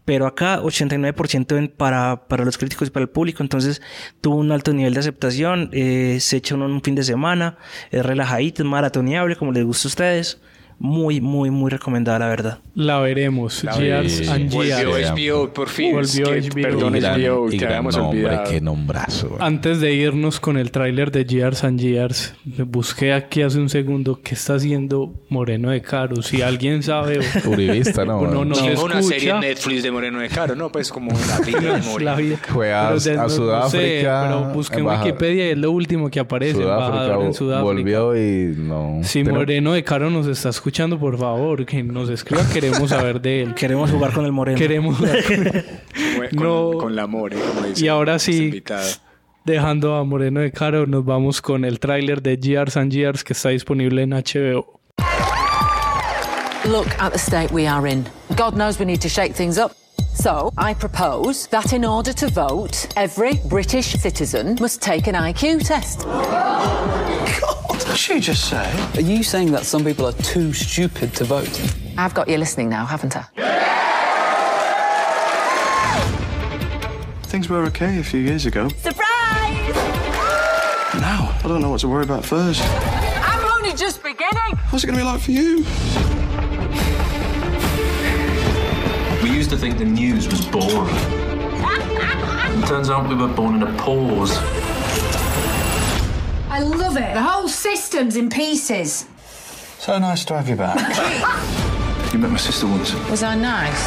Pero 0.05 0.27
acá 0.27 0.61
89% 0.61 1.57
en- 1.57 1.67
para, 1.67 2.27
para 2.27 2.45
los 2.45 2.57
críticos 2.57 2.87
y 2.87 2.91
para 2.91 3.03
el 3.03 3.09
público. 3.09 3.41
Entonces 3.43 3.81
tuvo 4.21 4.35
un 4.37 4.51
alto 4.51 4.71
nivel 4.73 4.93
de 4.93 4.99
aceptación. 4.99 5.69
eh, 5.73 6.19
se 6.21 6.37
uno 6.53 6.65
en 6.65 6.71
un 6.71 6.81
fin 6.81 6.95
de 6.95 7.03
semana. 7.03 7.57
Es 7.91 8.05
relajadito, 8.05 8.61
es 8.63 8.69
maratoneable, 8.69 9.35
como 9.35 9.51
les 9.51 9.63
gusta 9.65 9.87
a 9.87 9.89
ustedes. 9.89 10.39
Muy, 10.77 11.21
muy, 11.21 11.49
muy 11.51 11.71
recomendada, 11.71 12.19
la 12.19 12.27
verdad. 12.27 12.59
La 12.75 12.99
veremos. 12.99 13.61
Years 13.79 14.27
and 14.29 14.51
Volvió 14.51 14.97
Years. 14.97 15.11
HBO 15.11 15.53
por 15.53 15.69
fin. 15.69 15.93
Volvió 15.93 16.33
Es 16.33 16.49
que, 16.49 16.49
HBO. 16.49 16.61
Perdón, 16.61 16.95
Y 16.97 16.99
gran- 16.99 17.21
HBO, 17.21 17.51
y 17.53 17.63
habíamos 17.63 17.97
nombre, 17.97 18.25
olvidado. 18.25 18.51
qué 18.51 18.59
nombrazo. 18.61 19.29
güey. 19.29 19.41
Antes 19.41 19.79
de 19.79 19.93
irnos 19.93 20.39
con 20.41 20.57
el 20.57 20.71
tráiler 20.71 21.11
de 21.11 21.25
Years 21.25 21.63
and 21.63 21.79
Years, 21.79 22.33
busqué 22.45 23.13
aquí 23.13 23.41
hace 23.41 23.57
un 23.59 23.69
segundo 23.69 24.19
qué 24.21 24.35
está 24.35 24.55
haciendo 24.55 25.13
Moreno 25.29 25.69
de 25.71 25.81
Caro. 25.81 26.21
Si 26.21 26.41
alguien 26.41 26.83
sabe 26.83 27.19
o, 27.19 27.21
Uribista, 27.49 28.03
¿no? 28.05 28.21
no 28.27 28.43
No, 28.43 28.55
una 28.83 29.01
serie 29.01 29.29
en 29.31 29.39
Netflix 29.39 29.81
de 29.81 29.91
Moreno 29.91 30.19
de 30.19 30.27
Caro, 30.27 30.55
no, 30.55 30.69
pues 30.71 30.89
como 30.91 31.11
la 31.11 31.39
vida 31.45 31.75
de 31.79 31.81
Moreno. 31.83 31.99
La. 32.19 32.37
Fue 32.49 32.73
a, 32.73 32.83
no- 32.89 32.91
no 32.95 32.99
sé, 32.99 33.15
Sudáfrica. 33.29 34.25
pero 34.27 34.53
busqué 34.53 34.79
en 34.79 34.87
Wikipedia 34.87 35.47
y 35.47 35.49
es 35.51 35.57
lo 35.57 35.71
último 35.71 36.09
que 36.09 36.19
aparece. 36.19 36.61
embajador 36.61 37.25
en 37.25 37.33
Sudáfrica. 37.33 37.63
volvió 37.63 38.15
y 38.17 38.53
no. 38.57 38.99
Si 39.03 39.23
Pero- 39.23 39.35
Moreno 39.37 39.71
de 39.73 39.83
Caro 39.83 40.09
nos 40.09 40.27
está 40.27 40.49
escuchando, 40.49 40.64
por 40.99 41.17
favor, 41.17 41.65
que 41.65 41.83
nos 41.83 42.09
escriba. 42.09 42.43
Queremos 42.51 42.89
saber 42.89 43.21
de 43.21 43.43
él. 43.43 43.53
Queremos 43.53 43.91
jugar 43.91 44.13
con 44.13 44.25
el 44.25 44.31
Moreno. 44.31 44.57
Queremos 44.57 44.97
jugar 44.97 45.23
con 45.23 45.47
él. 45.47 45.65
Con, 46.35 46.43
No. 46.43 46.71
con 46.77 46.95
la 46.95 47.07
More, 47.07 47.37
como 47.37 47.67
dice 47.67 47.85
Y 47.85 47.87
ahora 47.87 48.17
sí, 48.19 48.63
dejando 49.43 49.95
a 49.95 50.03
Moreno 50.03 50.39
de 50.39 50.51
Caro, 50.51 50.87
nos 50.87 51.05
vamos 51.05 51.41
con 51.41 51.65
el 51.65 51.79
tráiler 51.79 52.21
de 52.21 52.37
Years 52.37 52.77
and 52.77 52.91
Years 52.91 53.23
que 53.23 53.33
está 53.33 53.49
disponible 53.49 54.01
en 54.01 54.11
HBO. 54.11 54.79
Look 56.65 56.87
at 56.97 57.11
the 57.11 57.19
state 57.19 57.53
we 57.53 57.67
are 57.67 57.87
in. 57.87 58.05
God 58.35 58.53
knows 58.55 58.79
we 58.79 58.85
need 58.85 58.99
to 59.01 59.07
shake 59.09 59.35
things 59.35 59.57
up. 59.59 59.71
So, 60.15 60.51
I 60.57 60.73
propose 60.73 61.45
that 61.47 61.73
in 61.73 61.83
order 61.85 62.13
to 62.13 62.27
vote, 62.29 62.87
every 62.95 63.35
British 63.45 63.87
citizen 63.93 64.57
must 64.61 64.81
take 64.81 65.07
an 65.07 65.13
IQ 65.13 65.67
test. 65.67 66.07
What 66.07 67.85
did 67.85 67.97
she 67.97 68.19
just 68.21 68.49
say? 68.49 68.71
Are 68.95 69.01
you 69.01 69.23
saying 69.23 69.51
that 69.51 69.65
some 69.65 69.83
people 69.83 70.07
are 70.07 70.13
too 70.13 70.53
stupid 70.53 71.13
to 71.15 71.25
vote? 71.25 71.61
I've 71.97 72.13
got 72.13 72.29
you 72.29 72.37
listening 72.37 72.69
now, 72.69 72.85
haven't 72.85 73.15
I? 73.15 73.25
Things 77.23 77.49
were 77.49 77.65
okay 77.65 77.99
a 77.99 78.03
few 78.03 78.21
years 78.21 78.45
ago. 78.45 78.69
Surprise! 78.69 79.75
Now, 80.95 81.37
I 81.43 81.47
don't 81.47 81.61
know 81.61 81.69
what 81.69 81.81
to 81.81 81.89
worry 81.89 82.03
about 82.03 82.23
first. 82.23 82.63
I'm 82.63 83.45
only 83.57 83.75
just 83.75 84.01
beginning. 84.01 84.57
What's 84.69 84.85
it 84.85 84.87
going 84.87 84.97
to 84.97 85.03
be 85.03 85.07
like 85.07 85.19
for 85.21 85.31
you? 85.31 85.65
Used 89.45 89.61
to 89.61 89.61
think 89.61 89.77
the 89.77 89.85
news 89.85 90.27
was 90.27 90.43
boring. 90.47 90.95
It 90.95 92.67
turns 92.67 92.89
out 92.89 93.07
we 93.07 93.13
were 93.13 93.27
born 93.27 93.53
in 93.57 93.61
a 93.61 93.77
pause. 93.77 94.35
I 96.49 96.61
love 96.61 96.97
it. 96.97 97.13
The 97.13 97.21
whole 97.21 97.47
system's 97.47 98.15
in 98.15 98.31
pieces. 98.31 99.05
So 99.77 99.99
nice 99.99 100.25
to 100.25 100.33
have 100.35 100.49
you 100.49 100.55
back. 100.55 100.77
you 102.11 102.17
met 102.17 102.31
my 102.31 102.37
sister 102.37 102.65
once. 102.65 102.95
Was 103.07 103.21
I 103.21 103.35
nice? 103.35 103.83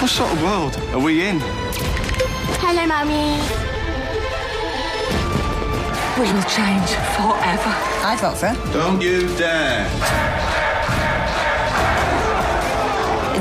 What 0.00 0.10
sort 0.10 0.32
of 0.32 0.42
world 0.42 0.74
are 0.94 1.04
we 1.04 1.28
in? 1.28 1.40
Hello, 2.62 2.86
Mummy. 2.86 3.36
We 6.16 6.32
will 6.32 6.48
change 6.48 6.88
forever. 7.18 7.74
I 8.02 8.16
vote 8.18 8.38
for. 8.38 8.72
Don't 8.72 9.02
you 9.02 9.28
dare. 9.36 10.53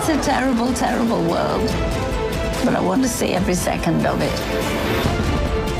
It's 0.06 0.28
a 0.28 0.32
terrible, 0.32 0.74
terrible 0.74 1.22
world. 1.22 1.70
But 2.66 2.76
I 2.76 2.82
want 2.82 3.04
to 3.04 3.08
see 3.08 3.28
every 3.28 3.54
second 3.54 4.06
of 4.06 4.22
it. 4.22 4.36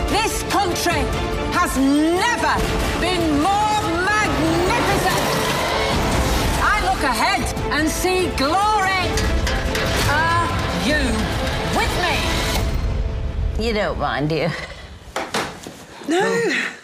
This 0.10 0.44
country 0.44 1.04
has 1.52 1.78
never 1.78 2.56
been 3.02 3.42
more 3.42 3.82
magnificent. 4.08 5.24
I 6.64 6.80
look 6.86 7.04
ahead 7.04 7.44
and 7.74 7.90
see 7.90 8.30
glory. 8.38 9.12
Are 10.08 10.48
you 10.88 11.04
with 11.76 11.94
me? 13.60 13.68
You 13.68 13.74
don't 13.74 14.00
mind, 14.00 14.30
do 14.30 14.36
you? 14.36 14.52
No. 16.08 16.80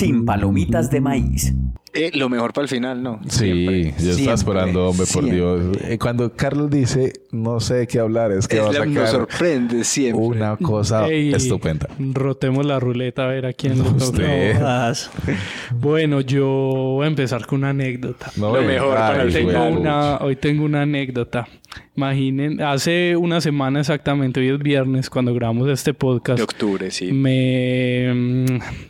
Sin 0.00 0.24
palomitas 0.24 0.90
de 0.90 0.98
maíz. 0.98 1.54
Eh, 1.92 2.10
lo 2.14 2.28
mejor 2.28 2.52
para 2.52 2.62
el 2.64 2.68
final, 2.68 3.02
¿no? 3.02 3.20
Sí, 3.28 3.92
yo 3.98 4.10
estaba 4.12 4.34
esperando, 4.34 4.88
hombre, 4.88 5.06
por. 5.12 5.24
Dios. 5.24 5.76
Eh, 5.82 5.98
Cuando 5.98 6.32
Carlos 6.34 6.70
dice, 6.70 7.12
no 7.32 7.58
sé 7.60 7.74
de 7.74 7.86
qué 7.86 7.98
hablar, 7.98 8.30
es 8.32 8.46
que 8.46 8.56
Es 8.58 8.62
va 8.62 8.68
a 8.68 8.72
la- 8.72 8.78
sacar 8.78 8.88
nos 8.92 9.10
sorprende 9.10 9.84
siempre. 9.84 10.24
una 10.24 10.56
cosa 10.56 11.08
Ey, 11.08 11.32
estupenda. 11.34 11.88
Rotemos 11.98 12.64
la 12.64 12.78
ruleta 12.78 13.24
a 13.24 13.28
ver 13.28 13.46
a 13.46 13.52
quién 13.52 13.78
le 13.78 13.84
toca. 13.98 14.92
Bueno, 15.74 16.20
yo 16.20 16.46
voy 16.46 17.04
a 17.04 17.08
empezar 17.08 17.46
con 17.46 17.60
una 17.60 17.70
anécdota. 17.70 18.30
No, 18.36 18.54
Lo 18.54 18.62
mejor 18.62 18.96
ay, 18.96 19.10
para 19.10 19.22
el 19.24 19.32
tengo 19.32 19.50
final. 19.50 19.76
una, 19.78 20.16
Hoy 20.18 20.36
tengo 20.36 20.64
una 20.64 20.82
anécdota. 20.82 21.46
Imaginen, 21.96 22.60
hace 22.62 23.14
una 23.16 23.40
semana 23.40 23.80
exactamente, 23.80 24.40
hoy 24.40 24.48
es 24.48 24.58
viernes, 24.58 25.10
cuando 25.10 25.34
grabamos 25.34 25.68
este 25.68 25.92
podcast. 25.94 26.38
De 26.38 26.42
octubre, 26.44 26.90
sí. 26.90 27.12
Me 27.12 28.12
mm, 28.12 28.46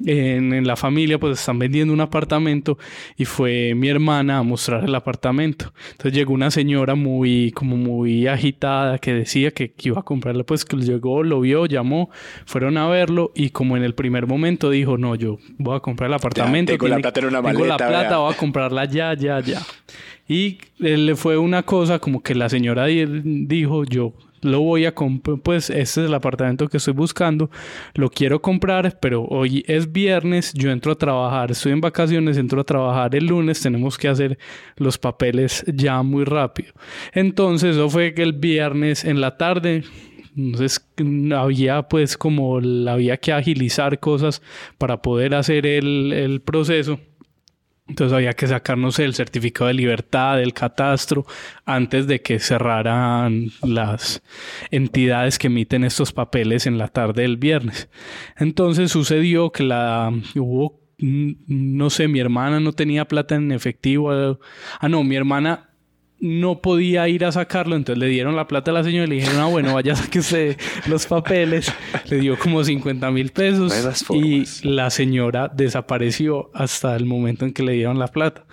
en, 0.09 0.53
en 0.55 0.67
la 0.67 0.77
familia 0.77 1.19
pues 1.19 1.39
están 1.41 1.59
vendiendo 1.59 1.93
un 1.93 2.01
apartamento 2.01 2.79
y 3.17 3.25
fue 3.25 3.75
mi 3.75 3.89
hermana 3.89 4.39
a 4.39 4.43
mostrar 4.43 4.85
el 4.85 4.95
apartamento. 4.95 5.73
Entonces 5.93 6.13
llegó 6.13 6.33
una 6.35 6.51
señora 6.51 6.95
muy 6.95 7.51
como 7.53 7.77
muy 7.77 8.27
agitada 8.27 8.99
que 8.99 9.13
decía 9.15 9.51
que, 9.53 9.73
que 9.73 9.89
iba 9.89 10.01
a 10.01 10.03
comprarlo, 10.03 10.45
pues 10.47 10.65
que 10.65 10.77
llegó, 10.77 11.23
lo 11.23 11.41
vio, 11.41 11.67
llamó, 11.67 12.11
fueron 12.47 12.77
a 12.79 12.89
verlo 12.89 13.33
y 13.35 13.51
como 13.51 13.77
en 13.77 13.83
el 13.85 13.95
primer 13.95 14.27
momento 14.27 14.71
dijo, 14.71 14.97
"No, 14.99 15.15
yo 15.15 15.39
voy 15.59 15.77
a 15.77 15.81
comprar 15.81 16.09
el 16.09 16.15
apartamento, 16.15 16.73
tengo 16.73 16.87
la 16.89 16.97
tiene- 16.97 17.03
plata 17.03 17.21
en 17.21 17.27
una 17.27 17.43
tengo 17.43 17.65
la 17.67 17.75
maleta, 17.75 17.89
plata, 17.89 18.09
vea". 18.09 18.19
voy 18.19 18.33
a 18.33 18.37
comprarla 18.37 18.85
ya, 18.87 19.15
ya, 19.15 19.41
ya." 19.41 19.61
Y 20.29 20.59
le 20.79 21.17
fue 21.17 21.37
una 21.39 21.65
cosa 21.65 21.99
como 21.99 22.23
que 22.23 22.35
la 22.37 22.49
señora 22.49 22.87
di- 22.87 23.05
dijo, 23.47 23.85
yo 23.85 24.13
lo 24.43 24.61
voy 24.61 24.87
a 24.87 24.95
comprar, 24.95 25.39
pues 25.39 25.71
este 25.71 25.83
es 25.83 25.97
el 25.99 26.15
apartamento 26.15 26.69
que 26.69 26.79
estoy 26.79 26.95
buscando, 26.95 27.51
lo 27.95 28.11
quiero 28.11 28.41
comprar, 28.41 28.99
pero 29.01 29.25
hoy 29.25 29.65
es 29.67 29.93
viernes, 29.93 30.53
yo 30.55 30.71
entro 30.71 30.93
a 30.93 30.99
trabajar, 30.99 31.51
estoy 31.51 31.73
en 31.73 31.81
vacaciones, 31.81 32.37
entro 32.37 32.61
a 32.61 32.65
trabajar 32.65 33.15
el 33.15 33.27
lunes, 33.27 33.61
tenemos 33.61 33.99
que 33.99 34.09
hacer 34.09 34.39
los 34.77 34.99
papeles 34.99 35.65
ya 35.67 36.03
muy 36.03 36.25
rápido. 36.25 36.73
Entonces, 37.13 37.77
eso 37.77 37.89
fue 37.89 38.15
que 38.15 38.23
el 38.23 38.33
viernes 38.33 39.05
en 39.05 39.21
la 39.21 39.37
tarde 39.37 39.85
entonces 40.37 40.87
había 41.37 41.83
pues 41.83 42.17
como 42.17 42.59
había 42.89 43.17
que 43.17 43.33
agilizar 43.33 43.99
cosas 43.99 44.43
para 44.79 45.03
poder 45.03 45.35
hacer 45.35 45.67
el, 45.67 46.13
el 46.13 46.41
proceso. 46.41 47.01
Entonces 47.91 48.17
había 48.17 48.35
que 48.35 48.47
sacarnos 48.47 49.01
el 49.01 49.15
certificado 49.15 49.67
de 49.67 49.75
libertad, 49.75 50.37
del 50.37 50.55
catastro, 50.55 51.27
antes 51.65 52.07
de 52.07 52.23
que 52.23 52.39
cerraran 52.39 53.49
las 53.63 54.23
entidades 54.71 55.39
que 55.39 55.49
emiten 55.49 55.83
estos 55.83 56.13
papeles 56.13 56.67
en 56.67 56.79
la 56.79 56.87
tarde 56.87 57.23
del 57.23 57.37
viernes. 57.37 57.89
Entonces 58.37 58.93
sucedió 58.93 59.51
que 59.51 59.65
la 59.65 60.13
hubo, 60.37 60.81
mm, 60.99 61.33
no 61.49 61.91
sé, 61.91 62.07
mi 62.07 62.21
hermana 62.21 62.61
no 62.61 62.73
tenía 62.73 63.07
plata 63.07 63.35
en 63.35 63.51
efectivo. 63.51 64.39
Ah, 64.79 64.89
no, 64.89 65.03
mi 65.03 65.17
hermana 65.17 65.70
no 66.21 66.61
podía 66.61 67.09
ir 67.09 67.25
a 67.25 67.33
sacarlo, 67.33 67.77
entonces 67.77 67.99
le 67.99 68.09
dieron 68.09 68.37
la 68.37 68.47
plata 68.47 68.71
a 68.71 68.75
la 68.75 68.85
señora 68.85 69.07
y 69.07 69.09
le 69.09 69.15
dijeron, 69.17 69.41
ah, 69.41 69.47
bueno, 69.47 69.75
vaya, 69.75 69.95
saque 69.97 70.19
usted 70.19 70.57
los 70.87 71.07
papeles. 71.07 71.73
Le 72.09 72.19
dio 72.19 72.39
como 72.39 72.63
50 72.63 73.11
mil 73.11 73.31
pesos 73.31 73.73
y 74.11 74.45
la 74.67 74.91
señora 74.91 75.51
desapareció 75.53 76.51
hasta 76.55 76.95
el 76.97 77.07
momento 77.07 77.45
en 77.45 77.53
que 77.53 77.63
le 77.63 77.73
dieron 77.73 77.99
la 77.99 78.09
plata. 78.09 78.45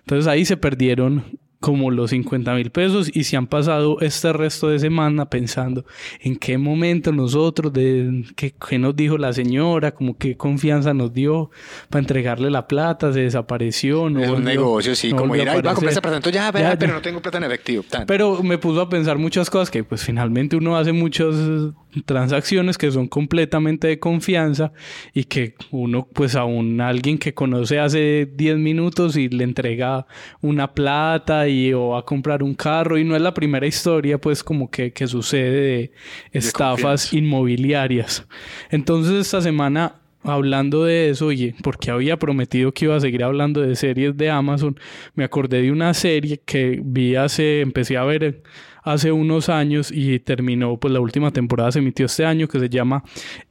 Entonces 0.00 0.26
ahí 0.26 0.44
se 0.44 0.56
perdieron 0.56 1.38
como 1.62 1.92
los 1.92 2.10
50 2.10 2.54
mil 2.56 2.70
pesos 2.70 3.08
y 3.14 3.22
se 3.24 3.36
han 3.36 3.46
pasado 3.46 3.98
este 4.00 4.32
resto 4.32 4.68
de 4.68 4.80
semana 4.80 5.30
pensando 5.30 5.86
en 6.20 6.36
qué 6.36 6.58
momento 6.58 7.12
nosotros, 7.12 7.72
de 7.72 8.24
qué, 8.34 8.52
qué 8.68 8.78
nos 8.80 8.96
dijo 8.96 9.16
la 9.16 9.32
señora, 9.32 9.92
como 9.92 10.18
qué 10.18 10.36
confianza 10.36 10.92
nos 10.92 11.14
dio 11.14 11.50
para 11.88 12.00
entregarle 12.00 12.50
la 12.50 12.66
plata, 12.66 13.12
se 13.12 13.20
desapareció. 13.20 14.10
No 14.10 14.20
es 14.20 14.28
un 14.28 14.42
negocio, 14.42 14.94
sí, 14.96 15.12
no 15.12 15.18
como 15.18 15.36
ir 15.36 15.48
a 15.48 15.52
a 15.52 15.62
comprar 15.62 15.90
ese 15.90 16.00
apartamento, 16.00 16.30
ya, 16.30 16.46
Ya, 16.46 16.50
vea, 16.50 16.70
ya. 16.72 16.78
pero 16.78 16.94
no 16.94 17.00
tengo 17.00 17.22
plata 17.22 17.38
en 17.38 17.44
efectivo. 17.44 17.84
Tan. 17.88 18.06
Pero 18.06 18.42
me 18.42 18.58
puso 18.58 18.80
a 18.80 18.88
pensar 18.88 19.16
muchas 19.18 19.48
cosas 19.48 19.70
que 19.70 19.84
pues 19.84 20.02
finalmente 20.04 20.56
uno 20.56 20.76
hace 20.76 20.92
muchas 20.92 21.36
eh, 21.36 21.70
transacciones 22.04 22.78
que 22.78 22.90
son 22.90 23.06
completamente 23.08 23.88
de 23.88 23.98
confianza 23.98 24.72
y 25.12 25.24
que 25.24 25.54
uno 25.70 26.08
pues 26.12 26.34
a 26.34 26.44
un 26.44 26.80
alguien 26.80 27.18
que 27.18 27.34
conoce 27.34 27.78
hace 27.78 28.26
10 28.34 28.58
minutos 28.58 29.16
y 29.16 29.28
le 29.28 29.44
entrega 29.44 30.06
una 30.40 30.72
plata 30.72 31.48
y 31.48 31.72
o 31.72 31.90
va 31.90 32.00
a 32.00 32.02
comprar 32.02 32.42
un 32.42 32.54
carro 32.54 32.98
y 32.98 33.04
no 33.04 33.14
es 33.14 33.22
la 33.22 33.34
primera 33.34 33.66
historia 33.66 34.18
pues 34.18 34.42
como 34.42 34.70
que, 34.70 34.92
que 34.92 35.06
sucede 35.06 35.60
de 35.60 35.92
estafas 36.32 37.12
inmobiliarias. 37.12 38.26
Entonces 38.70 39.14
esta 39.14 39.40
semana 39.40 39.96
hablando 40.24 40.84
de 40.84 41.10
eso, 41.10 41.26
oye, 41.26 41.54
porque 41.62 41.90
había 41.90 42.16
prometido 42.16 42.72
que 42.72 42.84
iba 42.84 42.96
a 42.96 43.00
seguir 43.00 43.24
hablando 43.24 43.60
de 43.60 43.74
series 43.76 44.16
de 44.16 44.30
Amazon, 44.30 44.78
me 45.14 45.24
acordé 45.24 45.62
de 45.62 45.72
una 45.72 45.94
serie 45.94 46.40
que 46.44 46.80
vi 46.82 47.16
hace, 47.16 47.60
empecé 47.60 47.96
a 47.96 48.04
ver 48.04 48.42
hace 48.82 49.12
unos 49.12 49.48
años 49.48 49.90
y 49.92 50.18
terminó, 50.18 50.76
pues 50.76 50.92
la 50.92 51.00
última 51.00 51.30
temporada 51.30 51.72
se 51.72 51.78
emitió 51.78 52.06
este 52.06 52.24
año, 52.24 52.48
que 52.48 52.58
se 52.58 52.68
llama 52.68 53.04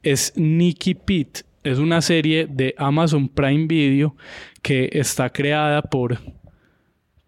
Sneaky 0.04 0.94
Pete. 0.94 1.40
Es 1.64 1.78
una 1.78 2.00
serie 2.02 2.46
de 2.46 2.74
Amazon 2.76 3.28
Prime 3.28 3.66
Video 3.66 4.16
que 4.62 4.90
está 4.92 5.30
creada 5.30 5.82
por 5.82 6.18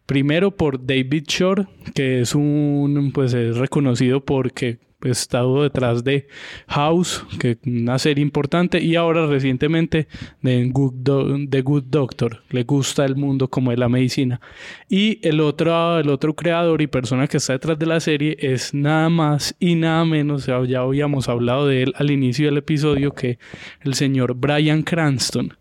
Primero 0.07 0.55
por 0.55 0.85
David 0.85 1.25
Shore, 1.27 1.67
que 1.95 2.21
es 2.21 2.35
un, 2.35 3.11
pues 3.15 3.33
es 3.33 3.57
reconocido 3.57 4.23
porque 4.23 4.79
ha 5.09 5.13
estado 5.13 5.63
detrás 5.63 6.05
de 6.05 6.27
House, 6.69 7.25
que 7.39 7.53
es 7.53 7.59
una 7.67 7.99
serie 7.99 8.23
importante, 8.23 8.81
y 8.83 8.97
ahora 8.97 9.27
recientemente 9.27 10.09
de 10.43 10.69
Good 10.69 11.49
The 11.51 11.63
Good 11.63 11.85
Doctor. 11.85 12.43
Le 12.51 12.65
gusta 12.65 13.05
el 13.05 13.17
mundo 13.17 13.49
como 13.49 13.73
es 13.73 13.79
la 13.79 13.89
medicina. 13.89 14.41
Y 14.89 15.19
el 15.27 15.41
otro, 15.41 15.99
el 15.99 16.09
otro 16.09 16.35
creador 16.35 16.83
y 16.83 16.87
persona 16.87 17.27
que 17.27 17.39
está 17.39 17.55
detrás 17.55 17.79
de 17.79 17.87
la 17.87 18.01
serie 18.01 18.37
es 18.41 18.75
nada 18.75 19.09
más 19.09 19.55
y 19.59 19.75
nada 19.75 20.05
menos, 20.05 20.47
ya 20.47 20.81
habíamos 20.81 21.29
hablado 21.29 21.67
de 21.67 21.85
él 21.85 21.93
al 21.97 22.11
inicio 22.11 22.47
del 22.47 22.59
episodio, 22.59 23.13
que 23.13 23.39
el 23.83 23.95
señor 23.95 24.35
Brian 24.35 24.83
Cranston, 24.83 25.57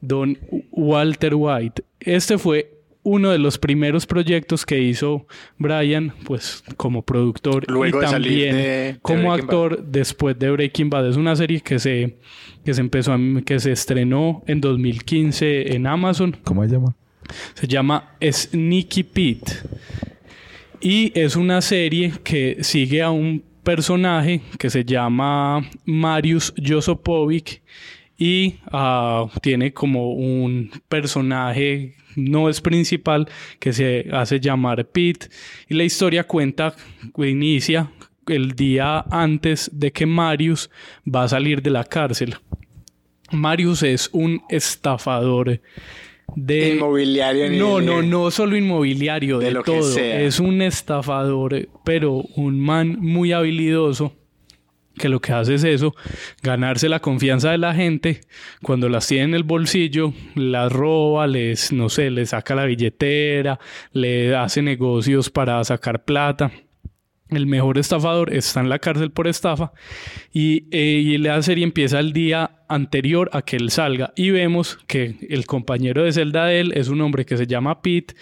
don 0.00 0.38
Walter 0.70 1.34
White. 1.34 1.84
Este 2.00 2.38
fue 2.38 2.81
uno 3.04 3.30
de 3.30 3.38
los 3.38 3.58
primeros 3.58 4.06
proyectos 4.06 4.64
que 4.64 4.78
hizo 4.80 5.26
Brian, 5.58 6.12
pues 6.24 6.62
como 6.76 7.02
productor 7.02 7.64
Luego 7.68 7.98
y 8.00 8.04
también 8.06 8.54
de- 8.56 8.62
de 8.62 8.96
como 9.02 9.32
actor 9.32 9.82
después 9.84 10.38
de 10.38 10.50
Breaking 10.50 10.88
Bad. 10.90 11.08
Es 11.08 11.16
una 11.16 11.34
serie 11.34 11.60
que 11.60 11.78
se, 11.80 12.16
que 12.64 12.72
se 12.74 12.80
empezó, 12.80 13.12
a- 13.12 13.18
que 13.44 13.58
se 13.58 13.72
estrenó 13.72 14.42
en 14.46 14.60
2015 14.60 15.74
en 15.74 15.86
Amazon. 15.86 16.36
¿Cómo 16.44 16.64
se 16.64 16.70
llama? 16.70 16.94
Se 17.54 17.66
llama 17.66 18.14
Sneaky 18.22 19.02
Pete. 19.02 19.52
Y 20.80 21.12
es 21.18 21.36
una 21.36 21.60
serie 21.60 22.12
que 22.24 22.58
sigue 22.62 23.02
a 23.02 23.10
un 23.10 23.42
personaje 23.62 24.40
que 24.58 24.70
se 24.70 24.84
llama 24.84 25.64
Marius 25.84 26.52
Josopovic 26.64 27.62
y 28.22 28.60
ah, 28.70 29.26
tiene 29.40 29.72
como 29.72 30.12
un 30.12 30.70
personaje 30.88 31.96
no 32.14 32.48
es 32.48 32.60
principal 32.60 33.28
que 33.58 33.72
se 33.72 34.06
hace 34.12 34.38
llamar 34.38 34.86
Pete 34.86 35.26
y 35.68 35.74
la 35.74 35.82
historia 35.82 36.22
cuenta 36.22 36.72
inicia 37.16 37.90
el 38.28 38.52
día 38.52 39.04
antes 39.10 39.68
de 39.72 39.90
que 39.90 40.06
Marius 40.06 40.70
va 41.04 41.24
a 41.24 41.28
salir 41.28 41.62
de 41.62 41.70
la 41.70 41.82
cárcel. 41.82 42.36
Marius 43.32 43.82
es 43.82 44.08
un 44.12 44.40
estafador 44.48 45.60
de 46.36 46.74
Inmobiliario. 46.76 47.50
no, 47.50 47.80
no, 47.80 48.02
no 48.02 48.30
solo 48.30 48.56
inmobiliario, 48.56 49.40
de, 49.40 49.46
de 49.46 49.50
lo 49.50 49.64
que 49.64 49.72
todo. 49.72 49.82
sea. 49.82 50.20
Es 50.20 50.38
un 50.38 50.62
estafador, 50.62 51.68
pero 51.82 52.22
un 52.36 52.60
man 52.60 52.98
muy 53.00 53.32
habilidoso 53.32 54.14
que 54.96 55.08
lo 55.08 55.20
que 55.20 55.32
hace 55.32 55.54
es 55.54 55.64
eso, 55.64 55.94
ganarse 56.42 56.88
la 56.88 57.00
confianza 57.00 57.50
de 57.50 57.58
la 57.58 57.74
gente, 57.74 58.20
cuando 58.62 58.88
las 58.88 59.06
tiene 59.06 59.24
en 59.24 59.34
el 59.34 59.42
bolsillo, 59.42 60.12
las 60.34 60.72
roba, 60.72 61.26
les, 61.26 61.72
no 61.72 61.88
sé, 61.88 62.10
les 62.10 62.30
saca 62.30 62.54
la 62.54 62.64
billetera, 62.64 63.58
le 63.92 64.34
hace 64.36 64.62
negocios 64.62 65.30
para 65.30 65.62
sacar 65.64 66.04
plata. 66.04 66.50
El 67.32 67.46
mejor 67.46 67.78
estafador 67.78 68.32
está 68.32 68.60
en 68.60 68.68
la 68.68 68.78
cárcel 68.78 69.10
por 69.10 69.26
estafa 69.26 69.72
y, 70.32 70.66
eh, 70.70 71.02
y 71.04 71.18
la 71.18 71.42
serie 71.42 71.64
empieza 71.64 71.98
el 71.98 72.12
día 72.12 72.58
anterior 72.68 73.30
a 73.32 73.42
que 73.42 73.56
él 73.56 73.70
salga 73.70 74.12
y 74.16 74.30
vemos 74.30 74.78
que 74.86 75.16
el 75.28 75.46
compañero 75.46 76.04
de 76.04 76.12
celda 76.12 76.46
de 76.46 76.60
él 76.60 76.72
es 76.74 76.88
un 76.88 77.00
hombre 77.00 77.24
que 77.24 77.36
se 77.36 77.46
llama 77.46 77.82
Pete, 77.82 78.14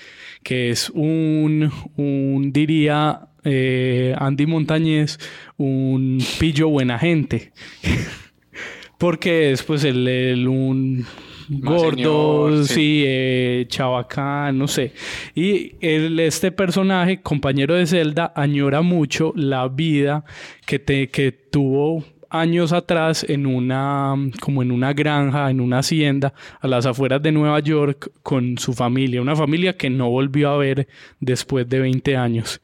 que 0.43 0.71
es 0.71 0.91
un, 0.91 1.71
un 1.97 2.53
diría 2.53 3.29
eh, 3.45 4.15
Andy 4.19 4.47
Montañez, 4.47 5.19
un 5.57 6.23
pillo 6.39 6.69
buena 6.69 6.99
gente. 6.99 7.53
Porque 8.99 9.53
es 9.53 9.63
pues 9.63 9.85
el, 9.85 11.07
gordo, 11.59 12.65
sí, 12.65 12.75
sí. 12.75 13.05
eh, 13.07 13.67
chabacán, 13.69 14.57
no 14.59 14.69
sé. 14.69 14.93
Y 15.35 15.73
el- 15.81 16.19
este 16.21 16.53
personaje, 16.53 17.21
compañero 17.21 17.75
de 17.75 17.87
Zelda, 17.87 18.33
añora 18.37 18.83
mucho 18.83 19.33
la 19.37 19.69
vida 19.69 20.25
que, 20.67 20.79
te, 20.79 21.09
que 21.11 21.33
tuvo 21.33 22.05
años 22.33 22.73
atrás 22.73 23.27
en 23.29 23.45
una 23.45 24.15
como 24.41 24.63
en 24.63 24.71
una 24.71 24.93
granja, 24.93 25.51
en 25.51 25.61
una 25.61 25.79
hacienda 25.81 26.33
a 26.61 26.69
las 26.69 26.87
afueras 26.87 27.21
de 27.23 27.33
Nueva 27.33 27.59
York 27.59 28.13
con 28.23 28.57
su 28.57 28.73
familia, 28.73 29.21
una 29.21 29.35
familia 29.35 29.77
que 29.77 29.91
no 29.91 30.09
volvió 30.11 30.51
a 30.51 30.57
ver 30.57 30.87
después 31.19 31.69
de 31.69 31.81
20 31.81 32.17
años. 32.17 32.61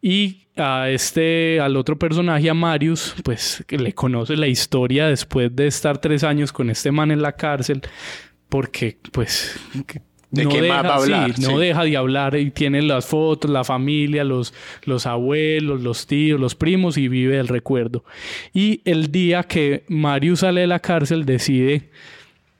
Y 0.00 0.46
a 0.56 0.88
este 0.90 1.60
al 1.60 1.76
otro 1.76 1.98
personaje 1.98 2.48
a 2.48 2.54
Marius, 2.54 3.14
pues 3.22 3.62
que 3.66 3.76
le 3.78 3.92
conoce 3.92 4.36
la 4.36 4.48
historia 4.48 5.06
después 5.08 5.54
de 5.54 5.66
estar 5.66 5.98
tres 5.98 6.24
años 6.24 6.50
con 6.52 6.70
este 6.70 6.90
man 6.90 7.10
en 7.10 7.20
la 7.22 7.32
cárcel 7.32 7.82
porque 8.50 8.98
pues 9.12 9.58
¿De 10.30 10.44
no 10.44 10.50
qué 10.50 10.60
deja, 10.62 10.82
más 10.82 10.84
va 10.84 10.94
a 10.94 10.96
hablar? 10.98 11.34
sí, 11.34 11.42
no 11.42 11.58
deja 11.58 11.84
de 11.84 11.96
hablar 11.96 12.36
y 12.36 12.50
tiene 12.50 12.82
las 12.82 13.06
fotos, 13.06 13.50
la 13.50 13.64
familia, 13.64 14.22
los, 14.22 14.54
los 14.84 15.06
abuelos, 15.06 15.82
los 15.82 16.06
tíos, 16.06 16.38
los 16.38 16.54
primos 16.54 16.96
y 16.98 17.08
vive 17.08 17.38
el 17.38 17.48
recuerdo. 17.48 18.04
Y 18.52 18.80
el 18.84 19.10
día 19.10 19.42
que 19.42 19.84
Marius 19.88 20.40
sale 20.40 20.60
de 20.60 20.66
la 20.68 20.78
cárcel 20.78 21.24
decide, 21.24 21.90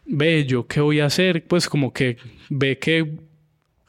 ve, 0.05 0.47
yo 0.47 0.67
qué 0.67 0.81
voy 0.81 0.99
a 1.01 1.07
hacer, 1.07 1.45
pues 1.47 1.69
como 1.69 1.93
que 1.93 2.17
ve 2.49 2.79
que 2.79 3.07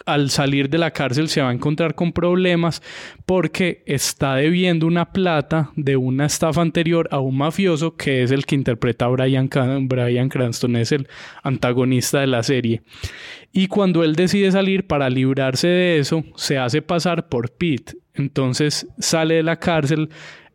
al 0.06 0.30
salir 0.30 0.70
de 0.70 0.78
la 0.78 0.92
cárcel 0.92 1.30
se 1.30 1.42
va 1.42 1.50
a 1.50 1.54
encontrar 1.54 1.96
con 1.96 2.12
problemas 2.12 2.82
porque 3.26 3.84
está 3.86 4.36
debiendo 4.36 4.88
una 4.88 5.12
plata 5.12 5.72
de 5.76 5.98
una 5.98 6.26
estafa 6.26 6.62
anterior 6.62 7.08
a 7.12 7.20
un 7.20 7.38
mafioso 7.38 7.96
que 7.96 8.24
es 8.24 8.32
el 8.32 8.46
que 8.46 8.56
interpreta 8.56 9.06
a 9.06 9.10
Brian, 9.10 9.48
Cranston, 9.48 10.76
es 10.76 10.92
el 10.92 11.08
antagonista 11.44 12.20
de 12.20 12.28
la 12.28 12.44
serie. 12.44 12.82
Y 13.52 13.68
cuando 13.68 14.04
él 14.04 14.16
decide 14.16 14.52
salir 14.52 14.88
para 14.88 15.10
librarse 15.10 15.68
de 15.68 16.00
eso, 16.00 16.24
se 16.36 16.58
hace 16.58 16.82
pasar 16.82 17.28
por 17.28 17.52
Pete. 17.52 17.96
Entonces 18.14 18.88
sale 19.00 19.36
de 19.36 19.44
la 19.44 19.58
cárcel 19.58 20.10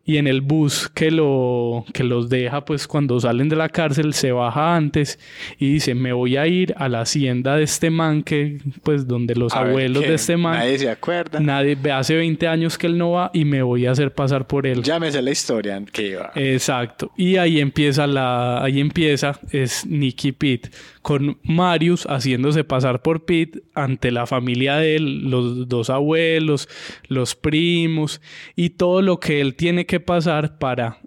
y 0.07 0.17
en 0.17 0.25
el 0.25 0.41
bus 0.41 0.89
que 0.93 1.11
lo 1.11 1.85
que 1.93 2.03
los 2.03 2.29
deja 2.29 2.65
pues 2.65 2.87
cuando 2.87 3.19
salen 3.19 3.49
de 3.49 3.55
la 3.57 3.69
cárcel 3.69 4.13
se 4.13 4.31
baja 4.31 4.75
antes 4.75 5.19
y 5.59 5.73
dice 5.73 5.93
me 5.93 6.13
voy 6.13 6.37
a 6.37 6.47
ir 6.47 6.73
a 6.77 6.87
la 6.89 7.01
hacienda 7.01 7.57
de 7.57 7.63
este 7.63 7.91
man 7.91 8.23
que 8.23 8.57
pues 8.81 9.05
donde 9.05 9.35
los 9.35 9.53
A 9.53 9.59
abuelos 9.59 10.01
de 10.01 10.15
este 10.15 10.37
man 10.37 10.53
Nadie 10.57 10.79
se 10.79 10.89
acuerda. 10.89 11.39
nadie 11.39 11.75
ve 11.75 11.91
hace 11.91 12.15
20 12.15 12.47
años 12.47 12.77
que 12.77 12.87
él 12.87 12.97
no 12.97 13.11
va 13.11 13.29
y 13.33 13.45
me 13.45 13.61
voy 13.61 13.85
a 13.85 13.91
hacer 13.91 14.13
pasar 14.13 14.47
por 14.47 14.65
él 14.65 14.81
Llámese 14.81 15.21
la 15.21 15.31
historia 15.31 15.83
que 15.91 16.15
va. 16.15 16.31
Exacto. 16.35 17.11
Y 17.17 17.35
ahí 17.35 17.59
empieza 17.59 18.07
la, 18.07 18.63
ahí 18.63 18.79
empieza 18.79 19.37
es 19.51 19.85
Nicky 19.85 20.31
Pitt 20.31 20.67
con 21.07 21.39
Marius 21.41 22.05
haciéndose 22.09 22.65
pasar 22.65 23.01
por 23.01 23.23
Pitt 23.23 23.59
ante 23.73 24.11
la 24.11 24.27
familia 24.27 24.75
de 24.75 24.97
él, 24.97 25.29
los 25.29 25.69
dos 25.69 25.89
abuelos, 25.89 26.67
los 27.07 27.33
primos 27.33 28.19
y 28.57 28.71
todo 28.71 29.01
lo 29.01 29.17
que 29.17 29.39
él 29.39 29.55
tiene 29.55 29.85
que 29.85 30.01
pasar 30.01 30.59
para 30.59 30.99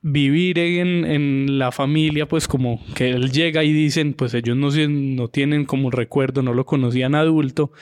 vivir 0.00 0.58
en, 0.58 1.04
en 1.04 1.58
la 1.58 1.70
familia, 1.70 2.26
pues 2.26 2.48
como 2.48 2.82
que 2.94 3.10
él 3.10 3.30
llega 3.30 3.62
y 3.62 3.74
dicen, 3.74 4.14
pues 4.14 4.32
ellos 4.32 4.56
no, 4.56 4.70
no 4.70 5.28
tienen 5.28 5.66
como 5.66 5.90
recuerdo, 5.90 6.40
no 6.40 6.54
lo 6.54 6.64
conocían 6.64 7.14
adulto. 7.14 7.72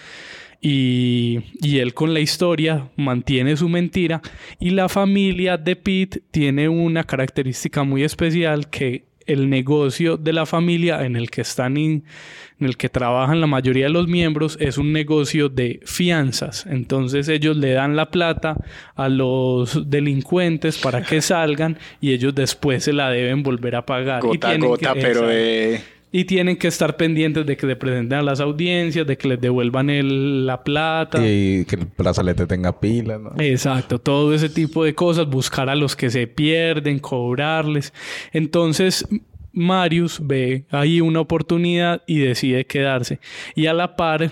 Y, 0.60 1.38
y 1.62 1.78
él 1.78 1.94
con 1.94 2.14
la 2.14 2.18
historia 2.18 2.90
mantiene 2.96 3.56
su 3.56 3.68
mentira. 3.68 4.22
Y 4.58 4.70
la 4.70 4.88
familia 4.88 5.56
de 5.56 5.76
Pete 5.76 6.20
tiene 6.32 6.68
una 6.68 7.04
característica 7.04 7.84
muy 7.84 8.02
especial 8.02 8.68
que 8.70 9.09
el 9.32 9.48
negocio 9.50 10.16
de 10.16 10.32
la 10.32 10.46
familia 10.46 11.04
en 11.04 11.16
el 11.16 11.30
que 11.30 11.40
están 11.42 11.76
in- 11.76 12.04
en 12.58 12.66
el 12.66 12.76
que 12.76 12.90
trabajan 12.90 13.40
la 13.40 13.46
mayoría 13.46 13.84
de 13.86 13.90
los 13.90 14.06
miembros 14.06 14.58
es 14.60 14.76
un 14.76 14.92
negocio 14.92 15.48
de 15.48 15.80
fianzas. 15.86 16.66
Entonces 16.66 17.28
ellos 17.28 17.56
le 17.56 17.72
dan 17.72 17.96
la 17.96 18.10
plata 18.10 18.56
a 18.96 19.08
los 19.08 19.88
delincuentes 19.88 20.76
para 20.76 21.02
que 21.02 21.22
salgan 21.22 21.78
y 22.02 22.12
ellos 22.12 22.34
después 22.34 22.84
se 22.84 22.92
la 22.92 23.08
deben 23.10 23.42
volver 23.42 23.76
a 23.76 23.86
pagar. 23.86 24.22
y 24.24 24.26
Gota 24.28 24.50
a 24.50 24.56
gota, 24.58 24.92
que- 24.94 25.00
pero 25.00 25.26
de... 25.26 25.80
Y 26.12 26.24
tienen 26.24 26.56
que 26.56 26.66
estar 26.66 26.96
pendientes 26.96 27.46
de 27.46 27.56
que 27.56 27.66
le 27.66 27.76
presenten 27.76 28.18
a 28.18 28.22
las 28.22 28.40
audiencias, 28.40 29.06
de 29.06 29.16
que 29.16 29.28
les 29.28 29.40
devuelvan 29.40 29.90
el- 29.90 30.44
la 30.44 30.64
plata. 30.64 31.18
Y 31.24 31.64
que 31.66 31.76
el 31.76 31.86
brazalete 31.96 32.46
tenga 32.46 32.80
pila, 32.80 33.18
¿no? 33.18 33.30
Exacto, 33.38 34.00
todo 34.00 34.34
ese 34.34 34.48
tipo 34.48 34.82
de 34.82 34.94
cosas, 34.94 35.26
buscar 35.28 35.68
a 35.68 35.76
los 35.76 35.94
que 35.94 36.10
se 36.10 36.26
pierden, 36.26 36.98
cobrarles. 36.98 37.92
Entonces, 38.32 39.06
Marius 39.52 40.20
ve 40.24 40.64
ahí 40.70 41.00
una 41.00 41.20
oportunidad 41.20 42.02
y 42.06 42.18
decide 42.18 42.64
quedarse. 42.66 43.20
Y 43.54 43.66
a 43.66 43.72
la 43.74 43.94
par, 43.96 44.30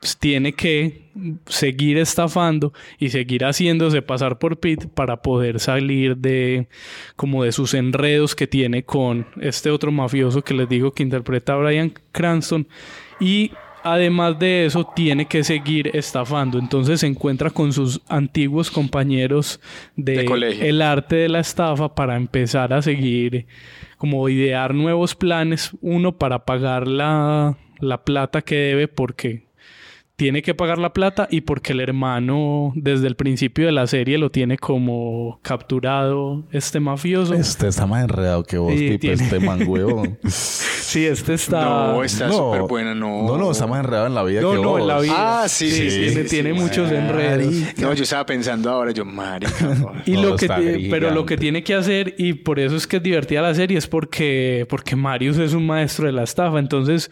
pues, 0.00 0.16
tiene 0.16 0.54
que 0.54 1.10
seguir 1.46 1.98
estafando 1.98 2.72
y 2.98 3.10
seguir 3.10 3.44
haciéndose 3.44 4.00
pasar 4.00 4.38
por 4.38 4.58
Pete 4.58 4.88
para 4.88 5.20
poder 5.20 5.60
salir 5.60 6.16
de 6.16 6.68
como 7.16 7.44
de 7.44 7.52
sus 7.52 7.74
enredos 7.74 8.34
que 8.34 8.46
tiene 8.46 8.82
con 8.82 9.26
este 9.42 9.70
otro 9.70 9.92
mafioso 9.92 10.42
que 10.42 10.54
les 10.54 10.68
digo 10.68 10.92
que 10.92 11.02
interpreta 11.02 11.52
a 11.52 11.56
Brian 11.56 11.92
Cranston. 12.12 12.66
Y 13.20 13.52
además 13.82 14.38
de 14.38 14.64
eso 14.64 14.90
tiene 14.96 15.26
que 15.26 15.44
seguir 15.44 15.90
estafando. 15.94 16.58
Entonces 16.58 17.00
se 17.00 17.06
encuentra 17.06 17.50
con 17.50 17.74
sus 17.74 18.00
antiguos 18.08 18.70
compañeros 18.70 19.60
de, 19.96 20.16
De 20.18 20.24
colegio. 20.24 20.64
el 20.64 20.80
arte 20.80 21.16
de 21.16 21.28
la 21.28 21.40
estafa 21.40 21.94
para 21.94 22.16
empezar 22.16 22.72
a 22.72 22.80
seguir 22.80 23.46
como 23.98 24.26
idear 24.30 24.74
nuevos 24.74 25.14
planes. 25.14 25.72
Uno 25.82 26.16
para 26.16 26.46
pagar 26.46 26.88
la, 26.88 27.58
la 27.80 28.02
plata 28.02 28.40
que 28.40 28.54
debe 28.54 28.88
porque 28.88 29.49
tiene 30.20 30.42
que 30.42 30.54
pagar 30.54 30.76
la 30.76 30.92
plata 30.92 31.26
y 31.30 31.40
porque 31.40 31.72
el 31.72 31.80
hermano 31.80 32.72
desde 32.74 33.06
el 33.06 33.16
principio 33.16 33.64
de 33.64 33.72
la 33.72 33.86
serie 33.86 34.18
lo 34.18 34.30
tiene 34.30 34.58
como 34.58 35.40
capturado 35.40 36.44
este 36.52 36.78
mafioso. 36.78 37.32
Este 37.32 37.68
está 37.68 37.86
más 37.86 38.04
enredado 38.04 38.44
que 38.44 38.58
vos, 38.58 38.70
Sí, 38.74 38.86
tipo, 38.90 39.00
tiene- 39.00 39.24
este 39.24 39.40
man 39.40 39.62
huevón. 39.66 40.18
Sí, 40.28 41.06
este 41.06 41.32
está... 41.32 41.64
No, 41.64 42.04
está 42.04 42.26
No. 42.26 42.34
súper 42.34 42.62
buena, 42.64 42.94
no. 42.94 43.22
No, 43.22 43.38
no, 43.38 43.50
está 43.50 43.66
más 43.66 43.80
enredado 43.80 44.08
en 44.08 44.14
la 44.14 44.22
vida 44.24 44.42
No, 44.42 44.50
que 44.50 44.56
no, 44.56 44.68
vos. 44.72 44.80
en 44.82 44.86
la 44.88 45.00
vida. 45.00 45.42
Ah, 45.44 45.48
sí, 45.48 45.70
sí, 45.70 45.90
sí. 45.90 45.96
tiene, 46.00 46.22
sí, 46.24 46.28
tiene 46.28 46.52
sí. 46.54 46.60
muchos 46.60 46.92
enredos. 46.92 47.54
No, 47.78 47.94
yo 47.94 48.02
estaba 48.02 48.26
pensando 48.26 48.68
ahora, 48.70 48.90
yo, 48.90 49.06
marica. 49.06 49.50
no. 49.80 49.92
Y 50.04 50.16
lo 50.18 50.36
que 50.36 50.86
pero 50.90 51.12
lo 51.12 51.24
que 51.24 51.38
tiene 51.38 51.62
que 51.64 51.72
hacer 51.74 52.14
y 52.18 52.34
por 52.34 52.60
eso 52.60 52.76
es 52.76 52.86
que 52.86 52.98
es 52.98 53.02
divertida 53.02 53.40
la 53.40 53.54
serie 53.54 53.78
es 53.78 53.86
porque 53.86 54.66
porque 54.68 54.96
Marius 54.96 55.38
es 55.38 55.54
un 55.54 55.64
maestro 55.66 56.04
de 56.04 56.12
la 56.12 56.24
estafa, 56.24 56.58
entonces 56.58 57.10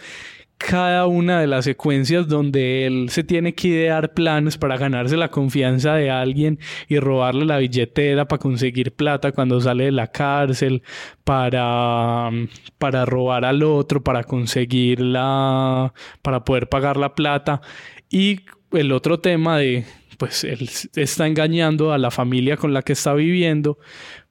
cada 0.58 1.06
una 1.06 1.40
de 1.40 1.46
las 1.46 1.64
secuencias 1.64 2.26
donde 2.26 2.84
él 2.84 3.08
se 3.10 3.22
tiene 3.22 3.54
que 3.54 3.68
idear 3.68 4.12
planes 4.12 4.58
para 4.58 4.76
ganarse 4.76 5.16
la 5.16 5.30
confianza 5.30 5.94
de 5.94 6.10
alguien 6.10 6.58
y 6.88 6.98
robarle 6.98 7.46
la 7.46 7.58
billetera 7.58 8.26
para 8.26 8.40
conseguir 8.40 8.92
plata 8.92 9.32
cuando 9.32 9.60
sale 9.60 9.84
de 9.84 9.92
la 9.92 10.08
cárcel, 10.08 10.82
para, 11.24 12.30
para 12.76 13.04
robar 13.06 13.44
al 13.44 13.62
otro, 13.62 14.02
para 14.02 14.24
conseguir 14.24 15.00
la, 15.00 15.94
para 16.22 16.44
poder 16.44 16.68
pagar 16.68 16.96
la 16.96 17.14
plata. 17.14 17.62
Y 18.10 18.40
el 18.72 18.92
otro 18.92 19.20
tema 19.20 19.58
de, 19.58 19.86
pues 20.18 20.42
él 20.42 20.68
está 20.96 21.26
engañando 21.26 21.92
a 21.92 21.98
la 21.98 22.10
familia 22.10 22.56
con 22.56 22.74
la 22.74 22.82
que 22.82 22.94
está 22.94 23.14
viviendo. 23.14 23.78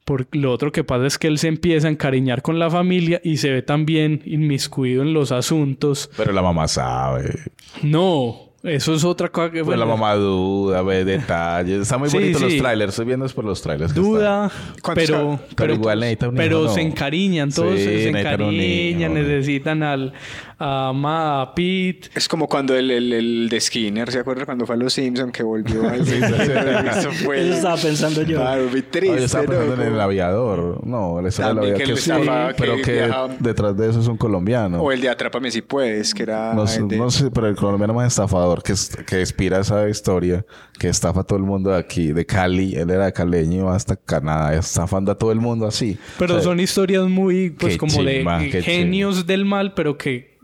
Por 0.08 0.26
lo 0.32 0.52
otro 0.54 0.72
que 0.72 0.84
pasa 0.84 1.06
es 1.06 1.18
que 1.18 1.26
él 1.26 1.36
se 1.36 1.48
empieza 1.48 1.86
a 1.86 1.90
encariñar 1.90 2.40
con 2.40 2.58
la 2.58 2.70
familia 2.70 3.20
y 3.22 3.36
se 3.36 3.50
ve 3.50 3.60
también 3.60 4.22
inmiscuido 4.24 5.02
en 5.02 5.12
los 5.12 5.32
asuntos. 5.32 6.08
Pero 6.16 6.32
la 6.32 6.40
mamá 6.40 6.66
sabe. 6.66 7.34
No, 7.82 8.48
eso 8.62 8.94
es 8.94 9.04
otra 9.04 9.28
cosa 9.28 9.50
que 9.50 9.62
Pues 9.62 9.78
la 9.78 9.84
mamá 9.84 10.14
duda, 10.14 10.80
ve 10.82 11.04
detalles. 11.04 11.82
Está 11.82 11.98
muy 11.98 12.08
Sí, 12.08 12.16
bonito 12.16 12.40
los 12.40 12.56
trailers. 12.56 12.90
Estoy 12.94 13.04
viendo 13.04 13.26
es 13.26 13.34
por 13.34 13.44
los 13.44 13.60
trailers. 13.60 13.94
duda, 13.94 14.50
están. 14.76 14.94
pero, 14.94 15.40
Pero 15.54 15.74
igual 15.74 16.00
necesita 16.00 16.28
un 16.30 16.34
pero 16.36 16.62
¿no? 16.64 16.68
se 16.70 16.80
encariñan, 16.80 17.50
todos 17.52 17.74
Sí, 17.74 17.84
se 17.84 17.90
necesitan 17.90 18.16
encariñan, 18.16 19.14
necesitan 19.14 19.82
al 19.82 20.12
a, 20.58 20.92
Ma- 20.94 21.42
a 21.42 21.54
Pete. 21.54 22.08
Es 22.14 22.26
como 22.28 22.48
cuando 22.48 22.74
el, 22.76 22.90
el, 22.90 23.12
el 23.12 23.48
de 23.48 23.60
Skinner, 23.60 24.10
¿se 24.10 24.18
acuerda 24.18 24.44
cuando 24.44 24.66
fue 24.66 24.74
a 24.74 24.78
Los 24.78 24.92
Simpsons 24.92 25.32
que 25.32 25.42
volvió 25.42 25.88
al 25.88 26.00
Eso 26.08 27.12
fue. 27.12 27.42
Eso 27.46 27.54
estaba 27.54 27.76
pensando 27.76 28.22
yo. 28.22 28.38
Claro, 28.40 28.66
triste, 28.70 29.06
yo 29.06 29.14
estaba 29.16 29.44
pensando 29.44 29.76
¿no? 29.76 29.82
en 29.84 29.92
el 29.94 30.00
aviador. 30.00 30.84
No, 30.86 31.20
la 31.22 31.28
historia 31.28 31.48
del 31.50 31.58
aviador. 31.58 31.78
que 31.78 31.84
Que 31.94 31.96
sí, 32.00 32.10
estaba- 32.10 32.52
pero 32.56 32.76
que 32.82 33.10
detrás 33.40 33.76
de 33.76 33.88
eso 33.90 34.00
es 34.00 34.06
un 34.08 34.16
colombiano. 34.16 34.80
O 34.82 34.90
el 34.92 35.00
de 35.00 35.08
Atrápame 35.08 35.50
si 35.50 35.62
puedes, 35.62 36.12
que 36.14 36.24
era. 36.24 36.54
No 36.54 36.64
de- 36.64 36.96
no 36.96 37.10
sé, 37.10 37.30
pero 37.30 37.46
el 37.48 37.56
colombiano 37.56 37.94
más 37.94 38.08
estafador 38.08 38.62
que, 38.62 38.74
que 39.06 39.20
inspira 39.20 39.60
esa 39.60 39.88
historia, 39.88 40.44
que 40.78 40.88
estafa 40.88 41.20
a 41.20 41.24
todo 41.24 41.38
el 41.38 41.44
mundo 41.44 41.70
de 41.70 41.76
aquí, 41.78 42.12
de 42.12 42.26
Cali, 42.26 42.74
él 42.74 42.90
era 42.90 43.10
caleño 43.12 43.70
hasta 43.70 43.96
Canadá, 43.96 44.54
estafando 44.54 45.12
a 45.12 45.14
todo 45.16 45.32
el 45.32 45.40
mundo 45.40 45.66
así. 45.66 45.98
Pero 46.18 46.34
O 46.34 46.36
sea, 46.38 46.44
son 46.44 46.60
historias 46.60 47.04
muy, 47.08 47.50
pues, 47.50 47.76
como 47.76 47.92
chimba, 47.92 48.38
de 48.40 48.62
genios 48.62 49.26
del 49.26 49.44
mal, 49.44 49.74
pero 49.74 49.96
que, 49.98 50.37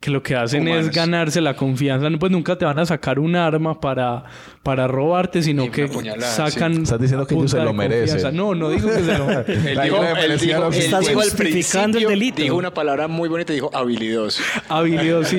que 0.00 0.10
lo 0.10 0.22
que 0.22 0.36
hacen 0.36 0.66
es 0.68 0.90
ganarse 0.90 1.40
la 1.40 1.54
confianza. 1.54 2.08
No, 2.10 2.18
Pues 2.18 2.32
nunca 2.32 2.56
te 2.56 2.64
van 2.64 2.78
a 2.78 2.86
sacar 2.86 3.18
un 3.18 3.36
arma 3.36 3.80
para, 3.80 4.24
para 4.62 4.86
robarte, 4.86 5.42
sino 5.42 5.70
que 5.70 5.88
sacan. 6.20 6.74
sí. 6.76 6.82
Estás 6.82 7.00
diciendo 7.00 7.26
que 7.26 7.34
ellos 7.34 7.50
se 7.50 7.58
lo 7.58 7.72
merecen. 7.72 8.36
No, 8.36 8.54
no 8.54 8.70
digo 8.70 8.88
que 8.88 9.02
se 9.02 9.18
lo 9.18 9.30
Él 9.46 9.74
La 9.74 9.84
dijo, 9.84 9.96
idea 9.96 10.14
me 10.14 10.20
él 10.20 10.26
parecía 10.28 10.56
dijo, 10.56 10.60
lo 10.60 10.66
él 10.68 10.72
que- 10.72 10.84
Estás 10.84 11.08
justificando 11.08 11.98
el 11.98 12.06
delito. 12.06 12.42
Dijo 12.42 12.56
una 12.56 12.72
palabra 12.74 13.08
muy 13.08 13.28
bonita, 13.28 13.52
dijo 13.52 13.70
habilidoso. 13.74 14.42
habilidoso. 14.68 15.36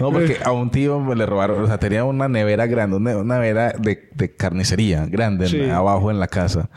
No, 0.00 0.10
porque 0.12 0.36
a 0.42 0.52
un 0.52 0.70
tío 0.70 0.98
me 1.00 1.14
le 1.16 1.26
robaron, 1.26 1.62
o 1.62 1.66
sea, 1.66 1.78
tenía 1.78 2.04
una 2.04 2.28
nevera 2.28 2.66
grande, 2.66 2.96
una, 2.96 3.34
nevera 3.38 3.74
de, 3.78 4.08
de 4.14 4.34
carnicería 4.34 5.06
grande 5.06 5.46
en- 5.46 5.50
Sí. 5.50 5.62
abajo 5.70 6.10
en 6.10 6.20
la 6.20 6.28
casa. 6.28 6.70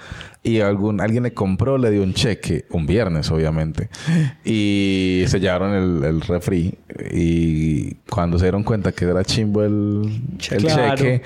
Y 0.45 0.60
algún, 0.60 0.99
alguien 0.99 1.24
le 1.24 1.34
compró, 1.34 1.78
le 1.78 1.90
dio 1.90 2.03
un 2.03 2.14
cheque, 2.14 2.65
un 2.72 2.86
viernes 2.86 3.32
obviamente. 3.32 3.90
Y 4.44 5.24
se 5.28 5.40
llevaron 5.40 5.74
el, 5.74 6.03
el 6.03 6.22
refri. 6.22 6.78
Y 7.14 7.94
cuando 8.10 8.38
se 8.38 8.45
dieron 8.45 8.64
cuenta 8.64 8.91
que 8.91 9.06
era 9.06 9.24
chimbo 9.24 9.64
el, 9.64 10.22
el 10.52 10.57
Claro. 10.57 10.98
cheque, 10.98 11.22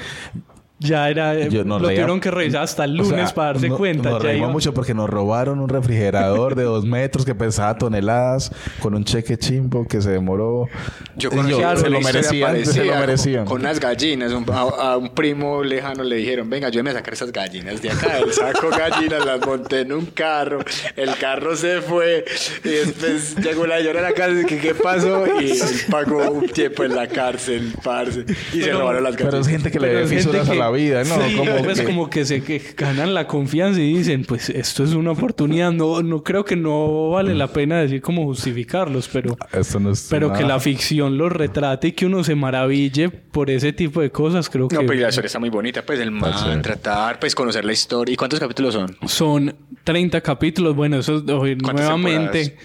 Ya 0.80 1.10
era. 1.10 1.34
Yo 1.48 1.64
nos 1.64 1.82
lo 1.82 1.88
reía- 1.88 2.02
tuvieron 2.02 2.20
que 2.20 2.30
revisar 2.30 2.62
hasta 2.62 2.84
el 2.84 3.00
O 3.00 3.04
lunes 3.04 3.26
sea, 3.30 3.36
para 3.36 3.54
darse 3.54 3.70
no- 3.70 3.78
cuenta. 3.78 4.12
Nos 4.12 4.22
ya 4.22 4.30
reímos 4.30 4.46
iba- 4.48 4.54
mucho 4.54 4.74
porque 4.76 4.94
nos 4.94 5.10
robaron 5.10 5.60
un 5.60 5.70
refrigerador 5.70 6.54
de 6.54 6.64
dos 6.66 6.86
metros 6.86 7.26
que 7.26 7.34
pesaba 7.34 7.76
toneladas 7.80 8.52
con 8.80 8.94
un 8.94 9.04
cheque 9.04 9.38
chimbo 9.38 9.88
que 9.88 10.02
se 10.04 10.12
demoró. 10.12 10.68
Yo 11.16 11.32
conocí 11.32 11.50
se 11.50 11.56
una 11.56 11.74
lo 11.74 11.80
historia 12.00 12.00
merecían, 12.00 12.66
se 12.66 12.84
lo 12.86 12.92
con- 12.92 13.00
merecían. 13.00 13.46
Con, 13.46 13.62
unas 13.62 13.80
gallinas. 13.80 14.32
Un- 14.34 14.46
a, 14.52 14.60
a 14.92 14.98
un 14.98 15.10
primo 15.10 15.64
lejano 15.64 16.04
le 16.04 16.18
dijeron, 16.18 16.48
venga, 16.48 16.68
ayúdame 16.68 16.92
a 16.92 16.94
sacar 16.94 17.14
esas 17.16 17.32
gallinas 17.32 17.82
de 17.82 17.90
acá. 17.90 18.20
Él 18.20 18.32
sacó 18.32 18.70
gallinas, 18.70 19.26
las 19.26 19.44
monté 19.44 19.82
en 19.82 19.94
un 19.94 20.06
carro. 20.06 20.60
El 20.96 21.16
carro 21.16 21.56
se 21.56 21.82
fue. 21.82 22.24
Y 22.64 22.70
después 22.70 23.36
llegó 23.38 23.66
la 23.66 23.78
señora 23.80 24.00
a 24.00 24.04
la 24.04 24.14
casa 24.14 24.42
y 24.42 24.46
que 24.46 24.60
qué 24.60 24.76
pasó. 24.76 25.26
Y 25.42 25.50
él 25.52 25.60
pagó 25.90 26.30
un 26.30 26.48
tiempo 26.50 26.84
en 26.84 26.96
la 26.96 27.08
cárcel, 27.08 27.74
parce. 27.84 28.26
Y 28.54 28.62
se 28.62 28.72
robaron 28.74 29.04
las 29.04 29.14
gallinas. 29.16 29.32
Pero 29.32 29.42
es 29.42 29.48
gente 29.48 29.72
que 29.72 29.80
le 29.80 29.88
Pero 29.88 30.00
ve 30.00 30.06
es 30.06 30.10
gente 30.12 30.24
fisuras 30.24 30.50
a 30.50 30.54
la 30.54 30.67
la 30.70 30.72
vida, 30.78 31.04
¿no? 31.04 31.16
Sí, 31.22 31.36
como, 31.36 31.56
pues 31.64 31.80
que, 31.80 31.86
como 31.86 32.10
que 32.10 32.26
se 32.26 32.44
que 32.44 32.62
ganan 32.76 33.14
la 33.14 33.28
confianza 33.28 33.80
y 33.82 33.94
dicen, 33.98 34.24
pues 34.26 34.50
esto 34.50 34.84
es 34.84 34.94
una 34.94 35.12
oportunidad. 35.12 35.72
No, 35.72 36.02
no 36.04 36.24
creo 36.24 36.46
que 36.46 36.56
no 36.56 37.10
vale 37.12 37.34
la 37.36 37.48
pena 37.48 37.80
decir 37.82 38.02
cómo 38.02 38.24
justificarlos, 38.26 39.10
pero, 39.12 39.38
esto 39.54 39.80
no 39.80 39.92
es 39.92 40.08
pero 40.10 40.34
que 40.34 40.44
la 40.44 40.60
ficción 40.60 41.18
los 41.18 41.32
retrate 41.32 41.90
y 41.90 41.92
que 41.94 42.06
uno 42.06 42.24
se 42.24 42.36
maraville 42.36 43.10
por 43.10 43.50
ese 43.50 43.74
tipo 43.74 44.02
de 44.02 44.12
cosas, 44.12 44.50
creo 44.50 44.68
No, 44.72 44.80
que 44.80 44.86
pues 44.86 45.00
la 45.00 45.10
historia 45.10 45.28
está 45.28 45.40
muy 45.40 45.50
bonita, 45.50 45.82
pues 45.84 46.00
el 46.00 46.12
man, 46.12 46.62
tratar, 46.62 47.20
pues 47.20 47.34
conocer 47.36 47.66
la 47.66 47.74
historia. 47.74 48.14
¿Y 48.14 48.16
cuántos 48.18 48.40
capítulos 48.40 48.74
son? 48.74 48.96
son 49.06 49.56
30 49.84 50.22
capítulos. 50.22 50.76
Bueno, 50.76 50.98
eso 50.98 51.24
oye, 51.38 51.56
nuevamente. 51.56 52.56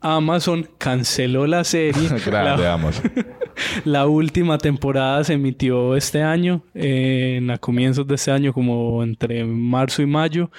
Amazon 0.00 0.68
canceló 0.78 1.46
la 1.46 1.64
serie. 1.64 2.08
Grande, 2.26 2.62
La- 2.64 2.74
Amazon. 2.74 3.10
La 3.84 4.06
última 4.06 4.58
temporada 4.58 5.24
se 5.24 5.34
emitió 5.34 5.96
este 5.96 6.22
año, 6.22 6.64
en 6.74 7.50
a 7.50 7.58
comienzos 7.58 8.06
de 8.06 8.14
este 8.14 8.30
año, 8.30 8.52
como 8.52 9.02
entre 9.02 9.44
marzo 9.44 10.02
y 10.02 10.06
mayo. 10.06 10.50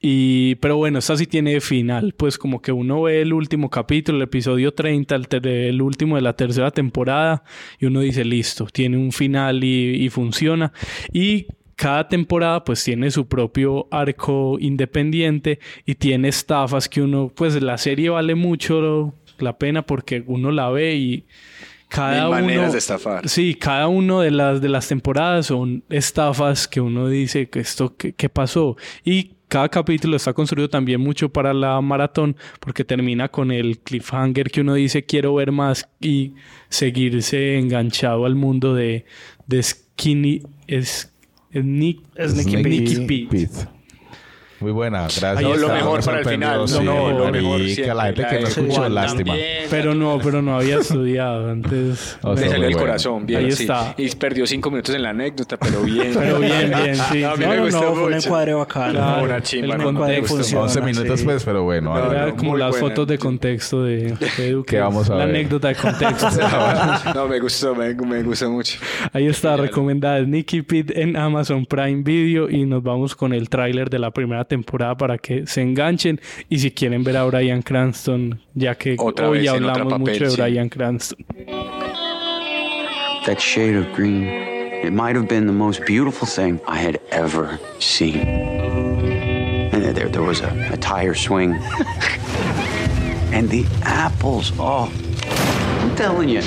Y, 0.00 0.56
pero 0.56 0.76
bueno, 0.76 0.98
esta 0.98 1.16
sí 1.16 1.26
tiene 1.26 1.60
final. 1.60 2.14
Pues 2.16 2.38
como 2.38 2.60
que 2.60 2.72
uno 2.72 3.02
ve 3.02 3.22
el 3.22 3.32
último 3.32 3.70
capítulo, 3.70 4.18
el 4.18 4.24
episodio 4.24 4.72
30, 4.74 5.14
el, 5.14 5.46
el 5.46 5.82
último 5.82 6.16
de 6.16 6.22
la 6.22 6.34
tercera 6.34 6.70
temporada, 6.70 7.42
y 7.78 7.86
uno 7.86 8.00
dice, 8.00 8.24
listo, 8.24 8.66
tiene 8.66 8.96
un 8.96 9.12
final 9.12 9.64
y, 9.64 10.04
y 10.04 10.08
funciona. 10.08 10.72
Y 11.12 11.46
cada 11.80 12.06
temporada 12.08 12.62
pues 12.62 12.84
tiene 12.84 13.10
su 13.10 13.26
propio 13.26 13.88
arco 13.90 14.58
independiente 14.60 15.60
y 15.86 15.94
tiene 15.94 16.28
estafas 16.28 16.90
que 16.90 17.00
uno, 17.00 17.32
pues 17.34 17.60
la 17.62 17.78
serie 17.78 18.10
vale 18.10 18.34
mucho 18.34 19.14
la 19.38 19.56
pena 19.56 19.80
porque 19.86 20.22
uno 20.26 20.50
la 20.50 20.68
ve 20.68 20.96
y 20.96 21.24
cada 21.90 22.22
Mil 22.22 22.30
maneras 22.30 22.62
uno 22.62 22.72
de 22.72 22.78
estafar. 22.78 23.28
sí 23.28 23.54
cada 23.56 23.88
uno 23.88 24.20
de 24.20 24.30
las 24.30 24.60
de 24.60 24.68
las 24.68 24.88
temporadas 24.88 25.46
son 25.46 25.82
estafas 25.90 26.66
que 26.68 26.80
uno 26.80 27.08
dice 27.08 27.50
que 27.50 27.60
esto 27.60 27.96
qué, 27.96 28.12
qué 28.12 28.28
pasó 28.28 28.76
y 29.04 29.32
cada 29.48 29.68
capítulo 29.68 30.16
está 30.16 30.32
construido 30.32 30.70
también 30.70 31.00
mucho 31.00 31.28
para 31.28 31.52
la 31.52 31.80
maratón 31.80 32.36
porque 32.60 32.84
termina 32.84 33.28
con 33.28 33.50
el 33.50 33.80
cliffhanger 33.80 34.50
que 34.50 34.60
uno 34.60 34.74
dice 34.74 35.04
quiero 35.04 35.34
ver 35.34 35.50
más 35.50 35.88
y 36.00 36.34
seguirse 36.68 37.58
enganchado 37.58 38.24
al 38.24 38.36
mundo 38.36 38.72
de, 38.74 39.04
de 39.48 39.62
Skinny 39.62 40.42
es, 40.68 41.12
es 41.50 41.64
Nick, 41.64 42.00
Es 42.14 42.34
Nicky 42.36 42.56
Nicky 42.62 42.96
Pete. 43.06 43.26
Pete. 43.28 43.79
Muy 44.60 44.72
buena, 44.72 45.00
gracias. 45.02 45.24
Ahí 45.38 45.44
está. 45.46 45.56
lo 45.66 45.68
mejor 45.72 46.00
Me 46.00 46.04
para 46.04 46.18
el 46.20 46.24
final. 46.26 46.68
sí, 46.68 46.78
No, 46.82 47.10
lo 47.10 47.30
mejor 47.32 47.60
siempre. 47.62 47.94
La 47.94 48.02
gente 48.04 48.26
que 48.28 48.34
no 48.36 48.40
La- 48.42 48.48
escuchó, 48.48 48.88
lástima. 48.88 49.34
Pero 49.70 49.94
no, 49.94 50.18
pero 50.22 50.42
no 50.42 50.56
había 50.56 50.78
estudiado 50.78 51.50
antes. 51.50 52.18
O 52.22 52.34
Le 52.34 52.40
sea, 52.40 52.48
salió 52.50 52.58
muy 52.64 52.66
el 52.68 52.72
bueno. 52.74 52.78
corazón, 52.78 53.26
bien. 53.26 53.44
Ahí 53.44 53.52
sí. 53.52 53.62
está. 53.62 53.94
Y 53.96 54.08
perdió 54.16 54.46
cinco 54.46 54.70
minutos 54.70 54.94
en 54.94 55.02
la 55.02 55.10
anécdota, 55.10 55.56
pero 55.56 55.82
bien. 55.82 56.12
Pero 56.14 56.38
bien, 56.38 56.68
bien, 56.70 56.94
sí. 57.10 57.24
A 57.24 57.34
mí 57.36 57.44
No, 57.44 57.48
me 57.50 57.56
no, 57.56 57.62
gustó 57.64 57.80
no, 57.82 57.94
fue 57.94 58.04
un 58.04 58.14
encuadre 58.14 58.54
bacano. 58.54 58.92
Claro, 58.92 59.24
Una 59.24 59.42
chimba, 59.42 59.74
el 59.76 59.82
no, 59.82 59.92
me 59.92 59.98
contexto. 60.00 60.36
gustó. 60.36 60.60
11 60.60 60.80
minutos, 60.82 61.20
sí. 61.20 61.24
pues, 61.24 61.44
pero 61.44 61.62
bueno. 61.64 61.94
No. 61.94 62.10
Era 62.12 62.26
no, 62.26 62.36
como 62.36 62.56
las 62.56 62.70
buena. 62.72 62.88
fotos 62.88 63.08
de 63.08 63.18
contexto 63.18 63.82
de, 63.84 63.96
de 64.14 64.28
Edu, 64.48 64.64
¿Qué 64.64 64.78
vamos 64.80 65.08
a 65.08 65.14
la 65.14 65.24
ver? 65.26 65.36
anécdota 65.36 65.68
de 65.68 65.74
contexto. 65.76 66.28
no, 67.14 67.28
me 67.28 67.40
gustó, 67.40 67.74
me, 67.74 67.94
me 67.94 68.22
gustó 68.22 68.50
mucho. 68.50 68.78
Ahí 69.12 69.26
está, 69.26 69.56
recomendada 69.56 70.20
Nicky 70.20 70.62
Pete 70.62 71.00
en 71.02 71.16
Amazon 71.16 71.64
Prime 71.66 72.02
Video 72.02 72.50
y 72.50 72.66
nos 72.66 72.82
vamos 72.82 73.16
con 73.16 73.32
el 73.32 73.48
tráiler 73.48 73.88
de 73.88 73.98
la 73.98 74.10
primera 74.10 74.44
temporada 74.50 74.96
para 74.96 75.16
que 75.16 75.46
se 75.46 75.62
enganchen 75.62 76.20
y 76.48 76.58
si 76.58 76.70
quieren 76.72 77.02
ver 77.04 77.16
a 77.16 77.24
Brian 77.24 77.62
Cranston, 77.62 78.40
ya 78.54 78.74
que 78.74 78.96
Otra 78.98 79.28
hoy 79.28 79.46
hablamos 79.46 79.92
papel, 79.92 79.98
mucho 80.00 80.24
de 80.24 80.30
sí. 80.30 80.36
Brian 80.36 80.68
Cranston. 80.68 81.24
That 83.26 83.38
shade 83.38 83.76
of 83.76 83.86
green, 83.94 84.24
it 84.24 84.92
might 84.92 85.14
have 85.14 85.28
been 85.28 85.46
the 85.46 85.52
most 85.52 85.84
beautiful 85.86 86.26
thing 86.26 86.60
I 86.66 86.78
had 86.78 86.98
ever 87.10 87.58
seen. 87.78 88.18
And 89.72 89.84
there, 89.94 90.08
there 90.08 90.22
was 90.22 90.40
a, 90.40 90.50
a 90.72 90.76
tire 90.76 91.14
swing. 91.14 91.52
and 93.32 93.48
the 93.48 93.64
apples, 93.82 94.52
oh, 94.58 94.90
I'm 95.80 95.94
telling 95.96 96.28
you, 96.28 96.42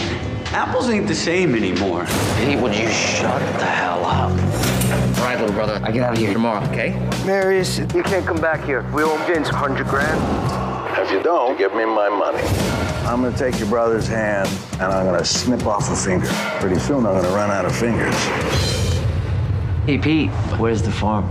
apples 0.52 0.90
ain't 0.90 1.08
the 1.08 1.16
same 1.16 1.56
anymore. 1.56 2.06
Hey, 2.38 2.60
would 2.60 2.76
you 2.76 2.90
shut 2.90 3.40
the 3.60 3.66
hell 3.66 4.04
up? 4.04 4.73
All 4.94 5.30
right, 5.30 5.40
little 5.40 5.56
brother, 5.56 5.80
I 5.84 5.92
get 5.92 6.04
out 6.04 6.14
of 6.14 6.20
here 6.20 6.32
tomorrow, 6.32 6.64
okay? 6.70 6.92
Marius, 7.26 7.80
you 7.80 8.04
can't 8.04 8.26
come 8.28 8.40
back 8.40 8.64
here. 8.64 8.84
We 8.94 9.02
owe 9.02 9.18
Vince 9.26 9.52
100 9.52 9.88
grand. 9.88 10.20
If 11.00 11.12
you 11.12 11.24
don't, 11.24 11.58
give 11.58 11.74
me 11.74 11.84
my 11.86 12.10
money. 12.10 12.44
I'm 13.08 13.24
gonna 13.24 13.36
take 13.36 13.58
your 13.58 13.70
brother's 13.70 14.08
hand 14.08 14.48
and 14.74 14.84
I'm 14.84 15.06
gonna 15.06 15.26
snip 15.26 15.66
off 15.66 15.90
a 15.90 15.96
finger. 15.96 16.28
Pretty 16.60 16.80
soon 16.80 17.06
I'm 17.08 17.16
gonna 17.16 17.36
run 17.36 17.50
out 17.50 17.66
of 17.66 17.76
fingers. 17.76 18.14
Hey, 19.86 19.98
Pete, 19.98 20.30
where's 20.60 20.82
the 20.84 20.92
farm? 20.92 21.26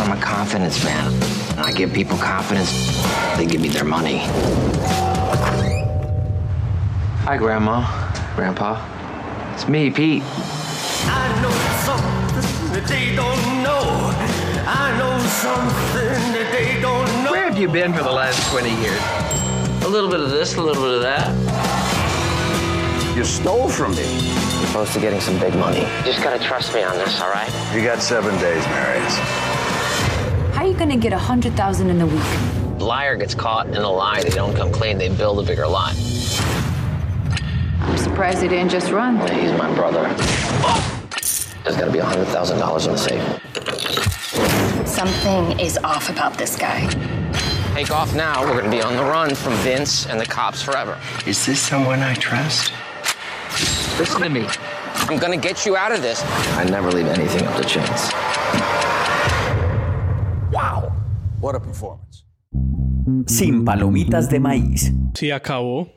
I'm 0.00 0.12
a 0.12 0.20
confidence 0.20 0.82
man. 0.82 1.12
I 1.58 1.70
give 1.70 1.92
people 1.92 2.16
confidence, 2.16 2.72
they 3.36 3.46
give 3.46 3.60
me 3.60 3.68
their 3.68 3.84
money. 3.84 4.22
Hi, 7.24 7.36
Grandma, 7.36 7.86
Grandpa. 8.34 8.82
It's 9.54 9.68
me, 9.68 9.92
Pete. 9.92 10.24
I 11.06 11.40
know 11.40 11.52
something 11.86 12.72
that 12.72 12.84
they 12.88 13.14
don't 13.14 13.62
know. 13.62 14.10
I 14.66 14.90
know 14.98 15.16
something 15.28 16.32
that 16.34 16.50
they 16.50 16.80
don't 16.80 17.06
know. 17.22 17.30
Where 17.30 17.44
have 17.44 17.56
you 17.56 17.68
been 17.68 17.92
for 17.92 18.02
the 18.02 18.10
last 18.10 18.50
20 18.50 18.70
years? 18.82 19.00
A 19.84 19.88
little 19.88 20.10
bit 20.10 20.18
of 20.18 20.30
this, 20.30 20.56
a 20.56 20.60
little 20.60 20.82
bit 20.82 20.94
of 20.96 21.02
that. 21.02 21.30
You 23.16 23.22
stole 23.22 23.68
from 23.68 23.94
me. 23.94 24.02
You're 24.02 24.66
supposed 24.66 24.92
to 24.94 25.00
getting 25.00 25.20
some 25.20 25.38
big 25.38 25.54
money. 25.54 25.78
You 25.78 26.02
just 26.04 26.24
gotta 26.24 26.44
trust 26.44 26.74
me 26.74 26.82
on 26.82 26.96
this, 26.98 27.20
all 27.20 27.30
right? 27.30 27.52
You 27.72 27.84
got 27.84 28.02
seven 28.02 28.34
days, 28.40 28.66
Marius. 28.66 29.16
How 30.56 30.62
are 30.62 30.66
you 30.66 30.74
gonna 30.74 30.96
get 30.96 31.12
a 31.12 31.18
hundred 31.18 31.54
thousand 31.54 31.88
in 31.88 32.00
a 32.00 32.06
week? 32.06 32.80
Liar 32.80 33.14
gets 33.14 33.36
caught 33.36 33.68
in 33.68 33.76
a 33.76 33.88
lie. 33.88 34.24
They 34.24 34.30
don't 34.30 34.56
come 34.56 34.72
clean. 34.72 34.98
They 34.98 35.08
build 35.08 35.38
a 35.38 35.44
bigger 35.44 35.68
lie. 35.68 35.94
I'm 37.84 37.98
surprised 37.98 38.42
he 38.42 38.48
didn't 38.48 38.70
just 38.70 38.90
run. 38.90 39.16
He's 39.32 39.52
my 39.52 39.72
brother. 39.74 40.02
There's 41.64 41.76
gotta 41.76 41.90
be 41.92 41.98
a 41.98 42.04
hundred 42.04 42.26
thousand 42.26 42.58
dollars 42.58 42.86
in 42.86 42.92
the 42.92 42.98
safe. 42.98 43.22
Something 44.86 45.58
is 45.60 45.78
off 45.78 46.08
about 46.08 46.38
this 46.38 46.56
guy. 46.56 46.88
Take 47.74 47.90
off 47.90 48.14
now. 48.14 48.42
We're 48.44 48.60
gonna 48.60 48.70
be 48.70 48.82
on 48.82 48.96
the 48.96 49.02
run 49.02 49.34
from 49.34 49.54
Vince 49.64 50.06
and 50.06 50.20
the 50.20 50.26
cops 50.26 50.62
forever. 50.62 50.98
Is 51.26 51.44
this 51.46 51.60
someone 51.60 52.00
I 52.00 52.14
trust? 52.14 52.72
Listen 53.98 54.22
to 54.22 54.28
me. 54.28 54.46
I'm 55.08 55.18
gonna 55.18 55.36
get 55.36 55.66
you 55.66 55.76
out 55.76 55.92
of 55.92 56.02
this. 56.02 56.22
I 56.56 56.64
never 56.64 56.90
leave 56.90 57.06
anything 57.06 57.46
up 57.46 57.56
to 57.56 57.64
chance. 57.64 58.12
Wow. 60.52 60.92
What 61.40 61.54
a 61.54 61.60
performance. 61.60 62.24
Sin 63.26 63.64
palomitas 63.64 64.28
de 64.28 64.38
maíz. 64.38 64.92
Sí, 65.14 65.30
acabó. 65.30 65.88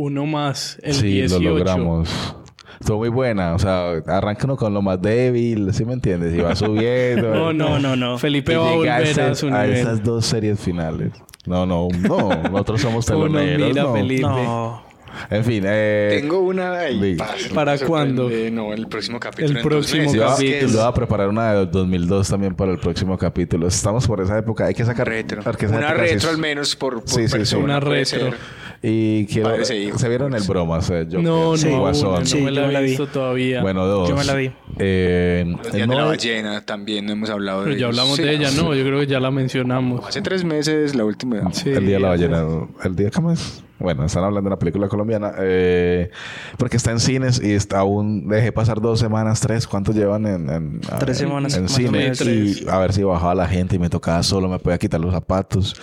Uno 0.00 0.26
más, 0.26 0.78
el 0.82 0.94
sí, 0.94 1.06
18. 1.08 1.42
lo 1.42 1.50
logramos. 1.58 2.36
Estuvo 2.80 2.98
muy 2.98 3.08
buena. 3.10 3.54
O 3.54 3.58
sea, 3.58 3.90
arranca 4.06 4.44
uno 4.46 4.56
con 4.56 4.72
lo 4.72 4.80
más 4.80 5.00
débil, 5.02 5.72
¿sí 5.74 5.84
me 5.84 5.92
entiendes? 5.92 6.34
Y 6.34 6.38
va 6.40 6.54
subiendo. 6.56 7.30
No, 7.34 7.52
no, 7.52 7.78
no, 7.78 7.96
no. 7.96 8.18
Felipe 8.18 8.52
Y 8.52 8.56
va 8.56 8.70
a 8.70 8.74
volver 8.74 9.20
a 9.20 9.34
su 9.34 9.48
a 9.48 9.62
nivel. 9.64 9.72
esas 9.76 10.02
dos 10.02 10.24
series 10.24 10.58
finales. 10.58 11.12
No, 11.46 11.66
no, 11.66 11.88
no. 12.00 12.30
Nosotros 12.50 12.80
somos 12.80 13.08
Uno 13.10 13.24
teloneros, 13.26 13.68
mira, 13.68 13.82
no. 13.82 13.92
Felipe. 13.94 14.22
No. 14.22 14.90
En 15.28 15.44
fin, 15.44 15.64
eh... 15.66 16.18
Tengo 16.20 16.38
una 16.38 16.72
ahí. 16.78 17.16
¿Para 17.16 17.76
sorprende. 17.76 17.86
cuándo? 17.86 18.30
No, 18.52 18.72
el 18.72 18.86
próximo 18.86 19.18
capítulo. 19.18 19.58
El 19.58 19.64
próximo 19.64 20.04
meses. 20.04 20.16
Voy 20.38 20.48
a- 20.52 20.58
es 20.60 20.72
yo 20.72 20.78
voy 20.78 20.86
a 20.88 20.94
preparar 20.94 21.28
una 21.28 21.52
de 21.52 21.66
2002 21.66 22.28
también 22.28 22.54
para 22.54 22.70
el 22.72 22.78
próximo 22.78 23.18
capítulo. 23.18 23.66
Estamos 23.66 24.06
por 24.06 24.20
esa 24.20 24.38
época. 24.38 24.66
Hay 24.66 24.74
que 24.74 24.84
sacar 24.84 25.08
retro. 25.08 25.42
Una 25.42 25.88
sí 25.88 25.94
retro 25.94 26.30
al 26.30 26.38
menos 26.38 26.76
por, 26.76 27.00
por 27.00 27.08
Sí, 27.10 27.22
sí, 27.22 27.26
sí. 27.28 27.32
persona. 27.38 27.64
Una 27.64 27.80
retro. 27.80 28.04
ser. 28.20 28.34
Y 28.82 29.26
quiero... 29.26 29.62
Se 29.64 29.76
hijo. 29.76 29.98
¿Se 29.98 30.08
vieron 30.08 30.34
el 30.34 30.42
bromas? 30.44 30.88
Eh, 30.88 31.04
Joker? 31.04 31.22
No, 31.22 31.54
Sí, 31.56 31.68
no, 31.68 31.80
Guasón. 31.80 32.12
no, 32.14 32.20
no 32.20 32.24
Sí, 32.26 32.40
me 32.40 32.54
yo 32.54 32.66
la 32.66 32.80
vi. 32.80 32.86
visto 32.88 33.06
todavía. 33.08 33.60
Bueno, 33.60 33.84
dos. 33.86 34.08
Yo 34.08 34.16
me 34.16 34.24
la 34.24 34.34
vi. 34.34 34.50
Eh, 34.78 35.44
el 35.74 35.86
de 35.86 35.86
la 35.86 36.04
ballena 36.04 36.64
también 36.64 37.04
no 37.04 37.12
hemos 37.12 37.28
hablado 37.28 37.64
Pero 37.64 37.74
de 37.74 37.80
ya 37.80 37.86
ellos. 37.88 37.98
hablamos 37.98 38.16
Sí. 38.16 38.22
de 38.22 38.34
ella, 38.36 38.50
¿no? 38.52 38.74
Yo 38.74 38.82
creo 38.84 39.00
que 39.00 39.06
ya 39.06 39.20
la 39.20 39.30
mencionamos. 39.30 40.06
Hace 40.08 40.22
tres 40.22 40.44
meses 40.44 40.94
la 40.94 41.04
última. 41.04 41.52
Sí, 41.52 41.68
el 41.70 41.84
día 41.84 41.96
de 41.96 42.00
la 42.00 42.08
ballena. 42.08 42.44
¿El 42.82 42.96
día 42.96 43.10
cómo 43.10 43.32
es? 43.32 43.62
Bueno, 43.78 44.04
están 44.04 44.24
hablando 44.24 44.48
de 44.48 44.52
una 44.54 44.58
película 44.58 44.88
colombiana. 44.88 45.32
eh, 45.40 46.10
porque 46.56 46.78
está 46.78 46.90
en 46.90 47.00
cines 47.00 47.38
y 47.42 47.52
está 47.52 47.80
aún... 47.80 48.28
Dejé 48.28 48.50
pasar 48.52 48.80
dos 48.80 48.98
semanas, 48.98 49.40
tres. 49.40 49.66
¿Cuántos 49.66 49.94
llevan 49.94 50.26
en... 50.26 50.48
en 50.48 50.80
Tres 50.98 51.20
en- 51.20 51.28
semanas, 51.28 51.54
En 51.56 51.64
o 51.66 51.68
cine. 51.68 52.12
Y 52.24 52.66
a 52.68 52.78
ver 52.78 52.92
si 52.94 53.02
bajaba 53.02 53.34
la 53.34 53.46
gente 53.46 53.76
y 53.76 53.78
me 53.78 53.90
tocaba 53.90 54.22
solo. 54.22 54.48
Me 54.48 54.58
podía 54.58 54.78
quitar 54.78 55.00
los 55.00 55.12
zapatos. 55.12 55.76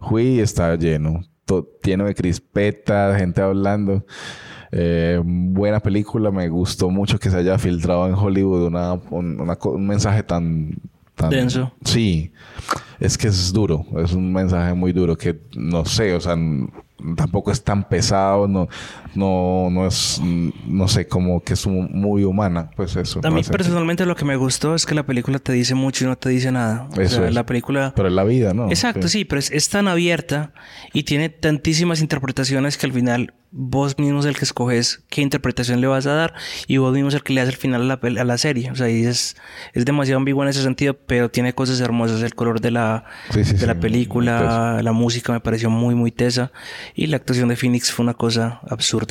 Fui 0.00 0.22
y 0.24 0.40
estaba 0.40 0.76
lleno. 0.76 1.20
Lleno 1.82 2.04
de 2.04 2.14
crispetas, 2.14 3.18
gente 3.18 3.40
hablando. 3.40 4.04
Eh, 4.72 5.20
buena 5.24 5.80
película. 5.80 6.30
Me 6.30 6.48
gustó 6.48 6.90
mucho 6.90 7.18
que 7.18 7.30
se 7.30 7.36
haya 7.36 7.58
filtrado 7.58 8.06
en 8.06 8.14
Hollywood 8.14 8.66
una, 8.66 8.94
un, 9.10 9.40
una 9.40 9.56
co- 9.56 9.70
un 9.72 9.86
mensaje 9.86 10.22
tan... 10.22 10.74
tan 11.14 11.30
Denso. 11.30 11.72
Sí. 11.84 12.32
Es 12.98 13.16
que 13.18 13.28
es 13.28 13.52
duro. 13.52 13.84
Es 13.98 14.12
un 14.12 14.32
mensaje 14.32 14.74
muy 14.74 14.92
duro 14.92 15.16
que 15.16 15.38
no 15.56 15.84
sé, 15.84 16.14
o 16.14 16.20
sea, 16.20 16.36
tampoco 17.16 17.50
es 17.50 17.62
tan 17.62 17.88
pesado, 17.88 18.48
no, 18.48 18.68
no, 19.14 19.68
no 19.70 19.86
es, 19.86 20.20
no 20.66 20.88
sé, 20.88 21.06
como 21.06 21.42
que 21.42 21.54
es 21.54 21.66
muy 21.66 22.24
humana, 22.24 22.70
pues 22.76 22.96
eso. 22.96 23.20
A 23.24 23.30
mí 23.30 23.42
no 23.42 23.48
personalmente 23.48 24.06
lo 24.06 24.16
que 24.16 24.24
me 24.24 24.36
gustó 24.36 24.74
es 24.74 24.86
que 24.86 24.94
la 24.94 25.04
película 25.04 25.38
te 25.38 25.52
dice 25.52 25.74
mucho 25.74 26.04
y 26.04 26.08
no 26.08 26.16
te 26.16 26.28
dice 26.28 26.50
nada. 26.52 26.88
O 26.96 27.00
Eso 27.00 27.16
sea, 27.16 27.28
es. 27.28 27.34
la 27.34 27.46
película... 27.46 27.92
Pero 27.94 28.08
es 28.08 28.14
la 28.14 28.24
vida, 28.24 28.54
¿no? 28.54 28.68
Exacto, 28.68 29.08
sí, 29.08 29.24
pero 29.24 29.38
es, 29.38 29.50
es 29.50 29.68
tan 29.68 29.88
abierta 29.88 30.52
y 30.92 31.04
tiene 31.04 31.28
tantísimas 31.28 32.00
interpretaciones 32.00 32.76
que 32.76 32.86
al 32.86 32.92
final 32.92 33.34
vos 33.56 33.98
mismo 33.98 34.18
es 34.18 34.26
el 34.26 34.36
que 34.36 34.44
escoges 34.44 35.04
qué 35.08 35.22
interpretación 35.22 35.80
le 35.80 35.86
vas 35.86 36.06
a 36.06 36.12
dar 36.14 36.34
y 36.66 36.78
vos 36.78 36.92
mismo 36.92 37.08
es 37.10 37.14
el 37.14 37.22
que 37.22 37.32
le 37.34 37.40
das 37.40 37.48
el 37.50 37.56
final 37.56 37.82
a 37.82 37.98
la, 38.02 38.20
a 38.20 38.24
la 38.24 38.38
serie. 38.38 38.70
O 38.72 38.74
sea, 38.74 38.90
y 38.90 39.04
es, 39.04 39.36
es 39.74 39.84
demasiado 39.84 40.18
ambiguo 40.18 40.42
en 40.42 40.48
ese 40.48 40.62
sentido, 40.62 40.94
pero 40.94 41.30
tiene 41.30 41.54
cosas 41.54 41.80
hermosas. 41.80 42.22
El 42.22 42.34
color 42.34 42.60
de 42.60 42.72
la, 42.72 43.04
Sí, 43.30 43.44
sí, 43.44 43.52
de 43.52 43.58
sí, 43.60 43.66
la 43.66 43.78
película, 43.78 44.80
la 44.82 44.92
música 44.92 45.32
me 45.32 45.40
pareció 45.40 45.70
muy, 45.70 45.94
muy 45.94 46.10
tesa 46.10 46.50
y 46.94 47.06
la 47.06 47.16
actuación 47.16 47.48
de 47.48 47.56
Phoenix 47.56 47.92
fue 47.92 48.02
una 48.02 48.14
cosa 48.14 48.60
absurda. 48.68 49.03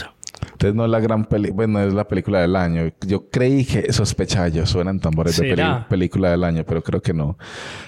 Entonces 0.52 0.76
no 0.76 0.84
es 0.86 0.91
la 0.91 0.99
gran 0.99 1.26
película, 1.26 1.56
bueno, 1.56 1.80
es 1.82 1.94
la 1.94 2.06
película 2.07 2.41
del 2.41 2.56
año. 2.56 2.91
Yo 3.07 3.30
creí 3.30 3.64
que 3.65 3.91
sospechaba 3.94 4.49
yo, 4.49 4.65
suenan 4.65 4.99
tambores 4.99 5.38
de 5.38 5.44
peli- 5.49 5.86
película 5.90 6.32
del 6.32 6.44
año, 6.44 6.64
pero 6.65 6.82
creo 6.84 7.02
que 7.02 7.14
no. 7.14 7.38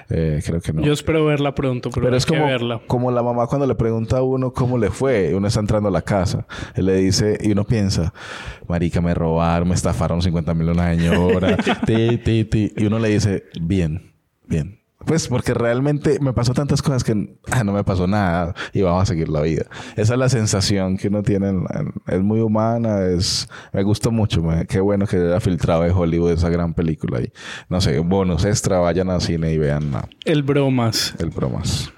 Eh, 0.10 0.42
creo 0.46 0.62
que 0.62 0.72
no. 0.72 0.82
Yo 0.82 0.94
espero 0.94 1.26
verla 1.26 1.54
pronto, 1.54 1.90
pero, 1.90 2.16
es 2.16 2.26
como, 2.26 2.46
verla. 2.46 2.82
como 2.88 3.12
la 3.12 3.22
mamá 3.24 3.48
cuando 3.48 3.68
le 3.68 3.76
pregunta 3.76 4.18
a 4.20 4.24
uno 4.24 4.54
cómo 4.54 4.78
le 4.78 4.90
fue, 4.90 5.34
uno 5.36 5.48
está 5.48 5.60
entrando 5.60 5.90
a 5.90 5.92
la 5.92 6.02
casa, 6.02 6.48
él 6.76 6.86
le 6.86 6.96
dice, 6.96 7.38
y 7.42 7.52
uno 7.52 7.66
piensa, 7.66 8.14
marica, 8.68 9.02
me 9.02 9.14
robaron, 9.14 9.68
me 9.68 9.76
estafaron 9.76 10.22
50 10.22 10.54
mil 10.54 10.70
una 10.70 10.92
señora, 10.96 11.58
ti, 11.86 12.18
ti, 12.20 12.46
ti", 12.46 12.72
y 12.78 12.86
uno 12.86 13.00
le 13.00 13.10
dice, 13.10 13.44
bien, 13.62 14.14
bien. 14.48 14.80
Pues 15.06 15.28
porque 15.28 15.54
realmente 15.54 16.20
me 16.20 16.34
pasó 16.34 16.54
tantas 16.54 16.82
cosas 16.82 17.04
que 17.04 17.36
ah, 17.52 17.64
no 17.64 17.74
me 17.74 17.84
pasó 17.84 18.08
nada 18.08 18.54
y 18.74 18.82
vamos 18.82 19.04
a 19.04 19.06
seguir 19.06 19.30
la 19.30 19.42
vida. 19.42 19.66
Esa 19.96 20.14
es 20.14 20.20
la 20.20 20.30
sensación 20.30 20.98
que 20.98 21.08
uno 21.10 21.22
tiene. 21.24 21.50
en- 21.50 21.66
en- 21.74 21.94
es 22.08 22.22
muy 22.24 22.40
humana, 22.40 23.02
es 23.06 23.48
me 23.74 23.84
gustó 23.84 24.12
mucho. 24.12 24.42
me- 24.42 24.66
qué 24.66 24.80
bueno 24.80 25.06
que 25.08 25.18
haya 25.18 25.40
filtrado 25.40 25.84
de 25.84 25.92
Hollywood 25.92 26.32
esa 26.32 26.50
gran 26.50 26.74
película. 26.74 27.22
Y 27.22 27.32
no 27.70 27.82
sé, 27.82 28.00
bonus 28.00 28.46
extra, 28.46 28.80
vayan 28.80 29.10
al 29.10 29.22
cine 29.22 29.52
y 29.54 29.58
vean 29.58 29.92
la- 29.92 30.08
El 30.26 30.44
bromas. 30.44 31.14
el 31.20 31.30
bromas. 31.30 31.92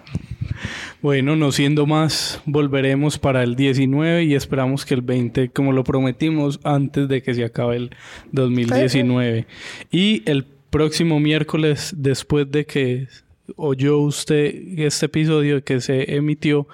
Bueno, 1.02 1.36
no 1.36 1.52
siendo 1.52 1.86
más, 1.86 2.42
volveremos 2.46 3.20
para 3.20 3.44
el 3.44 3.56
19 3.56 4.24
y 4.24 4.34
esperamos 4.34 4.86
que 4.86 4.96
el 4.96 5.02
20, 5.02 5.50
como 5.50 5.72
lo 5.72 5.84
prometimos, 5.84 6.60
antes 6.64 7.08
de 7.08 7.22
que 7.22 7.34
se 7.36 7.44
acabe 7.46 7.76
el 7.78 7.92
2019. 8.32 9.46
Y 9.92 10.24
el 10.30 10.46
próximo 10.78 11.20
miércoles, 11.20 11.92
después 11.98 12.52
de 12.52 12.64
que 12.68 13.08
oyó 13.56 13.98
usted 13.98 14.54
este 14.78 15.08
episodio 15.08 15.64
que 15.64 15.82
se 15.82 16.16
emitió, 16.16 16.68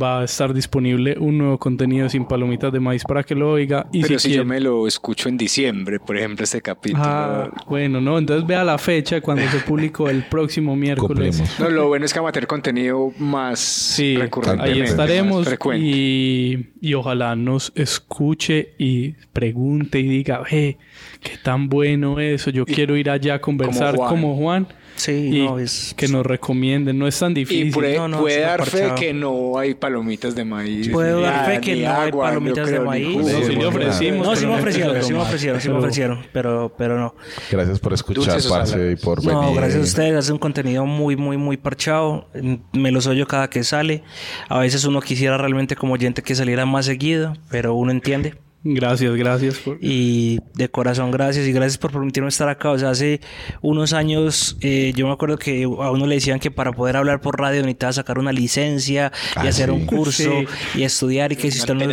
va 0.00 0.20
a 0.20 0.24
estar 0.24 0.54
disponible 0.54 1.16
un 1.18 1.36
nuevo 1.38 1.58
contenido 1.58 2.08
sin 2.08 2.24
palomitas 2.24 2.72
de 2.72 2.80
maíz 2.80 3.02
para 3.04 3.22
que 3.22 3.34
lo 3.34 3.50
oiga. 3.52 3.86
Y 3.92 4.02
Pero 4.02 4.18
si, 4.18 4.30
si 4.30 4.36
yo 4.36 4.44
me 4.44 4.60
lo 4.60 4.86
escucho 4.86 5.28
en 5.28 5.36
diciembre, 5.36 5.98
por 5.98 6.16
ejemplo, 6.16 6.44
este 6.44 6.62
capítulo. 6.62 7.02
Ah, 7.04 7.50
bueno, 7.66 8.00
no, 8.00 8.16
entonces 8.16 8.46
vea 8.46 8.62
la 8.64 8.78
fecha 8.78 9.20
cuando 9.20 9.42
se 9.50 9.58
publicó 9.58 10.08
el 10.08 10.22
próximo 10.24 10.76
miércoles. 10.76 11.42
No, 11.58 11.68
lo 11.68 11.88
bueno 11.88 12.04
es 12.06 12.12
que 12.12 12.18
vamos 12.20 12.30
a 12.30 12.32
tener 12.32 12.46
contenido 12.46 13.12
más 13.18 13.58
Sí, 13.60 14.16
recurrentemente, 14.16 14.72
ahí 14.74 14.80
más 14.80 14.90
estaremos 14.90 15.46
frecuente. 15.46 15.86
y, 15.86 16.70
y 16.80 16.94
ojalá 16.94 17.34
nos 17.36 17.72
escuche 17.74 18.74
y 18.78 19.12
pregunte 19.32 19.98
y 20.00 20.04
diga, 20.08 20.42
ve, 20.50 20.78
qué 21.20 21.36
tan 21.42 21.68
bueno 21.68 22.20
eso, 22.20 22.50
yo 22.50 22.64
quiero 22.64 22.96
ir 22.96 23.10
allá 23.10 23.34
a 23.34 23.40
conversar 23.40 23.96
Juan. 23.96 24.08
como 24.08 24.36
Juan. 24.36 24.68
Sí, 24.96 25.30
y 25.32 25.44
no, 25.46 25.58
es- 25.58 25.94
que 25.96 26.08
nos 26.08 26.26
recomienden, 26.26 26.98
no 26.98 27.06
es 27.06 27.18
tan 27.18 27.32
difícil. 27.32 27.68
Y 27.68 27.70
puede, 27.70 27.96
No, 27.96 28.08
no, 28.08 28.20
puede 28.20 28.40
dar 28.40 28.64
fe 28.66 28.92
que 28.98 29.14
no 29.14 29.58
hay 29.58 29.74
palomitas 29.74 30.34
de 30.34 30.44
maíz. 30.44 30.88
Puedo 30.90 31.18
ni 31.18 31.22
dar 31.24 31.46
fe 31.46 31.60
que 31.60 31.76
no 31.76 31.92
hay 32.00 32.12
palomitas 32.12 32.70
de 32.70 32.80
maíz. 32.80 33.26
Sí, 33.26 33.34
sí 33.46 33.56
le 33.56 33.66
ofrecimos, 33.66 34.26
No, 34.26 34.36
sí 34.36 34.44
me 34.46 34.52
no 34.52 34.58
ofrecieron, 34.58 35.02
sí 35.02 35.12
me 35.14 35.18
ofrecieron, 35.20 35.60
sí 35.60 35.68
me 35.68 35.74
Pero- 35.74 35.78
ofrecieron, 35.80 36.18
pero, 36.32 36.74
pero 36.76 36.98
no. 36.98 37.14
Gracias 37.50 37.78
por 37.78 37.92
escuchar, 37.94 38.34
Dulces 38.34 38.46
parce, 38.50 38.92
y 38.92 38.96
por 38.96 39.24
No, 39.24 39.40
venir. 39.40 39.56
gracias 39.56 39.80
a 39.80 39.84
ustedes, 39.84 40.16
hacen 40.16 40.34
un 40.34 40.38
contenido 40.38 40.84
muy, 40.84 41.16
muy, 41.16 41.36
muy 41.38 41.56
parchado. 41.56 42.28
Me 42.72 42.90
los 42.92 43.06
oyo 43.06 43.26
cada 43.26 43.48
que 43.48 43.64
sale. 43.64 44.02
A 44.48 44.58
veces 44.58 44.84
uno 44.84 45.00
quisiera 45.00 45.38
realmente 45.38 45.76
como 45.76 45.94
oyente 45.94 46.22
que 46.22 46.34
saliera 46.34 46.66
más 46.66 46.86
seguido, 46.86 47.34
pero 47.50 47.74
uno 47.74 47.90
entiende. 47.90 48.34
Gracias, 48.62 49.14
gracias. 49.16 49.58
Por... 49.58 49.78
Y 49.80 50.38
de 50.54 50.68
corazón, 50.68 51.10
gracias. 51.10 51.46
Y 51.46 51.52
gracias 51.52 51.78
por 51.78 51.92
permitirme 51.92 52.28
estar 52.28 52.48
acá. 52.48 52.70
O 52.70 52.78
sea, 52.78 52.90
hace 52.90 53.20
unos 53.62 53.92
años 53.94 54.56
eh, 54.60 54.92
yo 54.94 55.06
me 55.06 55.12
acuerdo 55.12 55.38
que 55.38 55.64
a 55.64 55.90
uno 55.90 56.06
le 56.06 56.16
decían 56.16 56.38
que 56.40 56.50
para 56.50 56.72
poder 56.72 56.96
hablar 56.96 57.20
por 57.22 57.40
radio 57.40 57.60
necesitaba 57.62 57.92
sacar 57.94 58.18
una 58.18 58.32
licencia 58.32 59.12
y 59.36 59.38
Ah, 59.46 59.48
hacer 59.48 59.70
sí. 59.70 59.74
un 59.74 59.86
curso 59.86 60.22
Sí. 60.22 60.78
y 60.80 60.82
estudiar 60.82 61.32
y 61.32 61.36
que 61.36 61.50
si 61.50 61.58
usted 61.60 61.74
no... 61.74 61.86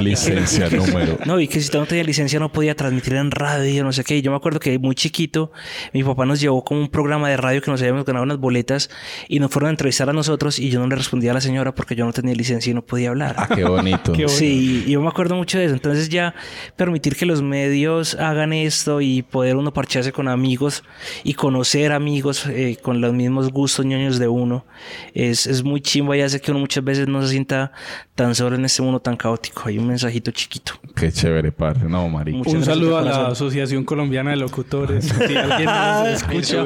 Licencia 0.00 0.68
número. 0.72 1.18
No, 1.26 1.38
y 1.40 1.46
que 1.48 1.54
si 1.60 1.66
usted 1.66 1.78
no 1.78 1.86
tenía 1.86 2.04
licencia 2.04 2.38
no 2.40 2.50
podía 2.52 2.74
transmitir 2.74 3.14
en 3.14 3.30
radio, 3.30 3.84
no 3.84 3.92
sé 3.92 4.02
qué. 4.04 4.16
Y 4.16 4.22
yo 4.22 4.30
me 4.30 4.36
acuerdo 4.38 4.60
que 4.60 4.78
muy 4.78 4.94
chiquito, 4.94 5.52
mi 5.92 6.02
papá 6.04 6.24
nos 6.24 6.40
llevó 6.40 6.64
como 6.64 6.80
un 6.80 6.88
programa 6.88 7.28
de 7.28 7.36
radio 7.36 7.60
que 7.60 7.70
nos 7.70 7.80
habíamos 7.82 8.04
ganado 8.04 8.24
unas 8.24 8.38
boletas 8.38 8.88
y 9.28 9.40
nos 9.40 9.50
fueron 9.50 9.68
a 9.68 9.70
entrevistar 9.70 10.08
a 10.08 10.12
nosotros 10.12 10.58
y 10.58 10.70
yo 10.70 10.80
no 10.80 10.86
le 10.86 10.96
respondía 10.96 11.32
a 11.32 11.34
la 11.34 11.40
señora 11.40 11.74
porque 11.74 11.94
yo 11.96 12.04
no 12.06 12.12
tenía 12.12 12.34
licencia 12.34 12.70
y 12.70 12.74
no 12.74 12.82
podía 12.84 13.10
hablar. 13.10 13.34
Ah, 13.38 13.48
qué 13.54 13.64
bonito. 13.64 14.12
Qué 14.12 14.24
bonito. 14.24 14.28
Sí, 14.28 14.84
y 14.86 14.90
yo 14.92 15.02
me 15.02 15.08
acuerdo 15.08 15.34
mucho 15.36 15.58
de 15.58 15.66
eso. 15.66 15.74
Entonces 15.74 16.08
ya 16.14 16.34
permitir 16.76 17.16
que 17.16 17.26
los 17.26 17.42
medios 17.42 18.14
hagan 18.14 18.52
esto 18.54 19.00
y 19.02 19.22
poder 19.22 19.56
uno 19.56 19.72
parcharse 19.72 20.12
con 20.12 20.28
amigos 20.28 20.82
y 21.24 21.34
conocer 21.34 21.92
amigos 21.92 22.46
eh, 22.46 22.78
con 22.80 23.00
los 23.00 23.12
mismos 23.12 23.50
gustos 23.50 23.84
ñoños 23.84 24.18
de 24.18 24.28
uno 24.28 24.64
es, 25.12 25.46
es 25.46 25.62
muy 25.62 25.80
chimba 25.80 26.16
y 26.16 26.22
hace 26.22 26.40
que 26.40 26.50
uno 26.50 26.60
muchas 26.60 26.82
veces 26.82 27.08
no 27.08 27.20
se 27.22 27.28
sienta 27.28 27.72
tan 28.14 28.34
solo 28.34 28.56
en 28.56 28.64
este 28.64 28.82
mundo 28.82 29.00
tan 29.00 29.16
caótico. 29.16 29.64
Hay 29.66 29.78
un 29.78 29.88
mensajito 29.88 30.30
chiquito. 30.30 30.74
Qué 30.94 31.10
chévere, 31.12 31.52
parce. 31.52 31.84
No, 31.84 32.08
marica. 32.08 32.38
Muchas 32.38 32.54
Un 32.54 32.64
saludo 32.64 32.98
a 32.98 33.02
la. 33.02 33.26
Asociación 33.28 33.84
Colombiana 33.84 34.30
de 34.30 34.36
Locutores. 34.36 35.12
Si 35.24 35.36
alguien 35.36 35.64
nos 35.64 36.08
escucha, 36.08 36.64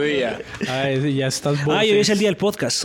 ah, 0.69 0.91
ya 0.91 1.27
estás 1.27 1.59
Ah, 1.67 1.81
hoy 1.81 1.91
es 1.91 2.09
el 2.09 2.19
día 2.19 2.29
del 2.29 2.37
podcast. 2.37 2.85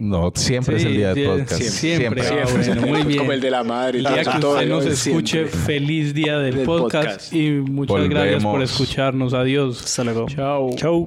No, 0.00 0.32
siempre 0.34 0.78
es 0.78 0.84
el 0.86 0.96
día 0.96 1.12
del 1.12 1.26
podcast. 1.28 1.60
Siempre, 1.62 2.22
Siempre. 2.24 2.42
Ah, 2.42 2.46
bueno, 2.50 2.86
muy 2.86 3.02
bien. 3.02 3.18
Como 3.18 3.32
el 3.32 3.40
de 3.42 3.50
la 3.50 3.62
madre. 3.62 3.98
El 3.98 4.04
día 4.06 4.22
que 4.22 4.28
usted 4.30 4.66
nos 4.66 4.82
siempre. 4.84 4.92
escuche, 4.94 5.44
feliz 5.44 6.14
día 6.14 6.38
del, 6.38 6.56
Del 6.56 6.64
podcast, 6.66 7.06
podcast. 7.06 7.32
y 7.34 7.50
muchas 7.50 8.08
gracias 8.08 8.42
por 8.42 8.62
escucharnos. 8.62 9.34
Adiós. 9.34 9.84
Hasta 9.84 10.04
luego. 10.04 10.26
Chao. 10.26 10.70
Chau. 10.74 11.06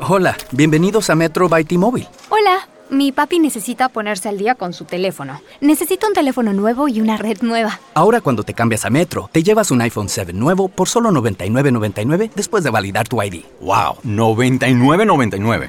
Hola, 0.00 0.36
bienvenidos 0.50 1.08
a 1.08 1.14
Metro 1.14 1.48
by 1.48 1.64
T-Mobile. 1.64 2.06
Hola, 2.28 2.68
mi 2.90 3.12
papi 3.12 3.38
necesita 3.38 3.88
ponerse 3.88 4.28
al 4.28 4.36
día 4.36 4.56
con 4.56 4.74
su 4.74 4.84
teléfono. 4.84 5.40
Necesito 5.62 6.06
un 6.06 6.12
teléfono 6.12 6.52
nuevo 6.52 6.88
y 6.88 7.00
una 7.00 7.16
red 7.16 7.38
nueva. 7.40 7.80
Ahora 7.94 8.20
cuando 8.20 8.42
te 8.42 8.52
cambias 8.52 8.84
a 8.84 8.90
Metro, 8.90 9.30
te 9.32 9.42
llevas 9.42 9.70
un 9.70 9.80
iPhone 9.80 10.10
7 10.10 10.34
nuevo 10.34 10.68
por 10.68 10.86
solo 10.86 11.10
$99.99 11.12 12.30
después 12.36 12.62
de 12.62 12.68
validar 12.68 13.08
tu 13.08 13.22
ID. 13.22 13.42
¡Wow! 13.62 13.94
$99.99. 14.04 15.68